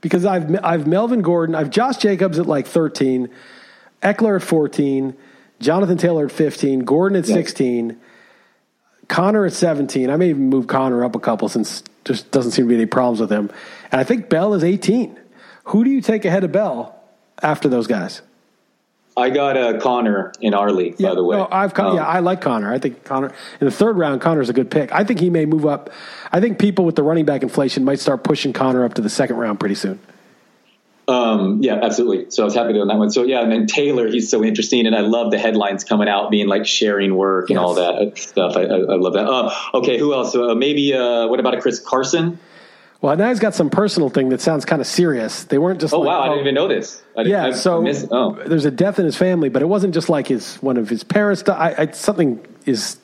because 0.00 0.24
I've 0.24 0.64
I've 0.64 0.86
Melvin 0.86 1.22
Gordon, 1.22 1.54
I've 1.54 1.70
Josh 1.70 1.98
Jacobs 1.98 2.38
at 2.38 2.46
like 2.46 2.66
13, 2.66 3.28
Ekeler 4.02 4.36
at 4.36 4.42
14, 4.42 5.16
Jonathan 5.60 5.96
Taylor 5.96 6.26
at 6.26 6.32
15, 6.32 6.80
Gordon 6.80 7.18
at 7.18 7.26
16. 7.26 8.00
Conner 9.08 9.46
at 9.46 9.52
17. 9.52 10.10
I 10.10 10.16
may 10.16 10.30
even 10.30 10.48
move 10.48 10.66
Conner 10.66 11.04
up 11.04 11.14
a 11.14 11.20
couple 11.20 11.48
since 11.48 11.82
just 12.04 12.30
doesn't 12.30 12.52
seem 12.52 12.66
to 12.66 12.68
be 12.68 12.74
any 12.74 12.86
problems 12.86 13.20
with 13.20 13.30
him. 13.30 13.50
And 13.92 14.00
I 14.00 14.04
think 14.04 14.28
Bell 14.28 14.54
is 14.54 14.62
18. 14.64 15.18
Who 15.64 15.84
do 15.84 15.90
you 15.90 16.00
take 16.00 16.24
ahead 16.24 16.44
of 16.44 16.52
Bell 16.52 16.94
after 17.42 17.68
those 17.68 17.86
guys? 17.86 18.22
I 19.18 19.30
got 19.30 19.56
uh, 19.56 19.80
Conner 19.80 20.32
in 20.40 20.52
our 20.52 20.70
league, 20.70 20.96
Yeah, 20.98 21.08
by 21.10 21.14
the 21.14 21.24
way. 21.24 21.38
no, 21.38 21.48
I've 21.50 21.76
Um, 21.78 21.96
yeah, 21.96 22.04
I 22.06 22.18
like 22.20 22.42
Conner. 22.42 22.70
I 22.70 22.78
think 22.78 23.02
Conner 23.04 23.32
in 23.60 23.64
the 23.64 23.70
third 23.70 23.96
round, 23.96 24.20
Conner's 24.20 24.50
a 24.50 24.52
good 24.52 24.70
pick. 24.70 24.92
I 24.92 25.04
think 25.04 25.20
he 25.20 25.30
may 25.30 25.46
move 25.46 25.64
up. 25.64 25.88
I 26.32 26.40
think 26.40 26.58
people 26.58 26.84
with 26.84 26.96
the 26.96 27.02
running 27.02 27.24
back 27.24 27.42
inflation 27.42 27.82
might 27.84 27.98
start 27.98 28.24
pushing 28.24 28.52
Conner 28.52 28.84
up 28.84 28.94
to 28.94 29.02
the 29.02 29.08
second 29.08 29.36
round 29.36 29.58
pretty 29.58 29.74
soon. 29.74 29.98
Um, 31.08 31.60
yeah, 31.62 31.78
absolutely. 31.82 32.30
So 32.30 32.42
I 32.42 32.44
was 32.46 32.54
happy 32.54 32.72
to 32.72 32.80
on 32.80 32.88
that 32.88 32.96
one. 32.98 33.10
So 33.10 33.22
yeah, 33.22 33.40
and 33.40 33.52
then 33.52 33.66
Taylor, 33.66 34.08
he's 34.08 34.28
so 34.28 34.42
interesting, 34.42 34.86
and 34.86 34.96
I 34.96 35.00
love 35.02 35.30
the 35.30 35.38
headlines 35.38 35.84
coming 35.84 36.08
out 36.08 36.30
being 36.30 36.48
like 36.48 36.66
sharing 36.66 37.14
work 37.14 37.48
and 37.48 37.56
Yes. 37.58 37.64
all 37.64 37.74
that 37.74 38.18
stuff. 38.18 38.56
I, 38.56 38.62
I, 38.62 38.64
I 38.64 38.96
love 38.96 39.12
that. 39.12 39.26
Uh, 39.26 39.52
okay, 39.74 39.98
who 39.98 40.12
else? 40.14 40.34
Uh, 40.34 40.54
maybe 40.56 40.92
uh, 40.94 41.28
what 41.28 41.38
about 41.38 41.54
a 41.54 41.60
Chris 41.60 41.78
Carson? 41.78 42.40
Well, 43.02 43.14
now 43.16 43.28
he's 43.28 43.38
got 43.38 43.54
some 43.54 43.70
personal 43.70 44.08
thing 44.08 44.30
that 44.30 44.40
sounds 44.40 44.64
kind 44.64 44.80
of 44.80 44.86
serious. 44.88 45.44
They 45.44 45.58
weren't 45.58 45.80
just 45.80 45.94
Oh 45.94 46.00
like, 46.00 46.08
wow, 46.08 46.20
I 46.22 46.28
didn't 46.28 46.40
even 46.40 46.54
know 46.54 46.66
this. 46.66 47.00
I 47.16 47.22
didn't, 47.22 47.30
Yeah, 47.30 47.52
so 47.52 47.82
missed, 47.82 48.08
oh. 48.10 48.32
there's 48.46 48.64
a 48.64 48.70
death 48.70 48.98
in 48.98 49.04
his 49.04 49.16
family, 49.16 49.48
but 49.48 49.62
it 49.62 49.66
wasn't 49.66 49.94
just 49.94 50.08
like 50.08 50.26
his 50.26 50.56
one 50.56 50.76
of 50.76 50.88
his 50.88 51.04
parents. 51.04 51.46
I, 51.48 51.74
I, 51.78 51.90
something 51.92 52.44
is 52.64 52.96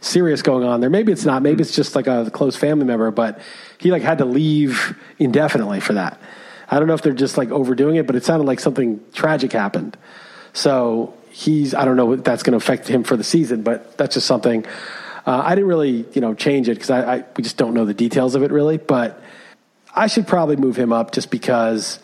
serious 0.00 0.42
going 0.42 0.64
on 0.64 0.80
there. 0.80 0.90
Maybe 0.90 1.12
it's 1.12 1.24
not. 1.24 1.40
Maybe 1.42 1.62
it's 1.62 1.74
just 1.74 1.94
like 1.96 2.08
a 2.08 2.30
close 2.30 2.56
family 2.56 2.84
member, 2.84 3.10
but 3.10 3.40
he 3.78 3.90
like 3.90 4.02
had 4.02 4.18
to 4.18 4.24
leave 4.26 4.94
indefinitely 5.18 5.80
for 5.80 5.94
that. 5.94 6.20
I 6.70 6.78
don't 6.78 6.88
know 6.88 6.94
if 6.94 7.02
they're 7.02 7.12
just 7.12 7.38
like 7.38 7.50
overdoing 7.50 7.96
it, 7.96 8.06
but 8.06 8.16
it 8.16 8.24
sounded 8.24 8.46
like 8.46 8.60
something 8.60 9.00
tragic 9.14 9.52
happened. 9.52 9.96
So 10.52 11.14
he's 11.30 11.74
I 11.74 11.84
don't 11.84 11.96
know 11.96 12.12
if 12.12 12.24
that's 12.24 12.42
going 12.42 12.52
to 12.52 12.56
affect 12.58 12.88
him 12.88 13.04
for 13.04 13.16
the 13.16 13.24
season, 13.24 13.62
but 13.62 13.96
that's 13.96 14.14
just 14.14 14.26
something. 14.26 14.66
Uh, 15.26 15.42
I 15.44 15.54
didn't 15.54 15.68
really 15.68 16.04
you 16.12 16.20
know 16.20 16.34
change 16.34 16.68
it 16.68 16.74
because 16.74 16.90
I, 16.90 17.16
I 17.16 17.24
we 17.36 17.42
just 17.42 17.56
don't 17.56 17.74
know 17.74 17.84
the 17.84 17.94
details 17.94 18.34
of 18.34 18.42
it 18.42 18.50
really, 18.50 18.76
but 18.76 19.22
I 19.94 20.06
should 20.06 20.26
probably 20.26 20.56
move 20.56 20.76
him 20.76 20.92
up 20.92 21.12
just 21.12 21.30
because. 21.30 22.00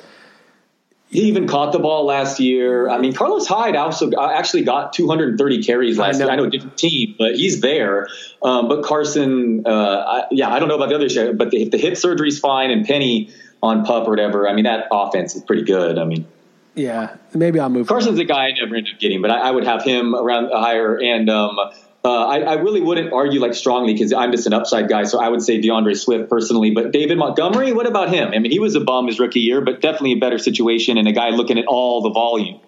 He 1.09 1.29
even 1.29 1.47
caught 1.47 1.73
the 1.73 1.79
ball 1.79 2.07
last 2.07 2.41
year. 2.41 2.89
I 2.89 2.99
mean, 2.99 3.13
Carlos 3.13 3.47
Hyde 3.47 3.77
also 3.77 4.11
uh, 4.11 4.33
actually 4.35 4.65
got 4.65 4.93
230 4.95 5.63
carries 5.63 5.97
last 5.97 6.19
know. 6.19 6.25
year. 6.25 6.33
I 6.33 6.37
know 6.37 6.45
a 6.45 6.51
different 6.51 6.77
team, 6.77 7.15
but 7.17 7.37
he's 7.37 7.61
there. 7.61 8.09
Um, 8.43 8.67
but 8.67 8.83
Carson, 8.83 9.63
uh, 9.65 9.71
I, 9.71 10.25
yeah, 10.33 10.53
I 10.53 10.59
don't 10.59 10.69
know 10.69 10.75
about 10.75 10.89
the 10.89 10.97
other 10.97 11.09
shit, 11.09 11.39
but 11.39 11.53
the, 11.53 11.63
if 11.63 11.71
the 11.71 11.79
hip 11.79 11.97
surgery's 11.97 12.41
fine 12.41 12.73
and 12.73 12.85
Penny 12.85 13.31
on 13.65 13.85
pup 13.85 14.07
or 14.07 14.11
whatever, 14.11 14.49
I 14.49 14.53
mean, 14.53 14.65
that 14.65 14.87
offense 14.93 15.35
is 15.35 15.43
pretty 15.43 15.63
good. 15.65 15.99
I 15.99 16.05
mean, 16.05 16.27
Yeah, 16.75 17.17
maybe 17.33 17.59
I'll 17.59 17.71
move. 17.71 17.89
Carson's 17.89 18.19
a 18.19 18.25
guy 18.25 18.47
I 18.49 18.53
never 18.53 18.77
end 18.77 18.89
up 18.93 19.01
getting, 19.01 19.23
but 19.23 19.31
I, 19.31 19.49
I 19.49 19.51
would 19.51 19.65
have 19.65 19.83
him 19.83 20.15
around 20.15 20.51
higher. 20.53 21.01
And 21.01 21.31
um, 21.31 21.59
uh, 21.59 22.27
I, 22.27 22.41
I 22.41 22.55
really 22.55 22.83
wouldn't 22.83 23.13
argue 23.13 23.41
like 23.41 23.55
strongly 23.55 23.95
because 23.95 24.13
I'm 24.13 24.31
just 24.33 24.47
an 24.47 24.53
upside 24.53 24.89
guy. 24.89 25.05
So 25.05 25.19
I 25.21 25.29
would 25.31 25.43
say 25.43 25.61
DeAndre 25.61 25.97
Swift 25.97 26.29
personally. 26.29 26.73
But 26.73 26.93
David 26.93 27.17
Montgomery, 27.17 27.73
what 27.73 27.87
about 27.87 28.11
him? 28.11 28.33
I 28.35 28.39
mean, 28.39 28.53
he 28.53 28.59
was 28.59 28.75
a 28.75 28.81
bum 28.81 29.07
his 29.07 29.19
rookie 29.19 29.41
year, 29.41 29.63
but 29.63 29.81
definitely 29.81 30.13
a 30.13 30.19
better 30.19 30.39
situation 30.39 30.99
and 30.99 31.09
a 31.09 31.13
guy 31.13 31.31
looking 31.31 31.59
at 31.59 31.65
all 31.67 32.03
the 32.03 32.11
volume. 32.11 32.61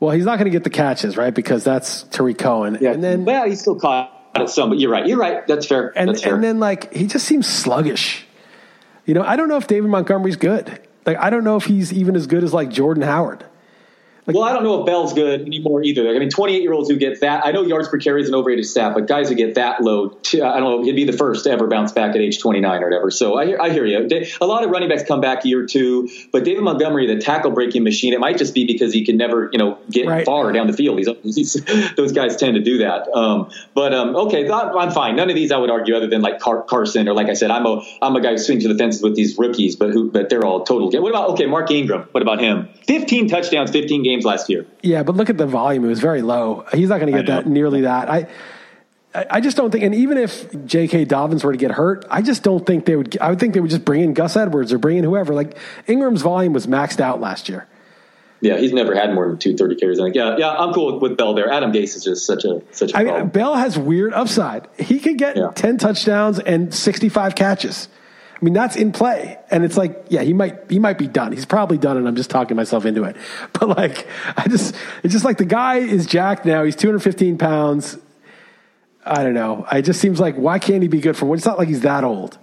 Well, 0.00 0.10
he's 0.10 0.26
not 0.26 0.38
going 0.38 0.46
to 0.46 0.50
get 0.50 0.64
the 0.64 0.70
catches, 0.70 1.16
right? 1.16 1.34
Because 1.34 1.64
that's 1.64 2.02
Tarik 2.10 2.36
Cohen. 2.36 2.76
And 2.84 3.02
then 3.02 3.24
well, 3.24 3.48
he 3.48 3.56
still 3.56 3.76
caught 3.80 4.10
it 4.36 4.50
some, 4.50 4.68
but 4.68 4.78
you're 4.78 4.90
right. 4.90 5.06
You're 5.06 5.16
right. 5.18 5.46
That's 5.46 5.66
fair. 5.66 5.92
and 5.96 6.10
That's 6.10 6.22
fair. 6.22 6.34
and 6.34 6.44
then 6.44 6.58
like 6.60 6.92
he 6.92 7.06
just 7.06 7.24
seems 7.24 7.46
sluggish. 7.46 8.26
You 9.06 9.14
know, 9.14 9.22
I 9.22 9.36
don't 9.36 9.48
know 9.48 9.56
if 9.56 9.66
David 9.66 9.90
Montgomery's 9.90 10.36
good. 10.36 10.80
Like 11.06 11.18
I 11.18 11.30
don't 11.30 11.44
know 11.44 11.56
if 11.56 11.64
he's 11.64 11.92
even 11.92 12.16
as 12.16 12.26
good 12.26 12.44
as 12.44 12.52
like 12.52 12.70
Jordan 12.70 13.02
Howard. 13.02 13.44
Well, 14.26 14.42
I 14.42 14.52
don't 14.52 14.64
know 14.64 14.80
if 14.80 14.86
Bell's 14.86 15.12
good 15.12 15.42
anymore 15.42 15.82
either. 15.82 16.08
I 16.08 16.18
mean, 16.18 16.30
28 16.30 16.62
year 16.62 16.72
olds 16.72 16.88
who 16.88 16.96
get 16.96 17.20
that, 17.20 17.44
I 17.44 17.52
know 17.52 17.62
yards 17.62 17.88
per 17.88 17.98
carry 17.98 18.22
is 18.22 18.28
an 18.28 18.34
overrated 18.34 18.64
stat, 18.66 18.94
but 18.94 19.06
guys 19.06 19.28
who 19.28 19.34
get 19.34 19.56
that 19.56 19.82
low, 19.82 20.16
I 20.34 20.36
don't 20.38 20.60
know, 20.60 20.82
he'd 20.82 20.96
be 20.96 21.04
the 21.04 21.12
first 21.12 21.44
to 21.44 21.50
ever 21.50 21.66
bounce 21.66 21.92
back 21.92 22.10
at 22.10 22.16
age 22.20 22.40
29 22.40 22.82
or 22.82 22.86
whatever. 22.86 23.10
So 23.10 23.36
I 23.38 23.46
hear, 23.46 23.60
I 23.60 23.70
hear 23.70 23.84
you. 23.84 24.08
A 24.40 24.46
lot 24.46 24.64
of 24.64 24.70
running 24.70 24.88
backs 24.88 25.02
come 25.06 25.20
back 25.20 25.44
year 25.44 25.66
two, 25.66 26.08
but 26.32 26.44
David 26.44 26.62
Montgomery, 26.62 27.06
the 27.06 27.20
tackle 27.20 27.50
breaking 27.50 27.84
machine, 27.84 28.14
it 28.14 28.20
might 28.20 28.38
just 28.38 28.54
be 28.54 28.64
because 28.66 28.92
he 28.94 29.04
can 29.04 29.16
never, 29.16 29.50
you 29.52 29.58
know, 29.58 29.78
get 29.90 30.06
Right. 30.06 30.24
far 30.24 30.52
down 30.52 30.66
the 30.66 30.72
field. 30.72 30.98
He's, 30.98 31.08
he's 31.36 31.64
those 31.96 32.12
guys 32.12 32.36
tend 32.36 32.54
to 32.54 32.62
do 32.62 32.78
that. 32.78 33.08
Um, 33.14 33.50
but 33.74 33.92
um, 33.92 34.14
okay, 34.16 34.48
I'm 34.50 34.90
fine. 34.90 35.16
None 35.16 35.28
of 35.28 35.36
these 35.36 35.52
I 35.52 35.58
would 35.58 35.70
argue 35.70 35.96
other 35.96 36.06
than 36.06 36.22
like 36.22 36.40
Car- 36.40 36.62
Carson 36.62 37.08
or 37.08 37.14
like 37.14 37.28
I 37.28 37.34
said, 37.34 37.50
I'm 37.50 37.66
a 37.66 37.82
I'm 38.00 38.14
a 38.16 38.20
guy 38.20 38.30
who 38.32 38.38
swings 38.38 38.62
to 38.64 38.68
the 38.72 38.78
fences 38.78 39.02
with 39.02 39.14
these 39.16 39.36
rookies, 39.38 39.76
but 39.76 39.90
who 39.90 40.10
but 40.10 40.28
they're 40.30 40.44
all 40.44 40.64
total. 40.64 40.90
What 41.02 41.08
about 41.10 41.30
okay, 41.30 41.46
Mark 41.46 41.70
Ingram? 41.70 42.08
What 42.12 42.22
about 42.22 42.40
him? 42.40 42.68
15 42.86 43.28
touchdowns, 43.28 43.70
15 43.70 44.02
games 44.02 44.13
last 44.22 44.48
year. 44.48 44.66
Yeah, 44.82 45.02
but 45.02 45.16
look 45.16 45.30
at 45.30 45.38
the 45.38 45.46
volume; 45.46 45.84
it 45.84 45.88
was 45.88 46.00
very 46.00 46.22
low. 46.22 46.64
He's 46.72 46.90
not 46.90 47.00
going 47.00 47.12
to 47.12 47.18
get 47.18 47.26
that 47.26 47.46
nearly 47.46 47.82
that. 47.82 48.10
I. 48.10 48.28
I 49.16 49.40
just 49.40 49.56
don't 49.56 49.70
think, 49.70 49.84
and 49.84 49.94
even 49.94 50.18
if 50.18 50.66
J.K. 50.66 51.04
Dobbins 51.04 51.44
were 51.44 51.52
to 51.52 51.56
get 51.56 51.70
hurt, 51.70 52.04
I 52.10 52.20
just 52.20 52.42
don't 52.42 52.66
think 52.66 52.84
they 52.84 52.96
would. 52.96 53.16
I 53.20 53.30
would 53.30 53.38
think 53.38 53.54
they 53.54 53.60
would 53.60 53.70
just 53.70 53.84
bring 53.84 54.00
in 54.00 54.12
Gus 54.12 54.36
Edwards 54.36 54.72
or 54.72 54.78
bring 54.78 54.96
in 54.96 55.04
whoever. 55.04 55.34
Like 55.34 55.56
Ingram's 55.86 56.20
volume 56.22 56.52
was 56.52 56.66
maxed 56.66 56.98
out 56.98 57.20
last 57.20 57.48
year. 57.48 57.68
Yeah, 58.40 58.56
he's 58.58 58.72
never 58.72 58.92
had 58.92 59.14
more 59.14 59.28
than 59.28 59.38
230 59.38 59.76
carries. 59.80 60.00
I 60.00 60.06
think. 60.06 60.16
Yeah, 60.16 60.36
yeah, 60.36 60.50
I'm 60.50 60.74
cool 60.74 60.94
with, 60.94 61.00
with 61.10 61.16
Bell 61.16 61.32
there. 61.34 61.48
Adam 61.48 61.72
Gase 61.72 61.94
is 61.94 62.02
just 62.02 62.26
such 62.26 62.44
a 62.44 62.60
such 62.72 62.92
a 62.92 62.96
I 62.96 63.04
mean, 63.04 63.28
Bell 63.28 63.54
has 63.54 63.78
weird 63.78 64.12
upside. 64.12 64.66
He 64.80 64.98
could 64.98 65.16
get 65.16 65.36
Yeah. 65.36 65.52
10 65.54 65.78
touchdowns 65.78 66.40
and 66.40 66.74
65 66.74 67.36
catches. 67.36 67.88
I 68.44 68.46
mean, 68.46 68.52
that's 68.52 68.76
in 68.76 68.92
play. 68.92 69.38
And 69.50 69.64
it's 69.64 69.78
like, 69.78 70.04
yeah, 70.10 70.20
he 70.20 70.34
might 70.34 70.70
he 70.70 70.78
might 70.78 70.98
be 70.98 71.06
done. 71.08 71.32
He's 71.32 71.46
probably 71.46 71.78
done 71.78 71.96
and 71.96 72.06
I'm 72.06 72.14
just 72.14 72.28
talking 72.28 72.58
myself 72.58 72.84
into 72.84 73.04
it. 73.04 73.16
But 73.54 73.70
like 73.70 74.06
I 74.36 74.46
just 74.48 74.74
it's 75.02 75.14
just 75.14 75.24
like 75.24 75.38
the 75.38 75.46
guy 75.46 75.76
is 75.76 76.04
jacked 76.04 76.44
now. 76.44 76.62
He's 76.62 76.76
215 76.76 77.38
pounds. 77.38 77.96
I 79.02 79.22
don't 79.22 79.32
know. 79.32 79.66
It 79.72 79.82
just 79.82 79.98
seems 79.98 80.20
like 80.20 80.36
why 80.36 80.58
can't 80.58 80.82
he 80.82 80.88
be 80.88 81.00
good 81.00 81.16
for 81.16 81.24
one? 81.24 81.38
It's 81.38 81.46
not 81.46 81.56
like 81.56 81.68
he's 81.68 81.80
that 81.80 82.04
old. 82.04 82.36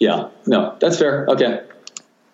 yeah, 0.00 0.30
no, 0.46 0.76
that's 0.80 0.98
fair. 0.98 1.26
Okay, 1.28 1.60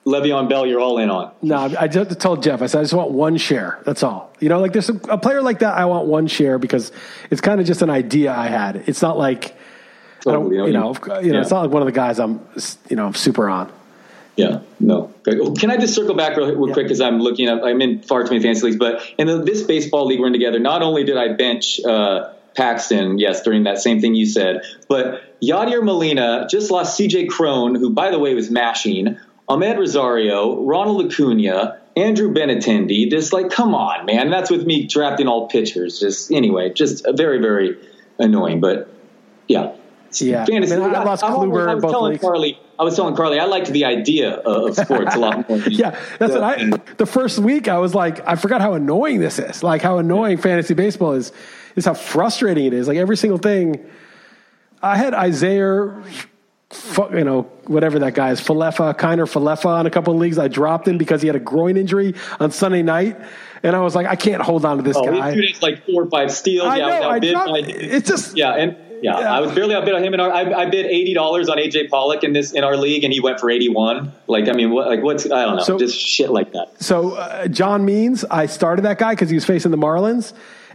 Le'Veon 0.06 0.48
Bell, 0.48 0.64
you're 0.64 0.80
all 0.80 0.96
in 0.96 1.10
on. 1.10 1.32
No, 1.42 1.58
I 1.78 1.86
just 1.86 2.18
told 2.18 2.42
Jeff, 2.42 2.62
I 2.62 2.66
said, 2.66 2.78
I 2.78 2.82
just 2.84 2.94
want 2.94 3.10
one 3.10 3.36
share. 3.36 3.78
That's 3.84 4.02
all. 4.02 4.32
You 4.40 4.48
know, 4.48 4.58
like 4.58 4.72
there's 4.72 4.88
a, 4.88 4.94
a 5.10 5.18
player 5.18 5.42
like 5.42 5.58
that, 5.58 5.76
I 5.76 5.84
want 5.84 6.06
one 6.06 6.28
share 6.28 6.58
because 6.58 6.92
it's 7.30 7.42
kind 7.42 7.60
of 7.60 7.66
just 7.66 7.82
an 7.82 7.90
idea 7.90 8.32
I 8.32 8.46
had. 8.46 8.84
It's 8.86 9.02
not 9.02 9.18
like, 9.18 9.54
I 10.26 10.32
don't, 10.32 10.52
you 10.52 10.58
know, 10.58 10.66
you 10.66 10.72
know, 10.72 10.94
yeah. 11.20 11.40
it's 11.40 11.50
not 11.50 11.62
like 11.62 11.70
one 11.70 11.82
of 11.82 11.86
the 11.86 11.92
guys 11.92 12.18
I'm, 12.18 12.40
you 12.88 12.96
know, 12.96 13.12
super 13.12 13.48
on. 13.48 13.72
Yeah, 14.36 14.60
no. 14.78 15.12
Can 15.24 15.70
I 15.70 15.76
just 15.76 15.94
circle 15.94 16.14
back 16.14 16.36
real, 16.36 16.54
real 16.54 16.72
quick 16.72 16.86
because 16.86 17.00
I'm 17.00 17.20
looking 17.20 17.48
up. 17.48 17.62
I'm 17.62 17.80
in 17.82 18.00
far 18.02 18.22
too 18.24 18.30
many 18.30 18.42
fantasy 18.42 18.66
leagues, 18.66 18.76
but 18.76 19.02
in 19.18 19.26
the, 19.26 19.42
this 19.42 19.62
baseball 19.62 20.06
league 20.06 20.20
we're 20.20 20.28
in 20.28 20.32
together, 20.32 20.58
not 20.58 20.82
only 20.82 21.04
did 21.04 21.16
I 21.16 21.34
bench 21.34 21.80
uh, 21.84 22.32
Paxton, 22.56 23.18
yes, 23.18 23.42
during 23.42 23.64
that 23.64 23.78
same 23.78 24.00
thing 24.00 24.14
you 24.14 24.26
said, 24.26 24.62
but 24.88 25.40
Yadier 25.42 25.82
Molina 25.82 26.46
just 26.50 26.70
lost 26.70 26.96
C.J. 26.96 27.26
Cron, 27.26 27.74
who 27.74 27.90
by 27.90 28.10
the 28.10 28.18
way 28.18 28.34
was 28.34 28.50
mashing. 28.50 29.18
Amed 29.48 29.78
Rosario, 29.78 30.64
Ronald 30.64 31.06
Acuna, 31.06 31.80
Andrew 31.96 32.32
Benintendi. 32.32 33.10
Just 33.10 33.32
like, 33.32 33.50
come 33.50 33.74
on, 33.74 34.06
man. 34.06 34.30
That's 34.30 34.48
with 34.48 34.64
me 34.64 34.86
drafting 34.86 35.26
all 35.26 35.48
pitchers. 35.48 35.98
Just 35.98 36.30
anyway, 36.30 36.72
just 36.72 37.04
very, 37.16 37.40
very 37.40 37.76
annoying. 38.18 38.60
But 38.60 38.88
yeah, 39.48 39.72
Yeah. 40.12 40.44
fantasy. 40.44 40.74
I 40.74 40.78
mean, 40.78 40.94
I 40.94 41.04
lost 41.04 41.22
Kluber 41.22 41.68
I 41.68 41.72
in 41.72 41.80
was 41.80 41.92
telling 41.92 42.12
leagues. 42.12 42.22
Carly. 42.22 42.58
I 42.78 42.82
was 42.84 42.96
telling 42.96 43.14
Carly 43.14 43.38
I 43.38 43.44
liked 43.44 43.68
the 43.70 43.84
idea 43.84 44.30
of, 44.36 44.74
sports 44.76 45.14
a 45.14 45.18
lot 45.18 45.48
more. 45.48 45.58
Yeah, 45.58 45.98
that's 46.18 46.32
what 46.32 46.42
I. 46.42 46.70
The 46.96 47.06
first 47.06 47.38
week, 47.38 47.68
I 47.68 47.78
was 47.78 47.94
like, 47.94 48.26
I 48.26 48.36
forgot 48.36 48.60
how 48.60 48.72
annoying 48.74 49.20
this 49.20 49.38
is. 49.38 49.62
Like 49.62 49.82
how 49.82 49.98
annoying 49.98 50.38
fantasy 50.38 50.74
baseball 50.74 51.12
is. 51.12 51.32
Is 51.76 51.84
how 51.84 51.94
frustrating 51.94 52.64
it 52.66 52.72
is. 52.72 52.88
Like 52.88 52.96
every 52.98 53.16
single 53.16 53.38
thing. 53.38 53.84
I 54.82 54.96
had 54.96 55.12
Isaiah, 55.14 56.02
you 57.12 57.24
know, 57.24 57.42
whatever 57.66 57.98
that 58.00 58.14
guy 58.14 58.30
is, 58.30 58.40
Falefa, 58.40 58.96
Kiner 58.98 59.26
Falefa 59.30 59.66
on 59.66 59.86
a 59.86 59.90
couple 59.90 60.14
of 60.14 60.18
leagues. 60.20 60.38
I 60.38 60.48
dropped 60.48 60.88
him 60.88 60.96
because 60.98 61.20
he 61.20 61.26
had 61.26 61.36
a 61.36 61.40
groin 61.40 61.76
injury 61.76 62.14
on 62.40 62.50
Sunday 62.50 62.82
night, 62.82 63.20
and 63.62 63.76
I 63.76 63.80
was 63.80 63.94
like, 63.94 64.06
I 64.06 64.16
can't 64.16 64.42
hold 64.42 64.64
on 64.64 64.78
to 64.78 64.82
this 64.82 64.96
Oh, 64.96 65.04
guy. 65.04 65.36
like 65.60 65.84
four 65.86 66.04
or 66.04 66.10
five 66.10 66.32
steals. 66.32 66.66
I 66.66 66.78
yeah, 66.78 66.86
know. 66.86 66.92
I 66.92 67.16
I 67.16 67.18
was 67.18 67.30
dropped, 67.30 67.58
it's 67.68 68.08
just 68.08 68.36
yeah, 68.36 68.54
and 68.54 68.76
yeah, 69.02 69.18
Yeah. 69.20 69.34
I 69.34 69.40
was 69.40 69.52
barely 69.52 69.74
outbid 69.74 69.94
on 69.94 70.02
him, 70.04 70.12
and 70.12 70.22
I, 70.22 70.60
I 70.62 70.66
bid 70.66 70.86
eighty 70.86 71.14
dollars 71.14 71.48
on 71.48 71.58
AJ 71.58 71.88
Pollock 71.90 72.24
in 72.24 72.32
this 72.32 72.52
in 72.52 72.64
our 72.64 72.76
league, 72.76 73.04
and 73.04 73.12
he 73.12 73.20
went 73.20 73.40
for 73.40 73.50
eighty 73.50 73.68
one. 73.68 74.12
Like, 74.26 74.48
I 74.48 74.52
mean, 74.52 74.70
what, 74.70 74.86
like 74.88 75.02
what's 75.02 75.24
I 75.30 75.44
don't 75.44 75.56
know, 75.56 75.62
So- 75.62 75.78
just 75.78 75.98
shit 75.98 76.30
like 76.30 76.52
that. 76.52 76.82
So 76.82 77.12
uh, 77.12 77.48
John 77.48 77.84
Means, 77.84 78.24
I 78.24 78.46
started 78.46 78.82
that 78.82 78.98
guy 78.98 79.12
because 79.12 79.28
he 79.30 79.34
was 79.36 79.44
facing 79.44 79.70
the 79.70 79.78
Marlins. 79.78 80.32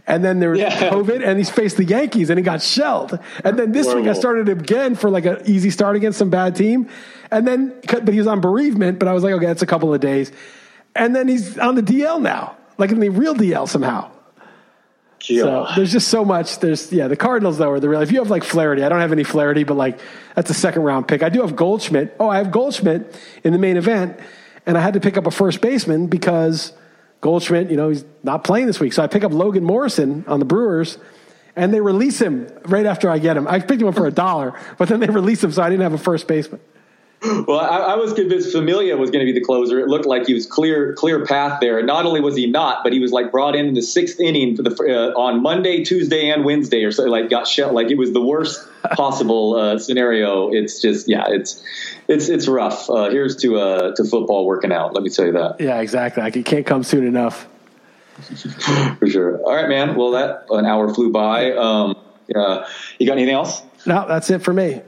And 0.08 0.24
then 0.24 0.38
there 0.38 0.50
was 0.50 0.60
Yeah. 0.60 0.70
COVID, 0.90 1.26
and 1.26 1.36
he's 1.36 1.50
faced 1.50 1.76
the 1.78 1.84
Yankees, 1.84 2.30
and 2.30 2.38
he 2.38 2.44
got 2.44 2.62
shelled. 2.62 3.18
And 3.42 3.58
then 3.58 3.72
this 3.72 3.92
week, 3.92 4.06
I 4.06 4.12
started 4.12 4.48
him 4.48 4.60
again 4.60 4.94
for 4.94 5.10
like 5.10 5.24
an 5.26 5.38
easy 5.46 5.70
start 5.70 5.96
against 5.96 6.16
some 6.18 6.30
bad 6.30 6.54
team. 6.54 6.88
And 7.32 7.44
then, 7.44 7.74
but 7.88 8.08
he 8.12 8.18
was 8.18 8.28
on 8.28 8.40
bereavement. 8.40 9.00
But 9.00 9.08
I 9.08 9.12
was 9.14 9.24
like, 9.24 9.32
okay, 9.32 9.46
that's 9.46 9.62
a 9.62 9.66
couple 9.66 9.92
of 9.92 10.00
days. 10.00 10.30
And 10.94 11.14
then 11.16 11.26
he's 11.26 11.58
on 11.58 11.74
the 11.74 11.82
DL 11.82 12.22
now, 12.22 12.56
like 12.78 12.92
in 12.92 13.00
the 13.00 13.08
real 13.08 13.34
DL 13.34 13.68
somehow. 13.68 14.08
So 15.20 15.66
there's 15.74 15.92
just 15.92 16.08
so 16.08 16.24
much. 16.24 16.58
There's 16.58 16.92
yeah, 16.92 17.08
the 17.08 17.16
Cardinals 17.16 17.58
though 17.58 17.70
are 17.70 17.80
the 17.80 17.88
real. 17.88 18.00
If 18.00 18.12
you 18.12 18.18
have 18.18 18.30
like 18.30 18.44
Flaherty, 18.44 18.82
I 18.82 18.88
don't 18.88 19.00
have 19.00 19.12
any 19.12 19.24
Flaherty, 19.24 19.64
but 19.64 19.76
like 19.76 19.98
that's 20.34 20.50
a 20.50 20.54
second 20.54 20.82
round 20.82 21.08
pick. 21.08 21.22
I 21.22 21.28
do 21.28 21.40
have 21.40 21.56
Goldschmidt. 21.56 22.16
Oh, 22.20 22.28
I 22.28 22.38
have 22.38 22.50
Goldschmidt 22.50 23.18
in 23.42 23.52
the 23.52 23.58
main 23.58 23.76
event, 23.76 24.18
and 24.66 24.76
I 24.76 24.80
had 24.80 24.94
to 24.94 25.00
pick 25.00 25.16
up 25.16 25.26
a 25.26 25.30
first 25.30 25.60
baseman 25.60 26.06
because 26.06 26.72
Goldschmidt, 27.20 27.70
you 27.70 27.76
know, 27.76 27.88
he's 27.88 28.04
not 28.22 28.44
playing 28.44 28.66
this 28.66 28.78
week. 28.78 28.92
So 28.92 29.02
I 29.02 29.06
pick 29.06 29.24
up 29.24 29.32
Logan 29.32 29.64
Morrison 29.64 30.24
on 30.28 30.38
the 30.38 30.44
Brewers, 30.44 30.98
and 31.56 31.72
they 31.72 31.80
release 31.80 32.20
him 32.20 32.48
right 32.66 32.86
after 32.86 33.10
I 33.10 33.18
get 33.18 33.36
him. 33.36 33.48
I 33.48 33.58
picked 33.60 33.82
him 33.82 33.88
up 33.88 33.94
for 33.94 34.06
a 34.06 34.12
dollar, 34.12 34.54
but 34.78 34.88
then 34.88 35.00
they 35.00 35.08
release 35.08 35.42
him, 35.42 35.50
so 35.50 35.62
I 35.62 35.70
didn't 35.70 35.82
have 35.82 35.94
a 35.94 35.98
first 35.98 36.28
baseman. 36.28 36.60
Well, 37.46 37.60
I, 37.60 37.78
I, 37.78 37.96
was 37.96 38.12
convinced 38.12 38.52
Familia 38.52 38.96
was 38.96 39.10
going 39.10 39.24
to 39.24 39.32
be 39.32 39.38
the 39.38 39.44
closer. 39.44 39.78
It 39.80 39.88
looked 39.88 40.06
like 40.06 40.26
he 40.26 40.34
was 40.34 40.46
clear, 40.46 40.92
clear 40.94 41.24
path 41.24 41.60
there. 41.60 41.78
And 41.78 41.86
not 41.86 42.04
only 42.04 42.20
was 42.20 42.36
he 42.36 42.46
not, 42.46 42.84
but 42.84 42.92
he 42.92 42.98
was 42.98 43.12
like 43.12 43.30
brought 43.30 43.56
in 43.56 43.66
in 43.66 43.74
the 43.74 43.82
sixth 43.82 44.20
inning 44.20 44.56
for 44.56 44.62
the 44.62 44.70
uh, 44.70 45.18
on 45.18 45.42
Monday, 45.42 45.84
Tuesday, 45.84 46.28
and 46.28 46.44
Wednesday, 46.44 46.84
or 46.84 46.92
so. 46.92 47.04
Like 47.04 47.30
got 47.30 47.46
shut. 47.46 47.72
Like 47.72 47.90
it 47.90 47.96
was 47.96 48.12
the 48.12 48.20
worst 48.20 48.66
possible 48.92 49.54
uh, 49.54 49.78
scenario. 49.78 50.52
It's 50.52 50.80
just 50.80 51.08
yeah, 51.08 51.24
it's 51.28 51.62
it's 52.08 52.28
it's 52.28 52.48
rough. 52.48 52.90
Uh, 52.90 53.10
here's 53.10 53.36
to 53.36 53.58
uh, 53.58 53.94
to 53.94 54.04
football 54.04 54.44
working 54.44 54.72
out. 54.72 54.92
Let 54.92 55.02
me 55.02 55.10
tell 55.10 55.26
you 55.26 55.32
that. 55.32 55.56
Yeah, 55.60 55.80
exactly. 55.80 56.22
Like 56.22 56.36
it 56.36 56.44
can't 56.44 56.66
come 56.66 56.82
soon 56.82 57.06
enough. 57.06 57.48
for 58.98 59.06
sure. 59.06 59.38
All 59.38 59.54
right, 59.54 59.68
man. 59.68 59.94
Well, 59.94 60.12
that 60.12 60.46
an 60.50 60.66
hour 60.66 60.92
flew 60.92 61.10
by. 61.10 61.52
Um, 61.52 61.96
yeah. 62.28 62.66
You 62.98 63.06
got 63.06 63.14
anything 63.14 63.34
else? 63.34 63.62
No, 63.84 64.06
that's 64.06 64.30
it 64.30 64.42
for 64.42 64.52
me. 64.52 64.82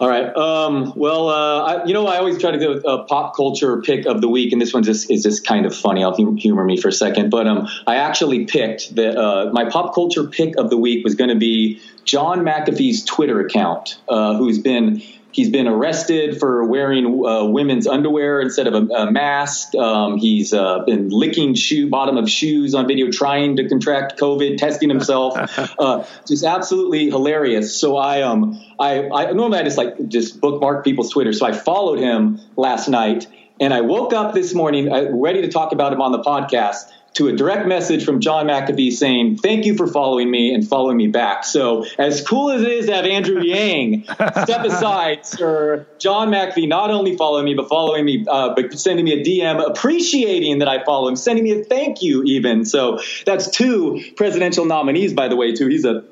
All 0.00 0.08
right. 0.08 0.34
Um, 0.36 0.92
well, 0.96 1.28
uh, 1.28 1.62
I, 1.62 1.84
you 1.84 1.94
know, 1.94 2.06
I 2.08 2.16
always 2.18 2.40
try 2.40 2.50
to 2.50 2.58
do 2.58 2.72
a 2.72 3.04
pop 3.04 3.36
culture 3.36 3.80
pick 3.80 4.06
of 4.06 4.20
the 4.20 4.28
week, 4.28 4.52
and 4.52 4.60
this 4.60 4.74
one 4.74 4.82
just 4.82 5.08
is 5.08 5.22
just 5.22 5.46
kind 5.46 5.66
of 5.66 5.74
funny. 5.74 6.02
I'll 6.02 6.16
humor 6.16 6.64
me 6.64 6.76
for 6.76 6.88
a 6.88 6.92
second, 6.92 7.30
but 7.30 7.46
um, 7.46 7.68
I 7.86 7.96
actually 7.96 8.44
picked 8.46 8.96
that 8.96 9.16
uh, 9.16 9.50
my 9.52 9.70
pop 9.70 9.94
culture 9.94 10.24
pick 10.24 10.56
of 10.56 10.68
the 10.68 10.76
week 10.76 11.04
was 11.04 11.14
going 11.14 11.30
to 11.30 11.36
be 11.36 11.80
John 12.04 12.40
McAfee's 12.40 13.04
Twitter 13.04 13.40
account, 13.40 13.98
uh, 14.08 14.36
who's 14.36 14.58
been 14.58 15.00
He's 15.34 15.50
been 15.50 15.66
arrested 15.66 16.38
for 16.38 16.64
wearing 16.64 17.06
uh, 17.26 17.44
women's 17.46 17.88
underwear 17.88 18.40
instead 18.40 18.68
of 18.68 18.74
a, 18.74 18.94
a 18.94 19.10
mask. 19.10 19.74
Um, 19.74 20.16
he's 20.16 20.54
uh, 20.54 20.84
been 20.86 21.08
licking 21.08 21.54
shoe 21.54 21.90
bottom 21.90 22.16
of 22.16 22.30
shoes 22.30 22.72
on 22.72 22.86
video, 22.86 23.10
trying 23.10 23.56
to 23.56 23.68
contract 23.68 24.16
COVID, 24.16 24.58
testing 24.58 24.88
himself. 24.88 25.34
uh, 25.78 26.04
just 26.24 26.44
absolutely 26.44 27.10
hilarious. 27.10 27.76
So 27.76 27.96
I 27.96 28.22
um 28.22 28.62
I, 28.78 29.08
I 29.08 29.32
normally 29.32 29.58
I 29.58 29.64
just 29.64 29.76
like 29.76 30.08
just 30.08 30.40
bookmark 30.40 30.84
people's 30.84 31.10
Twitter. 31.10 31.32
So 31.32 31.46
I 31.46 31.52
followed 31.52 31.98
him 31.98 32.40
last 32.56 32.86
night, 32.86 33.26
and 33.58 33.74
I 33.74 33.80
woke 33.80 34.12
up 34.12 34.34
this 34.34 34.54
morning 34.54 34.92
uh, 34.92 35.08
ready 35.10 35.42
to 35.42 35.48
talk 35.48 35.72
about 35.72 35.92
him 35.92 36.00
on 36.00 36.12
the 36.12 36.20
podcast 36.20 36.92
to 37.14 37.28
a 37.28 37.32
direct 37.32 37.66
message 37.66 38.04
from 38.04 38.20
John 38.20 38.46
McAfee 38.46 38.92
saying, 38.92 39.38
Thank 39.38 39.64
you 39.64 39.76
for 39.76 39.86
following 39.86 40.30
me 40.30 40.52
and 40.52 40.66
following 40.66 40.96
me 40.96 41.06
back. 41.06 41.44
So, 41.44 41.86
as 41.98 42.26
cool 42.26 42.50
as 42.50 42.62
it 42.62 42.70
is 42.70 42.86
to 42.86 42.94
have 42.94 43.04
Andrew 43.04 43.40
Yang 43.42 44.04
step 44.04 44.64
aside, 44.64 45.24
sir, 45.24 45.86
John 45.98 46.30
McAfee 46.30 46.68
not 46.68 46.90
only 46.90 47.16
following 47.16 47.44
me, 47.44 47.54
but 47.54 47.68
following 47.68 48.04
me, 48.04 48.26
uh, 48.28 48.54
but 48.54 48.72
sending 48.78 49.04
me 49.04 49.12
a 49.12 49.24
DM, 49.24 49.64
appreciating 49.64 50.58
that 50.58 50.68
I 50.68 50.84
follow 50.84 51.08
him, 51.08 51.16
sending 51.16 51.44
me 51.44 51.52
a 51.52 51.64
thank 51.64 52.02
you, 52.02 52.22
even. 52.24 52.64
So, 52.64 53.00
that's 53.24 53.48
two 53.48 54.02
presidential 54.16 54.64
nominees, 54.64 55.12
by 55.12 55.28
the 55.28 55.36
way, 55.36 55.54
too. 55.54 55.68
He's 55.68 55.84
a 55.84 56.04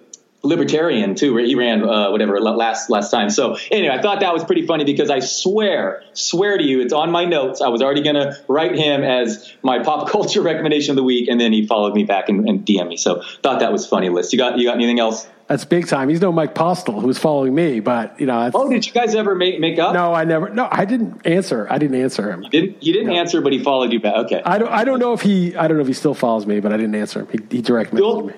libertarian 0.42 1.14
too, 1.14 1.34
where 1.34 1.44
he 1.44 1.54
ran 1.54 1.88
uh, 1.88 2.10
whatever 2.10 2.40
last 2.40 2.90
last 2.90 3.10
time. 3.10 3.30
So 3.30 3.56
anyway, 3.70 3.94
I 3.94 4.02
thought 4.02 4.20
that 4.20 4.32
was 4.32 4.44
pretty 4.44 4.66
funny 4.66 4.84
because 4.84 5.10
I 5.10 5.20
swear, 5.20 6.02
swear 6.12 6.58
to 6.58 6.64
you, 6.64 6.80
it's 6.80 6.92
on 6.92 7.10
my 7.10 7.24
notes. 7.24 7.60
I 7.60 7.68
was 7.68 7.82
already 7.82 8.02
going 8.02 8.16
to 8.16 8.38
write 8.48 8.74
him 8.74 9.02
as 9.04 9.52
my 9.62 9.82
pop 9.82 10.08
culture 10.10 10.42
recommendation 10.42 10.92
of 10.92 10.96
the 10.96 11.04
week, 11.04 11.28
and 11.28 11.40
then 11.40 11.52
he 11.52 11.66
followed 11.66 11.94
me 11.94 12.04
back 12.04 12.28
and, 12.28 12.48
and 12.48 12.66
DM 12.66 12.88
me. 12.88 12.96
So 12.96 13.22
thought 13.42 13.60
that 13.60 13.72
was 13.72 13.86
funny. 13.86 14.08
Liss. 14.08 14.32
You 14.32 14.38
got 14.38 14.58
you 14.58 14.66
got 14.66 14.74
anything 14.74 14.98
else? 14.98 15.26
That's 15.48 15.64
big 15.64 15.86
time. 15.86 16.08
He's 16.08 16.20
no 16.20 16.32
Mike 16.32 16.54
Postel 16.54 17.00
who's 17.00 17.18
following 17.18 17.54
me, 17.54 17.80
but 17.80 18.18
you 18.18 18.26
know. 18.26 18.50
Oh, 18.54 18.70
did 18.70 18.86
you 18.86 18.92
guys 18.92 19.14
ever 19.14 19.34
make 19.34 19.60
make 19.60 19.78
up? 19.78 19.92
No, 19.92 20.14
I 20.14 20.24
never. 20.24 20.48
No, 20.48 20.66
I 20.70 20.84
didn't 20.84 21.26
answer. 21.26 21.66
I 21.68 21.78
didn't 21.78 22.00
answer 22.00 22.30
him. 22.30 22.42
You 22.42 22.50
didn't. 22.50 22.82
You 22.82 22.92
didn't 22.92 23.08
no. 23.08 23.16
answer, 23.16 23.40
but 23.40 23.52
he 23.52 23.62
followed 23.62 23.92
you 23.92 24.00
back. 24.00 24.16
Okay. 24.24 24.42
I 24.44 24.58
don't. 24.58 24.70
I 24.70 24.84
don't 24.84 24.98
know 24.98 25.12
if 25.12 25.20
he. 25.20 25.54
I 25.54 25.68
don't 25.68 25.76
know 25.76 25.82
if 25.82 25.88
he 25.88 25.92
still 25.92 26.14
follows 26.14 26.46
me, 26.46 26.60
but 26.60 26.72
I 26.72 26.76
didn't 26.76 26.94
answer 26.94 27.20
him. 27.20 27.28
He, 27.28 27.56
he 27.56 27.62
direct 27.62 27.92
messaged 27.92 28.26
me. 28.28 28.34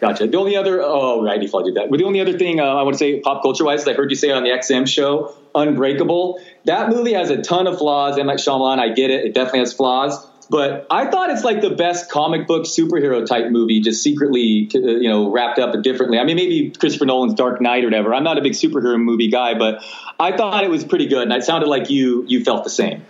Gotcha. 0.00 0.28
The 0.28 0.38
only 0.38 0.56
other, 0.56 0.80
oh, 0.80 1.24
right, 1.24 1.40
default 1.40 1.64
did 1.64 1.74
that. 1.74 1.90
The 1.90 2.04
only 2.04 2.20
other 2.20 2.38
thing 2.38 2.60
uh, 2.60 2.64
I 2.64 2.82
want 2.82 2.94
to 2.94 2.98
say, 2.98 3.20
pop 3.20 3.42
culture 3.42 3.64
wise, 3.64 3.82
is 3.82 3.88
I 3.88 3.94
heard 3.94 4.10
you 4.10 4.16
say 4.16 4.30
on 4.30 4.44
the 4.44 4.50
XM 4.50 4.86
show, 4.86 5.34
Unbreakable. 5.54 6.40
That 6.66 6.88
movie 6.88 7.14
has 7.14 7.30
a 7.30 7.42
ton 7.42 7.66
of 7.66 7.78
flaws. 7.78 8.16
And 8.16 8.28
like 8.28 8.38
Shyamalan, 8.38 8.78
I 8.78 8.90
get 8.90 9.10
it. 9.10 9.24
It 9.24 9.34
definitely 9.34 9.60
has 9.60 9.72
flaws. 9.72 10.24
But 10.50 10.86
I 10.88 11.10
thought 11.10 11.30
it's 11.30 11.44
like 11.44 11.60
the 11.60 11.70
best 11.70 12.10
comic 12.10 12.46
book 12.46 12.64
superhero 12.64 13.26
type 13.26 13.50
movie, 13.50 13.80
just 13.80 14.02
secretly, 14.02 14.70
uh, 14.74 14.78
you 14.78 15.08
know, 15.08 15.30
wrapped 15.30 15.58
up 15.58 15.82
differently. 15.82 16.18
I 16.18 16.24
mean, 16.24 16.36
maybe 16.36 16.70
Christopher 16.70 17.04
Nolan's 17.04 17.34
Dark 17.34 17.60
Knight 17.60 17.84
or 17.84 17.88
whatever. 17.88 18.14
I'm 18.14 18.24
not 18.24 18.38
a 18.38 18.40
big 18.40 18.52
superhero 18.52 18.98
movie 18.98 19.30
guy, 19.30 19.58
but 19.58 19.84
I 20.18 20.36
thought 20.36 20.64
it 20.64 20.70
was 20.70 20.84
pretty 20.84 21.06
good. 21.06 21.24
And 21.24 21.32
it 21.32 21.42
sounded 21.42 21.68
like 21.68 21.90
you 21.90 22.24
you 22.26 22.44
felt 22.44 22.64
the 22.64 22.70
same. 22.70 23.04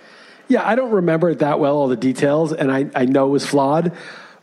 Yeah, 0.49 0.67
I 0.67 0.75
don't 0.75 0.91
remember 0.91 1.31
it 1.31 1.41
that 1.41 1.61
well, 1.61 1.77
all 1.77 1.89
the 1.89 1.97
details, 1.97 2.53
and 2.53 2.73
I, 2.73 2.87
I 2.95 3.05
know 3.05 3.27
it 3.27 3.31
was 3.31 3.47
flawed. 3.47 3.93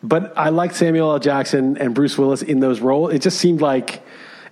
But 0.07 0.37
I 0.37 0.49
liked 0.49 0.75
Samuel 0.75 1.11
L. 1.11 1.19
Jackson 1.19 1.77
and 1.77 1.95
Bruce 1.95 2.17
Willis 2.17 2.41
in 2.41 2.59
those 2.59 2.79
roles. 2.79 3.13
It 3.13 3.21
just 3.21 3.39
seemed 3.39 3.61
like 3.61 4.03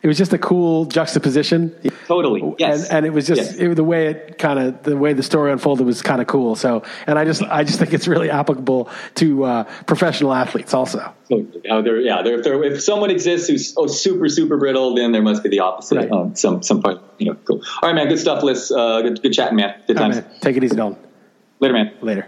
it 0.02 0.08
was 0.08 0.18
just 0.18 0.34
a 0.34 0.38
cool 0.38 0.86
juxtaposition. 0.86 1.74
Totally, 2.08 2.56
yes. 2.58 2.90
And, 2.90 2.98
and 2.98 3.06
it 3.06 3.12
was 3.12 3.26
just 3.26 3.42
yes. 3.42 3.56
it, 3.56 3.76
the 3.76 3.84
way 3.84 4.08
it 4.08 4.38
kind 4.38 4.60
of 4.60 4.84
the 4.84 4.98
way 4.98 5.14
the 5.14 5.24
story 5.24 5.52
unfolded 5.52 5.86
was 5.86 6.02
kind 6.02 6.22
of 6.22 6.28
cool. 6.28 6.56
So, 6.56 6.84
and 7.08 7.18
I 7.18 7.24
just 7.24 7.42
I 7.44 7.64
just 7.64 7.80
think 7.80 7.94
it's 7.94 8.08
really 8.08 8.30
applicable 8.30 8.90
to 9.16 9.44
uh, 9.46 9.64
professional 9.86 10.34
athletes 10.34 10.74
also. 10.74 11.14
Oh, 11.32 11.82
there, 11.82 12.02
yeah, 12.02 12.22
there, 12.22 12.40
if, 12.40 12.44
there, 12.44 12.62
if 12.64 12.84
someone 12.84 13.12
exists 13.12 13.48
who's 13.48 13.74
oh, 13.78 13.88
super 13.88 14.28
super 14.28 14.58
brittle, 14.58 14.96
then 14.96 15.14
there 15.14 15.22
must 15.22 15.42
be 15.44 15.50
the 15.50 15.60
opposite. 15.60 15.96
Right. 15.96 16.12
Um, 16.12 16.36
some 16.36 16.64
some 16.64 16.82
point, 16.82 17.00
you 17.18 17.28
know, 17.28 17.36
cool. 17.46 17.62
All 17.82 17.90
right, 17.90 17.96
man. 17.96 18.10
Good 18.10 18.20
stuff, 18.20 18.44
Liss. 18.44 18.72
Uh, 18.72 19.04
good, 19.04 19.22
good 19.22 19.34
chatting, 19.34 19.56
man. 19.56 19.76
Good 19.88 19.98
times. 19.98 20.18
Right. 20.18 20.42
Take 20.42 20.58
it 20.58 20.64
easy, 20.64 20.76
Dalton. 20.76 21.00
Later, 21.60 21.74
man. 21.74 21.94
Later. 22.02 22.28